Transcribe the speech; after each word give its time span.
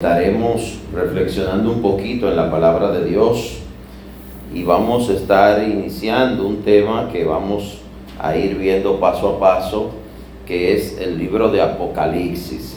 Estaremos 0.00 0.78
reflexionando 0.94 1.72
un 1.72 1.82
poquito 1.82 2.30
en 2.30 2.36
la 2.36 2.48
palabra 2.48 2.92
de 2.92 3.04
Dios 3.04 3.58
y 4.54 4.62
vamos 4.62 5.10
a 5.10 5.14
estar 5.14 5.60
iniciando 5.60 6.46
un 6.46 6.62
tema 6.62 7.08
que 7.10 7.24
vamos 7.24 7.78
a 8.16 8.36
ir 8.36 8.54
viendo 8.54 9.00
paso 9.00 9.30
a 9.30 9.40
paso, 9.40 9.90
que 10.46 10.72
es 10.72 11.00
el 11.00 11.18
libro 11.18 11.50
de 11.50 11.62
Apocalipsis. 11.62 12.76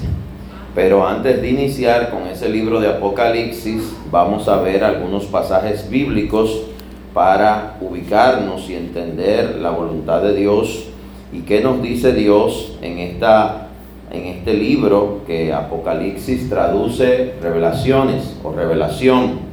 Pero 0.74 1.08
antes 1.08 1.40
de 1.44 1.52
iniciar 1.52 2.10
con 2.10 2.26
ese 2.26 2.50
libro 2.50 2.80
de 2.80 2.88
Apocalipsis, 2.88 3.84
vamos 4.10 4.48
a 4.48 4.60
ver 4.60 4.84
algunos 4.84 5.26
pasajes 5.26 5.88
bíblicos 5.92 6.64
para 7.14 7.78
ubicarnos 7.82 8.68
y 8.68 8.74
entender 8.74 9.58
la 9.58 9.70
voluntad 9.70 10.24
de 10.24 10.34
Dios 10.34 10.86
y 11.32 11.42
qué 11.42 11.62
nos 11.62 11.84
dice 11.84 12.14
Dios 12.14 12.80
en 12.82 12.98
esta 12.98 13.68
en 14.12 14.26
este 14.26 14.54
libro 14.54 15.22
que 15.26 15.54
Apocalipsis 15.54 16.50
traduce 16.50 17.34
revelaciones 17.42 18.38
o 18.44 18.52
revelación. 18.52 19.52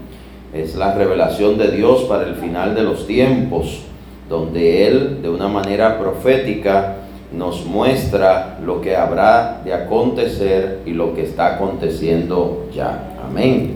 Es 0.52 0.74
la 0.74 0.94
revelación 0.94 1.58
de 1.58 1.70
Dios 1.70 2.02
para 2.04 2.26
el 2.26 2.34
final 2.34 2.74
de 2.74 2.82
los 2.82 3.06
tiempos, 3.06 3.82
donde 4.28 4.86
Él 4.86 5.22
de 5.22 5.28
una 5.28 5.48
manera 5.48 5.98
profética 5.98 6.96
nos 7.32 7.66
muestra 7.66 8.58
lo 8.64 8.80
que 8.80 8.96
habrá 8.96 9.60
de 9.64 9.74
acontecer 9.74 10.80
y 10.86 10.90
lo 10.92 11.14
que 11.14 11.22
está 11.22 11.54
aconteciendo 11.54 12.66
ya. 12.74 13.16
Amén. 13.24 13.74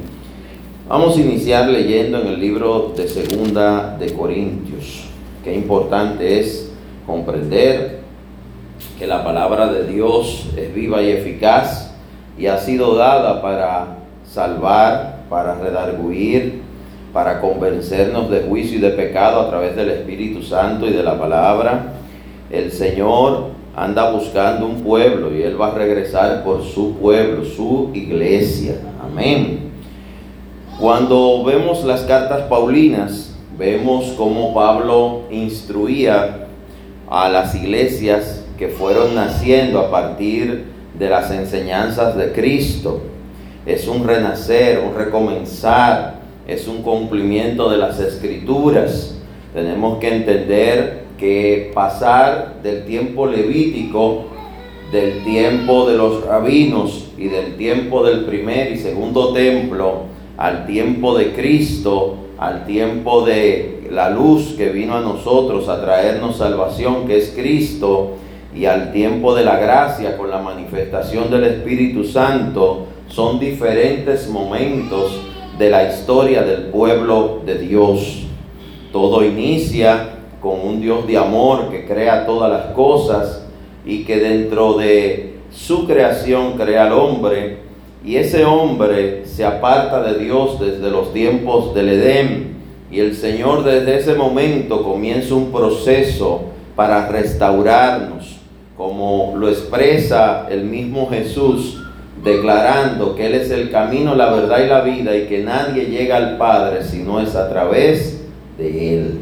Vamos 0.88 1.16
a 1.16 1.20
iniciar 1.20 1.68
leyendo 1.68 2.20
en 2.20 2.26
el 2.26 2.40
libro 2.40 2.92
de 2.96 3.06
Segunda 3.06 3.96
de 3.98 4.12
Corintios. 4.14 5.04
Qué 5.44 5.54
importante 5.54 6.40
es 6.40 6.72
comprender 7.06 8.01
que 9.02 9.08
la 9.08 9.24
palabra 9.24 9.66
de 9.66 9.92
Dios 9.92 10.46
es 10.56 10.72
viva 10.72 11.02
y 11.02 11.10
eficaz 11.10 11.92
y 12.38 12.46
ha 12.46 12.56
sido 12.56 12.94
dada 12.94 13.42
para 13.42 13.96
salvar, 14.24 15.24
para 15.28 15.56
redarguir, 15.56 16.62
para 17.12 17.40
convencernos 17.40 18.30
de 18.30 18.42
juicio 18.42 18.78
y 18.78 18.80
de 18.80 18.90
pecado 18.90 19.40
a 19.40 19.50
través 19.50 19.74
del 19.74 19.90
Espíritu 19.90 20.40
Santo 20.40 20.86
y 20.86 20.92
de 20.92 21.02
la 21.02 21.18
palabra. 21.18 21.94
El 22.48 22.70
Señor 22.70 23.46
anda 23.74 24.08
buscando 24.12 24.66
un 24.66 24.84
pueblo 24.84 25.34
y 25.36 25.42
Él 25.42 25.60
va 25.60 25.72
a 25.72 25.74
regresar 25.74 26.44
por 26.44 26.62
su 26.62 26.94
pueblo, 26.94 27.44
su 27.44 27.90
iglesia. 27.94 28.76
Amén. 29.02 29.72
Cuando 30.78 31.42
vemos 31.42 31.82
las 31.82 32.02
cartas 32.02 32.42
paulinas, 32.42 33.34
vemos 33.58 34.14
cómo 34.16 34.54
Pablo 34.54 35.22
instruía 35.28 36.46
a 37.10 37.28
las 37.28 37.52
iglesias 37.56 38.41
que 38.62 38.68
fueron 38.68 39.16
naciendo 39.16 39.80
a 39.80 39.90
partir 39.90 40.66
de 40.96 41.10
las 41.10 41.32
enseñanzas 41.32 42.16
de 42.16 42.30
Cristo. 42.30 43.00
Es 43.66 43.88
un 43.88 44.06
renacer, 44.06 44.84
un 44.88 44.94
recomenzar, 44.94 46.20
es 46.46 46.68
un 46.68 46.82
cumplimiento 46.82 47.68
de 47.68 47.78
las 47.78 47.98
escrituras. 47.98 49.18
Tenemos 49.52 49.98
que 49.98 50.14
entender 50.14 51.06
que 51.18 51.72
pasar 51.74 52.62
del 52.62 52.84
tiempo 52.84 53.26
levítico, 53.26 54.26
del 54.92 55.24
tiempo 55.24 55.90
de 55.90 55.96
los 55.96 56.24
rabinos 56.24 57.08
y 57.18 57.26
del 57.26 57.56
tiempo 57.56 58.06
del 58.06 58.26
primer 58.26 58.70
y 58.70 58.78
segundo 58.78 59.32
templo 59.32 60.02
al 60.36 60.66
tiempo 60.66 61.18
de 61.18 61.32
Cristo, 61.32 62.14
al 62.38 62.64
tiempo 62.64 63.26
de 63.26 63.88
la 63.90 64.10
luz 64.10 64.54
que 64.56 64.68
vino 64.68 64.94
a 64.94 65.00
nosotros 65.00 65.68
a 65.68 65.82
traernos 65.82 66.36
salvación, 66.36 67.08
que 67.08 67.18
es 67.18 67.30
Cristo, 67.36 68.18
y 68.54 68.66
al 68.66 68.92
tiempo 68.92 69.34
de 69.34 69.44
la 69.44 69.58
gracia 69.58 70.16
con 70.16 70.30
la 70.30 70.38
manifestación 70.38 71.30
del 71.30 71.44
Espíritu 71.44 72.04
Santo 72.04 72.86
son 73.08 73.38
diferentes 73.38 74.28
momentos 74.28 75.20
de 75.58 75.70
la 75.70 75.88
historia 75.88 76.42
del 76.42 76.64
pueblo 76.64 77.40
de 77.46 77.58
Dios. 77.58 78.24
Todo 78.92 79.24
inicia 79.24 80.10
con 80.40 80.60
un 80.60 80.80
Dios 80.80 81.06
de 81.06 81.16
amor 81.16 81.70
que 81.70 81.86
crea 81.86 82.26
todas 82.26 82.50
las 82.50 82.74
cosas 82.74 83.46
y 83.86 84.04
que 84.04 84.18
dentro 84.18 84.74
de 84.74 85.34
su 85.50 85.86
creación 85.86 86.52
crea 86.52 86.86
al 86.86 86.92
hombre 86.92 87.58
y 88.04 88.16
ese 88.16 88.44
hombre 88.44 89.24
se 89.26 89.44
aparta 89.44 90.02
de 90.02 90.18
Dios 90.18 90.58
desde 90.58 90.90
los 90.90 91.12
tiempos 91.12 91.74
del 91.74 91.88
Edén 91.90 92.56
y 92.90 93.00
el 93.00 93.14
Señor 93.14 93.64
desde 93.64 93.98
ese 93.98 94.14
momento 94.14 94.82
comienza 94.82 95.34
un 95.34 95.52
proceso 95.52 96.42
para 96.74 97.08
restaurarnos 97.08 98.31
como 98.82 99.34
lo 99.36 99.48
expresa 99.48 100.48
el 100.50 100.64
mismo 100.64 101.08
Jesús, 101.08 101.80
declarando 102.24 103.14
que 103.14 103.26
Él 103.26 103.34
es 103.34 103.48
el 103.52 103.70
camino, 103.70 104.16
la 104.16 104.32
verdad 104.32 104.58
y 104.64 104.68
la 104.68 104.80
vida 104.80 105.16
y 105.16 105.26
que 105.26 105.38
nadie 105.38 105.84
llega 105.84 106.16
al 106.16 106.36
Padre 106.36 106.82
si 106.82 106.98
no 106.98 107.20
es 107.20 107.36
a 107.36 107.48
través 107.48 108.24
de 108.58 108.96
Él. 108.96 109.20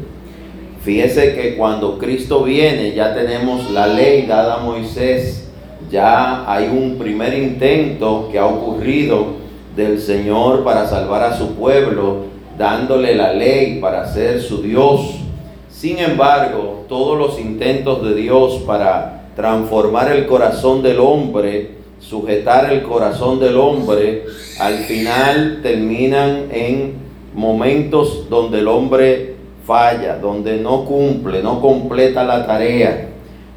Fíjese 0.81 1.35
que 1.35 1.57
cuando 1.57 1.99
Cristo 1.99 2.43
viene 2.43 2.93
ya 2.93 3.13
tenemos 3.13 3.69
la 3.69 3.85
ley 3.85 4.25
dada 4.25 4.55
a 4.55 4.63
Moisés, 4.63 5.47
ya 5.91 6.51
hay 6.51 6.67
un 6.67 6.97
primer 6.97 7.35
intento 7.35 8.29
que 8.31 8.39
ha 8.39 8.47
ocurrido 8.47 9.41
del 9.75 10.01
Señor 10.01 10.63
para 10.63 10.87
salvar 10.87 11.21
a 11.21 11.37
su 11.37 11.53
pueblo, 11.53 12.25
dándole 12.57 13.13
la 13.13 13.31
ley 13.31 13.79
para 13.79 14.11
ser 14.11 14.41
su 14.41 14.63
Dios. 14.63 15.17
Sin 15.69 15.99
embargo, 15.99 16.85
todos 16.89 17.15
los 17.15 17.39
intentos 17.39 18.03
de 18.03 18.15
Dios 18.15 18.63
para 18.65 19.20
transformar 19.41 20.11
el 20.11 20.27
corazón 20.27 20.83
del 20.83 20.99
hombre, 20.99 21.71
sujetar 21.99 22.71
el 22.71 22.83
corazón 22.83 23.39
del 23.39 23.57
hombre, 23.57 24.25
al 24.59 24.75
final 24.83 25.61
terminan 25.63 26.49
en 26.51 26.93
momentos 27.33 28.29
donde 28.29 28.59
el 28.59 28.67
hombre 28.67 29.33
falla, 29.65 30.19
donde 30.19 30.57
no 30.57 30.85
cumple, 30.85 31.41
no 31.41 31.59
completa 31.59 32.23
la 32.23 32.45
tarea. 32.45 33.09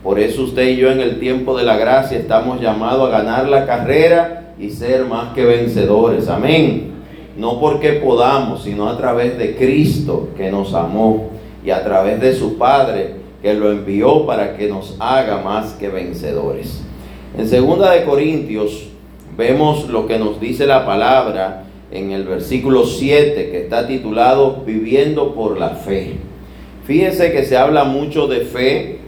Por 0.03 0.19
eso 0.19 0.45
usted 0.45 0.69
y 0.69 0.77
yo 0.77 0.91
en 0.91 1.01
el 1.01 1.21
tiempo 1.21 1.55
de 1.55 1.65
la 1.65 1.77
gracia 1.77 2.17
estamos 2.17 2.63
llamados 2.63 3.09
a 3.09 3.19
ganar 3.19 3.47
la 3.51 3.67
carrera 3.67 4.55
y 4.59 4.71
ser 4.71 5.05
más 5.05 5.35
que 5.35 5.45
vencedores. 5.45 6.29
Amén. 6.29 6.93
No 7.37 7.61
porque 7.61 7.93
podamos, 7.93 8.63
sino 8.63 8.89
a 8.89 8.97
través 8.97 9.37
de 9.37 9.55
Cristo 9.55 10.31
que 10.35 10.51
nos 10.51 10.73
amó 10.73 11.29
y 11.63 11.69
a 11.69 11.85
través 11.85 12.23
de 12.23 12.35
su 12.35 12.57
Padre 12.57 13.24
que 13.45 13.53
lo 13.53 13.71
envió 13.71 14.25
para 14.25 14.57
que 14.57 14.69
nos 14.69 14.97
haga 14.99 15.37
más 15.37 15.75
que 15.75 15.91
vencedores. 15.91 16.81
En 17.37 17.47
segunda 17.47 17.91
de 17.91 18.05
Corintios 18.05 18.87
vemos 19.37 19.91
lo 19.91 20.07
que 20.07 20.19
nos 20.19 20.41
dice 20.41 20.67
la 20.67 20.87
palabra 20.87 21.65
en 21.91 22.13
el 22.13 22.25
versículo 22.25 22.87
7 22.87 23.51
que 23.51 23.65
está 23.65 23.87
titulado 23.87 24.63
Viviendo 24.65 25.35
por 25.35 25.61
la 25.61 25.69
fe. 25.69 26.15
Fíjese 26.87 27.33
que 27.33 27.45
se 27.45 27.59
habla 27.59 27.85
mucho 27.85 28.29
de 28.29 28.47
fe 28.47 29.01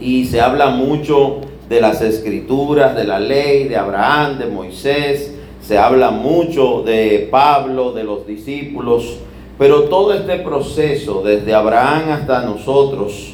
y 0.00 0.24
se 0.24 0.40
habla 0.40 0.70
mucho 0.70 1.42
de 1.68 1.80
las 1.80 2.02
escrituras, 2.02 2.96
de 2.96 3.04
la 3.04 3.20
ley, 3.20 3.68
de 3.68 3.76
Abraham, 3.76 4.36
de 4.40 4.46
Moisés, 4.46 5.32
se 5.62 5.78
habla 5.78 6.10
mucho 6.10 6.82
de 6.84 7.28
Pablo, 7.30 7.92
de 7.92 8.02
los 8.02 8.26
discípulos, 8.26 9.18
pero 9.56 9.84
todo 9.84 10.12
este 10.12 10.38
proceso, 10.38 11.22
desde 11.24 11.54
Abraham 11.54 12.10
hasta 12.10 12.42
nosotros, 12.42 13.33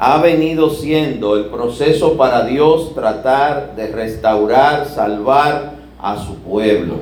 ha 0.00 0.18
venido 0.18 0.70
siendo 0.70 1.36
el 1.36 1.46
proceso 1.46 2.16
para 2.16 2.44
Dios 2.44 2.94
tratar 2.94 3.74
de 3.74 3.88
restaurar, 3.88 4.86
salvar 4.86 5.72
a 5.98 6.16
su 6.16 6.36
pueblo. 6.36 7.00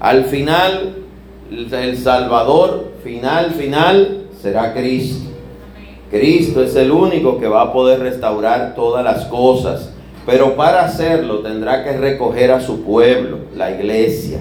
Al 0.00 0.24
final, 0.24 0.94
el 1.50 1.98
Salvador 1.98 2.92
final, 3.04 3.50
final, 3.50 4.22
será 4.40 4.72
Cristo. 4.72 5.28
Cristo 6.10 6.62
es 6.62 6.74
el 6.76 6.90
único 6.90 7.38
que 7.38 7.46
va 7.46 7.60
a 7.60 7.72
poder 7.74 8.00
restaurar 8.00 8.74
todas 8.74 9.04
las 9.04 9.26
cosas, 9.26 9.90
pero 10.24 10.56
para 10.56 10.86
hacerlo 10.86 11.40
tendrá 11.40 11.84
que 11.84 11.92
recoger 11.92 12.52
a 12.52 12.60
su 12.62 12.84
pueblo, 12.84 13.40
la 13.54 13.70
iglesia. 13.70 14.40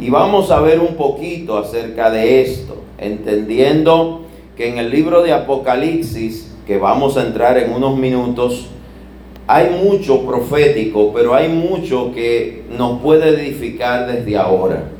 Y 0.00 0.08
vamos 0.08 0.50
a 0.50 0.60
ver 0.60 0.80
un 0.80 0.94
poquito 0.94 1.58
acerca 1.58 2.10
de 2.10 2.40
esto, 2.40 2.76
entendiendo 2.96 4.22
que 4.56 4.70
en 4.70 4.78
el 4.78 4.90
libro 4.90 5.22
de 5.22 5.34
Apocalipsis 5.34 6.49
que 6.66 6.78
vamos 6.78 7.16
a 7.16 7.26
entrar 7.26 7.58
en 7.58 7.72
unos 7.72 7.96
minutos, 7.96 8.66
hay 9.46 9.70
mucho 9.84 10.24
profético, 10.24 11.12
pero 11.12 11.34
hay 11.34 11.48
mucho 11.48 12.12
que 12.12 12.64
nos 12.76 13.00
puede 13.00 13.30
edificar 13.30 14.06
desde 14.06 14.36
ahora. 14.36 14.90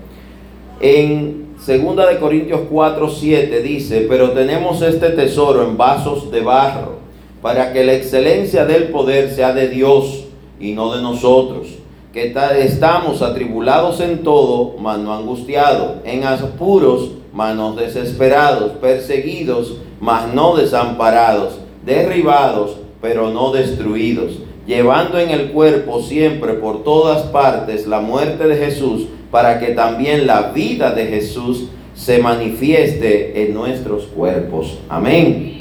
En 0.81 1.51
2 1.55 1.69
de 2.09 2.19
Corintios 2.19 2.62
4, 2.69 3.09
7 3.09 3.62
dice, 3.62 4.07
pero 4.09 4.31
tenemos 4.31 4.83
este 4.83 5.11
tesoro 5.11 5.62
en 5.62 5.77
vasos 5.77 6.31
de 6.31 6.41
barro, 6.41 6.99
para 7.43 7.73
que 7.73 7.85
la 7.85 7.93
excelencia 7.95 8.65
del 8.65 8.89
poder 8.89 9.31
sea 9.31 9.53
de 9.53 9.69
Dios 9.69 10.25
y 10.59 10.73
no 10.73 10.95
de 10.95 11.03
nosotros, 11.03 11.69
que 12.12 12.35
estamos 12.59 13.23
atribulados 13.23 14.01
en 14.01 14.25
todo, 14.25 14.75
mas 14.79 14.99
no 14.99 15.15
angustiados, 15.15 15.99
en 16.05 16.25
apuros, 16.25 17.12
mas 17.33 17.55
no 17.55 17.75
desesperados, 17.75 18.73
perseguidos, 18.73 19.77
mas 20.00 20.32
no 20.32 20.56
desamparados, 20.56 21.61
derribados, 21.85 22.79
pero 23.00 23.31
no 23.31 23.52
destruidos, 23.52 24.38
llevando 24.67 25.19
en 25.19 25.31
el 25.31 25.52
cuerpo 25.52 26.00
siempre 26.00 26.55
por 26.55 26.82
todas 26.82 27.23
partes 27.25 27.87
la 27.87 28.00
muerte 28.00 28.49
de 28.49 28.56
Jesús, 28.56 29.06
para 29.31 29.61
que 29.61 29.69
también 29.69 30.26
la 30.26 30.50
vida 30.52 30.93
de 30.93 31.06
Jesús 31.06 31.69
se 31.94 32.19
manifieste 32.19 33.44
en 33.44 33.55
nuestros 33.55 34.05
cuerpos. 34.05 34.79
Amén. 34.88 35.61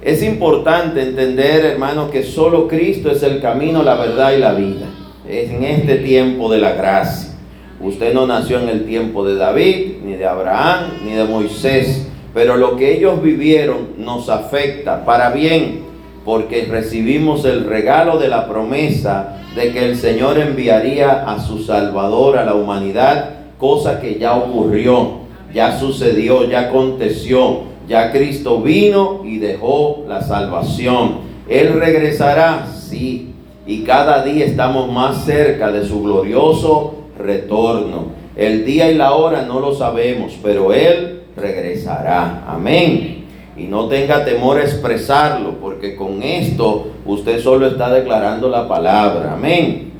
Es 0.00 0.22
importante 0.22 1.02
entender, 1.02 1.64
hermanos, 1.64 2.10
que 2.10 2.22
solo 2.22 2.68
Cristo 2.68 3.10
es 3.10 3.22
el 3.22 3.40
camino, 3.40 3.82
la 3.82 3.96
verdad 3.96 4.32
y 4.32 4.38
la 4.38 4.54
vida. 4.54 4.86
Es 5.28 5.50
en 5.50 5.64
este 5.64 5.96
tiempo 5.96 6.50
de 6.50 6.58
la 6.58 6.72
gracia. 6.72 7.34
Usted 7.80 8.14
no 8.14 8.26
nació 8.26 8.60
en 8.60 8.68
el 8.68 8.86
tiempo 8.86 9.24
de 9.24 9.36
David, 9.36 9.96
ni 10.04 10.14
de 10.14 10.26
Abraham, 10.26 11.00
ni 11.04 11.12
de 11.12 11.24
Moisés, 11.24 12.07
pero 12.34 12.56
lo 12.56 12.76
que 12.76 12.96
ellos 12.96 13.22
vivieron 13.22 13.94
nos 13.98 14.28
afecta 14.28 15.04
para 15.04 15.30
bien, 15.30 15.82
porque 16.24 16.66
recibimos 16.66 17.44
el 17.44 17.64
regalo 17.64 18.18
de 18.18 18.28
la 18.28 18.46
promesa 18.48 19.38
de 19.54 19.72
que 19.72 19.84
el 19.86 19.96
Señor 19.96 20.38
enviaría 20.38 21.24
a 21.24 21.40
su 21.40 21.62
Salvador 21.62 22.38
a 22.38 22.44
la 22.44 22.54
humanidad, 22.54 23.30
cosa 23.58 24.00
que 24.00 24.18
ya 24.18 24.36
ocurrió, 24.36 25.18
ya 25.52 25.78
sucedió, 25.78 26.44
ya 26.44 26.68
aconteció, 26.68 27.62
ya 27.88 28.12
Cristo 28.12 28.60
vino 28.60 29.22
y 29.24 29.38
dejó 29.38 30.04
la 30.06 30.22
salvación. 30.22 31.20
Él 31.48 31.80
regresará, 31.80 32.66
sí, 32.66 33.32
y 33.66 33.82
cada 33.82 34.22
día 34.22 34.44
estamos 34.44 34.92
más 34.92 35.24
cerca 35.24 35.72
de 35.72 35.86
su 35.86 36.02
glorioso 36.02 36.94
retorno. 37.18 38.18
El 38.36 38.64
día 38.64 38.90
y 38.90 38.94
la 38.94 39.12
hora 39.12 39.42
no 39.42 39.60
lo 39.60 39.74
sabemos, 39.74 40.34
pero 40.42 40.72
Él 40.72 41.17
regresará. 41.38 42.44
Amén. 42.46 43.24
Y 43.56 43.64
no 43.64 43.88
tenga 43.88 44.24
temor 44.24 44.58
a 44.58 44.62
expresarlo, 44.62 45.54
porque 45.60 45.96
con 45.96 46.22
esto 46.22 46.88
usted 47.04 47.40
solo 47.40 47.66
está 47.66 47.92
declarando 47.92 48.48
la 48.48 48.68
palabra. 48.68 49.34
Amén. 49.34 49.92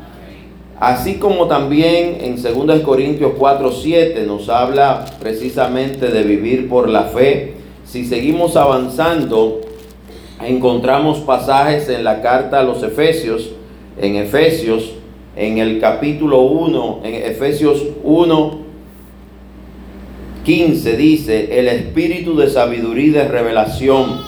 Así 0.81 1.14
como 1.14 1.49
también 1.49 2.19
en 2.20 2.40
2 2.40 2.81
Corintios 2.81 3.32
4, 3.37 3.73
7 3.73 4.25
nos 4.26 4.49
habla 4.49 5.05
precisamente 5.19 6.06
de 6.08 6.23
vivir 6.23 6.69
por 6.69 6.88
la 6.88 7.05
fe. 7.05 7.55
Si 7.84 8.05
seguimos 8.05 8.56
avanzando, 8.56 9.61
encontramos 10.41 11.19
pasajes 11.19 11.88
en 11.88 12.05
la 12.05 12.23
carta 12.23 12.61
a 12.61 12.62
los 12.62 12.82
Efesios, 12.84 13.50
en 14.00 14.14
Efesios, 14.14 14.93
en 15.34 15.58
el 15.58 15.81
capítulo 15.81 16.43
1, 16.43 17.00
en 17.02 17.14
Efesios 17.14 17.82
1, 18.05 18.68
15 20.48 20.96
dice, 20.96 21.58
el 21.60 21.68
espíritu 21.68 22.34
de 22.34 22.48
sabiduría 22.48 23.04
y 23.04 23.10
de 23.10 23.28
revelación, 23.28 24.18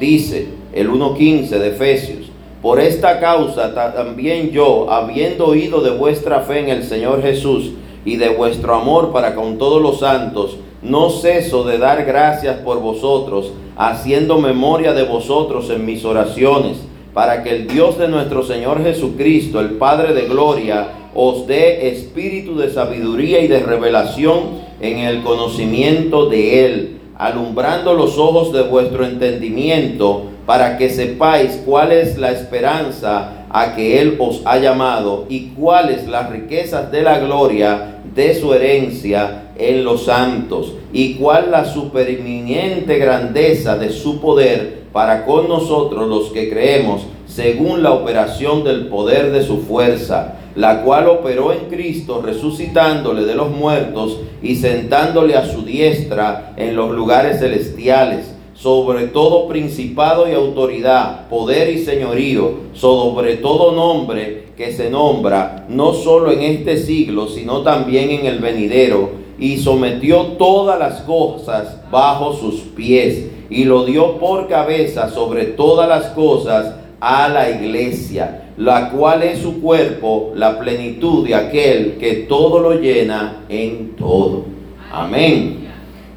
dice 0.00 0.48
el 0.72 0.90
1.15 0.90 1.48
de 1.48 1.68
Efesios. 1.68 2.26
Por 2.60 2.80
esta 2.80 3.20
causa 3.20 3.72
también 3.94 4.50
yo, 4.50 4.90
habiendo 4.90 5.46
oído 5.46 5.80
de 5.80 5.92
vuestra 5.92 6.40
fe 6.40 6.58
en 6.58 6.70
el 6.70 6.82
Señor 6.82 7.22
Jesús 7.22 7.70
y 8.04 8.16
de 8.16 8.30
vuestro 8.30 8.74
amor 8.74 9.12
para 9.12 9.36
con 9.36 9.56
todos 9.56 9.80
los 9.80 10.00
santos, 10.00 10.56
no 10.82 11.08
ceso 11.08 11.62
de 11.62 11.78
dar 11.78 12.04
gracias 12.04 12.56
por 12.56 12.80
vosotros, 12.80 13.52
haciendo 13.76 14.40
memoria 14.40 14.92
de 14.92 15.04
vosotros 15.04 15.70
en 15.70 15.86
mis 15.86 16.04
oraciones, 16.04 16.78
para 17.14 17.44
que 17.44 17.50
el 17.50 17.68
Dios 17.68 17.96
de 17.96 18.08
nuestro 18.08 18.42
Señor 18.42 18.82
Jesucristo, 18.82 19.60
el 19.60 19.70
Padre 19.70 20.12
de 20.12 20.26
Gloria, 20.26 20.88
os 21.14 21.46
dé 21.46 21.88
espíritu 21.88 22.56
de 22.56 22.70
sabiduría 22.70 23.38
y 23.40 23.46
de 23.46 23.60
revelación 23.60 24.64
en 24.80 24.98
el 24.98 25.22
conocimiento 25.22 26.28
de 26.28 26.66
Él, 26.66 27.00
alumbrando 27.16 27.94
los 27.94 28.18
ojos 28.18 28.52
de 28.52 28.62
vuestro 28.62 29.06
entendimiento, 29.06 30.24
para 30.44 30.76
que 30.76 30.90
sepáis 30.90 31.62
cuál 31.64 31.92
es 31.92 32.18
la 32.18 32.32
esperanza 32.32 33.46
a 33.48 33.76
que 33.76 34.00
Él 34.00 34.16
os 34.18 34.42
ha 34.44 34.58
llamado 34.58 35.26
y 35.28 35.50
cuáles 35.50 36.08
las 36.08 36.28
riquezas 36.30 36.90
de 36.90 37.02
la 37.02 37.20
gloria 37.20 38.00
de 38.12 38.34
su 38.34 38.52
herencia 38.52 39.52
en 39.56 39.84
los 39.84 40.06
santos 40.06 40.74
y 40.92 41.14
cuál 41.14 41.52
la 41.52 41.64
supereminente 41.64 42.98
grandeza 42.98 43.76
de 43.76 43.90
su 43.90 44.20
poder 44.20 44.83
para 44.94 45.26
con 45.26 45.46
nosotros 45.48 46.08
los 46.08 46.30
que 46.30 46.48
creemos 46.48 47.02
según 47.26 47.82
la 47.82 47.92
operación 47.92 48.64
del 48.64 48.86
poder 48.86 49.30
de 49.32 49.44
su 49.44 49.58
fuerza 49.58 50.38
la 50.56 50.82
cual 50.82 51.08
operó 51.08 51.52
en 51.52 51.68
Cristo 51.68 52.22
resucitándole 52.22 53.24
de 53.24 53.34
los 53.34 53.50
muertos 53.50 54.20
y 54.42 54.56
sentándole 54.56 55.34
a 55.34 55.46
su 55.46 55.62
diestra 55.62 56.54
en 56.56 56.76
los 56.76 56.92
lugares 56.92 57.40
celestiales, 57.40 58.34
sobre 58.54 59.08
todo 59.08 59.48
principado 59.48 60.28
y 60.28 60.32
autoridad, 60.32 61.28
poder 61.28 61.70
y 61.70 61.84
señorío, 61.84 62.52
sobre 62.72 63.36
todo 63.36 63.72
nombre 63.72 64.44
que 64.56 64.72
se 64.72 64.90
nombra, 64.90 65.66
no 65.68 65.92
solo 65.92 66.30
en 66.30 66.42
este 66.42 66.76
siglo, 66.76 67.26
sino 67.26 67.62
también 67.62 68.10
en 68.10 68.26
el 68.26 68.38
venidero, 68.38 69.24
y 69.36 69.56
sometió 69.56 70.22
todas 70.38 70.78
las 70.78 71.00
cosas 71.00 71.80
bajo 71.90 72.32
sus 72.34 72.60
pies, 72.60 73.26
y 73.50 73.64
lo 73.64 73.84
dio 73.84 74.18
por 74.18 74.48
cabeza 74.48 75.08
sobre 75.08 75.44
todas 75.46 75.88
las 75.88 76.06
cosas 76.10 76.74
a 77.00 77.28
la 77.28 77.50
iglesia 77.50 78.40
la 78.56 78.90
cual 78.90 79.22
es 79.22 79.40
su 79.40 79.60
cuerpo, 79.60 80.32
la 80.34 80.58
plenitud 80.58 81.26
de 81.26 81.34
aquel 81.34 81.96
que 81.98 82.26
todo 82.28 82.60
lo 82.60 82.74
llena 82.80 83.44
en 83.48 83.96
todo. 83.96 84.44
Amén. 84.92 85.64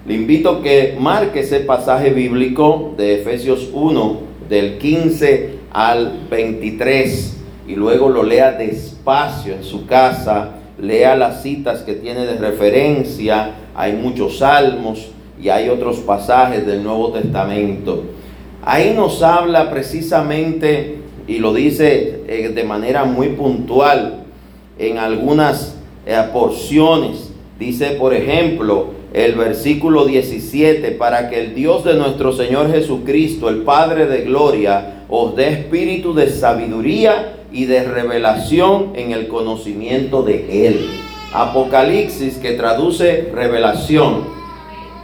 Le 0.05 0.13
invito 0.13 0.49
a 0.49 0.61
que 0.61 0.95
marque 0.99 1.41
ese 1.41 1.61
pasaje 1.61 2.11
bíblico 2.11 2.93
de 2.95 3.21
Efesios 3.21 3.69
1, 3.73 4.19
del 4.47 4.77
15 4.77 5.57
al 5.71 6.27
23, 6.29 7.37
y 7.67 7.75
luego 7.75 8.07
lo 8.09 8.23
lea 8.23 8.53
despacio 8.53 9.53
en 9.53 9.63
su 9.63 9.85
casa, 9.85 10.51
lea 10.79 11.15
las 11.15 11.41
citas 11.41 11.81
que 11.81 11.95
tiene 11.95 12.25
de 12.25 12.37
referencia, 12.37 13.55
hay 13.75 13.93
muchos 13.93 14.37
salmos 14.37 15.09
y 15.41 15.49
hay 15.49 15.69
otros 15.69 15.97
pasajes 15.97 16.65
del 16.65 16.83
Nuevo 16.83 17.11
Testamento. 17.11 18.03
Ahí 18.63 18.93
nos 18.95 19.21
habla 19.23 19.69
precisamente 19.69 20.97
y 21.27 21.39
lo 21.39 21.53
dice 21.53 22.21
eh, 22.27 22.49
de 22.53 22.63
manera 22.63 23.03
muy 23.05 23.29
puntual 23.29 24.23
en 24.79 24.97
algunas 24.97 25.77
eh, 26.05 26.21
porciones. 26.33 27.31
Dice, 27.59 27.91
por 27.91 28.13
ejemplo, 28.13 28.97
el 29.13 29.35
versículo 29.35 30.05
17, 30.05 30.91
para 30.91 31.29
que 31.29 31.39
el 31.39 31.55
Dios 31.55 31.83
de 31.83 31.95
nuestro 31.95 32.33
Señor 32.33 32.71
Jesucristo, 32.71 33.49
el 33.49 33.63
Padre 33.63 34.05
de 34.05 34.21
Gloria, 34.21 35.03
os 35.09 35.35
dé 35.35 35.49
espíritu 35.49 36.13
de 36.13 36.29
sabiduría 36.29 37.37
y 37.51 37.65
de 37.65 37.83
revelación 37.83 38.91
en 38.95 39.11
el 39.11 39.27
conocimiento 39.27 40.23
de 40.23 40.67
Él. 40.67 40.87
Apocalipsis, 41.33 42.37
que 42.37 42.51
traduce 42.51 43.29
revelación, 43.33 44.36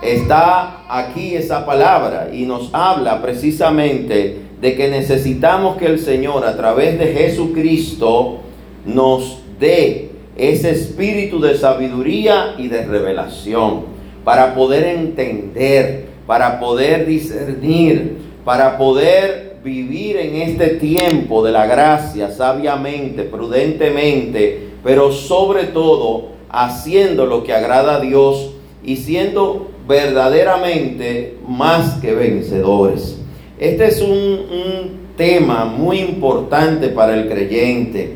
está 0.03 0.83
aquí 0.89 1.35
esa 1.35 1.65
palabra 1.65 2.29
y 2.33 2.45
nos 2.45 2.69
habla 2.73 3.21
precisamente 3.21 4.37
de 4.59 4.75
que 4.75 4.89
necesitamos 4.89 5.77
que 5.77 5.85
el 5.85 5.99
Señor 5.99 6.45
a 6.45 6.55
través 6.55 6.97
de 6.99 7.07
Jesucristo 7.07 8.39
nos 8.85 9.39
dé 9.59 10.09
ese 10.37 10.71
espíritu 10.71 11.39
de 11.39 11.57
sabiduría 11.57 12.55
y 12.57 12.67
de 12.67 12.85
revelación 12.85 13.85
para 14.23 14.55
poder 14.55 14.85
entender, 14.85 16.05
para 16.25 16.59
poder 16.59 17.05
discernir, 17.05 18.17
para 18.45 18.77
poder 18.77 19.57
vivir 19.63 20.17
en 20.17 20.35
este 20.35 20.67
tiempo 20.75 21.43
de 21.43 21.51
la 21.51 21.65
gracia 21.65 22.31
sabiamente, 22.31 23.23
prudentemente, 23.23 24.69
pero 24.83 25.11
sobre 25.11 25.65
todo 25.65 26.29
haciendo 26.49 27.25
lo 27.25 27.43
que 27.43 27.53
agrada 27.53 27.95
a 27.95 27.99
Dios 27.99 28.51
y 28.83 28.97
siendo 28.97 29.72
verdaderamente 29.87 31.37
más 31.47 31.95
que 31.95 32.13
vencedores. 32.13 33.19
Este 33.59 33.85
es 33.85 34.01
un, 34.01 35.03
tema 35.17 35.65
muy 35.65 35.99
importante 35.99 36.89
para 36.89 37.13
el 37.13 37.29
creyente, 37.29 38.13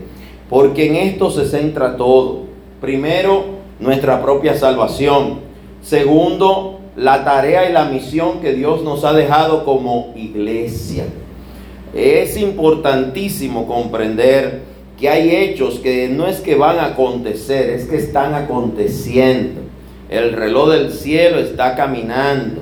porque 0.50 0.88
en 0.88 0.96
esto 0.96 1.30
se 1.30 1.46
centra 1.46 1.96
todo. 1.96 2.46
Primero, 2.82 3.46
nuestra 3.80 4.20
propia 4.24 4.56
salvación. 4.56 5.42
Segundo, 5.84 6.80
la 6.96 7.24
tarea 7.24 7.70
y 7.70 7.74
la 7.74 7.86
misión 7.86 8.40
que 8.42 8.54
Dios 8.54 8.84
nos 8.84 9.04
ha 9.04 9.14
dejado 9.14 9.64
como 9.64 10.12
iglesia. 10.16 11.04
Es 11.94 12.36
importantísimo 12.36 13.68
comprender 13.68 14.62
que 15.00 15.08
hay 15.08 15.36
hechos 15.36 15.80
que 15.80 16.10
no 16.10 16.26
es 16.26 16.40
que 16.40 16.56
van 16.56 16.80
a 16.80 16.88
acontecer, 16.88 17.70
es 17.70 17.86
que 17.86 17.98
están 17.98 18.34
aconteciendo. 18.34 19.67
El 20.10 20.34
reloj 20.34 20.70
del 20.70 20.92
cielo 20.92 21.40
está 21.40 21.76
caminando. 21.76 22.62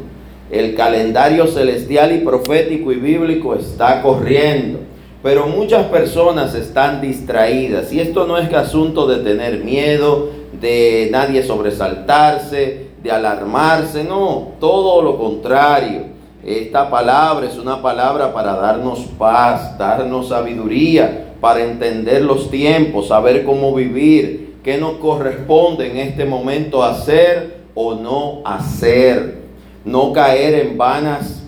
El 0.51 0.75
calendario 0.75 1.47
celestial 1.47 2.15
y 2.15 2.19
profético 2.19 2.91
y 2.91 2.95
bíblico 2.95 3.55
está 3.55 4.01
corriendo. 4.01 4.79
Pero 5.21 5.47
muchas 5.47 5.85
personas 5.87 6.53
están 6.53 7.01
distraídas. 7.01 7.91
Y 7.91 7.99
esto 7.99 8.27
no 8.27 8.37
es 8.37 8.47
que 8.47 8.55
asunto 8.55 9.07
de 9.07 9.23
tener 9.23 9.63
miedo, 9.63 10.29
de 10.59 11.09
nadie 11.11 11.43
sobresaltarse, 11.43 12.87
de 13.01 13.11
alarmarse. 13.11 14.03
No, 14.03 14.53
todo 14.59 15.01
lo 15.01 15.17
contrario. 15.17 16.15
Esta 16.43 16.91
palabra 16.91 17.47
es 17.47 17.57
una 17.57 17.81
palabra 17.81 18.31
para 18.31 18.55
darnos 18.55 18.99
paz, 19.17 19.79
darnos 19.79 20.29
sabiduría, 20.29 21.33
para 21.41 21.63
entender 21.63 22.21
los 22.21 22.51
tiempos, 22.51 23.07
saber 23.07 23.43
cómo 23.43 23.73
vivir, 23.73 24.44
qué 24.65 24.79
nos 24.79 24.93
corresponde 24.93 25.91
en 25.91 25.97
este 25.97 26.25
momento 26.25 26.81
hacer 26.81 27.65
o 27.75 27.93
no 27.93 28.41
hacer. 28.43 29.45
No 29.85 30.11
caer 30.11 30.55
en 30.55 30.75
vanas 30.75 31.43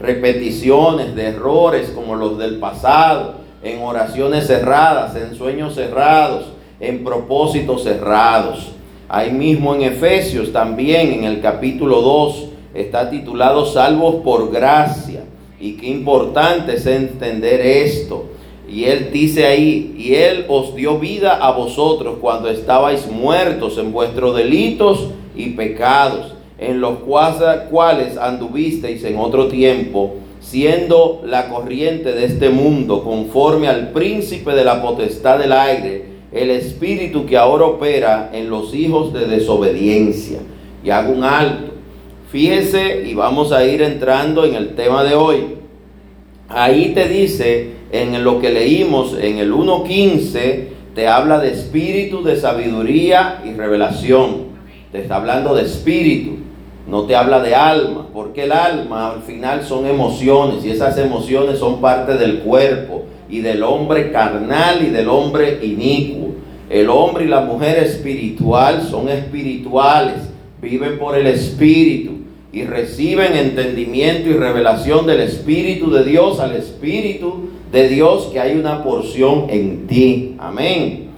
repeticiones 0.00 1.14
de 1.14 1.26
errores 1.26 1.90
como 1.90 2.16
los 2.16 2.38
del 2.38 2.58
pasado, 2.58 3.34
en 3.62 3.82
oraciones 3.82 4.46
cerradas, 4.46 5.14
en 5.14 5.34
sueños 5.34 5.74
cerrados, 5.74 6.52
en 6.80 7.04
propósitos 7.04 7.82
cerrados. 7.82 8.72
Ahí 9.10 9.30
mismo 9.30 9.74
en 9.74 9.82
Efesios 9.82 10.50
también, 10.50 11.12
en 11.12 11.24
el 11.24 11.42
capítulo 11.42 12.00
2, 12.00 12.48
está 12.72 13.10
titulado 13.10 13.66
Salvos 13.66 14.16
por 14.24 14.50
gracia. 14.50 15.24
Y 15.60 15.74
qué 15.74 15.88
importante 15.88 16.76
es 16.76 16.86
entender 16.86 17.60
esto. 17.60 18.24
Y 18.68 18.84
él 18.84 19.10
dice 19.12 19.46
ahí, 19.46 19.94
y 19.98 20.14
él 20.14 20.46
os 20.48 20.74
dio 20.74 20.98
vida 20.98 21.34
a 21.36 21.52
vosotros 21.52 22.16
cuando 22.20 22.48
estabais 22.48 23.10
muertos 23.10 23.78
en 23.78 23.92
vuestros 23.92 24.36
delitos 24.36 25.10
y 25.36 25.50
pecados, 25.50 26.34
en 26.58 26.80
los 26.80 26.98
cuales 26.98 28.16
anduvisteis 28.16 29.04
en 29.04 29.18
otro 29.18 29.48
tiempo, 29.48 30.14
siendo 30.40 31.22
la 31.24 31.48
corriente 31.48 32.12
de 32.12 32.24
este 32.24 32.48
mundo, 32.48 33.02
conforme 33.02 33.68
al 33.68 33.90
príncipe 33.90 34.52
de 34.52 34.64
la 34.64 34.80
potestad 34.82 35.38
del 35.38 35.52
aire, 35.52 36.14
el 36.32 36.50
espíritu 36.50 37.26
que 37.26 37.36
ahora 37.36 37.64
opera 37.64 38.30
en 38.32 38.50
los 38.50 38.74
hijos 38.74 39.12
de 39.12 39.26
desobediencia. 39.26 40.40
Y 40.82 40.90
hago 40.90 41.12
un 41.12 41.24
alto. 41.24 41.72
Fíjese 42.30 43.04
y 43.06 43.14
vamos 43.14 43.52
a 43.52 43.64
ir 43.64 43.80
entrando 43.80 44.44
en 44.44 44.54
el 44.54 44.74
tema 44.74 45.04
de 45.04 45.14
hoy. 45.14 45.44
Ahí 46.48 46.92
te 46.92 47.08
dice, 47.08 47.70
en 47.94 48.24
lo 48.24 48.40
que 48.40 48.50
leímos 48.50 49.16
en 49.20 49.38
el 49.38 49.52
1.15, 49.52 50.64
te 50.96 51.06
habla 51.06 51.38
de 51.38 51.52
espíritu, 51.52 52.24
de 52.24 52.34
sabiduría 52.34 53.40
y 53.44 53.52
revelación. 53.52 54.54
Te 54.90 55.00
está 55.02 55.16
hablando 55.16 55.54
de 55.54 55.62
espíritu, 55.62 56.38
no 56.88 57.04
te 57.04 57.14
habla 57.14 57.38
de 57.40 57.54
alma, 57.54 58.08
porque 58.12 58.44
el 58.44 58.52
alma 58.52 59.12
al 59.12 59.22
final 59.22 59.62
son 59.62 59.86
emociones 59.86 60.64
y 60.64 60.70
esas 60.70 60.98
emociones 60.98 61.60
son 61.60 61.80
parte 61.80 62.14
del 62.14 62.40
cuerpo 62.40 63.04
y 63.30 63.38
del 63.40 63.62
hombre 63.62 64.10
carnal 64.10 64.82
y 64.84 64.90
del 64.90 65.08
hombre 65.08 65.60
inicuo. 65.62 66.34
El 66.68 66.88
hombre 66.88 67.26
y 67.26 67.28
la 67.28 67.42
mujer 67.42 67.78
espiritual 67.78 68.82
son 68.82 69.08
espirituales, 69.08 70.16
viven 70.60 70.98
por 70.98 71.16
el 71.16 71.28
espíritu 71.28 72.24
y 72.52 72.64
reciben 72.64 73.36
entendimiento 73.36 74.30
y 74.30 74.32
revelación 74.32 75.06
del 75.06 75.20
Espíritu 75.20 75.90
de 75.90 76.04
Dios 76.04 76.38
al 76.38 76.54
Espíritu 76.54 77.50
de 77.74 77.88
Dios 77.88 78.30
que 78.32 78.40
hay 78.40 78.56
una 78.56 78.82
porción 78.82 79.46
en 79.50 79.86
ti. 79.86 80.36
Amén. 80.38 81.10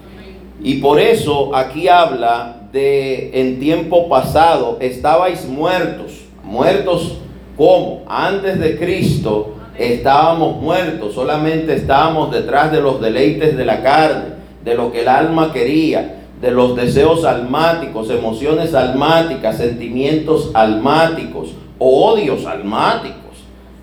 Y 0.62 0.76
por 0.76 0.98
eso 0.98 1.54
aquí 1.54 1.86
habla 1.86 2.62
de 2.72 3.30
en 3.38 3.60
tiempo 3.60 4.08
pasado 4.08 4.78
estabais 4.80 5.46
muertos. 5.46 6.22
Muertos 6.42 7.18
como 7.56 8.02
antes 8.08 8.58
de 8.58 8.78
Cristo 8.78 9.54
estábamos 9.78 10.56
muertos, 10.56 11.14
solamente 11.14 11.74
estábamos 11.74 12.32
detrás 12.32 12.72
de 12.72 12.80
los 12.80 13.00
deleites 13.00 13.56
de 13.56 13.64
la 13.64 13.82
carne, 13.82 14.36
de 14.64 14.74
lo 14.74 14.90
que 14.90 15.02
el 15.02 15.08
alma 15.08 15.52
quería 15.52 16.16
de 16.40 16.50
los 16.50 16.76
deseos 16.76 17.24
almáticos, 17.24 18.10
emociones 18.10 18.74
almáticas, 18.74 19.58
sentimientos 19.58 20.50
almáticos, 20.54 21.50
odios 21.78 22.44
almáticos. 22.46 23.25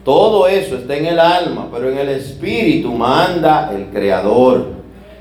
Todo 0.03 0.47
eso 0.47 0.75
está 0.75 0.97
en 0.97 1.05
el 1.05 1.19
alma, 1.19 1.69
pero 1.71 1.89
en 1.89 1.97
el 1.97 2.09
espíritu 2.09 2.91
manda 2.91 3.71
el 3.73 3.85
Creador. 3.85 4.65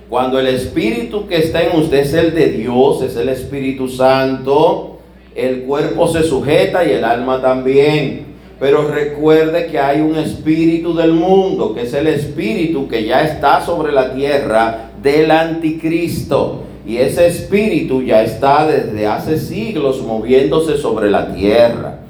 Cuando 0.08 0.40
el 0.40 0.48
espíritu 0.48 1.26
que 1.28 1.36
está 1.36 1.62
en 1.62 1.78
usted 1.78 1.98
es 1.98 2.12
el 2.14 2.34
de 2.34 2.48
Dios, 2.48 3.00
es 3.02 3.16
el 3.16 3.28
Espíritu 3.28 3.88
Santo, 3.88 4.98
el 5.34 5.62
cuerpo 5.62 6.08
se 6.08 6.22
sujeta 6.22 6.84
y 6.84 6.90
el 6.90 7.04
alma 7.04 7.40
también. 7.40 8.26
Pero 8.58 8.88
recuerde 8.88 9.66
que 9.66 9.78
hay 9.78 10.00
un 10.00 10.16
espíritu 10.16 10.94
del 10.94 11.12
mundo, 11.12 11.74
que 11.74 11.82
es 11.82 11.94
el 11.94 12.08
espíritu 12.08 12.86
que 12.88 13.04
ya 13.04 13.22
está 13.22 13.64
sobre 13.64 13.92
la 13.92 14.14
tierra 14.14 14.90
del 15.02 15.30
anticristo. 15.30 16.64
Y 16.86 16.96
ese 16.96 17.28
espíritu 17.28 18.02
ya 18.02 18.22
está 18.22 18.66
desde 18.66 19.06
hace 19.06 19.38
siglos 19.38 20.02
moviéndose 20.02 20.76
sobre 20.76 21.10
la 21.10 21.32
tierra. 21.32 22.01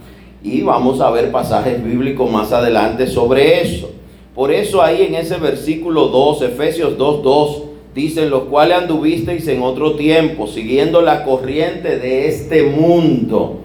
Y 0.42 0.62
vamos 0.62 1.00
a 1.00 1.10
ver 1.10 1.30
pasajes 1.30 1.82
bíblicos 1.82 2.30
más 2.30 2.52
adelante 2.52 3.06
sobre 3.06 3.62
eso. 3.62 3.90
Por 4.34 4.52
eso 4.52 4.82
ahí 4.82 5.02
en 5.02 5.14
ese 5.14 5.36
versículo 5.36 6.08
2, 6.08 6.42
Efesios 6.42 6.96
2, 6.98 7.22
2, 7.22 7.62
dicen 7.94 8.30
los 8.30 8.44
cuales 8.44 8.78
anduvisteis 8.78 9.46
en 9.48 9.62
otro 9.62 9.94
tiempo, 9.94 10.46
siguiendo 10.46 11.02
la 11.02 11.24
corriente 11.24 11.98
de 11.98 12.28
este 12.28 12.62
mundo. 12.64 13.58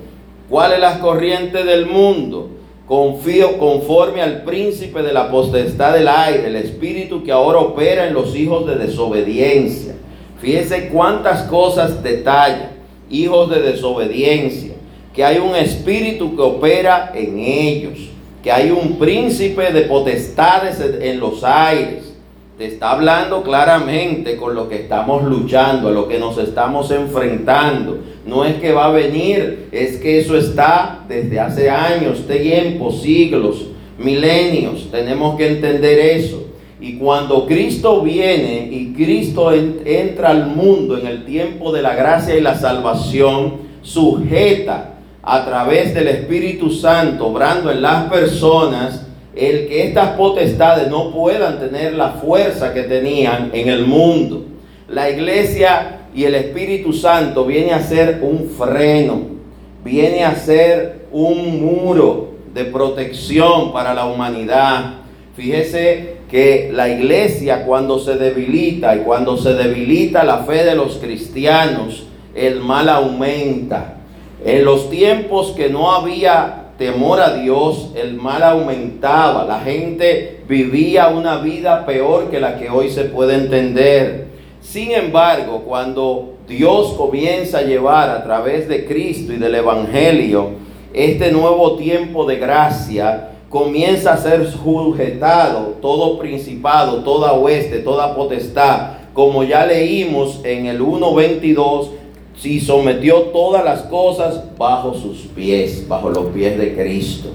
¿Cuál 0.50 0.74
es 0.74 0.80
la 0.80 1.00
corriente 1.00 1.64
del 1.64 1.86
mundo? 1.86 2.50
Confío 2.86 3.58
conforme 3.58 4.22
al 4.22 4.44
príncipe 4.44 5.02
de 5.02 5.14
la 5.14 5.30
potestad 5.32 5.94
del 5.94 6.08
aire, 6.08 6.48
el 6.48 6.56
espíritu 6.56 7.24
que 7.24 7.32
ahora 7.32 7.60
opera 7.60 8.08
en 8.08 8.14
los 8.14 8.36
hijos 8.36 8.66
de 8.68 8.76
desobediencia 8.76 9.96
Fíjense 10.40 10.90
cuántas 10.90 11.44
cosas 11.44 12.04
detalla, 12.04 12.72
hijos 13.10 13.50
de 13.50 13.62
desobediencia, 13.62 14.76
que 15.18 15.26
hay 15.26 15.40
un 15.40 15.56
espíritu 15.56 16.36
que 16.36 16.44
opera 16.44 17.12
en 17.16 17.40
ellos, 17.40 17.98
que 18.44 18.52
hay 18.52 18.70
un 18.70 19.00
príncipe 19.00 19.74
de 19.74 19.82
potestades 19.82 20.80
en 20.80 21.20
los 21.20 21.44
aires. 21.44 22.14
Te 22.56 22.68
está 22.68 22.92
hablando 22.92 23.42
claramente 23.42 24.38
con 24.38 24.54
lo 24.54 24.70
que 24.70 24.76
estamos 24.76 25.24
luchando, 25.24 25.88
a 25.88 25.92
lo 25.92 26.08
que 26.08 26.20
nos 26.20 26.38
estamos 26.38 26.92
enfrentando. 26.92 27.98
No 28.28 28.46
es 28.46 28.58
que 28.58 28.72
va 28.72 28.86
a 28.86 28.92
venir, 28.92 29.70
es 29.72 29.98
que 29.98 30.20
eso 30.20 30.38
está 30.38 31.00
desde 31.10 31.40
hace 31.40 31.68
años, 31.72 32.28
tiempos, 32.28 33.02
siglos, 33.02 33.70
milenios. 33.98 34.92
Tenemos 34.92 35.36
que 35.36 35.48
entender 35.48 35.98
eso. 35.98 36.44
Y 36.80 37.00
cuando 37.00 37.48
Cristo 37.48 38.02
viene 38.04 38.70
y 38.72 38.94
Cristo 38.94 39.52
entra 39.52 40.30
al 40.30 40.46
mundo 40.46 40.96
en 40.96 41.08
el 41.08 41.26
tiempo 41.26 41.72
de 41.72 41.82
la 41.82 41.96
gracia 41.96 42.38
y 42.38 42.42
la 42.42 42.54
salvación, 42.54 43.66
sujeta 43.82 44.94
a 45.30 45.44
través 45.44 45.94
del 45.94 46.08
Espíritu 46.08 46.72
Santo, 46.72 47.28
obrando 47.28 47.70
en 47.70 47.82
las 47.82 48.10
personas, 48.10 49.06
el 49.36 49.68
que 49.68 49.84
estas 49.84 50.12
potestades 50.12 50.90
no 50.90 51.12
puedan 51.12 51.60
tener 51.60 51.96
la 51.96 52.12
fuerza 52.12 52.74
que 52.74 52.84
tenían 52.84 53.50
en 53.52 53.68
el 53.68 53.86
mundo. 53.86 54.46
La 54.88 55.10
iglesia 55.10 55.98
y 56.16 56.24
el 56.24 56.34
Espíritu 56.34 56.94
Santo 56.94 57.44
viene 57.44 57.74
a 57.74 57.84
ser 57.84 58.20
un 58.22 58.52
freno, 58.58 59.20
viene 59.84 60.24
a 60.24 60.34
ser 60.34 61.08
un 61.12 61.60
muro 61.60 62.30
de 62.54 62.64
protección 62.64 63.74
para 63.74 63.94
la 63.94 64.06
humanidad. 64.06 64.94
Fíjese 65.36 66.20
que 66.32 66.72
la 66.74 66.88
iglesia 66.88 67.66
cuando 67.66 68.00
se 68.00 68.16
debilita 68.16 68.96
y 68.96 69.00
cuando 69.00 69.36
se 69.36 69.56
debilita 69.56 70.24
la 70.24 70.38
fe 70.46 70.64
de 70.64 70.76
los 70.76 71.00
cristianos, 71.00 72.06
el 72.34 72.62
mal 72.62 72.88
aumenta. 72.88 73.97
En 74.46 74.66
los 74.66 74.90
tiempos 74.90 75.52
que 75.52 75.70
no 75.70 75.92
había 75.92 76.68
temor 76.78 77.20
a 77.20 77.34
Dios, 77.34 77.92
el 77.96 78.14
mal 78.14 78.44
aumentaba. 78.44 79.46
La 79.46 79.60
gente 79.60 80.42
vivía 80.48 81.08
una 81.08 81.38
vida 81.38 81.86
peor 81.86 82.30
que 82.30 82.40
la 82.40 82.58
que 82.60 82.70
hoy 82.70 82.90
se 82.90 83.06
puede 83.06 83.36
entender. 83.36 84.28
Sin 84.62 84.92
embargo, 84.92 85.64
cuando 85.66 86.36
Dios 86.48 86.94
comienza 86.94 87.60
a 87.60 87.64
llevar 87.64 88.10
a 88.10 88.24
través 88.24 88.68
de 88.68 88.86
Cristo 88.86 89.34
y 89.34 89.38
del 89.38 89.56
Evangelio 89.56 90.52
este 90.94 91.32
nuevo 91.32 91.76
tiempo 91.76 92.26
de 92.26 92.38
gracia, 92.38 93.30
comienza 93.50 94.14
a 94.14 94.18
ser 94.18 94.50
sujetado 94.50 95.78
todo 95.82 96.20
principado, 96.20 96.98
toda 97.04 97.34
oeste, 97.34 97.80
toda 97.80 98.16
potestad, 98.16 98.98
como 99.14 99.44
ya 99.44 99.66
leímos 99.66 100.42
en 100.44 100.68
el 100.68 100.82
1.22, 100.82 101.90
si 102.40 102.60
sometió 102.60 103.24
todas 103.34 103.64
las 103.64 103.82
cosas 103.84 104.44
bajo 104.58 104.94
sus 104.94 105.22
pies, 105.36 105.88
bajo 105.88 106.10
los 106.10 106.28
pies 106.28 106.58
de 106.58 106.76
Cristo. 106.76 107.30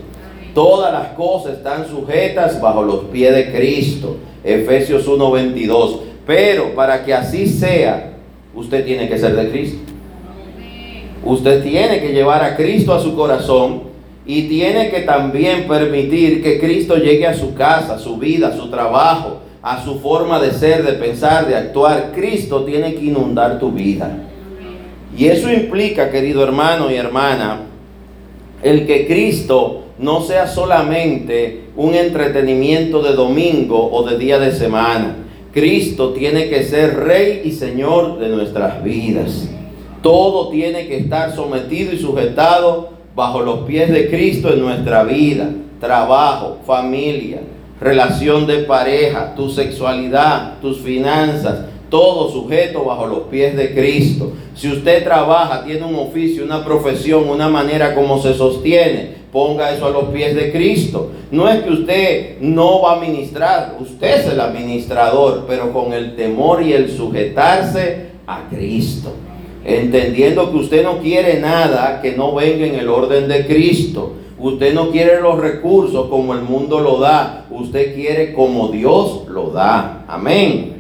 Todas 0.55 0.93
las 0.93 1.09
cosas 1.15 1.55
están 1.55 1.89
sujetas 1.89 2.61
bajo 2.61 2.83
los 2.83 3.05
pies 3.07 3.35
de 3.35 3.53
Cristo. 3.53 4.17
Efesios 4.45 5.09
1.22. 5.09 5.99
Pero 6.27 6.75
para 6.75 7.05
que 7.05 7.15
así 7.15 7.47
sea, 7.47 8.13
usted 8.55 8.85
tiene 8.85 9.09
que 9.09 9.19
ser 9.19 9.35
de 9.35 9.51
Cristo. 9.51 9.79
Usted 11.25 11.63
tiene 11.63 12.01
que 12.01 12.13
llevar 12.13 12.43
a 12.45 12.57
Cristo 12.57 12.93
a 12.93 13.01
su 13.01 13.17
corazón 13.17 13.83
y 14.25 14.49
tiene 14.49 14.91
que 14.91 15.01
también 15.01 15.67
permitir 15.67 16.43
que 16.43 16.61
Cristo 16.61 16.97
llegue 16.97 17.27
a 17.27 17.35
su 17.35 17.55
casa, 17.55 17.95
a 17.95 17.99
su 17.99 18.19
vida, 18.19 18.49
a 18.49 18.57
su 18.57 18.71
trabajo, 18.71 19.39
a 19.63 19.83
su 19.83 19.99
forma 20.01 20.39
de 20.39 20.53
ser, 20.53 20.85
de 20.85 20.93
pensar, 20.93 21.47
de 21.47 21.57
actuar. 21.57 22.13
Cristo 22.15 22.65
tiene 22.65 22.95
que 22.95 23.07
inundar 23.07 23.59
tu 23.59 23.73
vida. 23.73 24.29
Y 25.17 25.27
eso 25.27 25.53
implica, 25.53 26.11
querido 26.11 26.43
hermano 26.43 26.91
y 26.91 26.95
hermana, 26.95 27.61
el 28.63 28.87
que 28.87 29.07
Cristo 29.07 29.85
no 29.99 30.23
sea 30.23 30.47
solamente 30.47 31.65
un 31.77 31.95
entretenimiento 31.95 33.03
de 33.03 33.13
domingo 33.13 33.91
o 33.93 34.09
de 34.09 34.19
día 34.19 34.39
de 34.39 34.53
semana, 34.53 35.17
Cristo 35.53 36.11
tiene 36.11 36.49
que 36.49 36.65
ser 36.65 36.97
Rey 37.01 37.43
y 37.45 37.53
Señor 37.53 38.19
de 38.19 38.29
nuestras 38.29 38.83
vidas. 38.83 39.49
Todo 40.03 40.49
tiene 40.49 40.89
que 40.89 40.97
estar 40.97 41.35
sometido 41.35 41.93
y 41.93 41.99
sujetado 41.99 42.91
bajo 43.15 43.41
los 43.43 43.61
pies 43.61 43.91
de 43.93 44.09
Cristo 44.09 44.53
en 44.53 44.61
nuestra 44.61 45.05
vida, 45.05 45.51
trabajo, 45.79 46.59
familia, 46.67 47.41
relación 47.81 48.47
de 48.47 48.59
pareja, 48.59 49.35
tu 49.35 49.51
sexualidad, 49.51 50.61
tus 50.61 50.79
finanzas, 50.79 51.67
todo 51.93 52.31
sujeto 52.31 52.85
bajo 52.85 53.07
los 53.07 53.21
pies 53.25 53.55
de 53.55 53.75
Cristo. 53.75 54.33
Si 54.55 54.67
usted 54.67 55.05
trabaja, 55.05 55.63
tiene 55.63 55.85
un 55.85 55.97
oficio, 55.97 56.43
una 56.43 56.65
profesión, 56.65 57.29
una 57.29 57.51
manera 57.51 57.95
como 57.95 58.19
se 58.19 58.33
sostiene, 58.33 59.11
ponga 59.31 59.71
eso 59.71 59.85
a 59.85 59.91
los 59.91 60.05
pies 60.05 60.35
de 60.35 60.51
Cristo. 60.51 61.11
No 61.31 61.51
es 61.51 61.63
que 61.63 61.71
usted 61.71 62.41
no 62.41 62.81
va 62.81 62.95
a 62.95 63.01
ministrar, 63.01 63.77
usted 63.79 64.21
es 64.21 64.33
el 64.33 64.41
administrador, 64.41 65.45
pero 65.47 65.71
con 65.75 65.93
el 65.93 66.17
temor 66.17 66.63
y 66.63 66.73
el 66.73 66.91
sujetarse 66.91 68.07
a 68.27 68.49
Cristo. 68.49 69.13
Entendiendo 69.63 70.51
que 70.51 70.57
usted 70.57 70.83
no 70.83 70.97
quiere 71.01 71.41
nada 71.41 72.01
que 72.01 72.13
no 72.13 72.35
venga 72.35 72.65
en 72.65 72.77
el 72.77 72.89
orden 72.89 73.29
de 73.29 73.47
Cristo. 73.47 74.15
Usted 74.39 74.73
no 74.73 74.91
quiere 74.91 75.21
los 75.21 75.39
recursos 75.39 76.09
como 76.09 76.33
el 76.33 76.41
mundo 76.41 76.81
lo 76.81 76.99
da. 76.99 77.45
Usted 77.51 77.95
quiere 77.95 78.33
como 78.33 78.69
Dios 78.69 79.29
lo 79.29 79.51
da. 79.51 80.07
Amén. 80.09 80.72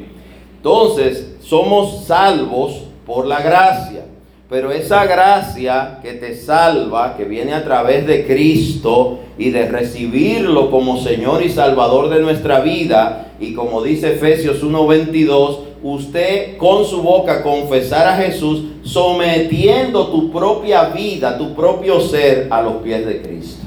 Entonces, 0.62 1.38
somos 1.42 2.04
salvos 2.04 2.84
por 3.04 3.26
la 3.26 3.42
gracia. 3.42 4.04
Pero 4.48 4.70
esa 4.70 5.04
gracia 5.06 5.98
que 6.00 6.12
te 6.12 6.36
salva, 6.36 7.16
que 7.16 7.24
viene 7.24 7.52
a 7.52 7.64
través 7.64 8.06
de 8.06 8.24
Cristo 8.24 9.18
y 9.36 9.50
de 9.50 9.66
recibirlo 9.66 10.70
como 10.70 11.00
Señor 11.00 11.42
y 11.42 11.48
Salvador 11.48 12.10
de 12.10 12.20
nuestra 12.20 12.60
vida, 12.60 13.32
y 13.40 13.54
como 13.54 13.82
dice 13.82 14.12
Efesios 14.12 14.62
1:22, 14.62 15.58
usted 15.82 16.56
con 16.58 16.84
su 16.84 17.02
boca 17.02 17.42
confesar 17.42 18.06
a 18.06 18.16
Jesús, 18.18 18.62
sometiendo 18.84 20.06
tu 20.12 20.30
propia 20.30 20.90
vida, 20.90 21.36
tu 21.36 21.54
propio 21.54 21.98
ser 21.98 22.46
a 22.50 22.62
los 22.62 22.74
pies 22.84 23.04
de 23.04 23.20
Cristo. 23.20 23.64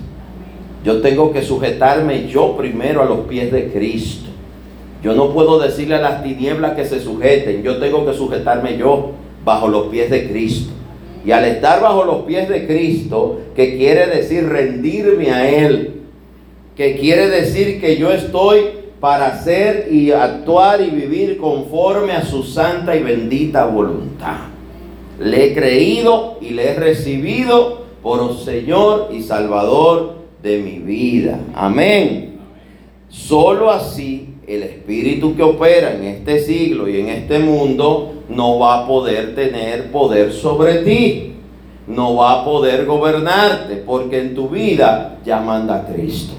Yo 0.86 1.02
tengo 1.02 1.34
que 1.34 1.42
sujetarme 1.42 2.30
yo 2.30 2.56
primero 2.56 3.02
a 3.02 3.06
los 3.06 3.22
pies 3.28 3.52
de 3.52 3.70
Cristo. 3.70 4.25
Yo 5.06 5.14
no 5.14 5.30
puedo 5.30 5.60
decirle 5.60 5.94
a 5.94 6.02
las 6.02 6.24
tinieblas 6.24 6.74
que 6.74 6.84
se 6.84 7.00
sujeten, 7.00 7.62
yo 7.62 7.78
tengo 7.78 8.08
que 8.08 8.14
sujetarme 8.16 8.76
yo 8.76 9.12
bajo 9.44 9.68
los 9.68 9.86
pies 9.90 10.10
de 10.10 10.28
Cristo. 10.28 10.74
Y 11.24 11.30
al 11.30 11.46
estar 11.46 11.80
bajo 11.80 12.04
los 12.06 12.24
pies 12.24 12.50
de 12.50 12.66
Cristo, 12.66 13.40
que 13.56 13.78
quiere 13.78 14.08
decir 14.08 14.50
rendirme 14.50 15.30
a 15.30 15.48
Él, 15.48 16.02
que 16.76 16.98
quiere 16.98 17.30
decir 17.30 17.80
que 17.80 17.98
yo 17.98 18.12
estoy 18.12 18.62
para 19.00 19.28
hacer 19.28 19.90
y 19.92 20.10
actuar 20.10 20.82
y 20.82 20.90
vivir 20.90 21.38
conforme 21.38 22.14
a 22.14 22.26
su 22.26 22.42
santa 22.42 22.96
y 22.96 23.04
bendita 23.04 23.68
voluntad. 23.68 24.38
Le 25.20 25.46
he 25.46 25.54
creído 25.54 26.40
y 26.42 26.50
le 26.50 26.72
he 26.72 26.74
recibido 26.74 27.84
por 28.02 28.36
Señor 28.40 29.10
y 29.14 29.22
Salvador 29.22 30.16
de 30.42 30.64
mi 30.64 30.80
vida. 30.80 31.38
Amén. 31.54 32.40
Solo 33.08 33.70
así 33.70 34.35
el 34.48 34.64
espíritu 34.64 35.36
que 35.36 35.44
opera 35.44 35.96
en 35.96 36.04
este 36.04 36.40
siglo 36.40 36.88
y 36.88 37.00
en 37.00 37.10
este 37.10 37.40
mundo 37.40 38.14
no 38.30 38.60
va 38.60 38.84
a 38.84 38.88
poder 38.88 39.36
tener 39.36 39.92
poder 39.92 40.32
sobre 40.32 40.84
ti, 40.84 41.34
no 41.88 42.16
va 42.16 42.42
a 42.42 42.46
poder 42.46 42.86
gobernarte, 42.86 43.78
porque 43.78 44.20
en 44.20 44.36
tu 44.36 44.50
vida 44.50 45.20
ya 45.26 45.40
manda 45.40 45.88
Cristo. 45.92 46.34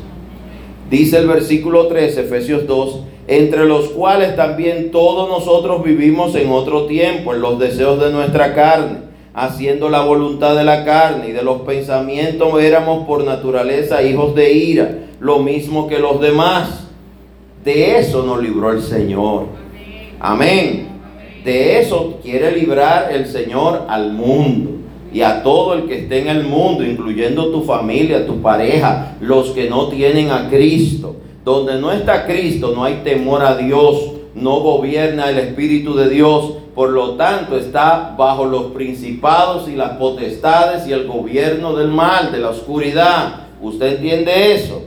Dice 0.91 1.19
el 1.19 1.27
versículo 1.27 1.89
13, 1.89 2.23
Efesios 2.23 2.67
2, 2.67 3.01
entre 3.29 3.67
los 3.67 3.89
cuales 3.89 4.37
también 4.37 4.93
todos 4.93 5.29
nosotros 5.29 5.83
vivimos 5.83 6.35
en 6.37 6.51
otro 6.51 6.87
tiempo, 6.87 7.35
en 7.35 7.41
los 7.41 7.59
deseos 7.59 8.01
de 8.01 8.13
nuestra 8.13 8.55
carne, 8.55 8.99
haciendo 9.35 9.89
la 9.89 10.03
voluntad 10.03 10.57
de 10.57 10.65
la 10.65 10.85
carne 10.85 11.29
y 11.29 11.33
de 11.33 11.43
los 11.43 11.63
pensamientos, 11.63 12.61
éramos 12.61 13.07
por 13.07 13.25
naturaleza 13.25 14.03
hijos 14.03 14.35
de 14.37 14.53
ira, 14.53 14.99
lo 15.19 15.41
mismo 15.41 15.89
que 15.89 15.99
los 15.99 16.21
demás. 16.21 16.86
De 17.67 17.99
eso 17.99 18.23
nos 18.23 18.41
libró 18.41 18.71
el 18.71 18.81
Señor. 18.81 19.47
Amén. 20.21 20.87
De 21.45 21.81
eso 21.81 22.21
quiere 22.23 22.53
librar 22.53 23.09
el 23.11 23.27
Señor 23.27 23.87
al 23.89 24.13
mundo 24.13 24.71
y 25.13 25.23
a 25.23 25.43
todo 25.43 25.75
el 25.75 25.87
que 25.87 25.99
esté 26.03 26.21
en 26.21 26.29
el 26.29 26.45
mundo, 26.45 26.85
incluyendo 26.85 27.51
tu 27.51 27.63
familia, 27.63 28.25
tu 28.25 28.41
pareja, 28.41 29.17
los 29.21 29.51
que 29.51 29.69
no 29.69 29.89
tienen 29.89 30.31
a 30.31 30.49
Cristo. 30.49 31.17
Donde 31.45 31.81
no 31.81 31.91
está 31.91 32.25
Cristo 32.25 32.73
no 32.73 32.85
hay 32.85 33.01
temor 33.03 33.43
a 33.43 33.57
Dios, 33.57 34.13
no 34.37 34.61
gobierna 34.61 35.29
el 35.31 35.39
Espíritu 35.39 35.97
de 35.97 36.09
Dios, 36.09 36.53
por 36.73 36.91
lo 36.91 37.15
tanto 37.15 37.57
está 37.57 38.15
bajo 38.17 38.45
los 38.45 38.67
principados 38.67 39.69
y 39.69 39.75
las 39.75 39.97
potestades 39.97 40.87
y 40.87 40.93
el 40.93 41.09
gobierno 41.09 41.75
del 41.75 41.89
mal, 41.89 42.31
de 42.31 42.39
la 42.39 42.51
oscuridad. 42.51 43.41
¿Usted 43.61 43.97
entiende 43.97 44.55
eso? 44.55 44.83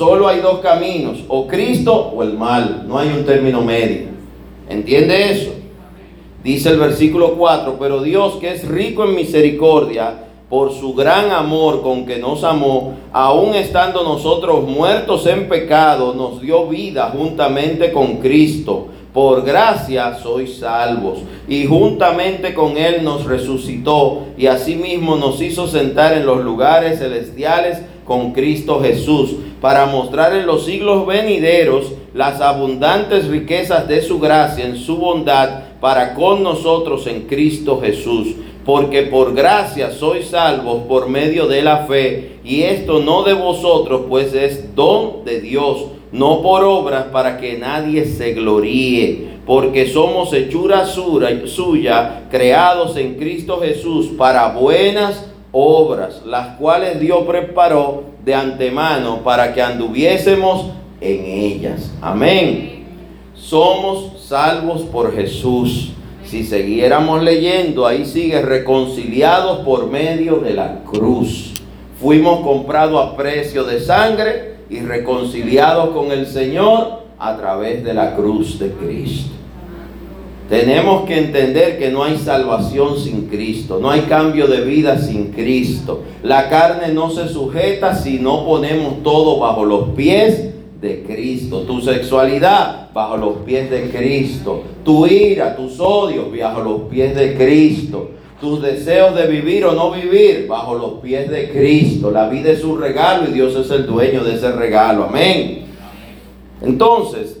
Solo 0.00 0.28
hay 0.28 0.40
dos 0.40 0.60
caminos, 0.60 1.18
o 1.28 1.46
Cristo 1.46 1.94
o 1.94 2.22
el 2.22 2.32
mal, 2.32 2.86
no 2.88 2.98
hay 2.98 3.08
un 3.08 3.26
término 3.26 3.60
medio. 3.60 4.06
¿Entiende 4.66 5.30
eso? 5.30 5.50
Dice 6.42 6.70
el 6.70 6.78
versículo 6.78 7.34
4, 7.34 7.76
pero 7.78 8.00
Dios 8.00 8.36
que 8.36 8.50
es 8.50 8.66
rico 8.66 9.04
en 9.04 9.14
misericordia, 9.14 10.24
por 10.48 10.72
su 10.72 10.94
gran 10.94 11.30
amor 11.32 11.82
con 11.82 12.06
que 12.06 12.16
nos 12.16 12.44
amó, 12.44 12.94
aun 13.12 13.54
estando 13.54 14.02
nosotros 14.02 14.66
muertos 14.66 15.26
en 15.26 15.50
pecado, 15.50 16.14
nos 16.14 16.40
dio 16.40 16.66
vida 16.66 17.12
juntamente 17.14 17.92
con 17.92 18.16
Cristo. 18.20 18.86
Por 19.12 19.42
gracia 19.42 20.16
sois 20.22 20.60
salvos. 20.60 21.18
Y 21.46 21.66
juntamente 21.66 22.54
con 22.54 22.78
Él 22.78 23.04
nos 23.04 23.24
resucitó 23.24 24.28
y 24.38 24.46
asimismo 24.46 25.16
nos 25.16 25.42
hizo 25.42 25.66
sentar 25.66 26.14
en 26.14 26.24
los 26.24 26.42
lugares 26.42 27.00
celestiales 27.00 27.82
con 28.10 28.32
Cristo 28.32 28.80
Jesús 28.80 29.36
para 29.60 29.86
mostrar 29.86 30.34
en 30.34 30.44
los 30.44 30.64
siglos 30.64 31.06
venideros 31.06 31.92
las 32.12 32.40
abundantes 32.40 33.28
riquezas 33.28 33.86
de 33.86 34.02
su 34.02 34.18
gracia 34.18 34.66
en 34.66 34.76
su 34.76 34.96
bondad 34.96 35.60
para 35.80 36.14
con 36.14 36.42
nosotros 36.42 37.06
en 37.06 37.28
Cristo 37.28 37.80
Jesús. 37.80 38.34
Porque 38.66 39.02
por 39.02 39.32
gracia 39.32 39.92
sois 39.92 40.26
salvos 40.26 40.82
por 40.88 41.08
medio 41.08 41.46
de 41.46 41.62
la 41.62 41.86
fe, 41.86 42.40
y 42.44 42.62
esto 42.62 42.98
no 42.98 43.22
de 43.22 43.34
vosotros, 43.34 44.02
pues 44.08 44.34
es 44.34 44.74
don 44.74 45.24
de 45.24 45.40
Dios, 45.40 45.84
no 46.10 46.42
por 46.42 46.64
obras 46.64 47.04
para 47.12 47.38
que 47.38 47.58
nadie 47.58 48.06
se 48.06 48.32
gloríe, 48.32 49.38
porque 49.46 49.86
somos 49.86 50.32
hechura 50.32 50.84
suya, 50.84 52.24
creados 52.28 52.96
en 52.96 53.14
Cristo 53.14 53.60
Jesús 53.60 54.08
para 54.18 54.48
buenas 54.48 55.29
obras, 55.52 56.22
las 56.24 56.56
cuales 56.56 57.00
Dios 57.00 57.24
preparó 57.26 58.04
de 58.24 58.34
antemano 58.34 59.22
para 59.22 59.52
que 59.52 59.62
anduviésemos 59.62 60.66
en 61.00 61.24
ellas. 61.24 61.92
Amén. 62.00 62.84
Somos 63.34 64.22
salvos 64.26 64.82
por 64.82 65.14
Jesús. 65.14 65.92
Si 66.24 66.44
siguiéramos 66.44 67.22
leyendo, 67.22 67.86
ahí 67.86 68.04
sigue 68.04 68.40
reconciliados 68.42 69.60
por 69.60 69.90
medio 69.90 70.36
de 70.36 70.54
la 70.54 70.82
cruz. 70.84 71.54
Fuimos 72.00 72.40
comprados 72.40 73.04
a 73.04 73.16
precio 73.16 73.64
de 73.64 73.80
sangre 73.80 74.56
y 74.70 74.80
reconciliados 74.80 75.90
con 75.90 76.12
el 76.12 76.26
Señor 76.26 77.00
a 77.18 77.36
través 77.36 77.82
de 77.82 77.92
la 77.92 78.14
cruz 78.14 78.58
de 78.58 78.70
Cristo. 78.70 79.39
Tenemos 80.50 81.06
que 81.06 81.16
entender 81.16 81.78
que 81.78 81.92
no 81.92 82.02
hay 82.02 82.18
salvación 82.18 82.98
sin 82.98 83.28
Cristo, 83.28 83.78
no 83.80 83.88
hay 83.88 84.00
cambio 84.00 84.48
de 84.48 84.62
vida 84.62 84.98
sin 84.98 85.30
Cristo. 85.30 86.02
La 86.24 86.48
carne 86.48 86.92
no 86.92 87.08
se 87.08 87.28
sujeta 87.28 87.94
si 87.94 88.18
no 88.18 88.44
ponemos 88.44 89.04
todo 89.04 89.38
bajo 89.38 89.64
los 89.64 89.90
pies 89.90 90.50
de 90.80 91.04
Cristo. 91.04 91.60
Tu 91.60 91.80
sexualidad 91.82 92.90
bajo 92.92 93.16
los 93.16 93.36
pies 93.46 93.70
de 93.70 93.90
Cristo. 93.90 94.64
Tu 94.84 95.06
ira, 95.06 95.54
tus 95.54 95.78
odios 95.78 96.26
bajo 96.36 96.62
los 96.62 96.80
pies 96.90 97.14
de 97.14 97.36
Cristo. 97.36 98.10
Tus 98.40 98.60
deseos 98.60 99.14
de 99.14 99.28
vivir 99.28 99.64
o 99.66 99.72
no 99.72 99.92
vivir 99.92 100.48
bajo 100.48 100.74
los 100.74 100.94
pies 100.94 101.30
de 101.30 101.50
Cristo. 101.50 102.10
La 102.10 102.28
vida 102.28 102.50
es 102.50 102.64
un 102.64 102.80
regalo 102.80 103.28
y 103.28 103.34
Dios 103.34 103.54
es 103.54 103.70
el 103.70 103.86
dueño 103.86 104.24
de 104.24 104.34
ese 104.34 104.50
regalo. 104.50 105.04
Amén. 105.04 105.66
Entonces, 106.60 107.39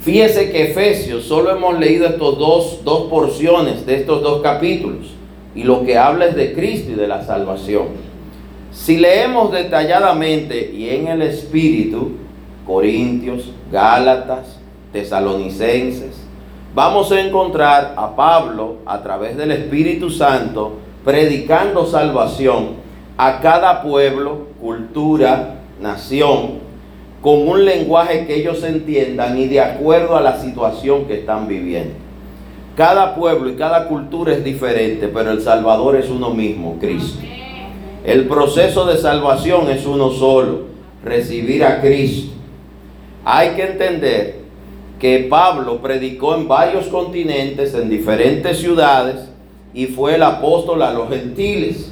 Fíjese 0.00 0.50
que 0.50 0.70
Efesios 0.70 1.24
solo 1.24 1.50
hemos 1.50 1.78
leído 1.78 2.06
estos 2.06 2.38
dos, 2.38 2.78
dos 2.84 3.10
porciones 3.10 3.84
de 3.84 3.96
estos 3.96 4.22
dos 4.22 4.40
capítulos 4.40 5.08
y 5.54 5.64
lo 5.64 5.84
que 5.84 5.98
habla 5.98 6.26
es 6.26 6.36
de 6.36 6.54
Cristo 6.54 6.92
y 6.92 6.94
de 6.94 7.06
la 7.06 7.22
salvación. 7.22 7.88
Si 8.72 8.96
leemos 8.96 9.52
detalladamente 9.52 10.72
y 10.72 10.88
en 10.88 11.08
el 11.08 11.20
Espíritu, 11.20 12.12
Corintios, 12.66 13.50
Gálatas, 13.70 14.58
Tesalonicenses, 14.90 16.16
vamos 16.74 17.12
a 17.12 17.20
encontrar 17.20 17.92
a 17.94 18.16
Pablo 18.16 18.76
a 18.86 19.02
través 19.02 19.36
del 19.36 19.50
Espíritu 19.50 20.08
Santo 20.08 20.78
predicando 21.04 21.84
salvación 21.84 22.76
a 23.18 23.40
cada 23.40 23.82
pueblo, 23.82 24.46
cultura, 24.62 25.56
nación, 25.78 26.69
con 27.22 27.46
un 27.46 27.64
lenguaje 27.64 28.26
que 28.26 28.36
ellos 28.36 28.62
entiendan 28.64 29.38
y 29.38 29.46
de 29.46 29.60
acuerdo 29.60 30.16
a 30.16 30.22
la 30.22 30.40
situación 30.40 31.04
que 31.04 31.20
están 31.20 31.46
viviendo. 31.46 31.94
Cada 32.76 33.14
pueblo 33.14 33.50
y 33.50 33.56
cada 33.56 33.88
cultura 33.88 34.32
es 34.32 34.42
diferente, 34.42 35.08
pero 35.08 35.32
el 35.32 35.42
Salvador 35.42 35.96
es 35.96 36.08
uno 36.08 36.30
mismo, 36.30 36.78
Cristo. 36.80 37.20
El 38.04 38.26
proceso 38.26 38.86
de 38.86 38.96
salvación 38.96 39.70
es 39.70 39.84
uno 39.84 40.10
solo, 40.10 40.62
recibir 41.04 41.62
a 41.62 41.82
Cristo. 41.82 42.32
Hay 43.24 43.50
que 43.50 43.64
entender 43.64 44.40
que 44.98 45.26
Pablo 45.28 45.82
predicó 45.82 46.34
en 46.34 46.48
varios 46.48 46.86
continentes, 46.86 47.74
en 47.74 47.90
diferentes 47.90 48.58
ciudades, 48.58 49.28
y 49.74 49.86
fue 49.86 50.14
el 50.14 50.22
apóstol 50.22 50.82
a 50.82 50.92
los 50.92 51.10
gentiles. 51.10 51.90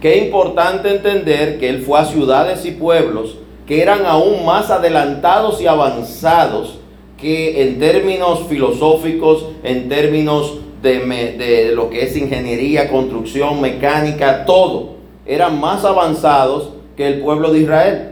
Qué 0.00 0.18
importante 0.18 0.90
entender 0.90 1.58
que 1.58 1.68
él 1.68 1.82
fue 1.82 1.98
a 1.98 2.04
ciudades 2.04 2.64
y 2.64 2.70
pueblos 2.70 3.36
que 3.70 3.80
eran 3.80 4.04
aún 4.04 4.44
más 4.44 4.68
adelantados 4.68 5.60
y 5.62 5.68
avanzados 5.68 6.80
que 7.16 7.62
en 7.62 7.78
términos 7.78 8.48
filosóficos, 8.48 9.46
en 9.62 9.88
términos 9.88 10.58
de, 10.82 11.70
lo 11.72 11.88
que 11.88 12.02
es 12.02 12.16
ingeniería, 12.16 12.90
construcción, 12.90 13.60
mecánica, 13.60 14.44
todo, 14.44 14.96
eran 15.24 15.60
más 15.60 15.84
avanzados 15.84 16.70
que 16.96 17.06
el 17.06 17.20
pueblo 17.20 17.52
de 17.52 17.60
Israel. 17.60 18.10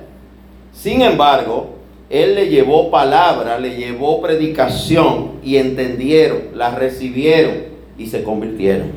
Sin 0.72 1.02
embargo, 1.02 1.70
él 2.08 2.36
le 2.36 2.50
llevó 2.50 2.92
palabra, 2.92 3.58
le 3.58 3.74
llevó 3.74 4.22
predicación 4.22 5.40
y 5.42 5.56
entendieron, 5.56 6.50
la 6.54 6.70
recibieron 6.70 7.54
y 7.98 8.06
se 8.06 8.22
convirtieron. 8.22 8.92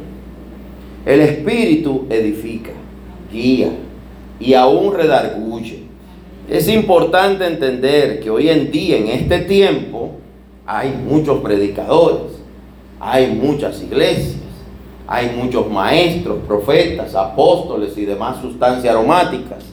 El 1.07 1.21
Espíritu 1.21 2.05
edifica, 2.11 2.73
guía 3.33 3.71
y 4.39 4.53
aún 4.53 4.93
redarguye. 4.93 5.80
Es 6.49 6.67
importante 6.67 7.45
entender 7.45 8.19
que 8.19 8.29
hoy 8.29 8.49
en 8.49 8.71
día, 8.71 8.97
en 8.97 9.07
este 9.07 9.39
tiempo, 9.39 10.11
hay 10.65 10.91
muchos 10.91 11.39
predicadores, 11.39 12.33
hay 12.99 13.27
muchas 13.27 13.81
iglesias, 13.81 14.37
hay 15.07 15.31
muchos 15.35 15.69
maestros, 15.69 16.39
profetas, 16.47 17.15
apóstoles 17.15 17.97
y 17.97 18.05
demás 18.05 18.41
sustancias 18.41 18.93
aromáticas. 18.93 19.63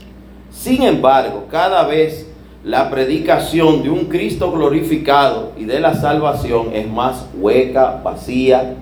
Sin 0.51 0.83
embargo, 0.83 1.47
cada 1.51 1.87
vez 1.87 2.27
la 2.65 2.91
predicación 2.91 3.83
de 3.83 3.91
un 3.91 4.07
Cristo 4.07 4.51
glorificado 4.51 5.53
y 5.57 5.65
de 5.65 5.81
la 5.81 5.95
salvación 5.95 6.71
es 6.73 6.89
más 6.89 7.27
hueca, 7.39 8.01
vacía, 8.03 8.75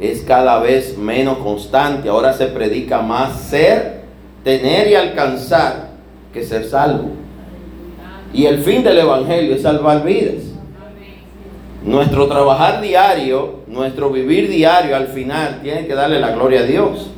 es 0.00 0.22
cada 0.22 0.58
vez 0.60 0.96
menos 0.96 1.38
constante. 1.38 2.08
Ahora 2.08 2.32
se 2.32 2.46
predica 2.46 3.02
más 3.02 3.38
ser, 3.38 4.00
tener 4.42 4.88
y 4.88 4.94
alcanzar 4.94 5.90
que 6.32 6.42
ser 6.42 6.64
salvo. 6.64 7.19
Y 8.32 8.46
el 8.46 8.58
fin 8.58 8.84
del 8.84 8.98
Evangelio 8.98 9.54
es 9.54 9.62
salvar 9.62 10.04
vidas. 10.04 10.44
Nuestro 11.84 12.28
trabajar 12.28 12.80
diario, 12.80 13.60
nuestro 13.66 14.10
vivir 14.10 14.48
diario 14.48 14.94
al 14.94 15.08
final 15.08 15.60
tiene 15.62 15.86
que 15.86 15.94
darle 15.94 16.20
la 16.20 16.32
gloria 16.32 16.60
a 16.60 16.64
Dios. 16.64 17.10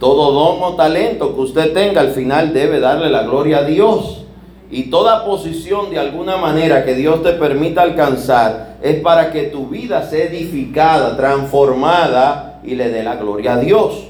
Todo 0.00 0.32
don 0.32 0.62
o 0.62 0.74
talento 0.74 1.34
que 1.34 1.40
usted 1.40 1.72
tenga 1.72 2.00
al 2.00 2.10
final 2.10 2.52
debe 2.52 2.80
darle 2.80 3.10
la 3.10 3.22
gloria 3.22 3.58
a 3.58 3.64
Dios. 3.64 4.24
Y 4.70 4.84
toda 4.84 5.26
posición 5.26 5.90
de 5.90 5.98
alguna 5.98 6.38
manera 6.38 6.84
que 6.84 6.94
Dios 6.94 7.22
te 7.22 7.32
permita 7.32 7.82
alcanzar 7.82 8.78
es 8.82 9.00
para 9.00 9.30
que 9.30 9.42
tu 9.44 9.68
vida 9.68 10.08
sea 10.08 10.24
edificada, 10.24 11.16
transformada 11.16 12.60
y 12.64 12.74
le 12.74 12.88
dé 12.88 13.02
la 13.02 13.16
gloria 13.16 13.54
a 13.54 13.58
Dios. 13.58 14.06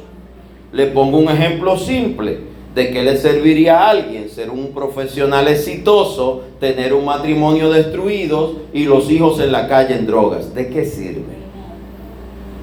Le 0.72 0.86
pongo 0.86 1.18
un 1.18 1.28
ejemplo 1.28 1.76
simple 1.76 2.51
de 2.74 2.90
qué 2.90 3.02
le 3.02 3.16
serviría 3.16 3.80
a 3.80 3.90
alguien 3.90 4.28
ser 4.28 4.50
un 4.50 4.68
profesional 4.68 5.48
exitoso, 5.48 6.42
tener 6.58 6.94
un 6.94 7.04
matrimonio 7.04 7.70
destruido 7.70 8.54
y 8.72 8.84
los 8.84 9.10
hijos 9.10 9.40
en 9.40 9.52
la 9.52 9.68
calle 9.68 9.94
en 9.96 10.06
drogas. 10.06 10.54
¿De 10.54 10.68
qué 10.68 10.84
sirve? 10.84 11.42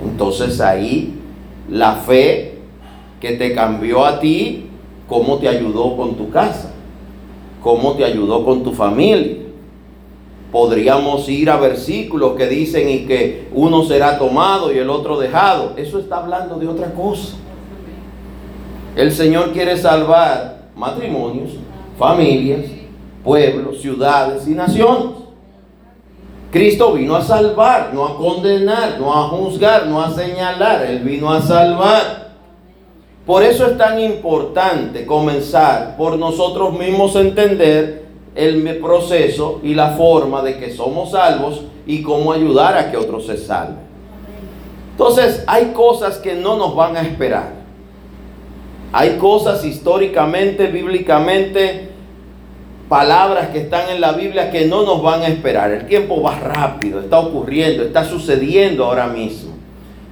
Entonces 0.04 0.60
ahí 0.62 1.14
la 1.70 1.96
fe 1.96 2.56
que 3.20 3.34
te 3.34 3.54
cambió 3.54 4.06
a 4.06 4.20
ti, 4.20 4.66
cómo 5.08 5.38
te 5.38 5.48
ayudó 5.48 5.96
con 5.96 6.16
tu 6.16 6.30
casa 6.30 6.74
cómo 7.62 7.94
te 7.94 8.06
ayudó 8.06 8.44
con 8.46 8.64
tu 8.64 8.72
familia. 8.72 9.38
Podríamos 10.52 11.30
ir 11.30 11.50
a 11.50 11.58
versículos 11.58 12.36
que 12.36 12.48
dicen 12.48 12.90
y 12.90 13.00
que 13.06 13.48
uno 13.54 13.84
será 13.84 14.18
tomado 14.18 14.74
y 14.74 14.80
el 14.80 14.90
otro 14.90 15.20
dejado. 15.20 15.74
Eso 15.78 16.00
está 16.00 16.18
hablando 16.18 16.58
de 16.58 16.68
otra 16.68 16.92
cosa. 16.94 17.36
El 19.00 19.14
Señor 19.14 19.54
quiere 19.54 19.78
salvar 19.78 20.64
matrimonios, 20.76 21.52
familias, 21.98 22.66
pueblos, 23.24 23.80
ciudades 23.80 24.46
y 24.46 24.50
naciones. 24.50 25.16
Cristo 26.52 26.92
vino 26.92 27.16
a 27.16 27.22
salvar, 27.22 27.92
no 27.94 28.06
a 28.06 28.18
condenar, 28.18 29.00
no 29.00 29.14
a 29.14 29.30
juzgar, 29.30 29.88
no 29.88 30.02
a 30.02 30.12
señalar. 30.12 30.86
Él 30.86 31.00
vino 31.00 31.32
a 31.32 31.42
salvar. 31.42 32.34
Por 33.26 33.42
eso 33.42 33.68
es 33.68 33.78
tan 33.78 34.02
importante 34.02 35.06
comenzar 35.06 35.96
por 35.96 36.18
nosotros 36.18 36.78
mismos 36.78 37.16
entender 37.16 38.04
el 38.36 38.80
proceso 38.80 39.62
y 39.64 39.76
la 39.76 39.92
forma 39.92 40.42
de 40.42 40.58
que 40.58 40.76
somos 40.76 41.12
salvos 41.12 41.62
y 41.88 42.04
cómo 42.04 42.34
ayudar 42.34 42.78
a 42.78 42.92
que 42.92 42.98
otros 42.98 43.28
se 43.28 43.38
salven. 43.38 43.80
Entonces, 44.92 45.42
hay 45.48 45.68
cosas 45.68 46.18
que 46.18 46.36
no 46.36 46.58
nos 46.58 46.76
van 46.76 46.98
a 46.98 47.02
esperar. 47.02 47.59
Hay 48.92 49.18
cosas 49.18 49.64
históricamente, 49.64 50.68
bíblicamente, 50.68 51.90
palabras 52.90 53.50
que 53.50 53.60
están 53.60 53.90
en 53.92 54.02
la 54.02 54.14
Biblia 54.14 54.50
que 54.50 54.66
no 54.66 54.84
nos 54.84 55.04
van 55.04 55.22
a 55.22 55.28
esperar. 55.28 55.72
El 55.72 55.86
tiempo 55.86 56.22
va 56.22 56.40
rápido, 56.40 57.00
está 57.00 57.20
ocurriendo, 57.20 57.84
está 57.84 58.04
sucediendo 58.04 58.86
ahora 58.86 59.08
mismo. 59.08 59.52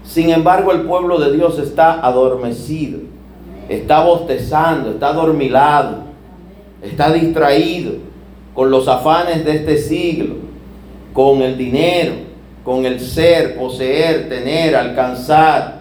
Sin 0.04 0.30
embargo, 0.30 0.72
el 0.72 0.82
pueblo 0.82 1.20
de 1.20 1.34
Dios 1.34 1.58
está 1.60 2.00
adormecido, 2.06 3.00
está 3.68 4.04
bostezando, 4.04 4.92
está 4.92 5.10
adormilado, 5.10 6.04
está 6.82 7.12
distraído 7.12 7.94
con 8.54 8.70
los 8.70 8.88
afanes 8.88 9.44
de 9.44 9.56
este 9.56 9.78
siglo, 9.78 10.36
con 11.14 11.42
el 11.42 11.58
dinero, 11.58 12.14
con 12.64 12.86
el 12.86 13.00
ser, 13.00 13.58
poseer, 13.58 14.30
tener, 14.30 14.76
alcanzar. 14.76 15.77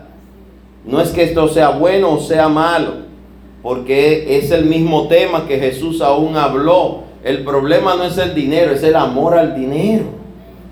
No 0.86 1.00
es 1.00 1.10
que 1.10 1.24
esto 1.24 1.48
sea 1.48 1.70
bueno 1.70 2.12
o 2.12 2.20
sea 2.20 2.48
malo, 2.48 2.92
porque 3.62 4.38
es 4.38 4.52
el 4.52 4.66
mismo 4.66 5.08
tema 5.08 5.46
que 5.46 5.58
Jesús 5.58 6.00
aún 6.00 6.36
habló. 6.36 7.00
El 7.24 7.42
problema 7.42 7.96
no 7.96 8.04
es 8.04 8.16
el 8.18 8.34
dinero, 8.34 8.72
es 8.72 8.84
el 8.84 8.94
amor 8.94 9.36
al 9.36 9.56
dinero. 9.56 10.04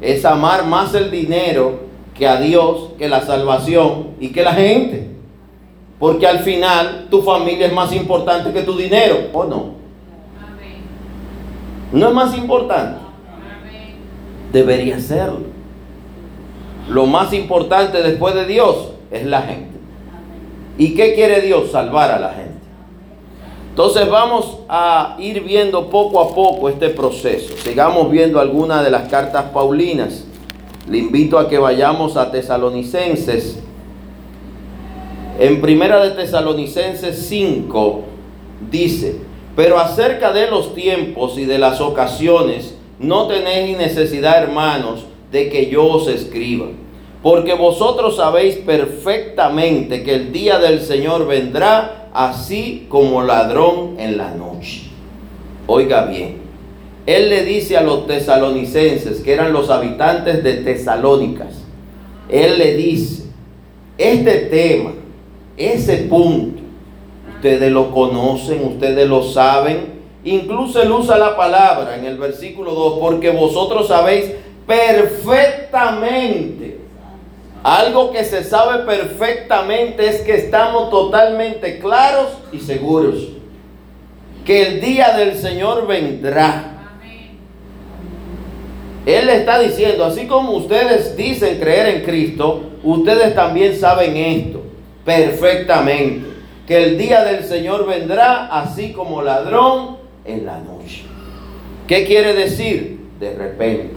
Es 0.01 0.25
amar 0.25 0.67
más 0.67 0.95
el 0.95 1.11
dinero 1.11 1.81
que 2.17 2.29
a 2.29 2.41
Dios, 2.41 2.91
que 2.97 3.09
la 3.09 3.23
salvación 3.23 4.11
y 4.21 4.29
que 4.29 4.45
la 4.45 4.55
gente. 4.55 5.09
Porque 5.99 6.27
al 6.27 6.41
final 6.41 7.09
tu 7.11 7.23
familia 7.23 7.67
es 7.67 7.73
más 7.73 7.93
importante 7.93 8.53
que 8.53 8.63
tu 8.63 8.77
dinero, 8.77 9.17
¿o 9.33 9.45
no? 9.45 9.75
No 11.93 12.09
es 12.09 12.15
más 12.15 12.37
importante. 12.37 13.01
Debería 14.53 15.01
serlo. 15.01 15.55
Lo 16.89 17.07
más 17.07 17.33
importante 17.33 18.03
después 18.03 18.35
de 18.37 18.47
Dios 18.47 18.93
es 19.11 19.25
la 19.27 19.43
gente. 19.43 19.74
¿Y 20.77 20.95
qué 20.95 21.15
quiere 21.15 21.41
Dios? 21.41 21.71
Salvar 21.71 22.11
a 22.11 22.19
la 22.19 22.31
gente. 22.31 22.55
Entonces 23.71 24.09
vamos 24.09 24.59
a 24.69 25.17
ir 25.19 25.43
viendo 25.43 25.91
poco 25.91 26.21
a 26.21 26.35
poco 26.35 26.69
este 26.69 26.91
proceso. 26.91 27.55
Sigamos 27.57 28.11
viendo 28.11 28.39
algunas 28.39 28.85
de 28.85 28.91
las 28.91 29.09
cartas 29.09 29.47
paulinas. 29.53 30.25
Le 30.89 30.99
invito 30.99 31.39
a 31.39 31.49
que 31.49 31.59
vayamos 31.59 32.17
a 32.17 32.31
Tesalonicenses. 32.31 33.59
En 35.41 35.61
primera 35.61 36.05
de 36.05 36.11
Tesalonicenses 36.11 37.27
5 37.27 38.03
dice, 38.71 39.17
pero 39.57 39.79
acerca 39.79 40.33
de 40.33 40.49
los 40.49 40.75
tiempos 40.75 41.37
y 41.39 41.45
de 41.45 41.59
las 41.59 41.81
ocasiones, 41.81 42.77
no 42.99 43.27
tenéis 43.27 43.77
necesidad, 43.77 44.43
hermanos, 44.43 45.05
de 45.33 45.49
que 45.49 45.67
yo 45.67 45.87
os 45.87 46.07
escriba. 46.07 46.67
Porque 47.25 47.55
vosotros 47.55 48.17
sabéis 48.17 48.57
perfectamente 48.57 50.03
que 50.03 50.15
el 50.15 50.31
día 50.31 50.59
del 50.59 50.83
Señor 50.83 51.27
vendrá 51.27 52.11
así 52.13 52.87
como 52.91 53.23
ladrón 53.23 53.97
en 53.99 54.19
la 54.19 54.33
noche. 54.33 54.83
Oiga 55.67 56.05
bien, 56.05 56.37
él 57.07 57.31
le 57.31 57.43
dice 57.45 57.79
a 57.79 57.83
los 57.83 58.07
tesalonicenses, 58.07 59.21
que 59.21 59.33
eran 59.33 59.55
los 59.55 59.71
habitantes 59.71 60.45
de 60.45 60.53
Tesalónicas, 60.57 61.63
él 62.29 62.59
le 62.59 62.77
dice, 62.77 63.25
este 63.97 64.37
tema, 64.51 64.93
ese 65.57 65.97
punto, 65.97 66.61
ustedes 67.37 67.73
lo 67.73 67.91
conocen, 67.91 68.65
ustedes 68.65 69.09
lo 69.09 69.23
saben, 69.23 69.95
incluso 70.25 70.83
él 70.83 70.93
usa 70.93 71.17
la 71.17 71.35
palabra 71.39 71.97
en 71.97 72.05
el 72.05 72.19
versículo 72.19 72.73
2, 72.73 72.99
porque 73.01 73.31
vosotros 73.31 73.89
sabéis 73.89 74.31
perfectamente. 74.67 76.64
Algo 77.65 78.13
que 78.13 78.25
se 78.25 78.45
sabe 78.45 78.85
perfectamente 78.85 80.07
es 80.07 80.21
que 80.21 80.37
estamos 80.37 80.91
totalmente 80.91 81.79
claros 81.79 82.29
y 82.53 82.61
seguros 82.61 83.31
que 84.45 84.67
el 84.67 84.81
día 84.83 85.17
del 85.17 85.39
Señor 85.39 85.87
vendrá 85.87 86.75
Él 89.07 89.29
está 89.29 89.59
diciendo, 89.59 90.05
así 90.05 90.27
como 90.27 90.53
ustedes 90.53 91.17
dicen 91.17 91.59
creer 91.59 91.97
en 91.97 92.05
Cristo, 92.05 92.71
ustedes 92.83 93.35
también 93.35 93.77
saben 93.77 94.17
esto 94.17 94.63
perfectamente, 95.05 96.27
que 96.67 96.85
el 96.85 96.97
día 96.97 97.23
del 97.25 97.45
Señor 97.45 97.87
vendrá 97.87 98.47
así 98.47 98.93
como 98.93 99.21
ladrón 99.21 99.99
en 100.25 100.47
la 100.47 100.59
noche. 100.59 101.03
¿Qué 101.87 102.07
quiere 102.07 102.33
decir? 102.33 102.99
De 103.21 103.35
repente. 103.35 103.94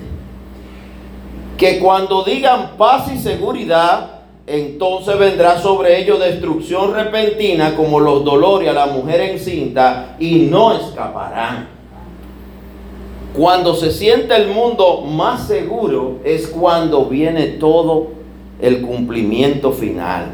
Que 1.57 1.79
cuando 1.79 2.23
digan 2.23 2.77
paz 2.77 3.11
y 3.11 3.17
seguridad, 3.17 4.17
entonces 4.45 5.17
vendrá 5.17 5.59
sobre 5.59 5.99
ellos 5.99 6.19
destrucción 6.19 6.93
repentina 6.93 7.75
como 7.75 7.99
los 7.99 8.23
dolores 8.23 8.69
a 8.69 8.73
la 8.73 8.85
mujer 8.85 9.21
encinta 9.21 10.15
y 10.19 10.47
no 10.49 10.73
escaparán. 10.73 11.67
Cuando 13.33 13.75
se 13.75 13.91
siente 13.91 14.35
el 14.35 14.47
mundo 14.47 15.01
más 15.01 15.47
seguro 15.47 16.19
es 16.23 16.47
cuando 16.47 17.05
viene 17.05 17.47
todo 17.47 18.07
el 18.61 18.81
cumplimiento 18.81 19.71
final. 19.71 20.27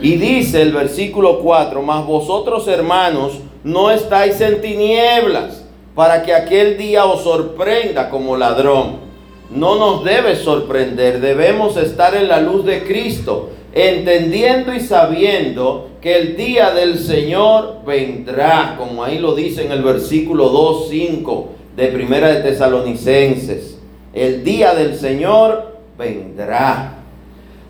Y 0.00 0.14
dice 0.14 0.62
el 0.62 0.72
versículo 0.72 1.40
4, 1.40 1.82
mas 1.82 2.06
vosotros 2.06 2.68
hermanos 2.68 3.40
no 3.64 3.90
estáis 3.90 4.40
en 4.40 4.60
tinieblas 4.60 5.64
para 5.94 6.22
que 6.22 6.32
aquel 6.32 6.78
día 6.78 7.04
os 7.04 7.24
sorprenda 7.24 8.08
como 8.08 8.36
ladrón. 8.36 9.07
No 9.50 9.76
nos 9.76 10.04
debe 10.04 10.36
sorprender, 10.36 11.20
debemos 11.20 11.76
estar 11.78 12.14
en 12.14 12.28
la 12.28 12.40
luz 12.40 12.66
de 12.66 12.84
Cristo, 12.84 13.50
entendiendo 13.72 14.74
y 14.74 14.80
sabiendo 14.80 15.88
que 16.02 16.16
el 16.18 16.36
día 16.36 16.70
del 16.72 16.98
Señor 16.98 17.78
vendrá, 17.86 18.74
como 18.76 19.02
ahí 19.02 19.18
lo 19.18 19.34
dice 19.34 19.64
en 19.64 19.72
el 19.72 19.82
versículo 19.82 20.50
2, 20.50 20.88
5 20.90 21.48
de 21.76 21.86
Primera 21.88 22.28
de 22.28 22.42
Tesalonicenses. 22.42 23.78
El 24.12 24.44
día 24.44 24.74
del 24.74 24.96
Señor 24.96 25.78
vendrá. 25.96 26.98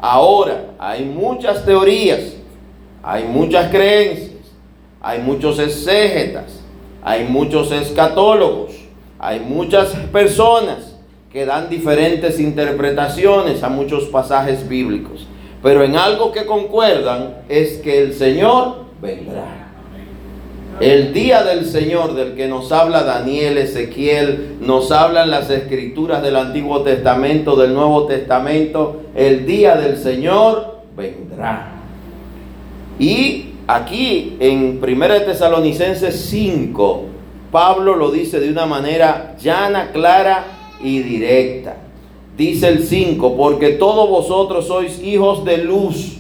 Ahora, 0.00 0.70
hay 0.80 1.04
muchas 1.04 1.64
teorías, 1.64 2.34
hay 3.04 3.22
muchas 3.24 3.70
creencias, 3.70 4.32
hay 5.00 5.20
muchos 5.20 5.60
exégetas, 5.60 6.60
hay 7.04 7.24
muchos 7.24 7.70
escatólogos, 7.70 8.72
hay 9.18 9.38
muchas 9.40 9.90
personas 10.12 10.88
que 11.38 11.46
dan 11.46 11.70
diferentes 11.70 12.40
interpretaciones 12.40 13.62
a 13.62 13.68
muchos 13.68 14.07
pasajes 14.07 14.68
bíblicos. 14.68 15.24
Pero 15.62 15.85
en 15.85 15.94
algo 15.94 16.33
que 16.33 16.46
concuerdan 16.46 17.37
es 17.48 17.77
que 17.77 18.03
el 18.03 18.14
Señor 18.14 18.87
vendrá. 19.01 19.68
El 20.81 21.12
día 21.12 21.44
del 21.44 21.64
Señor 21.64 22.16
del 22.16 22.35
que 22.35 22.48
nos 22.48 22.72
habla 22.72 23.05
Daniel, 23.05 23.57
Ezequiel, 23.57 24.57
nos 24.61 24.90
hablan 24.90 25.31
las 25.31 25.48
escrituras 25.48 26.24
del 26.24 26.35
Antiguo 26.35 26.83
Testamento, 26.83 27.55
del 27.55 27.72
Nuevo 27.72 28.07
Testamento, 28.07 29.03
el 29.14 29.46
día 29.46 29.77
del 29.77 29.96
Señor 29.96 30.81
vendrá. 30.96 31.68
Y 32.98 33.51
aquí 33.68 34.37
en 34.40 34.81
1 34.83 35.09
Tesalonicenses 35.22 36.16
5, 36.16 37.05
Pablo 37.53 37.94
lo 37.94 38.11
dice 38.11 38.40
de 38.40 38.51
una 38.51 38.66
manera 38.66 39.37
llana, 39.40 39.92
clara 39.92 40.57
y 40.82 41.00
directa. 41.00 41.76
Dice 42.36 42.68
el 42.68 42.84
5, 42.84 43.36
porque 43.36 43.70
todos 43.70 44.08
vosotros 44.08 44.66
sois 44.66 45.02
hijos 45.02 45.44
de 45.44 45.58
luz 45.58 46.18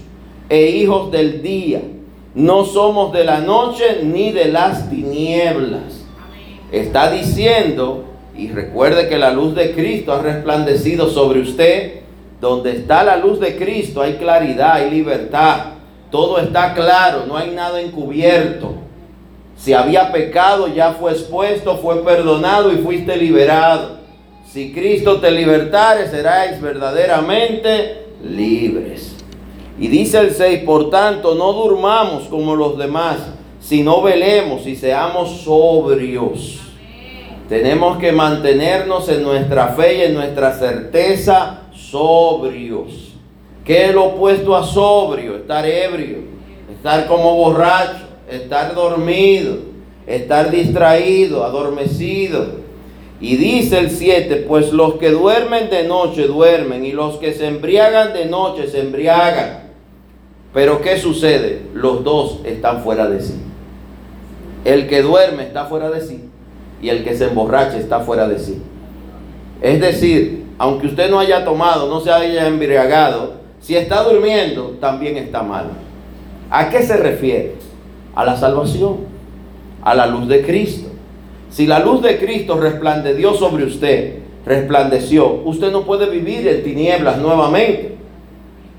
e 0.48 0.70
hijos 0.70 1.10
del 1.10 1.42
día 1.42 1.80
no 2.38 2.64
somos 2.64 3.12
de 3.12 3.24
la 3.24 3.40
noche 3.40 4.02
ni 4.04 4.30
de 4.30 4.46
las 4.46 4.88
tinieblas. 4.88 6.04
Está 6.70 7.10
diciendo, 7.10 8.04
y 8.36 8.48
recuerde 8.48 9.08
que 9.08 9.18
la 9.18 9.32
luz 9.32 9.56
de 9.56 9.72
Cristo 9.72 10.12
ha 10.12 10.22
resplandecido 10.22 11.08
sobre 11.08 11.40
usted. 11.40 11.94
Donde 12.40 12.70
está 12.70 13.02
la 13.02 13.16
luz 13.16 13.40
de 13.40 13.56
Cristo 13.56 14.00
hay 14.00 14.14
claridad, 14.14 14.74
hay 14.74 14.90
libertad. 14.90 15.72
Todo 16.12 16.38
está 16.38 16.74
claro, 16.74 17.24
no 17.26 17.36
hay 17.36 17.50
nada 17.50 17.80
encubierto. 17.80 18.74
Si 19.56 19.72
había 19.72 20.12
pecado, 20.12 20.68
ya 20.68 20.92
fue 20.92 21.10
expuesto, 21.10 21.78
fue 21.78 22.04
perdonado 22.04 22.72
y 22.72 22.76
fuiste 22.76 23.16
liberado. 23.16 23.97
Si 24.50 24.72
Cristo 24.72 25.20
te 25.20 25.30
libertare, 25.30 26.08
seráis 26.08 26.58
verdaderamente 26.58 28.06
libres. 28.24 29.14
Y 29.78 29.88
dice 29.88 30.20
el 30.20 30.30
6, 30.30 30.60
por 30.64 30.88
tanto, 30.88 31.34
no 31.34 31.52
durmamos 31.52 32.24
como 32.28 32.56
los 32.56 32.78
demás, 32.78 33.18
sino 33.60 34.00
velemos 34.00 34.66
y 34.66 34.74
seamos 34.74 35.42
sobrios. 35.42 36.60
Tenemos 37.46 37.98
que 37.98 38.10
mantenernos 38.10 39.10
en 39.10 39.22
nuestra 39.22 39.68
fe 39.68 39.98
y 39.98 40.02
en 40.02 40.14
nuestra 40.14 40.54
certeza 40.54 41.64
sobrios. 41.74 43.12
¿Qué 43.66 43.88
es 43.88 43.94
lo 43.94 44.04
opuesto 44.06 44.56
a 44.56 44.64
sobrio? 44.64 45.36
Estar 45.36 45.66
ebrio, 45.66 46.20
estar 46.74 47.06
como 47.06 47.34
borracho, 47.34 48.06
estar 48.30 48.74
dormido, 48.74 49.58
estar 50.06 50.50
distraído, 50.50 51.44
adormecido. 51.44 52.67
Y 53.20 53.36
dice 53.36 53.78
el 53.78 53.90
7, 53.90 54.44
pues 54.46 54.72
los 54.72 54.94
que 54.94 55.10
duermen 55.10 55.70
de 55.70 55.84
noche 55.84 56.26
duermen 56.26 56.84
y 56.84 56.92
los 56.92 57.16
que 57.16 57.32
se 57.32 57.46
embriagan 57.46 58.12
de 58.12 58.26
noche 58.26 58.68
se 58.68 58.80
embriagan. 58.80 59.68
Pero 60.54 60.80
¿qué 60.80 60.98
sucede? 60.98 61.62
Los 61.74 62.04
dos 62.04 62.40
están 62.44 62.82
fuera 62.82 63.08
de 63.08 63.20
sí. 63.20 63.34
El 64.64 64.86
que 64.88 65.02
duerme 65.02 65.44
está 65.44 65.66
fuera 65.66 65.90
de 65.90 66.00
sí 66.00 66.28
y 66.80 66.88
el 66.88 67.04
que 67.04 67.16
se 67.16 67.26
emborracha 67.26 67.76
está 67.76 68.00
fuera 68.00 68.28
de 68.28 68.38
sí. 68.38 68.62
Es 69.60 69.80
decir, 69.80 70.44
aunque 70.58 70.86
usted 70.86 71.10
no 71.10 71.18
haya 71.18 71.44
tomado, 71.44 71.88
no 71.88 72.00
se 72.00 72.12
haya 72.12 72.46
embriagado, 72.46 73.34
si 73.60 73.76
está 73.76 74.02
durmiendo, 74.04 74.76
también 74.80 75.16
está 75.16 75.42
mal. 75.42 75.70
¿A 76.50 76.70
qué 76.70 76.82
se 76.82 76.96
refiere? 76.96 77.56
A 78.14 78.24
la 78.24 78.36
salvación, 78.36 78.98
a 79.82 79.94
la 79.94 80.06
luz 80.06 80.28
de 80.28 80.42
Cristo. 80.42 80.87
Si 81.50 81.66
la 81.66 81.80
luz 81.80 82.02
de 82.02 82.18
Cristo 82.18 82.58
resplandeció 82.60 83.34
sobre 83.34 83.64
usted, 83.64 84.18
resplandeció, 84.44 85.42
usted 85.44 85.72
no 85.72 85.84
puede 85.84 86.08
vivir 86.08 86.46
en 86.46 86.62
tinieblas 86.62 87.18
nuevamente. 87.18 87.96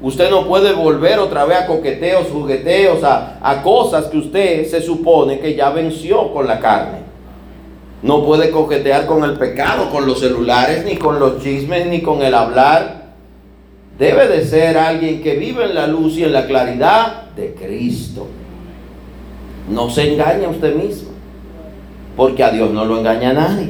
Usted 0.01 0.29
no 0.29 0.47
puede 0.47 0.71
volver 0.73 1.19
otra 1.19 1.43
vez 1.45 1.57
a 1.57 1.67
coqueteos, 1.67 2.27
jugueteos, 2.31 3.03
a, 3.03 3.37
a, 3.41 3.61
cosas 3.61 4.05
que 4.05 4.17
usted 4.17 4.65
se 4.65 4.81
supone 4.81 5.39
que 5.39 5.55
ya 5.55 5.71
venció 5.71 6.31
con 6.31 6.47
la 6.47 6.59
carne. 6.59 6.99
No 8.01 8.23
puede 8.23 8.49
coquetear 8.49 9.05
con 9.05 9.25
el 9.25 9.33
pecado, 9.33 9.89
con 9.89 10.05
los 10.05 10.21
celulares, 10.21 10.85
ni 10.85 10.95
con 10.95 11.19
los 11.19 11.43
chismes, 11.43 11.87
ni 11.87 12.01
con 12.01 12.21
el 12.21 12.33
hablar. 12.33 13.09
Debe 13.97 14.29
de 14.29 14.45
ser 14.45 14.77
alguien 14.77 15.21
que 15.21 15.35
vive 15.35 15.65
en 15.65 15.75
la 15.75 15.85
luz 15.85 16.17
y 16.17 16.23
en 16.23 16.31
la 16.31 16.47
claridad 16.47 17.23
de 17.35 17.53
Cristo. 17.53 18.27
No 19.69 19.89
se 19.89 20.13
engañe 20.13 20.45
a 20.45 20.49
usted 20.49 20.73
mismo, 20.75 21.08
porque 22.19 22.43
a 22.43 22.51
Dios 22.51 22.71
no 22.71 22.83
lo 22.83 22.97
engaña 22.97 23.31
nadie. 23.31 23.69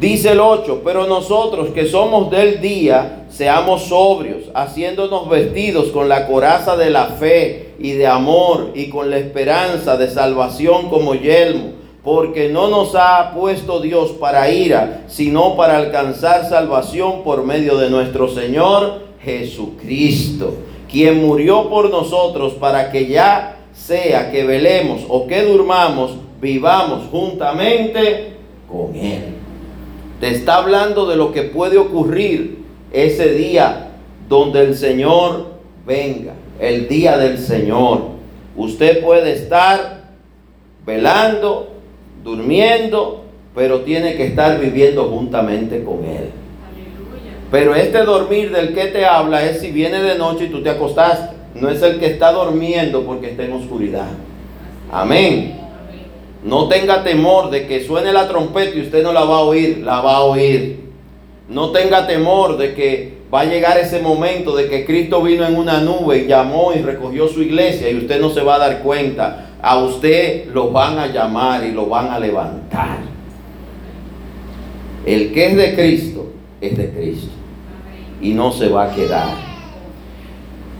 Dice 0.00 0.32
el 0.32 0.40
8, 0.40 0.80
pero 0.84 1.06
nosotros 1.06 1.68
que 1.68 1.86
somos 1.86 2.28
del 2.28 2.60
día, 2.60 3.26
seamos 3.28 3.82
sobrios, 3.82 4.46
haciéndonos 4.52 5.28
vestidos 5.28 5.90
con 5.90 6.08
la 6.08 6.26
coraza 6.26 6.76
de 6.76 6.90
la 6.90 7.04
fe 7.06 7.74
y 7.78 7.92
de 7.92 8.08
amor 8.08 8.72
y 8.74 8.88
con 8.88 9.10
la 9.10 9.18
esperanza 9.18 9.96
de 9.96 10.10
salvación 10.10 10.90
como 10.90 11.14
yelmo, 11.14 11.74
porque 12.02 12.48
no 12.48 12.66
nos 12.66 12.96
ha 12.96 13.30
puesto 13.32 13.78
Dios 13.78 14.10
para 14.18 14.50
ira, 14.50 15.04
sino 15.06 15.56
para 15.56 15.76
alcanzar 15.76 16.48
salvación 16.48 17.22
por 17.22 17.44
medio 17.44 17.76
de 17.76 17.90
nuestro 17.90 18.26
Señor 18.26 19.02
Jesucristo, 19.22 20.54
quien 20.90 21.24
murió 21.24 21.68
por 21.68 21.90
nosotros 21.90 22.54
para 22.54 22.90
que 22.90 23.06
ya 23.06 23.58
sea 23.72 24.32
que 24.32 24.42
velemos 24.42 25.02
o 25.08 25.28
que 25.28 25.42
durmamos, 25.42 26.16
vivamos 26.40 27.08
juntamente 27.10 28.32
con 28.68 28.94
Él. 28.94 29.34
Te 30.20 30.28
está 30.28 30.56
hablando 30.56 31.06
de 31.06 31.16
lo 31.16 31.32
que 31.32 31.42
puede 31.42 31.78
ocurrir 31.78 32.58
ese 32.92 33.32
día 33.34 33.90
donde 34.28 34.64
el 34.64 34.76
Señor 34.76 35.46
venga, 35.86 36.34
el 36.58 36.88
día 36.88 37.16
del 37.16 37.38
Señor. 37.38 38.02
Usted 38.56 39.02
puede 39.02 39.32
estar 39.32 40.10
velando, 40.84 41.70
durmiendo, 42.22 43.24
pero 43.54 43.80
tiene 43.80 44.14
que 44.14 44.26
estar 44.26 44.60
viviendo 44.60 45.04
juntamente 45.04 45.82
con 45.82 46.04
Él. 46.04 46.30
Pero 47.50 47.74
este 47.74 48.04
dormir 48.04 48.52
del 48.52 48.74
que 48.74 48.86
te 48.86 49.04
habla 49.04 49.44
es 49.44 49.60
si 49.60 49.72
viene 49.72 50.00
de 50.00 50.16
noche 50.16 50.44
y 50.44 50.48
tú 50.48 50.62
te 50.62 50.70
acostaste. 50.70 51.34
No 51.54 51.68
es 51.68 51.82
el 51.82 51.98
que 51.98 52.06
está 52.06 52.30
durmiendo 52.30 53.02
porque 53.02 53.30
está 53.30 53.42
en 53.42 53.52
oscuridad. 53.52 54.06
Amén. 54.92 55.59
No 56.44 56.68
tenga 56.68 57.04
temor 57.04 57.50
de 57.50 57.66
que 57.66 57.84
suene 57.84 58.12
la 58.12 58.26
trompeta 58.26 58.76
y 58.76 58.82
usted 58.82 59.02
no 59.02 59.12
la 59.12 59.24
va 59.24 59.36
a 59.36 59.40
oír, 59.40 59.78
la 59.78 60.00
va 60.00 60.16
a 60.16 60.20
oír. 60.22 60.80
No 61.48 61.70
tenga 61.70 62.06
temor 62.06 62.56
de 62.56 62.74
que 62.74 63.20
va 63.32 63.40
a 63.40 63.44
llegar 63.44 63.78
ese 63.78 64.00
momento 64.00 64.56
de 64.56 64.68
que 64.68 64.84
Cristo 64.84 65.22
vino 65.22 65.44
en 65.44 65.56
una 65.56 65.80
nube 65.80 66.18
y 66.18 66.26
llamó 66.26 66.72
y 66.72 66.80
recogió 66.80 67.28
su 67.28 67.42
iglesia 67.42 67.90
y 67.90 67.98
usted 67.98 68.20
no 68.20 68.30
se 68.30 68.42
va 68.42 68.56
a 68.56 68.58
dar 68.58 68.82
cuenta. 68.82 69.50
A 69.62 69.78
usted 69.78 70.46
lo 70.46 70.70
van 70.70 70.98
a 70.98 71.08
llamar 71.08 71.64
y 71.64 71.72
lo 71.72 71.86
van 71.86 72.08
a 72.08 72.18
levantar. 72.18 72.98
El 75.04 75.32
que 75.32 75.46
es 75.46 75.56
de 75.56 75.74
Cristo, 75.74 76.32
es 76.60 76.76
de 76.76 76.90
Cristo. 76.90 77.30
Y 78.20 78.30
no 78.32 78.52
se 78.52 78.68
va 78.68 78.84
a 78.84 78.94
quedar. 78.94 79.34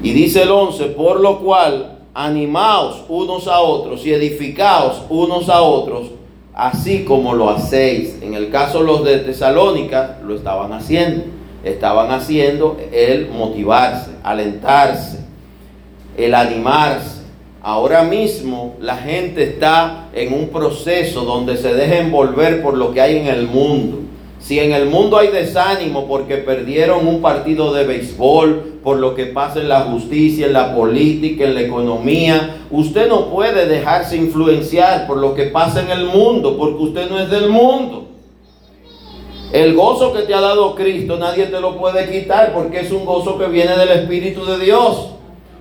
Y 0.02 0.12
dice 0.12 0.42
el 0.42 0.50
11, 0.50 0.86
por 0.86 1.20
lo 1.20 1.40
cual, 1.40 1.99
animaos 2.14 3.04
unos 3.08 3.46
a 3.46 3.60
otros 3.60 4.04
y 4.04 4.12
edificaos 4.12 5.02
unos 5.08 5.48
a 5.48 5.62
otros, 5.62 6.08
así 6.54 7.04
como 7.04 7.34
lo 7.34 7.50
hacéis. 7.50 8.20
En 8.22 8.34
el 8.34 8.50
caso 8.50 8.82
los 8.82 9.04
de 9.04 9.18
Tesalónica, 9.18 10.18
lo 10.24 10.34
estaban 10.34 10.72
haciendo. 10.72 11.24
Estaban 11.62 12.10
haciendo 12.10 12.78
el 12.90 13.28
motivarse, 13.28 14.12
alentarse, 14.22 15.18
el 16.16 16.34
animarse. 16.34 17.20
Ahora 17.62 18.02
mismo 18.02 18.76
la 18.80 18.96
gente 18.96 19.42
está 19.42 20.08
en 20.14 20.32
un 20.32 20.48
proceso 20.48 21.26
donde 21.26 21.58
se 21.58 21.74
deja 21.74 21.98
envolver 21.98 22.62
por 22.62 22.78
lo 22.78 22.92
que 22.92 23.02
hay 23.02 23.18
en 23.18 23.26
el 23.26 23.46
mundo. 23.46 23.98
Si 24.40 24.58
en 24.58 24.72
el 24.72 24.86
mundo 24.86 25.18
hay 25.18 25.28
desánimo 25.28 26.06
porque 26.06 26.36
perdieron 26.36 27.06
un 27.06 27.20
partido 27.20 27.72
de 27.72 27.84
béisbol, 27.84 28.80
por 28.82 28.96
lo 28.98 29.14
que 29.14 29.26
pasa 29.26 29.60
en 29.60 29.68
la 29.68 29.82
justicia, 29.82 30.46
en 30.46 30.54
la 30.54 30.74
política, 30.74 31.44
en 31.44 31.54
la 31.54 31.60
economía, 31.60 32.64
usted 32.70 33.08
no 33.08 33.26
puede 33.26 33.66
dejarse 33.66 34.16
influenciar 34.16 35.06
por 35.06 35.18
lo 35.18 35.34
que 35.34 35.44
pasa 35.44 35.82
en 35.82 35.90
el 35.90 36.06
mundo, 36.06 36.56
porque 36.56 36.82
usted 36.82 37.10
no 37.10 37.18
es 37.18 37.30
del 37.30 37.50
mundo. 37.50 38.06
El 39.52 39.74
gozo 39.74 40.12
que 40.12 40.22
te 40.22 40.32
ha 40.32 40.40
dado 40.40 40.74
Cristo 40.74 41.16
nadie 41.18 41.46
te 41.46 41.60
lo 41.60 41.76
puede 41.76 42.08
quitar 42.10 42.52
porque 42.54 42.80
es 42.80 42.92
un 42.92 43.04
gozo 43.04 43.36
que 43.36 43.46
viene 43.46 43.76
del 43.76 43.90
Espíritu 43.90 44.46
de 44.46 44.58
Dios 44.58 45.10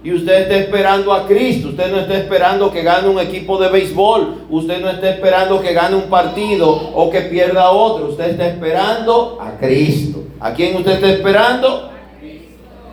y 0.04 0.14
usted 0.14 0.44
está 0.44 0.56
esperando 0.56 1.14
a 1.14 1.28
Cristo, 1.28 1.70
usted 1.70 1.92
no 1.92 2.00
está 2.00 2.18
esperando 2.18 2.72
que 2.72 2.84
gane 2.84 3.10
un 3.10 3.20
equipo 3.20 3.58
de 3.58 3.70
béisbol, 3.70 4.46
usted 4.50 4.82
no 4.82 4.90
está 4.90 5.10
esperando 5.10 5.62
que 5.62 5.74
gane 5.74 5.96
un 5.96 6.10
partido 6.10 6.70
o 6.70 7.10
que 7.10 7.22
pierda 7.22 7.72
otro, 7.72 8.08
usted 8.08 8.30
está 8.30 8.48
esperando 8.48 9.38
a 9.42 9.58
Cristo. 9.58 10.24
¿A 10.40 10.54
quién 10.54 10.78
usted 10.78 10.94
está 10.94 11.10
esperando? 11.10 11.90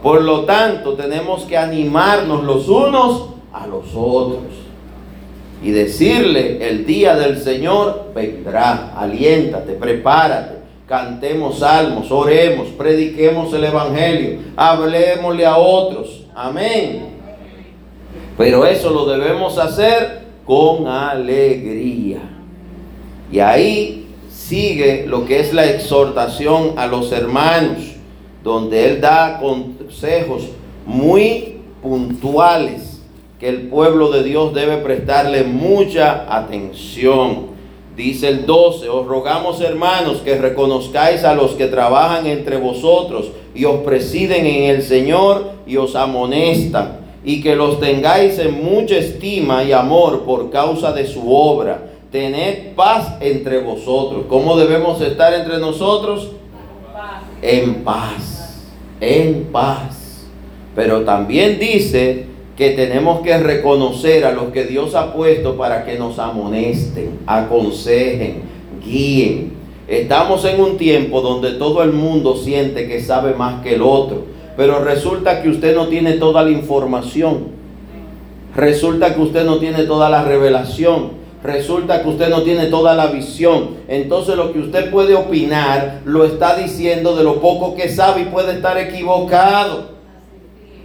Por 0.03 0.23
lo 0.23 0.41
tanto, 0.45 0.95
tenemos 0.95 1.45
que 1.45 1.57
animarnos 1.57 2.43
los 2.43 2.69
unos 2.69 3.29
a 3.53 3.67
los 3.67 3.87
otros 3.95 4.67
y 5.63 5.71
decirle, 5.71 6.69
el 6.69 6.85
día 6.87 7.17
del 7.17 7.39
Señor 7.41 8.11
vendrá, 8.15 8.95
aliéntate, 8.97 9.73
prepárate. 9.73 10.57
Cantemos 10.87 11.59
salmos, 11.59 12.13
oremos, 12.13 12.69
prediquemos 12.69 13.53
el 13.53 13.65
Evangelio, 13.65 14.39
hablemosle 14.57 15.45
a 15.45 15.57
otros, 15.57 16.26
Amén. 16.39 17.17
Pero 18.37 18.67
eso 18.67 18.91
lo 18.91 19.07
debemos 19.07 19.57
hacer 19.57 20.27
con 20.45 20.87
alegría. 20.87 22.21
Y 23.33 23.41
ahí 23.41 24.07
sigue 24.31 25.07
lo 25.07 25.25
que 25.25 25.41
es 25.41 25.55
la 25.55 25.65
exhortación 25.65 26.75
a 26.77 26.87
los 26.89 27.11
hermanos, 27.11 27.79
donde 28.45 28.85
él 28.85 29.01
da 29.01 29.41
consejos 29.41 30.51
muy 30.85 31.57
puntuales 31.83 33.01
que 33.41 33.49
el 33.49 33.69
pueblo 33.69 34.11
de 34.11 34.23
Dios 34.23 34.53
debe 34.53 34.77
prestarle 34.77 35.43
mucha 35.45 36.27
atención. 36.29 37.57
Dice 37.97 38.29
el 38.29 38.45
12, 38.45 38.91
os 38.91 39.07
rogamos 39.07 39.63
hermanos 39.63 40.19
que 40.19 40.37
reconozcáis 40.37 41.25
a 41.25 41.35
los 41.35 41.53
que 41.53 41.67
trabajan 41.67 42.27
entre 42.27 42.59
vosotros 42.59 43.31
y 43.55 43.65
os 43.65 43.81
presiden 43.81 44.45
en 44.45 44.65
el 44.65 44.83
Señor 44.83 45.56
y 45.67 45.77
os 45.77 45.97
amonestan, 45.97 46.99
y 47.25 47.43
que 47.43 47.57
los 47.57 47.81
tengáis 47.81 48.39
en 48.39 48.63
mucha 48.65 48.97
estima 48.97 49.65
y 49.65 49.73
amor 49.73 50.23
por 50.25 50.51
causa 50.51 50.93
de 50.93 51.07
su 51.07 51.33
obra. 51.33 51.91
Tened 52.13 52.75
paz 52.77 53.17
entre 53.21 53.59
vosotros. 53.59 54.27
¿Cómo 54.29 54.57
debemos 54.57 55.01
estar 55.01 55.35
entre 55.35 55.59
nosotros? 55.59 56.31
En 57.43 57.83
paz. 57.83 58.63
En 59.01 59.49
paz. 59.53 60.25
Pero 60.77 61.03
también 61.03 61.59
dice 61.59 62.27
que 62.57 62.71
tenemos 62.71 63.21
que 63.21 63.37
reconocer 63.37 64.25
a 64.25 64.33
los 64.33 64.47
que 64.53 64.65
Dios 64.65 64.95
ha 64.95 65.13
puesto 65.13 65.57
para 65.57 65.85
que 65.85 65.99
nos 65.99 66.19
amonesten, 66.19 67.19
aconsejen, 67.27 68.43
guíen. 68.85 69.53
Estamos 69.89 70.45
en 70.45 70.61
un 70.61 70.79
tiempo 70.79 71.21
donde 71.21 71.53
todo 71.53 71.83
el 71.83 71.93
mundo 71.93 72.37
siente 72.37 72.89
que 72.89 73.01
sabe 73.01 73.35
más 73.35 73.63
que 73.63 73.75
el 73.75 73.83
otro, 73.83 74.25
pero 74.57 74.83
resulta 74.83 75.43
que 75.43 75.49
usted 75.49 75.75
no 75.75 75.89
tiene 75.89 76.15
toda 76.15 76.43
la 76.43 76.51
información. 76.51 77.49
Resulta 78.55 79.15
que 79.15 79.21
usted 79.21 79.45
no 79.45 79.59
tiene 79.59 79.85
toda 79.85 80.09
la 80.09 80.25
revelación. 80.25 81.11
Resulta 81.43 82.03
que 82.03 82.09
usted 82.09 82.29
no 82.29 82.43
tiene 82.43 82.67
toda 82.67 82.95
la 82.95 83.07
visión. 83.07 83.77
Entonces 83.87 84.37
lo 84.37 84.53
que 84.53 84.61
usted 84.61 84.91
puede 84.91 85.15
opinar 85.15 86.01
lo 86.05 86.25
está 86.25 86.57
diciendo 86.57 87.15
de 87.15 87.25
lo 87.25 87.41
poco 87.41 87.77
que 87.77 87.89
sabe 87.89 88.23
y 88.23 88.25
puede 88.27 88.55
estar 88.55 88.79
equivocado 88.79 89.97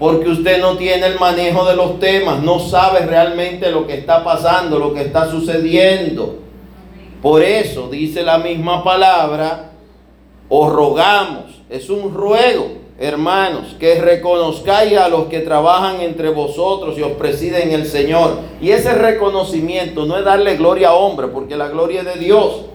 porque 0.01 0.29
usted 0.29 0.59
no 0.59 0.77
tiene 0.77 1.05
el 1.05 1.19
manejo 1.19 1.63
de 1.63 1.75
los 1.75 1.99
temas, 1.99 2.41
no 2.41 2.57
sabe 2.57 3.01
realmente 3.01 3.69
lo 3.69 3.85
que 3.85 3.93
está 3.93 4.23
pasando, 4.23 4.79
lo 4.79 4.95
que 4.95 5.01
está 5.01 5.29
sucediendo. 5.29 6.39
Por 7.21 7.43
eso 7.43 7.87
dice 7.87 8.23
la 8.23 8.39
misma 8.39 8.83
palabra, 8.83 9.73
os 10.49 10.73
rogamos, 10.73 11.61
es 11.69 11.87
un 11.91 12.15
ruego, 12.15 12.80
hermanos, 13.01 13.75
que 13.79 13.95
reconozcáis 13.95 14.97
a 14.97 15.09
los 15.09 15.25
que 15.25 15.39
trabajan 15.39 16.01
entre 16.01 16.29
vosotros 16.29 16.97
y 16.97 17.01
os 17.01 17.13
presiden 17.13 17.71
el 17.71 17.85
Señor. 17.87 18.37
Y 18.61 18.71
ese 18.71 18.93
reconocimiento 18.93 20.05
no 20.05 20.17
es 20.17 20.23
darle 20.23 20.55
gloria 20.55 20.89
a 20.89 20.93
hombre, 20.93 21.27
porque 21.27 21.57
la 21.57 21.67
gloria 21.67 22.01
es 22.01 22.05
de 22.05 22.19
Dios. 22.23 22.65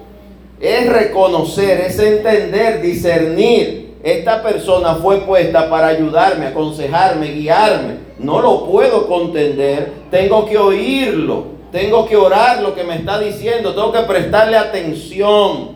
Es 0.61 0.93
reconocer, 0.93 1.81
es 1.81 1.99
entender, 1.99 2.83
discernir 2.83 3.87
esta 4.07 4.41
persona 4.41 4.95
fue 4.95 5.19
puesta 5.23 5.69
para 5.69 5.89
ayudarme, 5.89 6.47
aconsejarme, 6.47 7.33
guiarme. 7.33 7.97
No 8.21 8.41
lo 8.41 8.65
puedo 8.67 9.09
contender, 9.09 9.95
tengo 10.13 10.47
que 10.47 10.57
oírlo, 10.57 11.47
tengo 11.73 12.07
que 12.07 12.17
orar 12.17 12.63
lo 12.63 12.73
que 12.73 12.85
me 12.85 12.95
está 12.95 13.19
diciendo, 13.19 13.75
tengo 13.75 13.91
que 13.91 14.03
prestarle 14.03 14.57
atención. 14.57 15.71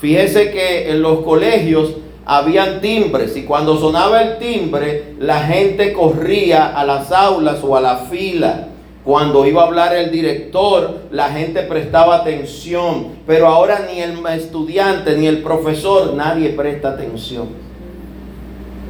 Fíjese 0.00 0.50
que 0.50 0.90
en 0.90 1.02
los 1.02 1.20
colegios 1.20 1.90
habían 2.26 2.80
timbres 2.80 3.36
y 3.36 3.44
cuando 3.44 3.78
sonaba 3.78 4.20
el 4.20 4.38
timbre 4.38 5.14
la 5.20 5.42
gente 5.42 5.92
corría 5.92 6.76
a 6.76 6.84
las 6.84 7.12
aulas 7.12 7.62
o 7.62 7.76
a 7.76 7.80
la 7.80 7.96
fila. 7.96 8.68
Cuando 9.04 9.46
iba 9.46 9.62
a 9.62 9.66
hablar 9.66 9.94
el 9.94 10.10
director, 10.10 11.02
la 11.12 11.28
gente 11.28 11.62
prestaba 11.62 12.16
atención, 12.16 13.12
pero 13.24 13.46
ahora 13.46 13.86
ni 13.88 14.00
el 14.00 14.18
estudiante 14.34 15.16
ni 15.16 15.28
el 15.28 15.42
profesor, 15.42 16.14
nadie 16.14 16.50
presta 16.50 16.90
atención. 16.90 17.46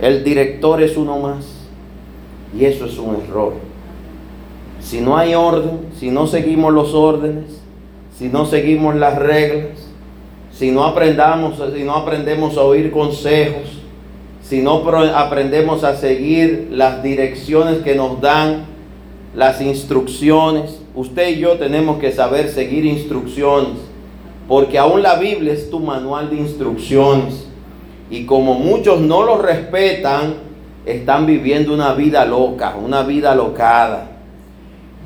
El 0.01 0.25
director 0.25 0.83
es 0.83 0.97
uno 0.97 1.19
más 1.19 1.45
y 2.59 2.65
eso 2.65 2.87
es 2.87 2.97
un 2.97 3.17
error. 3.17 3.53
Si 4.81 5.03
no 5.03 5.19
hay 5.19 5.35
orden, 5.35 5.81
si 5.99 6.11
no 6.11 6.27
seguimos 6.27 6.73
los 6.73 6.95
órdenes, 6.95 7.61
si 8.17 8.29
no 8.29 8.47
seguimos 8.47 8.97
las 8.97 9.19
reglas, 9.19 9.86
si 10.59 10.71
no 10.71 10.85
aprendamos, 10.85 11.61
si 11.75 11.85
no 11.85 11.97
aprendemos 11.97 12.57
a 12.57 12.63
oír 12.63 12.91
consejos, 12.91 13.69
si 14.43 14.63
no 14.63 14.83
aprendemos 15.15 15.85
a 15.85 15.97
seguir 15.97 16.69
las 16.71 17.03
direcciones 17.03 17.83
que 17.83 17.95
nos 17.95 18.21
dan 18.23 18.65
las 19.35 19.61
instrucciones. 19.61 20.81
Usted 20.95 21.37
y 21.37 21.41
yo 21.41 21.59
tenemos 21.59 21.99
que 21.99 22.11
saber 22.11 22.49
seguir 22.49 22.87
instrucciones, 22.87 23.77
porque 24.49 24.79
aún 24.79 25.03
la 25.03 25.17
Biblia 25.17 25.53
es 25.53 25.69
tu 25.69 25.79
manual 25.79 26.31
de 26.31 26.37
instrucciones. 26.37 27.47
Y 28.09 28.25
como 28.25 28.55
muchos 28.55 29.01
no 29.01 29.25
lo 29.25 29.37
respetan, 29.37 30.37
están 30.87 31.27
viviendo 31.27 31.75
una 31.75 31.93
vida 31.93 32.25
loca, 32.25 32.77
una 32.83 33.03
vida 33.03 33.35
locada. 33.35 34.09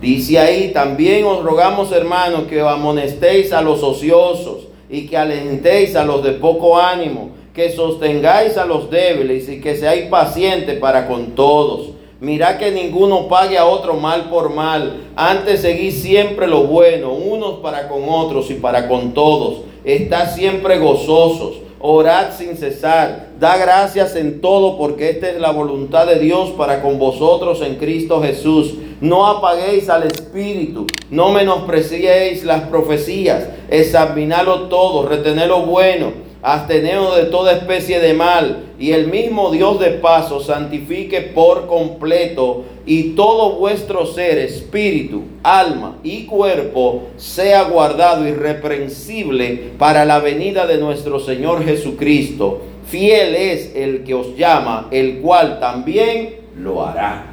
Dice 0.00 0.38
ahí, 0.38 0.70
también 0.72 1.24
os 1.24 1.42
rogamos 1.42 1.90
hermanos 1.90 2.44
que 2.44 2.60
amonestéis 2.60 3.52
a 3.52 3.62
los 3.62 3.82
ociosos 3.82 4.69
y 4.90 5.06
que 5.06 5.16
alentéis 5.16 5.94
a 5.94 6.04
los 6.04 6.22
de 6.22 6.32
poco 6.32 6.78
ánimo, 6.78 7.30
que 7.54 7.70
sostengáis 7.70 8.56
a 8.56 8.64
los 8.64 8.90
débiles 8.90 9.48
y 9.48 9.60
que 9.60 9.76
seáis 9.76 10.06
pacientes 10.06 10.78
para 10.78 11.06
con 11.06 11.32
todos. 11.32 11.90
Mira 12.20 12.58
que 12.58 12.70
ninguno 12.70 13.28
pague 13.28 13.56
a 13.56 13.64
otro 13.64 13.94
mal 13.94 14.28
por 14.28 14.50
mal. 14.50 15.08
Antes 15.16 15.62
seguí 15.62 15.90
siempre 15.90 16.46
lo 16.46 16.64
bueno, 16.64 17.12
unos 17.12 17.60
para 17.60 17.88
con 17.88 18.02
otros 18.08 18.50
y 18.50 18.54
para 18.54 18.88
con 18.88 19.14
todos. 19.14 19.62
Está 19.84 20.26
siempre 20.26 20.78
gozosos. 20.78 21.54
Orad 21.80 22.32
sin 22.36 22.56
cesar. 22.56 23.30
Da 23.40 23.56
gracias 23.56 24.14
en 24.14 24.42
todo 24.42 24.76
porque 24.76 25.10
esta 25.10 25.30
es 25.30 25.40
la 25.40 25.50
voluntad 25.50 26.06
de 26.06 26.18
Dios 26.18 26.50
para 26.50 26.82
con 26.82 26.98
vosotros 26.98 27.62
en 27.62 27.76
Cristo 27.76 28.20
Jesús. 28.22 28.74
No 29.00 29.26
apaguéis 29.26 29.88
al 29.88 30.02
Espíritu. 30.02 30.86
No 31.10 31.30
menospreciéis 31.32 32.44
las 32.44 32.62
profecías. 32.68 33.48
Examinadlo 33.70 34.68
todo. 34.68 35.08
Retened 35.08 35.48
lo 35.48 35.62
bueno 35.62 36.29
absteneos 36.42 37.16
de 37.16 37.24
toda 37.24 37.52
especie 37.52 38.00
de 38.00 38.14
mal, 38.14 38.64
y 38.78 38.92
el 38.92 39.08
mismo 39.08 39.50
Dios 39.50 39.78
de 39.78 39.90
paso 39.90 40.40
santifique 40.40 41.20
por 41.20 41.66
completo, 41.66 42.64
y 42.86 43.10
todo 43.10 43.56
vuestro 43.56 44.06
ser, 44.06 44.38
espíritu, 44.38 45.22
alma 45.42 45.98
y 46.02 46.24
cuerpo, 46.24 47.08
sea 47.16 47.64
guardado 47.64 48.26
irreprensible 48.26 49.72
para 49.78 50.04
la 50.04 50.18
venida 50.18 50.66
de 50.66 50.78
nuestro 50.78 51.20
Señor 51.20 51.64
Jesucristo. 51.64 52.62
Fiel 52.86 53.34
es 53.34 53.76
el 53.76 54.02
que 54.02 54.14
os 54.14 54.36
llama, 54.36 54.88
el 54.90 55.20
cual 55.20 55.60
también 55.60 56.36
lo 56.56 56.84
hará. 56.84 57.26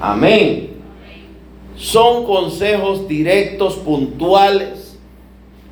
Amén. 0.00 0.70
Son 1.76 2.24
consejos 2.26 3.08
directos, 3.08 3.76
puntuales 3.76 4.98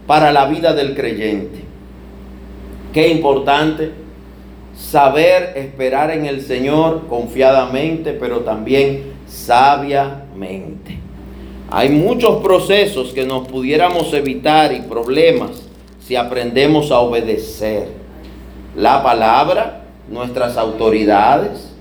para 0.06 0.32
la 0.32 0.46
vida 0.46 0.72
del 0.72 0.94
creyente. 0.94 1.67
Qué 2.92 3.08
importante 3.08 3.92
saber 4.76 5.52
esperar 5.56 6.10
en 6.10 6.26
el 6.26 6.42
Señor 6.42 7.06
confiadamente, 7.08 8.12
pero 8.12 8.40
también 8.40 9.12
sabiamente. 9.26 10.98
Hay 11.70 11.90
muchos 11.90 12.42
procesos 12.42 13.12
que 13.12 13.26
nos 13.26 13.46
pudiéramos 13.46 14.12
evitar 14.14 14.72
y 14.72 14.80
problemas 14.80 15.68
si 16.00 16.16
aprendemos 16.16 16.90
a 16.90 17.00
obedecer 17.00 17.88
la 18.74 19.02
palabra, 19.02 19.82
nuestras 20.08 20.56
autoridades, 20.56 21.74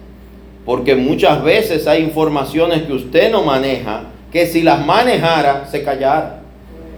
porque 0.65 0.95
muchas 0.95 1.41
veces 1.41 1.87
hay 1.87 2.03
informaciones 2.03 2.81
que 2.81 2.91
usted 2.91 3.31
no 3.31 3.43
maneja, 3.43 4.01
que 4.33 4.45
si 4.45 4.61
las 4.61 4.85
manejara 4.85 5.65
se 5.71 5.83
callara, 5.83 6.41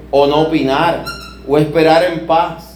o 0.10 0.26
no 0.26 0.42
opinara, 0.48 1.06
o 1.48 1.56
esperar 1.60 2.04
en 2.06 2.26
paz. 2.26 2.69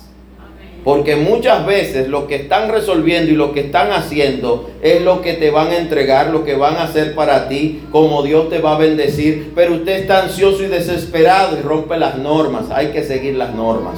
Porque 0.83 1.15
muchas 1.15 1.65
veces 1.65 2.09
lo 2.09 2.27
que 2.27 2.35
están 2.35 2.69
resolviendo 2.69 3.31
y 3.31 3.35
lo 3.35 3.53
que 3.53 3.61
están 3.61 3.91
haciendo 3.91 4.69
es 4.81 5.01
lo 5.01 5.21
que 5.21 5.33
te 5.33 5.49
van 5.49 5.67
a 5.67 5.77
entregar, 5.77 6.29
lo 6.29 6.43
que 6.43 6.55
van 6.55 6.75
a 6.75 6.83
hacer 6.83 7.15
para 7.15 7.47
ti, 7.47 7.83
como 7.89 8.21
Dios 8.21 8.49
te 8.49 8.59
va 8.59 8.75
a 8.75 8.79
bendecir. 8.79 9.53
Pero 9.55 9.75
usted 9.75 9.99
está 9.99 10.23
ansioso 10.23 10.61
y 10.61 10.67
desesperado 10.67 11.57
y 11.57 11.61
rompe 11.61 11.97
las 11.97 12.17
normas. 12.17 12.65
Hay 12.69 12.87
que 12.87 13.03
seguir 13.03 13.35
las 13.35 13.55
normas. 13.55 13.97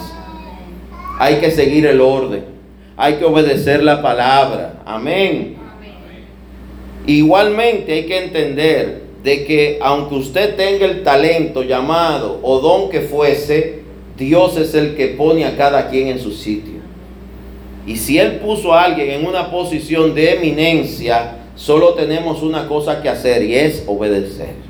Hay 1.18 1.36
que 1.36 1.50
seguir 1.50 1.88
el 1.88 2.02
orden. 2.02 2.46
Hay 2.98 3.16
que 3.16 3.26
obedecer 3.26 3.84
la 3.84 4.02
palabra. 4.04 4.82
Amén. 4.86 5.56
Igualmente 7.08 7.94
hay 7.94 8.06
que 8.06 8.26
entender 8.26 9.06
de 9.24 9.44
que 9.44 9.80
aunque 9.82 10.16
usted 10.16 10.56
tenga 10.56 10.86
el 10.86 11.04
talento 11.04 11.64
llamado 11.64 12.40
o 12.44 12.60
don 12.60 12.90
que 12.90 13.02
fuese, 13.02 13.80
Dios 14.18 14.56
es 14.58 14.74
el 14.76 14.96
que 14.96 15.08
pone 15.08 15.46
a 15.46 15.58
cada 15.58 15.90
quien 15.90 16.08
en 16.08 16.20
su 16.20 16.32
sitio. 16.32 16.75
Y 17.86 17.98
si 17.98 18.18
Él 18.18 18.38
puso 18.38 18.74
a 18.74 18.84
alguien 18.84 19.12
en 19.12 19.28
una 19.28 19.52
posición 19.52 20.16
de 20.16 20.34
eminencia, 20.34 21.38
solo 21.56 21.94
tenemos 21.94 22.42
una 22.42 22.68
cosa 22.68 23.02
que 23.02 23.10
hacer 23.10 23.44
y 23.44 23.56
es 23.56 23.84
obedecer. 23.86 24.66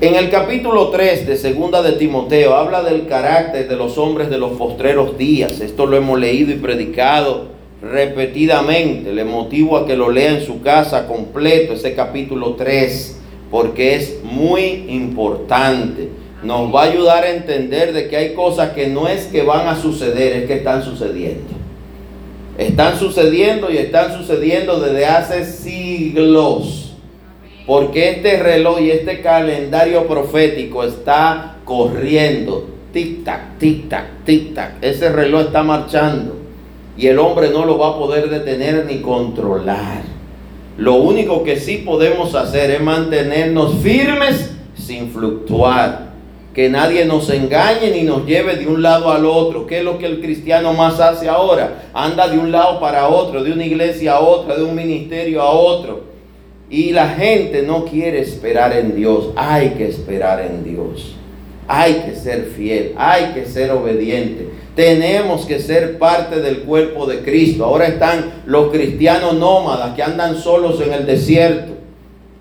En 0.00 0.14
el 0.14 0.30
capítulo 0.30 0.90
3 0.90 1.26
de 1.26 1.36
Segunda 1.36 1.82
de 1.82 1.92
Timoteo 1.92 2.54
habla 2.54 2.82
del 2.82 3.06
carácter 3.06 3.68
de 3.68 3.74
los 3.74 3.98
hombres 3.98 4.30
de 4.30 4.38
los 4.38 4.52
postreros 4.52 5.18
días. 5.18 5.60
Esto 5.60 5.86
lo 5.86 5.96
hemos 5.96 6.20
leído 6.20 6.52
y 6.52 6.56
predicado 6.56 7.46
repetidamente. 7.82 9.12
Le 9.12 9.24
motivo 9.24 9.76
a 9.76 9.86
que 9.86 9.96
lo 9.96 10.10
lea 10.10 10.34
en 10.34 10.46
su 10.46 10.60
casa 10.60 11.08
completo, 11.08 11.72
ese 11.72 11.94
capítulo 11.94 12.54
3, 12.54 13.18
porque 13.50 13.96
es 13.96 14.20
muy 14.22 14.84
importante 14.88 16.10
nos 16.42 16.72
va 16.72 16.82
a 16.82 16.86
ayudar 16.86 17.24
a 17.24 17.30
entender 17.30 17.92
de 17.92 18.08
que 18.08 18.16
hay 18.16 18.34
cosas 18.34 18.70
que 18.70 18.86
no 18.86 19.08
es 19.08 19.26
que 19.26 19.42
van 19.42 19.66
a 19.66 19.76
suceder, 19.80 20.34
es 20.34 20.44
que 20.46 20.54
están 20.54 20.82
sucediendo. 20.84 21.58
Están 22.56 22.98
sucediendo 22.98 23.70
y 23.70 23.78
están 23.78 24.16
sucediendo 24.16 24.80
desde 24.80 25.06
hace 25.06 25.44
siglos. 25.44 26.94
Porque 27.66 28.10
este 28.10 28.42
reloj 28.42 28.80
y 28.80 28.90
este 28.90 29.20
calendario 29.20 30.06
profético 30.06 30.84
está 30.84 31.56
corriendo. 31.64 32.68
Tic-tac, 32.92 33.58
tic-tac, 33.60 34.24
tic-tac. 34.24 34.72
Ese 34.80 35.10
reloj 35.10 35.46
está 35.46 35.62
marchando. 35.62 36.36
Y 36.96 37.06
el 37.06 37.18
hombre 37.18 37.50
no 37.50 37.64
lo 37.64 37.78
va 37.78 37.90
a 37.90 37.98
poder 37.98 38.30
detener 38.30 38.86
ni 38.86 39.00
controlar. 39.00 40.02
Lo 40.78 40.94
único 40.94 41.44
que 41.44 41.60
sí 41.60 41.78
podemos 41.78 42.34
hacer 42.34 42.70
es 42.70 42.80
mantenernos 42.80 43.74
firmes 43.82 44.52
sin 44.74 45.10
fluctuar 45.10 46.07
que 46.58 46.68
nadie 46.68 47.04
nos 47.04 47.30
engañe 47.30 47.92
ni 47.92 48.02
nos 48.02 48.26
lleve 48.26 48.56
de 48.56 48.66
un 48.66 48.82
lado 48.82 49.12
al 49.12 49.24
otro. 49.24 49.64
¿Qué 49.64 49.78
es 49.78 49.84
lo 49.84 49.96
que 49.96 50.06
el 50.06 50.20
cristiano 50.20 50.72
más 50.72 50.98
hace 50.98 51.28
ahora? 51.28 51.84
Anda 51.94 52.26
de 52.26 52.36
un 52.36 52.50
lado 52.50 52.80
para 52.80 53.06
otro, 53.06 53.44
de 53.44 53.52
una 53.52 53.64
iglesia 53.64 54.14
a 54.14 54.18
otra, 54.18 54.56
de 54.56 54.64
un 54.64 54.74
ministerio 54.74 55.40
a 55.40 55.52
otro. 55.52 56.00
Y 56.68 56.90
la 56.90 57.10
gente 57.10 57.62
no 57.62 57.84
quiere 57.84 58.18
esperar 58.18 58.76
en 58.76 58.96
Dios. 58.96 59.28
Hay 59.36 59.68
que 59.68 59.86
esperar 59.86 60.40
en 60.40 60.64
Dios. 60.64 61.14
Hay 61.68 61.94
que 62.04 62.16
ser 62.16 62.46
fiel, 62.46 62.92
hay 62.96 63.34
que 63.34 63.46
ser 63.46 63.70
obediente. 63.70 64.48
Tenemos 64.74 65.46
que 65.46 65.60
ser 65.60 65.96
parte 65.96 66.40
del 66.40 66.62
cuerpo 66.62 67.06
de 67.06 67.20
Cristo. 67.20 67.66
Ahora 67.66 67.86
están 67.86 68.32
los 68.46 68.72
cristianos 68.72 69.34
nómadas 69.34 69.94
que 69.94 70.02
andan 70.02 70.36
solos 70.36 70.80
en 70.80 70.92
el 70.92 71.06
desierto, 71.06 71.74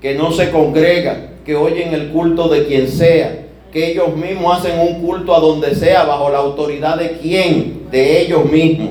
que 0.02 0.16
no 0.16 0.32
se 0.32 0.50
congregan, 0.50 1.36
que 1.46 1.56
oyen 1.56 1.94
el 1.94 2.10
culto 2.10 2.48
de 2.48 2.66
quien 2.66 2.88
sea 2.88 3.44
que 3.78 3.92
ellos 3.92 4.16
mismos 4.16 4.58
hacen 4.58 4.80
un 4.80 5.04
culto 5.04 5.36
a 5.36 5.40
donde 5.40 5.76
sea, 5.76 6.04
bajo 6.04 6.32
la 6.32 6.40
autoridad 6.40 6.98
de 6.98 7.20
quién, 7.22 7.84
de 7.92 8.22
ellos 8.22 8.50
mismos. 8.52 8.90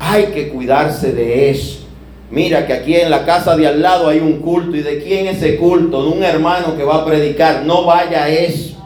Hay 0.00 0.24
que 0.26 0.48
cuidarse 0.48 1.12
de 1.12 1.50
eso. 1.50 1.86
Mira 2.32 2.66
que 2.66 2.72
aquí 2.72 2.96
en 2.96 3.10
la 3.10 3.24
casa 3.24 3.56
de 3.56 3.68
al 3.68 3.80
lado 3.80 4.08
hay 4.08 4.18
un 4.18 4.40
culto. 4.40 4.76
¿Y 4.76 4.80
de 4.80 5.00
quién 5.00 5.28
ese 5.28 5.56
culto? 5.56 6.02
De 6.02 6.08
un 6.08 6.24
hermano 6.24 6.76
que 6.76 6.82
va 6.82 6.96
a 6.96 7.04
predicar. 7.04 7.64
No 7.64 7.84
vaya 7.84 8.24
a 8.24 8.28
eso. 8.28 8.76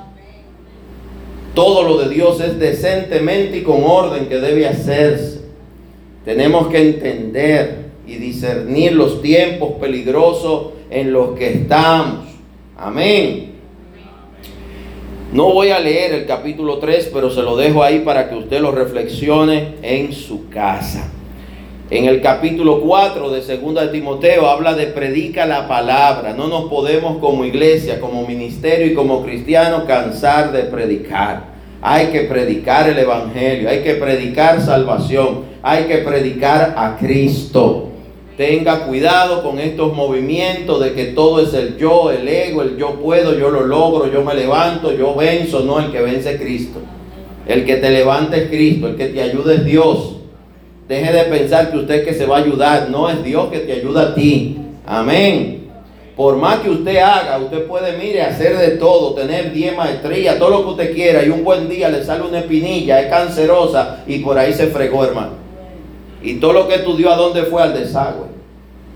Todo 1.55 1.85
lo 1.85 1.97
de 1.97 2.11
Dios 2.11 2.39
es 2.43 2.59
decentemente 2.59 3.57
y 3.57 3.63
con 3.63 3.85
orden 3.85 4.27
que 4.27 4.37
debe 4.37 4.69
hacerse. 4.69 5.47
Tenemos 6.27 6.69
que 6.69 6.91
entender 6.91 7.87
y 8.07 8.17
discernir 8.17 8.93
los 8.93 9.23
tiempos 9.23 9.77
peligrosos 9.81 10.75
en 10.91 11.11
los 11.11 11.39
que 11.39 11.55
estamos. 11.55 12.27
Amén. 12.77 13.54
No 15.35 15.53
voy 15.53 15.71
a 15.71 15.81
leer 15.81 16.15
el 16.15 16.27
capítulo 16.27 16.79
3, 16.79 17.11
pero 17.13 17.29
se 17.29 17.43
lo 17.43 17.57
dejo 17.57 17.83
ahí 17.83 18.03
para 18.05 18.29
que 18.31 18.37
usted 18.37 18.61
lo 18.61 18.71
reflexione 18.71 19.75
en 19.83 20.13
su 20.13 20.49
casa. 20.49 21.11
En 21.91 22.05
el 22.05 22.23
capítulo 22.23 22.81
4 22.81 23.31
de 23.31 23.41
2 23.41 23.75
de 23.75 23.89
Timoteo 23.89 24.47
habla 24.47 24.75
de 24.75 24.87
predica 24.87 25.45
la 25.45 25.67
palabra. 25.67 26.35
No 26.35 26.47
nos 26.47 26.71
podemos 26.71 27.19
como 27.19 27.45
iglesia, 27.45 27.99
como 28.01 28.25
ministerio 28.25 28.87
y 28.87 28.95
como 28.95 29.25
cristiano 29.25 29.87
cansar 29.87 30.53
de 30.53 30.63
predicar. 30.63 31.47
Hay 31.83 32.13
que 32.13 32.21
predicar 32.21 32.89
el 32.89 33.01
Evangelio, 33.01 33.69
hay 33.69 33.81
que 33.81 33.95
predicar 33.95 34.61
salvación, 34.61 35.47
hay 35.63 35.87
que 35.87 35.99
predicar 35.99 36.75
a 36.77 36.97
Cristo. 36.97 37.89
Tenga 38.37 38.87
cuidado 38.87 39.45
con 39.45 39.61
estos 39.61 39.95
movimientos 39.95 40.83
de 40.83 40.93
que 40.93 41.05
todo 41.07 41.41
es 41.41 41.55
el 41.55 41.77
yo, 41.77 42.11
el 42.11 42.27
ego, 42.27 42.63
el 42.63 42.77
yo 42.77 42.95
puedo, 43.01 43.39
yo 43.39 43.49
lo 43.49 43.65
logro, 43.65 44.11
yo 44.11 44.25
me 44.25 44.35
levanto, 44.35 44.93
yo 44.93 45.15
venzo. 45.15 45.61
No, 45.61 45.79
el 45.79 45.93
que 45.93 46.01
vence 46.01 46.33
es 46.33 46.41
Cristo. 46.41 46.81
El 47.47 47.65
que 47.65 47.77
te 47.77 47.91
levanta 47.91 48.37
es 48.37 48.49
Cristo, 48.49 48.89
el 48.89 48.97
que 48.97 49.07
te 49.07 49.23
ayuda 49.23 49.55
es 49.55 49.65
Dios. 49.65 50.17
Deje 50.89 51.13
de 51.13 51.25
pensar 51.25 51.71
que 51.71 51.79
usted 51.79 52.05
que 52.05 52.13
se 52.13 52.27
va 52.27 52.39
a 52.39 52.41
ayudar, 52.41 52.91
no 52.91 53.09
es 53.09 53.23
Dios 53.23 53.49
que 53.51 53.61
te 53.61 53.73
ayuda 53.75 54.03
a 54.03 54.15
ti. 54.15 54.59
Amén. 54.85 55.71
Por 56.17 56.37
más 56.37 56.59
que 56.59 56.71
usted 56.71 56.97
haga, 56.97 57.39
usted 57.39 57.67
puede, 57.67 57.97
mire, 57.99 58.23
hacer 58.23 58.57
de 58.59 58.77
todo, 58.79 59.15
tener 59.15 59.53
10 59.53 59.77
maestrías, 59.77 60.39
todo 60.39 60.51
lo 60.51 60.63
que 60.63 60.71
usted 60.71 60.95
quiera, 60.95 61.25
y 61.25 61.29
un 61.29 61.45
buen 61.45 61.69
día 61.69 61.89
le 61.89 62.05
sale 62.05 62.23
una 62.23 62.41
espinilla, 62.41 63.01
es 63.01 63.09
cancerosa, 63.09 64.05
y 64.07 64.19
por 64.19 64.39
ahí 64.39 64.53
se 64.53 64.69
fregó, 64.69 65.05
hermano. 65.05 65.44
Y 66.25 66.37
todo 66.37 66.55
lo 66.55 66.67
que 66.67 66.77
estudió, 66.77 67.13
¿a 67.13 67.17
dónde 67.17 67.43
fue? 67.45 67.63
Al 67.63 67.75
desagüe. 67.75 68.27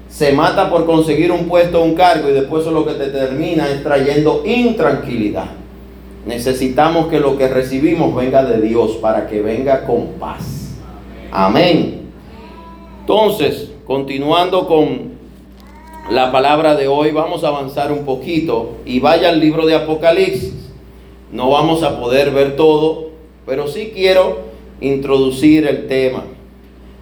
Se 0.08 0.32
mata 0.32 0.70
por 0.70 0.86
conseguir 0.86 1.30
un 1.30 1.46
puesto 1.46 1.82
un 1.82 1.94
cargo 1.94 2.30
y 2.30 2.32
después 2.32 2.62
eso 2.62 2.72
lo 2.72 2.86
que 2.86 2.94
te 2.94 3.08
termina 3.08 3.68
es 3.68 3.82
trayendo 3.82 4.42
intranquilidad. 4.46 5.50
Necesitamos 6.24 7.08
que 7.08 7.20
lo 7.20 7.36
que 7.36 7.46
recibimos 7.48 8.14
venga 8.14 8.42
de 8.42 8.62
Dios 8.62 8.92
para 9.02 9.26
que 9.26 9.42
venga 9.42 9.84
con 9.84 10.06
paz. 10.18 10.70
Amén. 11.30 12.08
Entonces, 13.00 13.70
continuando 13.86 14.66
con 14.66 15.12
la 16.10 16.32
palabra 16.32 16.74
de 16.74 16.88
hoy, 16.88 17.10
vamos 17.10 17.44
a 17.44 17.48
avanzar 17.48 17.92
un 17.92 18.06
poquito 18.06 18.76
y 18.86 19.00
vaya 19.00 19.28
al 19.28 19.38
libro 19.38 19.66
de 19.66 19.74
Apocalipsis. 19.74 20.54
No 21.30 21.50
vamos 21.50 21.82
a 21.82 22.00
poder 22.00 22.30
ver 22.30 22.56
todo, 22.56 23.10
pero 23.44 23.68
sí 23.68 23.92
quiero 23.94 24.38
introducir 24.80 25.66
el 25.66 25.86
tema. 25.86 26.24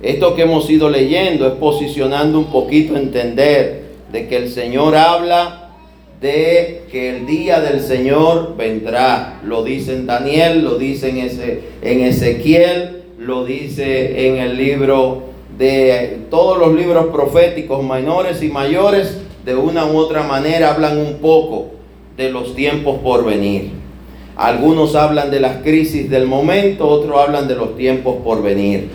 Esto 0.02 0.34
que 0.34 0.42
hemos 0.42 0.68
ido 0.68 0.90
leyendo 0.90 1.46
es 1.46 1.54
posicionando 1.54 2.38
un 2.38 2.46
poquito, 2.46 2.96
entender 2.96 3.84
de 4.12 4.28
que 4.28 4.36
el 4.36 4.50
Señor 4.50 4.96
habla 4.96 5.70
de 6.20 6.84
que 6.90 7.16
el 7.16 7.26
día 7.26 7.60
del 7.60 7.80
Señor 7.80 8.56
vendrá. 8.56 9.40
Lo 9.44 9.62
dice 9.62 9.94
en 9.94 10.06
Daniel, 10.06 10.64
lo 10.64 10.78
dice 10.78 11.10
en, 11.10 11.60
en 11.82 12.00
Ezequiel 12.04 12.96
lo 13.18 13.44
dice 13.44 14.28
en 14.28 14.36
el 14.36 14.56
libro 14.56 15.24
de 15.58 16.18
todos 16.30 16.58
los 16.58 16.74
libros 16.74 17.06
proféticos 17.06 17.82
menores 17.82 18.42
y 18.42 18.48
mayores, 18.48 19.18
de 19.44 19.54
una 19.54 19.86
u 19.86 19.96
otra 19.96 20.22
manera 20.22 20.72
hablan 20.72 20.98
un 20.98 21.14
poco 21.14 21.70
de 22.16 22.30
los 22.30 22.54
tiempos 22.54 22.98
por 22.98 23.24
venir. 23.24 23.70
Algunos 24.36 24.94
hablan 24.94 25.30
de 25.30 25.40
las 25.40 25.62
crisis 25.62 26.10
del 26.10 26.26
momento, 26.26 26.86
otros 26.86 27.18
hablan 27.18 27.48
de 27.48 27.54
los 27.54 27.76
tiempos 27.76 28.16
por 28.22 28.42
venir. 28.42 28.90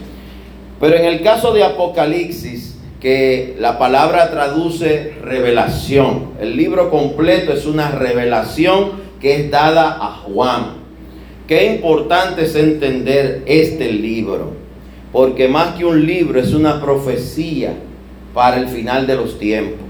Pero 0.81 0.95
en 0.97 1.05
el 1.05 1.21
caso 1.21 1.53
de 1.53 1.63
Apocalipsis, 1.63 2.75
que 2.99 3.55
la 3.59 3.77
palabra 3.77 4.31
traduce 4.31 5.13
revelación, 5.21 6.31
el 6.41 6.57
libro 6.57 6.89
completo 6.89 7.53
es 7.53 7.67
una 7.67 7.91
revelación 7.91 8.93
que 9.21 9.35
es 9.35 9.51
dada 9.51 9.97
a 10.01 10.21
Juan. 10.23 10.81
Qué 11.47 11.65
importante 11.65 12.45
es 12.45 12.55
entender 12.55 13.43
este 13.45 13.91
libro, 13.91 14.53
porque 15.11 15.47
más 15.47 15.75
que 15.75 15.85
un 15.85 16.03
libro 16.03 16.39
es 16.39 16.51
una 16.51 16.81
profecía 16.81 17.73
para 18.33 18.57
el 18.57 18.67
final 18.67 19.05
de 19.05 19.15
los 19.15 19.37
tiempos. 19.37 19.87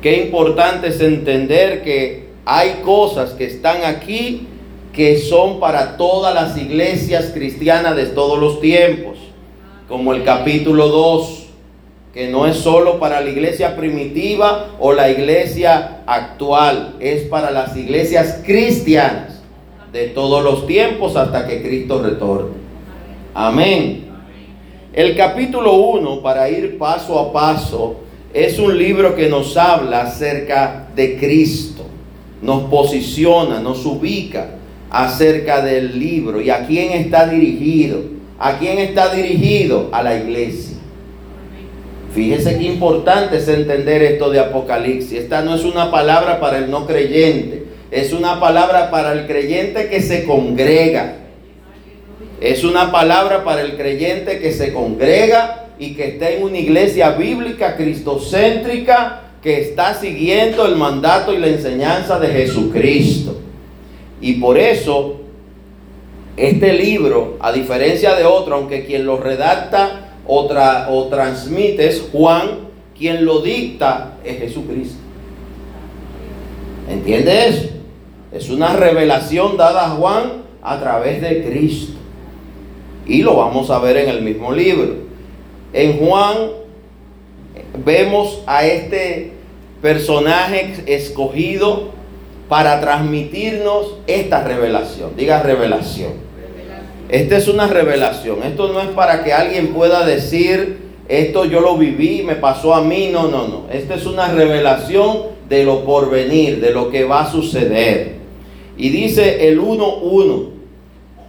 Qué 0.00 0.22
importante 0.24 0.88
es 0.88 1.00
entender 1.02 1.82
que 1.82 2.28
hay 2.46 2.80
cosas 2.82 3.32
que 3.32 3.44
están 3.44 3.84
aquí 3.84 4.46
que 4.94 5.18
son 5.18 5.60
para 5.60 5.98
todas 5.98 6.34
las 6.34 6.56
iglesias 6.56 7.32
cristianas 7.34 7.96
de 7.96 8.06
todos 8.06 8.38
los 8.38 8.60
tiempos, 8.60 9.18
como 9.88 10.14
el 10.14 10.24
capítulo 10.24 10.88
2, 10.88 11.46
que 12.12 12.28
no 12.28 12.46
es 12.46 12.56
solo 12.56 12.98
para 12.98 13.20
la 13.20 13.30
iglesia 13.30 13.76
primitiva 13.76 14.76
o 14.78 14.92
la 14.92 15.10
iglesia 15.10 16.02
actual, 16.06 16.94
es 17.00 17.22
para 17.24 17.50
las 17.50 17.76
iglesias 17.76 18.40
cristianas 18.44 19.42
de 19.92 20.08
todos 20.08 20.42
los 20.42 20.66
tiempos 20.66 21.16
hasta 21.16 21.46
que 21.46 21.62
Cristo 21.62 22.02
retorne. 22.02 22.56
Amén. 23.34 24.04
El 24.92 25.16
capítulo 25.16 25.74
1, 25.74 26.22
para 26.22 26.48
ir 26.48 26.78
paso 26.78 27.18
a 27.18 27.32
paso, 27.32 27.96
es 28.32 28.58
un 28.58 28.78
libro 28.78 29.14
que 29.14 29.28
nos 29.28 29.56
habla 29.56 30.02
acerca 30.02 30.88
de 30.94 31.18
Cristo, 31.18 31.84
nos 32.40 32.64
posiciona, 32.64 33.60
nos 33.60 33.84
ubica 33.84 34.50
acerca 34.90 35.62
del 35.62 35.98
libro 35.98 36.40
y 36.40 36.50
a 36.50 36.66
quién 36.66 36.92
está 36.92 37.26
dirigido. 37.26 38.13
¿A 38.38 38.58
quién 38.58 38.78
está 38.78 39.14
dirigido? 39.14 39.88
A 39.92 40.02
la 40.02 40.16
iglesia. 40.16 40.76
Fíjese 42.12 42.58
qué 42.58 42.64
importante 42.64 43.38
es 43.38 43.48
entender 43.48 44.02
esto 44.02 44.30
de 44.30 44.40
Apocalipsis. 44.40 45.12
Esta 45.12 45.42
no 45.42 45.54
es 45.54 45.64
una 45.64 45.90
palabra 45.90 46.40
para 46.40 46.58
el 46.58 46.70
no 46.70 46.86
creyente 46.86 47.64
es 47.94 48.12
una 48.12 48.40
palabra 48.40 48.90
para 48.90 49.12
el 49.12 49.28
creyente 49.28 49.88
que 49.88 50.02
se 50.02 50.24
congrega. 50.24 51.14
Es 52.40 52.64
una 52.64 52.90
palabra 52.90 53.44
para 53.44 53.60
el 53.60 53.76
creyente 53.76 54.40
que 54.40 54.52
se 54.52 54.72
congrega 54.72 55.66
y 55.78 55.94
que 55.94 56.08
está 56.08 56.30
en 56.30 56.42
una 56.42 56.58
iglesia 56.58 57.10
bíblica 57.10 57.76
cristocéntrica 57.76 59.22
que 59.40 59.60
está 59.60 59.94
siguiendo 59.94 60.66
el 60.66 60.74
mandato 60.74 61.32
y 61.32 61.38
la 61.38 61.46
enseñanza 61.46 62.18
de 62.18 62.28
Jesucristo. 62.28 63.38
Y 64.20 64.34
por 64.40 64.58
eso 64.58 65.20
este 66.36 66.72
libro, 66.72 67.36
a 67.40 67.52
diferencia 67.52 68.14
de 68.14 68.24
otro, 68.24 68.56
aunque 68.56 68.84
quien 68.84 69.06
lo 69.06 69.18
redacta 69.18 70.14
o, 70.26 71.06
transmite 71.10 71.86
es 71.86 72.08
Juan, 72.12 72.68
quien 72.96 73.24
lo 73.24 73.40
dicta 73.40 74.14
es 74.24 74.38
Jesucristo. 74.38 74.98
¿Entiende 76.88 77.48
eso? 77.48 77.68
Es 78.32 78.50
una 78.50 78.74
revelación 78.74 79.56
dada 79.56 79.86
a 79.86 79.90
Juan 79.90 80.44
a 80.62 80.80
través 80.80 81.20
de 81.20 81.44
Cristo. 81.44 81.92
Y 83.06 83.22
lo 83.22 83.36
vamos 83.36 83.70
a 83.70 83.78
ver 83.78 83.96
en 83.98 84.08
el 84.08 84.22
mismo 84.22 84.50
libro. 84.50 84.94
En 85.72 85.98
Juan 85.98 86.36
vemos 87.84 88.42
a 88.46 88.66
este 88.66 89.32
personaje 89.80 90.82
escogido 90.86 91.93
para 92.54 92.80
transmitirnos 92.80 93.96
esta 94.06 94.44
revelación. 94.44 95.16
Diga 95.16 95.42
revelación. 95.42 96.12
Esta 97.08 97.36
es 97.36 97.48
una 97.48 97.66
revelación. 97.66 98.44
Esto 98.44 98.72
no 98.72 98.80
es 98.80 98.90
para 98.90 99.24
que 99.24 99.32
alguien 99.32 99.74
pueda 99.74 100.06
decir, 100.06 100.78
esto 101.08 101.46
yo 101.46 101.60
lo 101.60 101.76
viví, 101.76 102.22
me 102.22 102.36
pasó 102.36 102.72
a 102.72 102.84
mí. 102.84 103.08
No, 103.12 103.26
no, 103.26 103.48
no. 103.48 103.64
Esta 103.72 103.96
es 103.96 104.06
una 104.06 104.28
revelación 104.28 105.34
de 105.48 105.64
lo 105.64 105.84
porvenir, 105.84 106.60
de 106.60 106.70
lo 106.70 106.90
que 106.90 107.02
va 107.02 107.22
a 107.22 107.32
suceder. 107.32 108.18
Y 108.76 108.90
dice 108.90 109.48
el 109.48 109.60
1.1, 109.60 110.50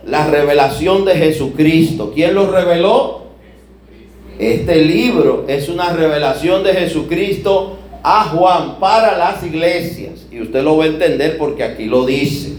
la 0.06 0.28
revelación 0.28 1.06
de 1.06 1.16
Jesucristo. 1.16 2.12
¿Quién 2.14 2.36
lo 2.36 2.52
reveló? 2.52 3.22
Este 4.38 4.76
libro 4.76 5.46
es 5.48 5.70
una 5.70 5.92
revelación 5.92 6.64
de 6.64 6.74
Jesucristo 6.74 7.80
a 8.08 8.26
Juan 8.26 8.80
para 8.80 9.18
las 9.18 9.44
iglesias. 9.44 10.28
Y 10.32 10.40
usted 10.40 10.62
lo 10.62 10.78
va 10.78 10.84
a 10.84 10.88
entender 10.88 11.40
porque 11.40 11.64
aquí 11.64 11.86
lo 11.86 12.06
dice. 12.06 12.54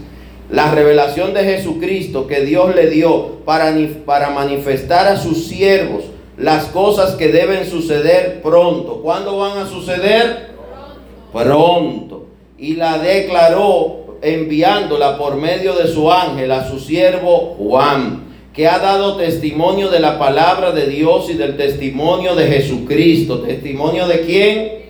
La 0.51 0.71
revelación 0.71 1.33
de 1.33 1.45
Jesucristo 1.45 2.27
que 2.27 2.41
Dios 2.41 2.75
le 2.75 2.89
dio 2.89 3.45
para, 3.45 3.73
para 4.05 4.29
manifestar 4.31 5.07
a 5.07 5.15
sus 5.15 5.47
siervos 5.47 6.03
las 6.37 6.65
cosas 6.65 7.15
que 7.15 7.29
deben 7.29 7.65
suceder 7.65 8.41
pronto. 8.41 8.99
¿Cuándo 9.01 9.37
van 9.37 9.59
a 9.59 9.67
suceder? 9.67 10.49
Pronto. 11.31 11.47
pronto. 11.47 12.25
Y 12.57 12.75
la 12.75 12.97
declaró 12.97 14.17
enviándola 14.21 15.17
por 15.17 15.37
medio 15.37 15.75
de 15.75 15.87
su 15.87 16.11
ángel 16.11 16.51
a 16.51 16.67
su 16.67 16.77
siervo 16.77 17.55
Juan, 17.57 18.25
que 18.53 18.67
ha 18.67 18.79
dado 18.79 19.15
testimonio 19.15 19.89
de 19.89 20.01
la 20.01 20.19
palabra 20.19 20.71
de 20.71 20.87
Dios 20.87 21.29
y 21.29 21.35
del 21.35 21.55
testimonio 21.55 22.35
de 22.35 22.47
Jesucristo. 22.47 23.39
¿Testimonio 23.39 24.07
de 24.07 24.21
quién? 24.21 24.86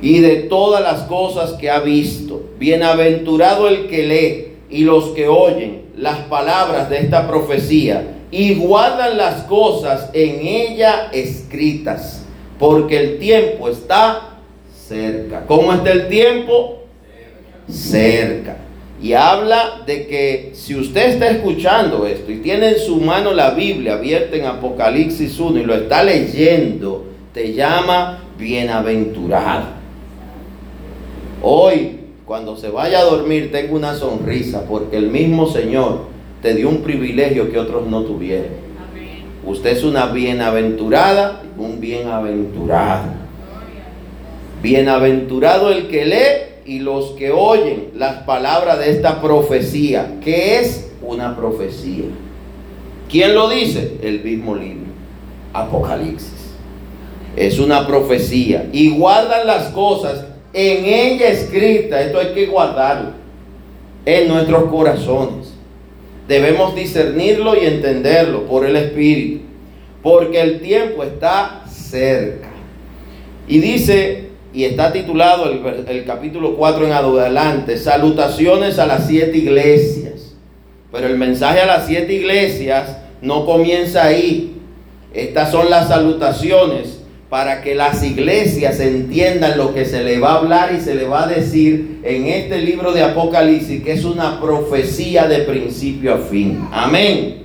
Y 0.00 0.20
de 0.20 0.36
todas 0.36 0.82
las 0.82 1.02
cosas 1.02 1.52
que 1.54 1.70
ha 1.70 1.80
visto. 1.80 2.42
Bienaventurado 2.58 3.68
el 3.68 3.88
que 3.88 4.06
lee 4.06 4.44
y 4.70 4.84
los 4.84 5.10
que 5.10 5.28
oyen 5.28 5.82
las 5.96 6.18
palabras 6.20 6.88
de 6.90 6.98
esta 6.98 7.26
profecía 7.26 8.14
y 8.30 8.54
guardan 8.54 9.16
las 9.16 9.44
cosas 9.44 10.10
en 10.12 10.46
ella 10.46 11.08
escritas, 11.12 12.24
porque 12.58 12.98
el 12.98 13.18
tiempo 13.18 13.68
está 13.68 14.38
cerca. 14.86 15.44
¿Cómo 15.46 15.72
está 15.72 15.92
el 15.92 16.08
tiempo? 16.08 16.78
cerca. 17.70 18.56
Y 19.00 19.12
habla 19.12 19.82
de 19.86 20.06
que 20.08 20.50
si 20.54 20.74
usted 20.74 21.10
está 21.10 21.28
escuchando 21.28 22.06
esto 22.06 22.32
y 22.32 22.38
tiene 22.38 22.70
en 22.70 22.78
su 22.78 22.96
mano 22.96 23.32
la 23.32 23.50
Biblia 23.50 23.94
abierta 23.94 24.36
en 24.36 24.46
Apocalipsis 24.46 25.38
1 25.38 25.60
y 25.60 25.64
lo 25.64 25.74
está 25.74 26.02
leyendo, 26.02 27.04
te 27.32 27.52
llama 27.52 28.24
bienaventurado. 28.36 29.77
Hoy, 31.42 32.00
cuando 32.26 32.56
se 32.56 32.68
vaya 32.68 33.00
a 33.00 33.04
dormir, 33.04 33.52
tengo 33.52 33.76
una 33.76 33.94
sonrisa 33.94 34.64
porque 34.68 34.96
el 34.96 35.08
mismo 35.08 35.48
Señor 35.48 36.06
te 36.42 36.54
dio 36.54 36.68
un 36.68 36.82
privilegio 36.82 37.50
que 37.50 37.58
otros 37.58 37.86
no 37.86 38.02
tuvieron. 38.02 38.68
Usted 39.46 39.70
es 39.70 39.84
una 39.84 40.06
bienaventurada, 40.06 41.42
un 41.56 41.80
bienaventurado. 41.80 43.12
Bienaventurado 44.62 45.70
el 45.70 45.86
que 45.86 46.04
lee 46.04 46.48
y 46.66 46.80
los 46.80 47.10
que 47.12 47.30
oyen 47.30 47.90
las 47.94 48.24
palabras 48.24 48.80
de 48.80 48.90
esta 48.90 49.22
profecía, 49.22 50.18
que 50.22 50.58
es 50.58 50.90
una 51.00 51.36
profecía. 51.36 52.06
¿Quién 53.08 53.34
lo 53.34 53.48
dice? 53.48 53.98
El 54.02 54.22
mismo 54.22 54.56
libro, 54.56 54.86
Apocalipsis. 55.52 56.48
Es 57.36 57.60
una 57.60 57.86
profecía. 57.86 58.68
Y 58.72 58.90
guardan 58.90 59.46
las 59.46 59.68
cosas 59.68 60.24
en 60.52 60.84
ella 60.84 61.28
escrita. 61.28 62.00
Esto 62.00 62.18
hay 62.18 62.34
que 62.34 62.46
guardarlo 62.46 63.10
en 64.04 64.28
nuestros 64.28 64.64
corazones. 64.70 65.54
Debemos 66.26 66.74
discernirlo 66.74 67.56
y 67.56 67.66
entenderlo 67.66 68.44
por 68.46 68.66
el 68.66 68.76
Espíritu. 68.76 69.44
Porque 70.02 70.40
el 70.40 70.60
tiempo 70.60 71.02
está 71.02 71.64
cerca. 71.68 72.48
Y 73.46 73.58
dice 73.58 74.28
y 74.52 74.64
está 74.64 74.92
titulado 74.92 75.50
el, 75.50 76.04
capítulo 76.06 76.56
4 76.56 76.86
en 76.86 76.92
adelante, 76.92 77.76
salutaciones 77.76 78.78
a 78.78 78.86
las 78.86 79.06
siete 79.06 79.36
iglesias. 79.36 80.34
Pero 80.90 81.06
el 81.06 81.18
mensaje 81.18 81.60
a 81.60 81.66
las 81.66 81.86
siete 81.86 82.14
iglesias 82.14 82.96
no 83.20 83.44
comienza 83.44 84.04
ahí. 84.04 84.56
Estas 85.12 85.50
son 85.50 85.70
las 85.70 85.88
salutaciones 85.88 86.97
para 87.28 87.62
que 87.62 87.74
las 87.74 88.02
iglesias 88.02 88.80
entiendan 88.80 89.58
lo 89.58 89.74
que 89.74 89.84
se 89.84 90.02
le 90.02 90.18
va 90.18 90.32
a 90.32 90.38
hablar 90.38 90.74
y 90.74 90.80
se 90.80 90.94
le 90.94 91.04
va 91.04 91.24
a 91.24 91.26
decir 91.26 92.00
en 92.02 92.26
este 92.26 92.58
libro 92.58 92.92
de 92.92 93.02
Apocalipsis, 93.02 93.82
que 93.82 93.92
es 93.92 94.04
una 94.04 94.40
profecía 94.40 95.26
de 95.26 95.40
principio 95.40 96.14
a 96.14 96.18
fin. 96.18 96.66
Amén. 96.72 97.42